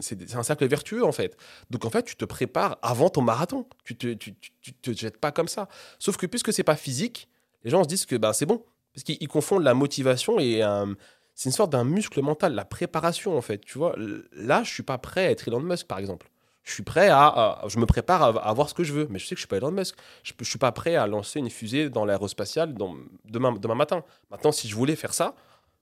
c'est 0.00 0.34
un 0.34 0.42
cercle 0.42 0.66
vertueux 0.66 1.04
en 1.04 1.12
fait. 1.12 1.36
Donc 1.70 1.84
en 1.86 1.90
fait 1.90 2.02
tu 2.02 2.16
te 2.16 2.24
prépares 2.26 2.78
avant 2.82 3.08
ton 3.08 3.22
marathon. 3.22 3.66
Tu 3.84 3.96
te 3.96 4.12
tu, 4.12 4.34
tu- 4.60 4.74
te 4.74 4.92
jettes 4.92 5.16
pas 5.18 5.32
comme 5.32 5.48
ça. 5.48 5.68
Sauf 5.98 6.16
que 6.18 6.26
puisque 6.26 6.52
c'est 6.52 6.64
pas 6.64 6.76
physique 6.76 7.28
les 7.64 7.70
gens 7.70 7.82
se 7.82 7.88
disent 7.88 8.06
que 8.06 8.16
bah, 8.16 8.32
c'est 8.32 8.46
bon. 8.46 8.62
Parce 8.94 9.04
qu'ils 9.04 9.16
ils 9.20 9.28
confondent 9.28 9.62
la 9.62 9.74
motivation 9.74 10.38
et 10.38 10.62
un- 10.62 10.94
c'est 11.34 11.48
une 11.48 11.54
sorte 11.54 11.70
d'un 11.72 11.84
muscle 11.84 12.20
mental 12.20 12.54
la 12.54 12.66
préparation 12.66 13.36
en 13.38 13.40
fait. 13.42 13.58
Tu 13.64 13.78
vois 13.78 13.94
là 14.32 14.62
je 14.64 14.70
suis 14.70 14.82
pas 14.82 14.98
prêt 14.98 15.26
à 15.26 15.30
être 15.30 15.48
Elon 15.48 15.60
Musk 15.60 15.86
par 15.86 15.98
exemple 15.98 16.28
je 16.64 16.72
suis 16.72 16.82
prêt 16.82 17.08
à, 17.08 17.26
à- 17.26 17.64
je 17.68 17.78
me 17.78 17.86
prépare 17.86 18.22
à, 18.22 18.26
à 18.28 18.48
avoir 18.50 18.68
ce 18.68 18.74
que 18.74 18.84
je 18.84 18.92
veux 18.92 19.06
mais 19.10 19.18
je 19.18 19.26
sais 19.26 19.34
que 19.34 19.38
je 19.38 19.42
suis 19.42 19.48
pas 19.48 19.56
Elon 19.56 19.70
Musk 19.70 19.94
je, 20.22 20.32
je 20.38 20.44
suis 20.48 20.58
pas 20.58 20.72
prêt 20.72 20.94
à 20.96 21.06
lancer 21.06 21.38
une 21.38 21.50
fusée 21.50 21.90
dans 21.90 22.04
l'aérospatiale 22.04 22.74
dans- 22.74 22.94
demain 23.24 23.52
demain 23.52 23.74
matin 23.74 24.02
maintenant 24.30 24.52
si 24.52 24.68
je 24.68 24.74
voulais 24.76 24.96
faire 24.96 25.14
ça 25.14 25.34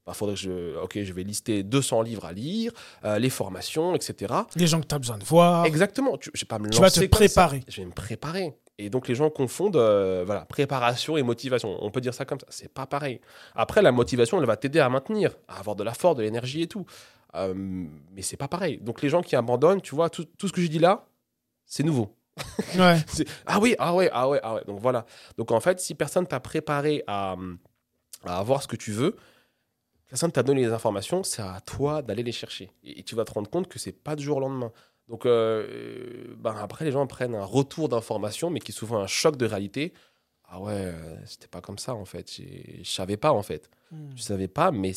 bah, 0.06 0.14
faudrait 0.14 0.36
que 0.36 0.40
je, 0.40 0.76
ok, 0.82 1.02
je 1.02 1.12
vais 1.12 1.22
lister 1.22 1.62
200 1.62 2.00
livres 2.00 2.24
à 2.24 2.32
lire, 2.32 2.72
euh, 3.04 3.18
les 3.18 3.28
formations, 3.28 3.94
etc. 3.94 4.32
Les 4.56 4.66
gens 4.66 4.80
que 4.80 4.86
tu 4.86 4.94
as 4.94 4.98
besoin 4.98 5.18
de 5.18 5.24
voir. 5.24 5.66
Exactement. 5.66 6.16
Tu, 6.16 6.30
je 6.32 6.40
vais 6.40 6.46
pas 6.46 6.58
me 6.58 6.70
Tu 6.70 6.78
vas 6.78 6.84
lancer 6.86 7.00
te 7.00 7.14
ça. 7.14 7.18
préparer. 7.18 7.62
Je 7.68 7.82
vais 7.82 7.86
me 7.86 7.92
préparer. 7.92 8.54
Et 8.78 8.88
donc 8.88 9.06
les 9.06 9.14
gens 9.14 9.28
confondent 9.28 9.76
euh, 9.76 10.22
voilà, 10.24 10.46
préparation 10.46 11.18
et 11.18 11.22
motivation. 11.22 11.76
On 11.84 11.90
peut 11.90 12.00
dire 12.00 12.14
ça 12.14 12.24
comme 12.24 12.40
ça. 12.40 12.46
C'est 12.48 12.72
pas 12.72 12.86
pareil. 12.86 13.20
Après, 13.54 13.82
la 13.82 13.92
motivation, 13.92 14.38
elle 14.40 14.46
va 14.46 14.56
t'aider 14.56 14.80
à 14.80 14.88
maintenir, 14.88 15.36
à 15.46 15.58
avoir 15.58 15.76
de 15.76 15.84
la 15.84 15.92
force, 15.92 16.16
de 16.16 16.22
l'énergie 16.22 16.62
et 16.62 16.68
tout. 16.68 16.86
Euh, 17.34 17.54
mais 17.54 18.22
c'est 18.22 18.36
pas 18.36 18.48
pareil. 18.48 18.78
Donc 18.78 19.02
les 19.02 19.08
gens 19.08 19.22
qui 19.22 19.36
abandonnent, 19.36 19.80
tu 19.82 19.94
vois, 19.94 20.10
tout, 20.10 20.24
tout 20.24 20.48
ce 20.48 20.52
que 20.52 20.60
j'ai 20.60 20.68
dit 20.68 20.78
là, 20.78 21.06
c'est 21.66 21.82
nouveau. 21.82 22.14
Ouais. 22.78 22.98
Ah 23.46 23.58
oui, 23.60 23.74
ah 23.78 23.94
ouais, 23.94 24.08
ah 24.12 24.28
ouais, 24.28 24.40
ah 24.42 24.54
ouais. 24.54 24.64
Donc 24.66 24.80
voilà. 24.80 25.04
Donc 25.36 25.50
en 25.52 25.60
fait, 25.60 25.80
si 25.80 25.94
personne 25.94 26.26
t'a 26.26 26.40
préparé 26.40 27.02
à, 27.06 27.36
à 28.24 28.38
avoir 28.38 28.62
ce 28.62 28.68
que 28.68 28.76
tu 28.76 28.92
veux, 28.92 29.16
personne 30.06 30.32
t'a 30.32 30.42
donné 30.42 30.62
les 30.62 30.72
informations, 30.72 31.22
c'est 31.22 31.42
à 31.42 31.60
toi 31.60 32.02
d'aller 32.02 32.22
les 32.22 32.32
chercher. 32.32 32.70
Et, 32.82 33.00
et 33.00 33.02
tu 33.02 33.14
vas 33.14 33.24
te 33.24 33.32
rendre 33.32 33.50
compte 33.50 33.68
que 33.68 33.78
c'est 33.78 33.92
pas 33.92 34.16
du 34.16 34.24
jour 34.24 34.38
au 34.38 34.40
lendemain. 34.40 34.72
Donc 35.08 35.24
euh, 35.26 35.66
euh, 35.68 36.34
ben 36.38 36.54
après, 36.56 36.84
les 36.84 36.92
gens 36.92 37.06
prennent 37.06 37.34
un 37.34 37.44
retour 37.44 37.88
d'information, 37.88 38.50
mais 38.50 38.60
qui 38.60 38.72
est 38.72 38.74
souvent 38.74 38.98
un 38.98 39.06
choc 39.06 39.36
de 39.36 39.46
réalité. 39.46 39.92
Ah 40.44 40.60
ouais, 40.60 40.94
c'était 41.26 41.48
pas 41.48 41.60
comme 41.60 41.78
ça 41.78 41.94
en 41.94 42.04
fait. 42.04 42.30
Je 42.30 42.88
savais 42.88 43.16
pas 43.16 43.32
en 43.32 43.42
fait. 43.42 43.70
Hmm. 43.90 44.10
Je 44.16 44.22
savais 44.22 44.48
pas, 44.48 44.70
mais 44.70 44.92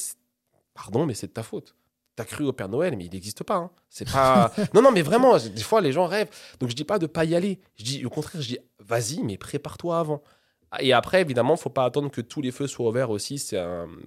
pardon, 0.73 1.05
mais 1.05 1.13
c'est 1.13 1.27
de 1.27 1.33
ta 1.33 1.43
faute. 1.43 1.75
T'as 2.23 2.35
cru 2.35 2.45
au 2.45 2.53
Père 2.53 2.69
Noël, 2.69 2.95
mais 2.97 3.05
il 3.05 3.11
n'existe 3.11 3.43
pas. 3.43 3.55
hein. 3.55 3.71
C'est 3.89 4.09
pas. 4.11 4.51
non, 4.73 4.81
non, 4.81 4.91
mais 4.91 5.01
vraiment, 5.01 5.37
des 5.37 5.61
fois, 5.63 5.81
les 5.81 5.91
gens 5.91 6.05
rêvent. 6.05 6.29
Donc, 6.59 6.69
je 6.69 6.75
dis 6.75 6.83
pas 6.83 6.99
de 6.99 7.05
pas 7.07 7.25
y 7.25 7.35
aller. 7.35 7.59
Je 7.77 7.83
dis, 7.83 8.05
au 8.05 8.09
contraire, 8.09 8.41
je 8.41 8.47
dis, 8.47 8.59
vas-y, 8.79 9.21
mais 9.23 9.37
prépare-toi 9.37 9.99
avant. 9.99 10.21
Et 10.79 10.93
après, 10.93 11.19
évidemment, 11.19 11.57
faut 11.57 11.69
pas 11.69 11.83
attendre 11.83 12.09
que 12.09 12.21
tous 12.21 12.41
les 12.41 12.51
feux 12.51 12.65
soient 12.67 12.87
ouverts 12.87 13.09
aussi. 13.09 13.37
C'est 13.39 13.61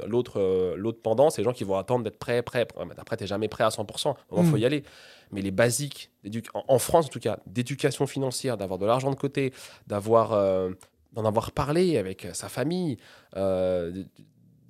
l'autre, 0.06 0.40
euh, 0.40 0.74
l'autre 0.76 1.00
pendant, 1.02 1.28
c'est 1.28 1.42
les 1.42 1.44
gens 1.44 1.52
qui 1.52 1.64
vont 1.64 1.76
attendre 1.76 2.04
d'être 2.04 2.18
prêts, 2.18 2.42
prêts. 2.42 2.66
Mais 2.86 2.94
Après, 2.96 3.18
t'es 3.18 3.26
jamais 3.26 3.48
prêt 3.48 3.64
à 3.64 3.68
100%. 3.68 4.14
Il 4.34 4.44
faut 4.46 4.56
Mm. 4.56 4.58
y 4.58 4.64
aller. 4.64 4.82
Mais 5.30 5.42
les 5.42 5.50
basiques, 5.50 6.10
en, 6.54 6.64
en 6.68 6.78
France 6.78 7.06
en 7.06 7.08
tout 7.10 7.18
cas, 7.20 7.38
d'éducation 7.46 8.06
financière, 8.06 8.56
d'avoir 8.56 8.78
de 8.78 8.86
l'argent 8.86 9.10
de 9.10 9.16
côté, 9.16 9.52
d'avoir, 9.86 10.32
euh, 10.32 10.70
d'en 11.12 11.26
avoir 11.26 11.52
parlé 11.52 11.98
avec 11.98 12.26
sa 12.32 12.48
famille, 12.48 12.96
euh, 13.36 13.90
de- 13.90 14.06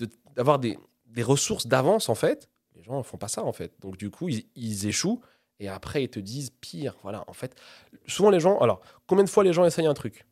de- 0.07 0.11
d'avoir 0.34 0.59
des, 0.59 0.76
des 1.07 1.22
ressources 1.22 1.68
d'avance 1.68 2.09
en 2.09 2.14
fait. 2.16 2.49
Les 2.85 2.89
gens 2.93 2.99
ne 2.99 3.03
font 3.03 3.16
pas 3.16 3.28
ça 3.28 3.43
en 3.45 3.53
fait. 3.55 3.72
Donc 3.80 3.97
du 3.97 4.11
coup, 4.11 4.28
ils, 4.28 4.45
ils 4.57 4.87
échouent 4.87 5.22
et 5.59 5.68
après 5.68 6.05
ils 6.05 6.09
te 6.11 6.20
disent 6.20 6.51
pire. 6.61 6.97
Voilà, 7.03 7.24
en 7.28 7.32
fait, 7.32 7.55
souvent 8.07 8.28
les 8.28 8.41
gens. 8.41 8.59
Alors, 8.59 8.80
combien 9.07 9.24
de 9.24 9.30
fois 9.30 9.43
les 9.43 9.55
gens 9.55 9.64
essayent 9.64 9.87
un 9.87 9.95
truc? 9.95 10.26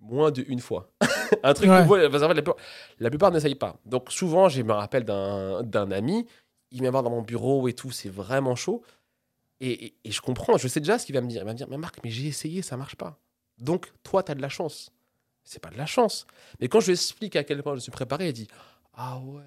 Moins 0.00 0.30
de 0.30 0.42
une 0.48 0.60
fois. 0.60 0.90
un 1.42 1.52
truc 1.54 1.68
Ouais. 1.68 1.82
nouveau, 1.82 1.96
parce 2.10 2.22
fait, 2.22 2.28
la 2.28 2.34
plupart, 2.42 2.56
la 3.00 3.10
plupart 3.10 3.30
n'essayent 3.32 3.54
pas. 3.54 3.76
Donc 3.84 4.10
souvent, 4.10 4.48
je 4.48 4.62
me 4.62 4.72
rappelle 4.72 5.04
d'un 5.04 5.62
d'un 5.62 5.90
ami, 5.90 6.26
il 6.70 6.80
vient 6.80 6.90
voir 6.90 7.02
dans 7.02 7.10
mon 7.10 7.22
bureau 7.22 7.68
et 7.68 7.74
tout, 7.74 7.90
c'est 7.90 8.08
vraiment 8.08 8.54
chaud. 8.56 8.82
Et, 9.60 9.86
et- 9.86 9.94
et 10.04 10.10
je 10.10 10.20
comprends, 10.22 10.56
je 10.56 10.68
sais 10.68 10.80
déjà 10.80 10.98
ce 10.98 11.04
qu'il 11.06 11.14
va 11.14 11.20
me 11.20 11.28
dire. 11.28 11.42
Il 11.42 11.44
va 11.44 11.52
me 11.52 11.56
dire, 11.58 11.68
mais 11.68 11.76
Marc, 11.78 11.98
mais 12.02 12.10
j'ai 12.10 12.26
essayé, 12.26 12.62
ça 12.62 12.76
marche 12.78 12.96
pas. 12.96 13.18
Donc, 13.58 13.92
toi, 14.02 14.22
tu 14.22 14.32
as 14.32 14.34
de 14.34 14.42
la 14.42 14.48
chance. 14.48 14.90
C'est 15.44 15.60
pas 15.60 15.70
de 15.70 15.76
la 15.76 15.86
chance. 15.86 16.26
Mais 16.60 16.68
quand 16.68 16.80
je 16.80 16.86
lui 16.86 16.92
explique 16.94 17.36
à 17.36 17.44
quel 17.44 17.62
point 17.62 17.74
je 17.74 17.80
suis 17.80 17.92
préparé, 17.92 18.28
il 18.28 18.32
dit, 18.32 18.48
ah 18.94 19.18
ouais. 19.18 19.42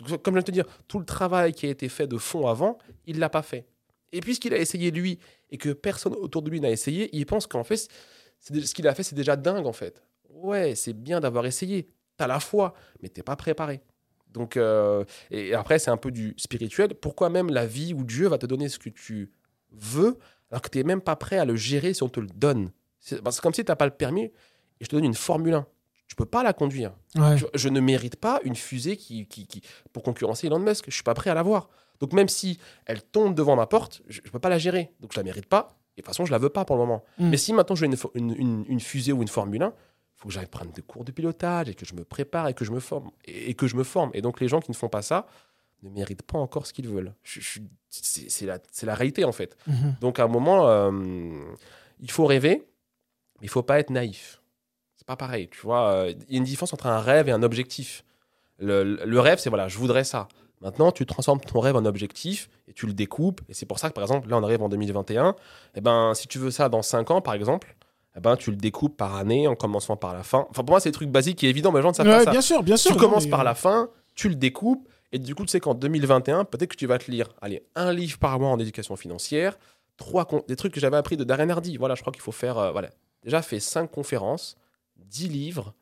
Comme 0.00 0.08
je 0.08 0.30
viens 0.30 0.40
de 0.40 0.40
te 0.40 0.50
dire, 0.50 0.66
tout 0.88 0.98
le 0.98 1.04
travail 1.04 1.52
qui 1.52 1.66
a 1.66 1.70
été 1.70 1.88
fait 1.88 2.06
de 2.06 2.18
fond 2.18 2.46
avant, 2.46 2.78
il 3.06 3.18
l'a 3.18 3.28
pas 3.28 3.42
fait. 3.42 3.66
Et 4.12 4.20
puisqu'il 4.20 4.52
a 4.54 4.58
essayé 4.58 4.90
lui 4.90 5.18
et 5.50 5.58
que 5.58 5.70
personne 5.70 6.14
autour 6.14 6.42
de 6.42 6.50
lui 6.50 6.60
n'a 6.60 6.70
essayé, 6.70 7.10
il 7.12 7.26
pense 7.26 7.46
qu'en 7.46 7.64
fait, 7.64 7.88
ce 8.40 8.74
qu'il 8.74 8.88
a 8.88 8.94
fait, 8.94 9.02
c'est 9.02 9.14
déjà 9.14 9.36
dingue 9.36 9.66
en 9.66 9.72
fait. 9.72 10.02
Ouais, 10.30 10.74
c'est 10.74 10.92
bien 10.92 11.20
d'avoir 11.20 11.46
essayé. 11.46 11.88
T'as 12.16 12.26
la 12.26 12.40
foi, 12.40 12.74
mais 13.02 13.08
t'es 13.08 13.22
pas 13.22 13.36
préparé. 13.36 13.80
Donc, 14.28 14.56
euh, 14.56 15.04
et 15.30 15.54
après, 15.54 15.78
c'est 15.78 15.90
un 15.90 15.96
peu 15.96 16.10
du 16.10 16.34
spirituel. 16.36 16.94
Pourquoi 16.94 17.30
même 17.30 17.50
la 17.50 17.66
vie 17.66 17.94
ou 17.94 18.04
Dieu 18.04 18.26
va 18.26 18.36
te 18.36 18.46
donner 18.46 18.68
ce 18.68 18.78
que 18.78 18.90
tu 18.90 19.32
veux 19.70 20.18
alors 20.50 20.60
que 20.60 20.68
tu 20.68 20.78
n'es 20.78 20.84
même 20.84 21.00
pas 21.00 21.16
prêt 21.16 21.38
à 21.38 21.44
le 21.44 21.56
gérer 21.56 21.94
si 21.94 22.02
on 22.02 22.08
te 22.08 22.20
le 22.20 22.26
donne? 22.26 22.70
C'est 22.98 23.22
comme 23.40 23.54
si 23.54 23.64
tu 23.64 23.70
n'as 23.70 23.76
pas 23.76 23.84
le 23.84 23.92
permis 23.92 24.24
et 24.24 24.32
je 24.80 24.88
te 24.88 24.96
donne 24.96 25.04
une 25.04 25.14
Formule 25.14 25.54
1. 25.54 25.66
Tu 26.06 26.16
peux 26.16 26.26
pas 26.26 26.42
la 26.42 26.52
conduire. 26.52 26.92
Ouais. 27.16 27.36
Je, 27.38 27.46
je 27.54 27.68
ne 27.68 27.80
mérite 27.80 28.16
pas 28.16 28.40
une 28.44 28.54
fusée 28.56 28.96
qui, 28.96 29.26
qui, 29.26 29.46
qui- 29.46 29.62
pour 29.92 30.02
concurrencer 30.02 30.46
Elon 30.48 30.58
Musk. 30.58 30.84
Je 30.88 30.94
suis 30.94 31.02
pas 31.02 31.14
prêt 31.14 31.30
à 31.30 31.34
l'avoir. 31.34 31.68
Donc 32.00 32.12
même 32.12 32.28
si 32.28 32.58
elle 32.86 33.02
tombe 33.02 33.34
devant 33.34 33.56
ma 33.56 33.66
porte, 33.66 34.02
je 34.08 34.20
ne 34.24 34.30
peux 34.30 34.38
pas 34.38 34.48
la 34.50 34.58
gérer. 34.58 34.92
Donc 35.00 35.12
je 35.12 35.18
la 35.18 35.24
mérite 35.24 35.46
pas. 35.46 35.76
Et 35.96 36.00
de 36.00 36.02
toute 36.02 36.06
façon, 36.08 36.24
je 36.26 36.32
la 36.32 36.38
veux 36.38 36.48
pas 36.50 36.64
pour 36.64 36.76
le 36.76 36.82
moment. 36.82 37.04
Mm. 37.18 37.28
Mais 37.30 37.36
si 37.36 37.52
maintenant 37.52 37.76
j'ai 37.76 37.86
une, 37.86 37.96
une, 38.14 38.34
une- 38.36 38.64
une 38.68 38.80
fusée 38.80 39.12
ou 39.12 39.22
une 39.22 39.28
Formule 39.28 39.62
1, 39.62 39.66
il 39.68 39.72
faut 40.16 40.28
que 40.28 40.34
j'aille 40.34 40.46
prendre 40.46 40.72
des 40.72 40.82
cours 40.82 41.04
de 41.04 41.12
pilotage 41.12 41.68
et 41.68 41.74
que 41.74 41.86
je 41.86 41.94
me 41.94 42.04
prépare 42.04 42.48
et 42.48 42.54
que 42.54 42.64
je 42.64 42.72
me 42.72 42.80
forme. 42.80 43.10
Et, 43.24 43.50
et 43.50 43.54
que 43.54 43.66
je 43.66 43.76
me 43.76 43.84
forme. 43.84 44.10
Et 44.14 44.20
donc 44.22 44.40
les 44.40 44.48
gens 44.48 44.60
qui 44.60 44.70
ne 44.70 44.76
font 44.76 44.88
pas 44.88 45.02
ça 45.02 45.26
ne 45.82 45.90
méritent 45.90 46.22
pas 46.22 46.38
encore 46.38 46.66
ce 46.66 46.72
qu'ils 46.72 46.88
veulent. 46.88 47.12
Je- 47.22 47.40
je- 47.40 47.60
c'est 47.90 48.28
c'est 48.30 48.46
la, 48.46 48.58
c'est 48.72 48.86
la 48.86 48.94
réalité 48.94 49.24
en 49.24 49.32
fait. 49.32 49.56
Mhm. 49.66 49.96
Donc 50.00 50.18
à 50.18 50.24
un 50.24 50.28
moment, 50.28 50.66
euh, 50.68 50.90
il 52.00 52.10
faut 52.10 52.24
rêver, 52.26 52.66
mais 53.40 53.46
il 53.46 53.48
faut 53.50 53.62
pas 53.62 53.78
être 53.78 53.90
naïf. 53.90 54.40
C'est 55.04 55.06
pas 55.08 55.16
pareil, 55.16 55.48
tu 55.50 55.60
vois. 55.60 55.90
euh, 55.92 56.14
Il 56.28 56.32
y 56.32 56.36
a 56.36 56.38
une 56.38 56.44
différence 56.44 56.72
entre 56.72 56.86
un 56.86 56.98
rêve 56.98 57.28
et 57.28 57.32
un 57.32 57.42
objectif. 57.42 58.04
Le, 58.58 58.82
le 59.04 59.20
rêve, 59.20 59.38
c'est 59.38 59.50
voilà, 59.50 59.68
je 59.68 59.76
voudrais 59.76 60.02
ça. 60.04 60.28
Maintenant, 60.62 60.92
tu 60.92 61.04
transformes 61.04 61.40
ton 61.40 61.60
rêve 61.60 61.76
en 61.76 61.84
objectif 61.84 62.48
et 62.68 62.72
tu 62.72 62.86
le 62.86 62.94
découpes. 62.94 63.42
Et 63.50 63.54
c'est 63.54 63.66
pour 63.66 63.78
ça 63.78 63.90
que, 63.90 63.94
par 63.94 64.02
exemple, 64.02 64.30
là, 64.30 64.38
on 64.38 64.42
arrive 64.42 64.62
en 64.62 64.70
2021. 64.70 65.36
Et 65.74 65.82
ben, 65.82 66.14
si 66.14 66.26
tu 66.26 66.38
veux 66.38 66.50
ça 66.50 66.70
dans 66.70 66.80
5 66.80 67.10
ans, 67.10 67.20
par 67.20 67.34
exemple, 67.34 67.76
eh 68.16 68.20
ben, 68.20 68.34
tu 68.36 68.50
le 68.50 68.56
découpes 68.56 68.96
par 68.96 69.16
année 69.16 69.46
en 69.46 69.56
commençant 69.56 69.96
par 69.98 70.14
la 70.14 70.22
fin. 70.22 70.46
Enfin, 70.48 70.62
pour 70.62 70.70
moi, 70.72 70.80
c'est 70.80 70.88
des 70.88 70.94
trucs 70.94 71.10
basiques 71.10 71.44
et 71.44 71.50
évidents, 71.50 71.70
mais 71.70 71.80
les 71.80 71.82
gens 71.82 71.90
ne 71.90 71.94
savent 71.94 72.06
pas 72.06 72.24
ça. 72.24 72.30
bien 72.30 72.40
sûr, 72.40 72.62
bien 72.62 72.78
sûr. 72.78 72.92
Tu 72.92 72.96
non, 72.96 73.02
commences 73.04 73.24
mais, 73.24 73.30
par 73.30 73.44
la 73.44 73.54
fin, 73.54 73.90
tu 74.14 74.30
le 74.30 74.36
découpes, 74.36 74.88
et 75.12 75.18
du 75.18 75.34
coup, 75.34 75.42
tu 75.44 75.50
sais 75.50 75.60
qu'en 75.60 75.74
2021, 75.74 76.44
peut-être 76.46 76.70
que 76.70 76.76
tu 76.76 76.86
vas 76.86 76.96
te 76.98 77.10
lire, 77.10 77.28
allez, 77.42 77.66
un 77.74 77.92
livre 77.92 78.18
par 78.18 78.38
mois 78.40 78.48
en 78.48 78.58
éducation 78.58 78.96
financière, 78.96 79.58
trois 79.98 80.26
des 80.48 80.56
trucs 80.56 80.72
que 80.72 80.80
j'avais 80.80 80.96
appris 80.96 81.18
de 81.18 81.24
Darren 81.24 81.50
Hardy. 81.50 81.76
Voilà, 81.76 81.94
je 81.94 82.00
crois 82.00 82.12
qu'il 82.12 82.22
faut 82.22 82.32
faire, 82.32 82.56
euh, 82.56 82.72
voilà, 82.72 82.88
déjà 83.22 83.42
fait 83.42 83.60
cinq 83.60 83.90
conférences, 83.90 84.56
10 85.08 85.28
livres, 85.28 85.74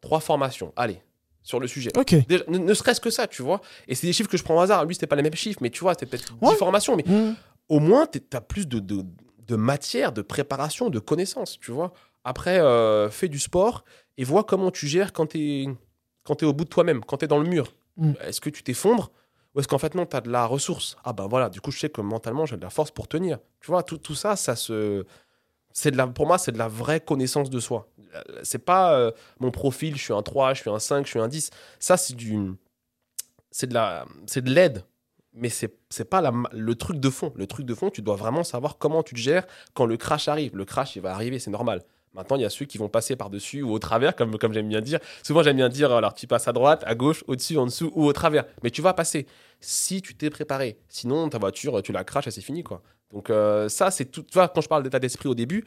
trois 0.00 0.20
formations. 0.20 0.72
Allez, 0.76 1.02
sur 1.42 1.60
le 1.60 1.66
sujet. 1.66 1.90
Ok. 1.96 2.14
Déjà, 2.26 2.44
ne, 2.48 2.58
ne 2.58 2.74
serait-ce 2.74 3.00
que 3.00 3.10
ça, 3.10 3.26
tu 3.26 3.42
vois. 3.42 3.60
Et 3.88 3.94
c'est 3.94 4.06
des 4.06 4.12
chiffres 4.12 4.30
que 4.30 4.36
je 4.36 4.42
prends 4.44 4.56
au 4.56 4.60
hasard. 4.60 4.84
Lui, 4.84 4.94
c'était 4.94 5.06
pas 5.06 5.16
les 5.16 5.22
mêmes 5.22 5.34
chiffres, 5.34 5.58
mais 5.62 5.70
tu 5.70 5.80
vois, 5.80 5.94
c'était 5.94 6.06
peut-être 6.06 6.34
10 6.34 6.48
Ouais. 6.48 6.56
formations, 6.56 6.96
mais 6.96 7.04
Mhm. 7.06 7.34
au 7.68 7.78
moins, 7.80 8.06
tu 8.06 8.20
as 8.32 8.40
plus 8.40 8.66
de, 8.66 8.78
de, 8.78 9.04
de 9.46 9.56
matière, 9.56 10.12
de 10.12 10.22
préparation, 10.22 10.90
de 10.90 10.98
connaissances, 10.98 11.58
tu 11.58 11.70
vois. 11.72 11.92
Après, 12.24 12.60
euh, 12.60 13.10
fais 13.10 13.28
du 13.28 13.38
sport 13.40 13.84
et 14.16 14.24
vois 14.24 14.44
comment 14.44 14.70
tu 14.70 14.86
gères 14.86 15.12
quand 15.12 15.26
tu 15.26 15.38
es, 15.38 15.68
quand 16.24 16.42
es 16.42 16.46
au 16.46 16.52
bout 16.52 16.64
de 16.64 16.68
toi-même, 16.68 17.04
quand 17.04 17.16
tu 17.18 17.24
es 17.24 17.28
dans 17.28 17.38
le 17.40 17.48
mur. 17.48 17.74
Mm. 17.96 18.12
Est-ce 18.22 18.40
que 18.40 18.48
tu 18.50 18.62
t'effondres 18.62 19.10
ou 19.54 19.60
est-ce 19.60 19.68
qu'en 19.68 19.78
fait, 19.78 19.94
non, 19.94 20.06
tu 20.06 20.16
as 20.16 20.20
de 20.22 20.30
la 20.30 20.46
ressource? 20.46 20.96
Ah 21.04 21.12
ben 21.12 21.26
voilà, 21.26 21.50
du 21.50 21.60
coup, 21.60 21.70
je 21.72 21.78
sais 21.80 21.90
que 21.90 22.00
mentalement, 22.00 22.46
j'ai 22.46 22.56
de 22.56 22.62
la 22.62 22.70
force 22.70 22.90
pour 22.92 23.06
tenir. 23.08 23.38
Tu 23.60 23.66
vois, 23.66 23.82
tout, 23.82 23.98
tout 23.98 24.14
ça, 24.14 24.36
ça 24.36 24.54
se... 24.56 25.04
C'est 25.74 25.90
de 25.90 25.96
la, 25.96 26.06
pour 26.06 26.26
moi, 26.26 26.38
c'est 26.38 26.52
de 26.52 26.58
la 26.58 26.68
vraie 26.68 27.00
connaissance 27.00 27.50
de 27.50 27.58
soi. 27.60 27.88
C'est 28.42 28.64
pas 28.64 28.94
euh, 28.94 29.10
mon 29.40 29.50
profil, 29.50 29.96
je 29.96 30.02
suis 30.02 30.12
un 30.12 30.22
3, 30.22 30.54
je 30.54 30.60
suis 30.60 30.70
un 30.70 30.78
5, 30.78 31.04
je 31.04 31.10
suis 31.10 31.18
un 31.18 31.28
10. 31.28 31.50
Ça, 31.78 31.96
c'est 31.96 32.14
du. 32.14 32.52
C'est 33.50 33.66
de 33.68 33.74
la. 33.74 34.06
L'aide. 34.44 34.84
Mais 35.34 35.48
c'est 35.48 36.04
pas 36.10 36.30
le 36.52 36.74
truc 36.74 37.00
de 37.00 37.08
fond. 37.08 37.32
Le 37.36 37.46
truc 37.46 37.64
de 37.64 37.74
fond, 37.74 37.88
tu 37.88 38.02
dois 38.02 38.16
vraiment 38.16 38.44
savoir 38.44 38.76
comment 38.76 39.02
tu 39.02 39.14
te 39.14 39.20
gères 39.20 39.46
quand 39.72 39.86
le 39.86 39.96
crash 39.96 40.28
arrive. 40.28 40.54
Le 40.54 40.66
crash, 40.66 40.94
il 40.96 41.00
va 41.00 41.14
arriver, 41.14 41.38
c'est 41.38 41.50
normal. 41.50 41.82
Maintenant, 42.14 42.36
il 42.36 42.42
y 42.42 42.44
a 42.44 42.50
ceux 42.50 42.66
qui 42.66 42.76
vont 42.76 42.90
passer 42.90 43.16
par-dessus 43.16 43.62
ou 43.62 43.72
au 43.72 43.78
travers, 43.78 44.14
comme, 44.14 44.36
comme 44.36 44.52
j'aime 44.52 44.68
bien 44.68 44.82
dire. 44.82 44.98
Souvent, 45.22 45.42
j'aime 45.42 45.56
bien 45.56 45.70
dire, 45.70 45.90
alors 45.90 46.12
tu 46.12 46.26
passes 46.26 46.46
à 46.48 46.52
droite, 46.52 46.82
à 46.86 46.94
gauche, 46.94 47.24
au-dessus, 47.26 47.56
en 47.56 47.64
dessous 47.64 47.90
ou 47.94 48.04
au 48.04 48.12
travers. 48.12 48.44
Mais 48.62 48.70
tu 48.70 48.82
vas 48.82 48.92
passer 48.92 49.26
si 49.60 50.02
tu 50.02 50.14
t'es 50.14 50.28
préparé. 50.28 50.78
Sinon, 50.88 51.30
ta 51.30 51.38
voiture, 51.38 51.82
tu 51.82 51.92
la 51.92 52.04
craches 52.04 52.26
et 52.26 52.30
c'est 52.30 52.42
fini. 52.42 52.62
quoi. 52.62 52.82
Donc 53.10 53.30
euh, 53.30 53.70
ça, 53.70 53.90
c'est 53.90 54.06
tout. 54.06 54.22
Tu 54.22 54.34
vois, 54.34 54.48
quand 54.48 54.60
je 54.60 54.68
parle 54.68 54.82
d'état 54.82 54.98
d'esprit 54.98 55.28
au 55.28 55.34
début, 55.34 55.64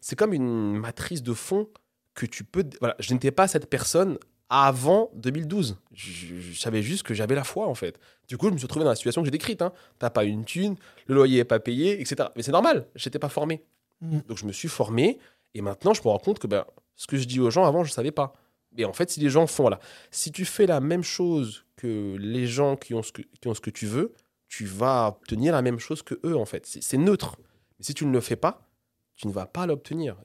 c'est 0.00 0.16
comme 0.16 0.32
une 0.32 0.76
matrice 0.76 1.22
de 1.22 1.32
fond 1.32 1.68
que 2.14 2.26
tu 2.26 2.44
peux... 2.44 2.64
Voilà, 2.80 2.96
je 2.98 3.12
n'étais 3.12 3.30
pas 3.30 3.48
cette 3.48 3.68
personne 3.68 4.18
avant 4.48 5.10
2012. 5.14 5.78
Je, 5.92 6.36
je 6.40 6.58
savais 6.58 6.82
juste 6.82 7.02
que 7.02 7.14
j'avais 7.14 7.34
la 7.34 7.44
foi, 7.44 7.66
en 7.66 7.74
fait. 7.74 7.98
Du 8.28 8.36
coup, 8.36 8.48
je 8.48 8.52
me 8.52 8.58
suis 8.58 8.66
retrouvé 8.66 8.84
dans 8.84 8.90
la 8.90 8.96
situation 8.96 9.22
que 9.22 9.26
j'ai 9.26 9.32
décrite. 9.32 9.62
Hein. 9.62 9.72
T'as 9.98 10.10
pas 10.10 10.24
une 10.24 10.44
thune, 10.44 10.76
le 11.06 11.14
loyer 11.14 11.38
n'est 11.38 11.44
pas 11.44 11.60
payé, 11.60 12.00
etc. 12.00 12.28
Mais 12.36 12.42
c'est 12.42 12.52
normal, 12.52 12.86
j'étais 12.94 13.18
pas 13.18 13.28
formé. 13.28 13.64
Mm. 14.00 14.20
Donc 14.28 14.38
je 14.38 14.46
me 14.46 14.52
suis 14.52 14.68
formé 14.68 15.18
et 15.54 15.60
maintenant 15.60 15.94
je 15.94 16.02
me 16.02 16.08
rends 16.08 16.18
compte 16.18 16.38
que 16.38 16.46
ben, 16.46 16.64
ce 16.96 17.06
que 17.06 17.16
je 17.16 17.24
dis 17.24 17.40
aux 17.40 17.50
gens 17.50 17.64
avant, 17.64 17.84
je 17.84 17.92
savais 17.92 18.10
pas. 18.10 18.34
Et 18.76 18.84
en 18.84 18.92
fait, 18.92 19.10
si 19.10 19.20
les 19.20 19.30
gens 19.30 19.46
font, 19.46 19.64
voilà, 19.64 19.78
si 20.10 20.32
tu 20.32 20.44
fais 20.44 20.66
la 20.66 20.80
même 20.80 21.04
chose 21.04 21.64
que 21.76 22.16
les 22.18 22.46
gens 22.46 22.76
qui 22.76 22.94
ont 22.94 23.02
ce 23.02 23.12
que, 23.12 23.22
qui 23.22 23.48
ont 23.48 23.54
ce 23.54 23.60
que 23.60 23.70
tu 23.70 23.86
veux, 23.86 24.14
tu 24.48 24.64
vas 24.64 25.08
obtenir 25.08 25.52
la 25.52 25.62
même 25.62 25.78
chose 25.78 26.02
que 26.02 26.18
eux, 26.24 26.36
en 26.36 26.44
fait. 26.44 26.66
C'est 26.66 26.82
c'est 26.82 26.98
neutre. 26.98 27.36
Mais 27.78 27.84
si 27.84 27.94
tu 27.94 28.04
ne 28.04 28.12
le 28.12 28.20
fais 28.20 28.36
pas, 28.36 28.68
tu 29.16 29.28
ne 29.28 29.32
vas 29.32 29.46
pas 29.46 29.66
l'obtenir. 29.66 30.16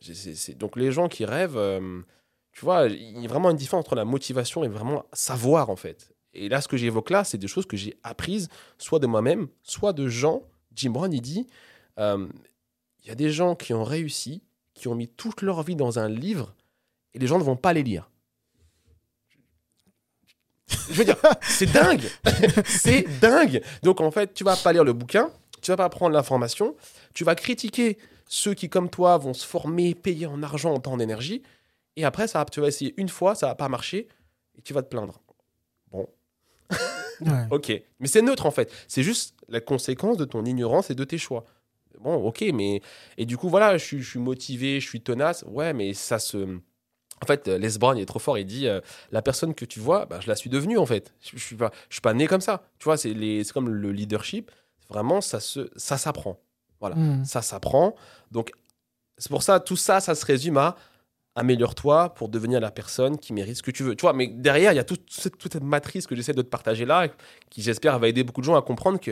Donc 0.58 0.76
les 0.76 0.92
gens 0.92 1.08
qui 1.08 1.26
rêvent, 1.26 1.58
euh, 1.58 2.02
tu 2.52 2.66
vois, 2.66 2.88
il 2.88 3.22
y 3.22 3.26
a 3.26 3.30
vraiment 3.30 3.52
une 3.52 3.58
différence 3.58 3.86
entre 3.86 3.96
la 3.96 4.06
motivation 4.06 4.64
et 4.64 4.68
vraiment 4.68 5.06
savoir, 5.14 5.70
en 5.70 5.76
fait. 5.76 6.12
Et 6.34 6.50
là, 6.50 6.62
ce 6.62 6.68
que 6.68 6.78
j'évoque 6.78 7.10
là, 7.10 7.24
c'est 7.24 7.38
des 7.38 7.48
choses 7.48 7.66
que 7.66 7.78
j'ai 7.78 7.98
apprises, 8.04 8.50
soit 8.78 9.00
de 9.00 9.08
moi-même, 9.08 9.48
soit 9.64 9.94
de 9.94 10.08
gens. 10.08 10.44
Jim 10.76 10.92
Brown, 10.92 11.12
il 11.12 11.22
dit, 11.22 11.48
euh, 12.00 12.28
il 13.04 13.08
y 13.08 13.12
a 13.12 13.16
des 13.16 13.32
gens 13.32 13.56
qui 13.56 13.74
ont 13.74 13.84
réussi, 13.84 14.44
qui 14.74 14.88
ont 14.88 14.96
mis 14.96 15.08
toute 15.08 15.42
leur 15.42 15.64
vie 15.64 15.76
dans 15.76 16.00
un 16.00 16.08
livre, 16.08 16.56
et 17.14 17.20
les 17.20 17.28
gens 17.28 17.40
ne 17.40 17.44
vont 17.44 17.56
pas 17.56 17.74
les 17.74 17.84
lire. 17.84 18.10
Je 20.90 20.94
veux 20.94 21.06
dire, 21.06 21.18
c'est 21.42 21.72
dingue 21.72 22.08
C'est 22.66 23.04
dingue 23.20 23.62
Donc 23.84 24.02
en 24.02 24.12
fait, 24.12 24.34
tu 24.34 24.44
vas 24.44 24.56
pas 24.56 24.74
lire 24.74 24.84
le 24.84 24.94
bouquin, 24.94 25.32
tu 25.62 25.72
vas 25.72 25.78
pas 25.78 25.90
prendre 25.90 26.14
l'information, 26.14 26.76
tu 27.14 27.24
vas 27.24 27.36
critiquer 27.36 27.98
ceux 28.30 28.54
qui, 28.54 28.70
comme 28.70 28.90
toi, 28.90 29.18
vont 29.18 29.34
se 29.34 29.46
former, 29.46 29.96
payer 29.96 30.28
en 30.28 30.42
argent, 30.44 30.74
en 30.74 30.80
temps, 30.80 30.94
en 30.94 31.00
énergie, 31.00 31.44
et 31.98 32.06
après, 32.06 32.28
ça, 32.28 32.46
tu 32.46 32.62
vas 32.62 32.68
essayer 32.68 32.94
une 32.96 33.10
fois, 33.10 33.36
ça 33.36 33.48
va 33.48 33.56
pas 33.56 33.68
marcher, 33.68 34.08
et 34.58 34.62
tu 34.62 34.72
vas 34.72 34.84
te 34.84 34.88
plaindre. 34.88 35.20
Bon, 35.92 36.08
Ouais. 37.22 37.48
Ok, 37.52 37.74
mais 38.00 38.08
c'est 38.08 38.22
neutre 38.22 38.46
en 38.46 38.52
fait. 38.52 38.72
C'est 38.88 39.04
juste 39.04 39.36
la 39.50 39.60
conséquence 39.60 40.16
de 40.16 40.24
ton 40.24 40.46
ignorance 40.46 40.90
et 40.90 40.96
de 40.96 41.04
tes 41.04 41.18
choix. 41.18 41.44
Bon, 42.00 42.16
ok, 42.16 42.46
mais 42.54 42.82
et 43.18 43.26
du 43.26 43.36
coup 43.36 43.50
voilà, 43.50 43.78
je 43.78 43.84
suis, 43.84 44.02
je 44.02 44.10
suis 44.10 44.20
motivé, 44.20 44.80
je 44.80 44.88
suis 44.88 45.02
tenace. 45.02 45.44
Ouais, 45.48 45.74
mais 45.74 45.94
ça 45.94 46.18
se. 46.20 46.38
En 47.22 47.26
fait, 47.26 47.50
euh, 47.50 47.58
Les 47.58 47.78
Brown 47.78 47.98
il 47.98 48.02
est 48.02 48.06
trop 48.06 48.20
fort. 48.20 48.38
Il 48.38 48.46
dit 48.46 48.68
euh, 48.68 48.80
la 49.12 49.22
personne 49.22 49.54
que 49.54 49.66
tu 49.66 49.82
vois, 49.82 50.06
bah, 50.06 50.20
je 50.22 50.28
la 50.30 50.38
suis 50.38 50.50
devenue 50.50 50.78
en 50.78 50.86
fait. 50.86 51.14
Je, 51.20 51.32
je 51.38 51.44
suis 51.44 51.58
pas, 51.58 51.72
je 51.90 51.96
suis 51.96 52.02
pas 52.02 52.14
né 52.14 52.26
comme 52.28 52.40
ça. 52.40 52.64
Tu 52.78 52.86
vois, 52.86 52.96
c'est 52.96 53.14
comme 53.54 53.68
le 53.70 53.92
leadership. 53.92 54.50
Vraiment, 54.88 55.20
ça 55.20 55.42
se, 55.42 55.70
ça 55.76 55.98
s'apprend. 55.98 56.40
Voilà, 56.80 56.96
Mm. 56.96 57.26
ça 57.26 57.42
s'apprend. 57.42 57.96
Donc 58.32 58.52
c'est 59.18 59.30
pour 59.30 59.44
ça, 59.44 59.60
tout 59.60 59.76
ça, 59.76 60.00
ça 60.00 60.16
se 60.16 60.26
résume 60.26 60.58
à 60.58 60.76
améliore-toi 61.36 62.14
pour 62.16 62.30
devenir 62.30 62.60
la 62.60 62.72
personne 62.72 63.18
qui 63.18 63.34
mérite 63.34 63.56
ce 63.58 63.64
que 63.64 63.72
tu 63.72 63.84
veux. 63.84 63.96
Tu 63.96 64.02
vois, 64.02 64.14
mais 64.14 64.28
derrière, 64.28 64.74
il 64.74 64.76
y 64.76 64.80
a 64.80 64.84
toute 64.84 65.10
cette, 65.12 65.38
toute 65.38 65.54
cette 65.54 65.64
matrice 65.64 66.06
que 66.08 66.16
j'essaie 66.16 66.34
de 66.34 66.42
te 66.42 66.48
partager 66.48 66.86
là, 66.86 67.08
qui 67.50 67.62
j'espère 67.62 67.98
va 68.00 68.08
aider 68.08 68.24
beaucoup 68.24 68.42
de 68.42 68.46
gens 68.46 68.56
à 68.56 68.62
comprendre 68.62 69.00
que, 69.00 69.12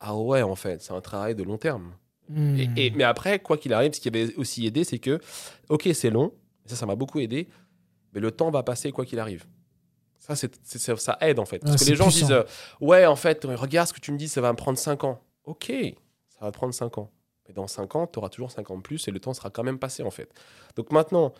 ah 0.00 0.14
ouais, 0.16 0.42
en 0.42 0.54
fait, 0.56 0.82
c'est 0.82 0.92
un 0.92 1.00
travail 1.00 1.34
de 1.34 1.42
long 1.42 1.56
terme. 1.58 1.92
Mm. 2.28 2.56
Et, 2.58 2.70
et- 2.86 2.90
mais 2.90 3.04
après, 3.04 3.38
quoi 3.38 3.56
qu'il 3.56 3.72
arrive, 3.72 3.92
ce 3.94 4.00
qui 4.00 4.08
avait 4.08 4.34
aussi 4.36 4.66
aidé, 4.66 4.84
c'est 4.84 4.98
que, 4.98 5.18
ok, 5.68 5.88
c'est 5.94 6.10
long, 6.10 6.32
ça, 6.66 6.76
ça 6.76 6.86
m'a 6.86 6.94
beaucoup 6.94 7.20
aidé, 7.20 7.48
mais 8.12 8.20
le 8.20 8.30
temps 8.30 8.50
va 8.50 8.62
passer 8.62 8.90
quoi 8.92 9.04
qu'il 9.06 9.18
arrive. 9.18 9.44
Ça, 10.18 10.36
c'est, 10.36 10.54
ça, 10.64 10.96
ça 10.96 11.18
aide 11.20 11.38
en 11.38 11.44
fait. 11.46 11.58
Parce 11.60 11.72
Ouais, 11.72 11.84
que 11.84 11.90
les 11.90 11.96
gens 11.96 12.04
puissant. 12.08 12.26
disent, 12.26 12.32
euh, 12.32 12.42
ouais, 12.80 13.06
en 13.06 13.16
fait, 13.16 13.44
regarde 13.44 13.88
ce 13.88 13.92
que 13.92 14.00
tu 14.00 14.12
me 14.12 14.18
dis, 14.18 14.28
ça 14.28 14.40
va 14.40 14.52
me 14.52 14.56
prendre 14.56 14.78
5 14.78 15.04
ans. 15.04 15.20
Ok, 15.44 15.72
ça 16.42 16.46
va 16.46 16.50
te 16.52 16.56
prendre 16.56 16.74
5 16.74 16.98
ans. 16.98 17.08
Mais 17.46 17.54
dans 17.54 17.66
5 17.68 17.94
ans, 17.96 18.06
tu 18.08 18.18
auras 18.18 18.28
toujours 18.28 18.50
5 18.50 18.68
ans 18.70 18.76
de 18.76 18.82
plus 18.82 19.06
et 19.06 19.10
le 19.12 19.20
temps 19.20 19.32
sera 19.32 19.48
quand 19.50 19.62
même 19.62 19.78
passé 19.78 20.02
en 20.02 20.10
fait. 20.10 20.28
Donc 20.76 20.90
maintenant, 20.90 21.32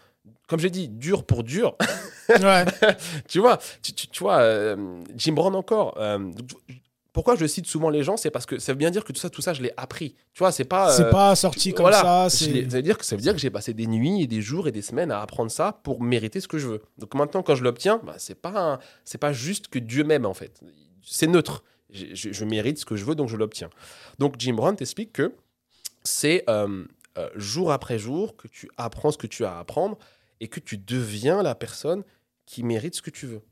comme 0.48 0.61
j'ai 0.61 0.70
dit, 0.70 0.88
dur 0.88 1.24
pour 1.24 1.42
dur, 1.42 1.76
Ouais. 2.28 2.64
tu 3.28 3.40
vois, 3.40 3.59
tu, 3.82 3.92
tu- 3.92 4.07
tu 4.07 4.22
vois 4.22 4.38
euh, 4.38 5.03
Jim 5.16 5.32
Brown 5.32 5.55
encore. 5.57 5.94
euh, 5.98 6.30
pourquoi 7.12 7.34
je 7.36 7.44
cite 7.46 7.66
souvent 7.66 7.90
les 7.90 8.05
gens, 8.05 8.16
c'est 8.16 8.30
parce 8.30 8.46
que 8.46 8.59
ça 8.59 8.72
veut 8.72 8.78
bien 8.78 8.90
dire 8.90 9.05
que 9.05 9.12
tout 9.12 9.20
ça, 9.20 9.28
tout 9.28 9.42
ça, 9.42 9.53
je 9.53 9.61
l'ai 9.62 9.72
appris. 9.76 10.14
Tu 10.32 10.38
vois, 10.38 10.50
c'est 10.50 10.64
pas. 10.64 10.92
C'est 10.92 11.05
euh, 11.05 11.11
pas 11.11 11.34
sorti 11.36 11.72
comme 11.74 11.82
voilà, 11.84 12.00
ça. 12.00 12.30
ça 12.30 12.46
veut 12.46 12.82
dire 12.82 12.96
que 12.96 13.05
ça 13.05 13.16
veut 13.16 13.22
dire 13.22 13.34
que 13.34 13.40
j'ai 13.40 13.50
passé 13.50 13.74
des 13.74 13.86
nuits 13.88 14.22
et 14.22 14.26
des 14.26 14.40
jours 14.40 14.66
et 14.68 14.72
des 14.72 14.80
semaines 14.82 15.11
à 15.11 15.20
apprendre 15.20 15.50
ça 15.50 15.80
pour 15.82 16.00
mériter 16.00 16.40
ce 16.40 16.48
que 16.48 16.57
je 16.59 16.68
veux. 16.68 16.82
Donc 16.98 17.14
maintenant, 17.14 17.42
quand 17.42 17.55
je 17.57 17.64
l'obtiens, 17.64 18.00
bah, 18.05 18.14
c'est 18.18 18.40
pas 18.40 18.74
un- 18.74 18.78
c'est 19.05 19.18
pas 19.18 19.32
juste 19.32 19.68
que 19.68 19.78
Dieu 19.78 20.05
m'aime 20.05 20.24
en 20.26 20.32
fait. 20.34 20.61
C'est 21.05 21.26
neutre. 21.26 21.64
Je, 21.93 22.45
mérite 22.45 22.78
ce 22.78 22.84
que 22.84 22.97
je 22.97 23.05
veux, 23.05 23.14
donc 23.14 23.28
je 23.28 23.36
l'obtiens. 23.36 23.70
Donc 24.18 24.36
Jim 24.38 24.55
Brown 24.55 24.74
t'explique 24.74 25.12
que 25.12 25.34
c'est 26.03 26.43
euh, 26.49 26.84
euh, 27.18 27.30
jour 27.36 27.70
après 27.70 27.99
jour 27.99 28.36
que 28.36 28.49
tu 28.49 28.70
apprends 28.76 29.12
ce 29.12 29.18
que 29.18 29.26
tu 29.26 29.45
as 29.45 29.57
à 29.57 29.61
apprendre 29.61 29.99
et 30.40 30.49
que 30.49 30.59
tu 30.59 30.78
deviens 30.78 31.43
la 31.43 31.55
personne 31.55 32.03
qui 32.47 32.62
mérite 32.62 32.95
ce 32.95 33.03
que 33.03 33.11
tu 33.11 33.26
veux. 33.26 33.43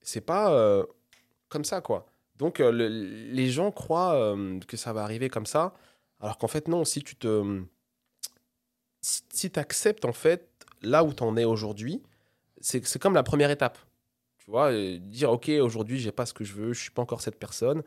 C'est 0.00 0.20
pas 0.22 0.52
euh, 0.52 0.84
comme 1.48 1.64
ça 1.64 1.80
quoi. 1.80 2.06
Donc 2.36 2.58
le- 2.58 2.88
les 2.88 3.50
gens 3.50 3.70
croient 3.70 4.36
que 4.66 4.76
ça 4.76 4.92
va 4.92 5.04
arriver 5.04 5.28
comme 5.28 5.46
ça, 5.46 5.74
alors 6.20 6.38
qu'en 6.38 6.48
fait 6.48 6.66
non. 6.68 6.84
Si 6.84 7.02
tu 7.02 7.14
te 7.14 7.62
si, 9.00 9.50
tu 9.50 9.58
acceptes 9.58 10.04
en 10.04 10.12
fait 10.12 10.48
là 10.80 11.04
où 11.04 11.12
tu 11.12 11.22
en 11.22 11.36
es 11.36 11.44
aujourd'hui, 11.44 12.02
c'est 12.60 12.98
comme 12.98 13.14
la 13.14 13.22
première 13.22 13.50
étape. 13.50 13.78
Vois, 14.52 14.70
euh, 14.70 14.98
dire 14.98 15.32
ok 15.32 15.48
aujourd'hui 15.62 15.98
j'ai 15.98 16.12
pas 16.12 16.26
ce 16.26 16.34
que 16.34 16.44
je 16.44 16.52
veux, 16.52 16.74
je 16.74 16.80
suis 16.82 16.90
pas 16.90 17.00
encore 17.00 17.22
cette 17.22 17.38
personne, 17.38 17.82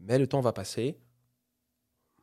mais 0.00 0.18
le 0.18 0.26
temps 0.26 0.40
va 0.40 0.54
passer. 0.54 0.96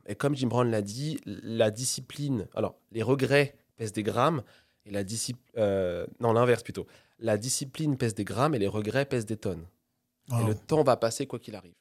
Et 0.08 0.16
comme 0.16 0.36
Jim 0.36 0.48
Brown 0.48 0.68
l'a 0.72 0.82
dit, 0.82 1.20
la 1.26 1.70
discipline, 1.70 2.48
alors 2.56 2.76
les 2.92 3.04
regrets 3.04 3.56
pèsent 3.76 3.94
des 3.94 4.02
grammes 4.02 4.42
et 4.86 4.90
la 4.90 5.04
discipline, 5.04 6.08
non 6.20 6.34
l'inverse 6.34 6.64
plutôt, 6.64 6.88
la 7.20 7.38
discipline 7.38 7.98
pèse 7.98 8.16
des 8.16 8.26
grammes 8.26 8.56
et 8.56 8.60
les 8.60 8.68
regrets 8.68 9.06
pèsent 9.06 9.28
des 9.28 9.38
tonnes. 9.38 9.68
Oh. 10.32 10.40
Et 10.42 10.48
le 10.48 10.56
temps 10.56 10.82
va 10.82 10.98
passer 10.98 11.28
quoi 11.28 11.38
qu'il 11.38 11.56
arrive. 11.56 11.76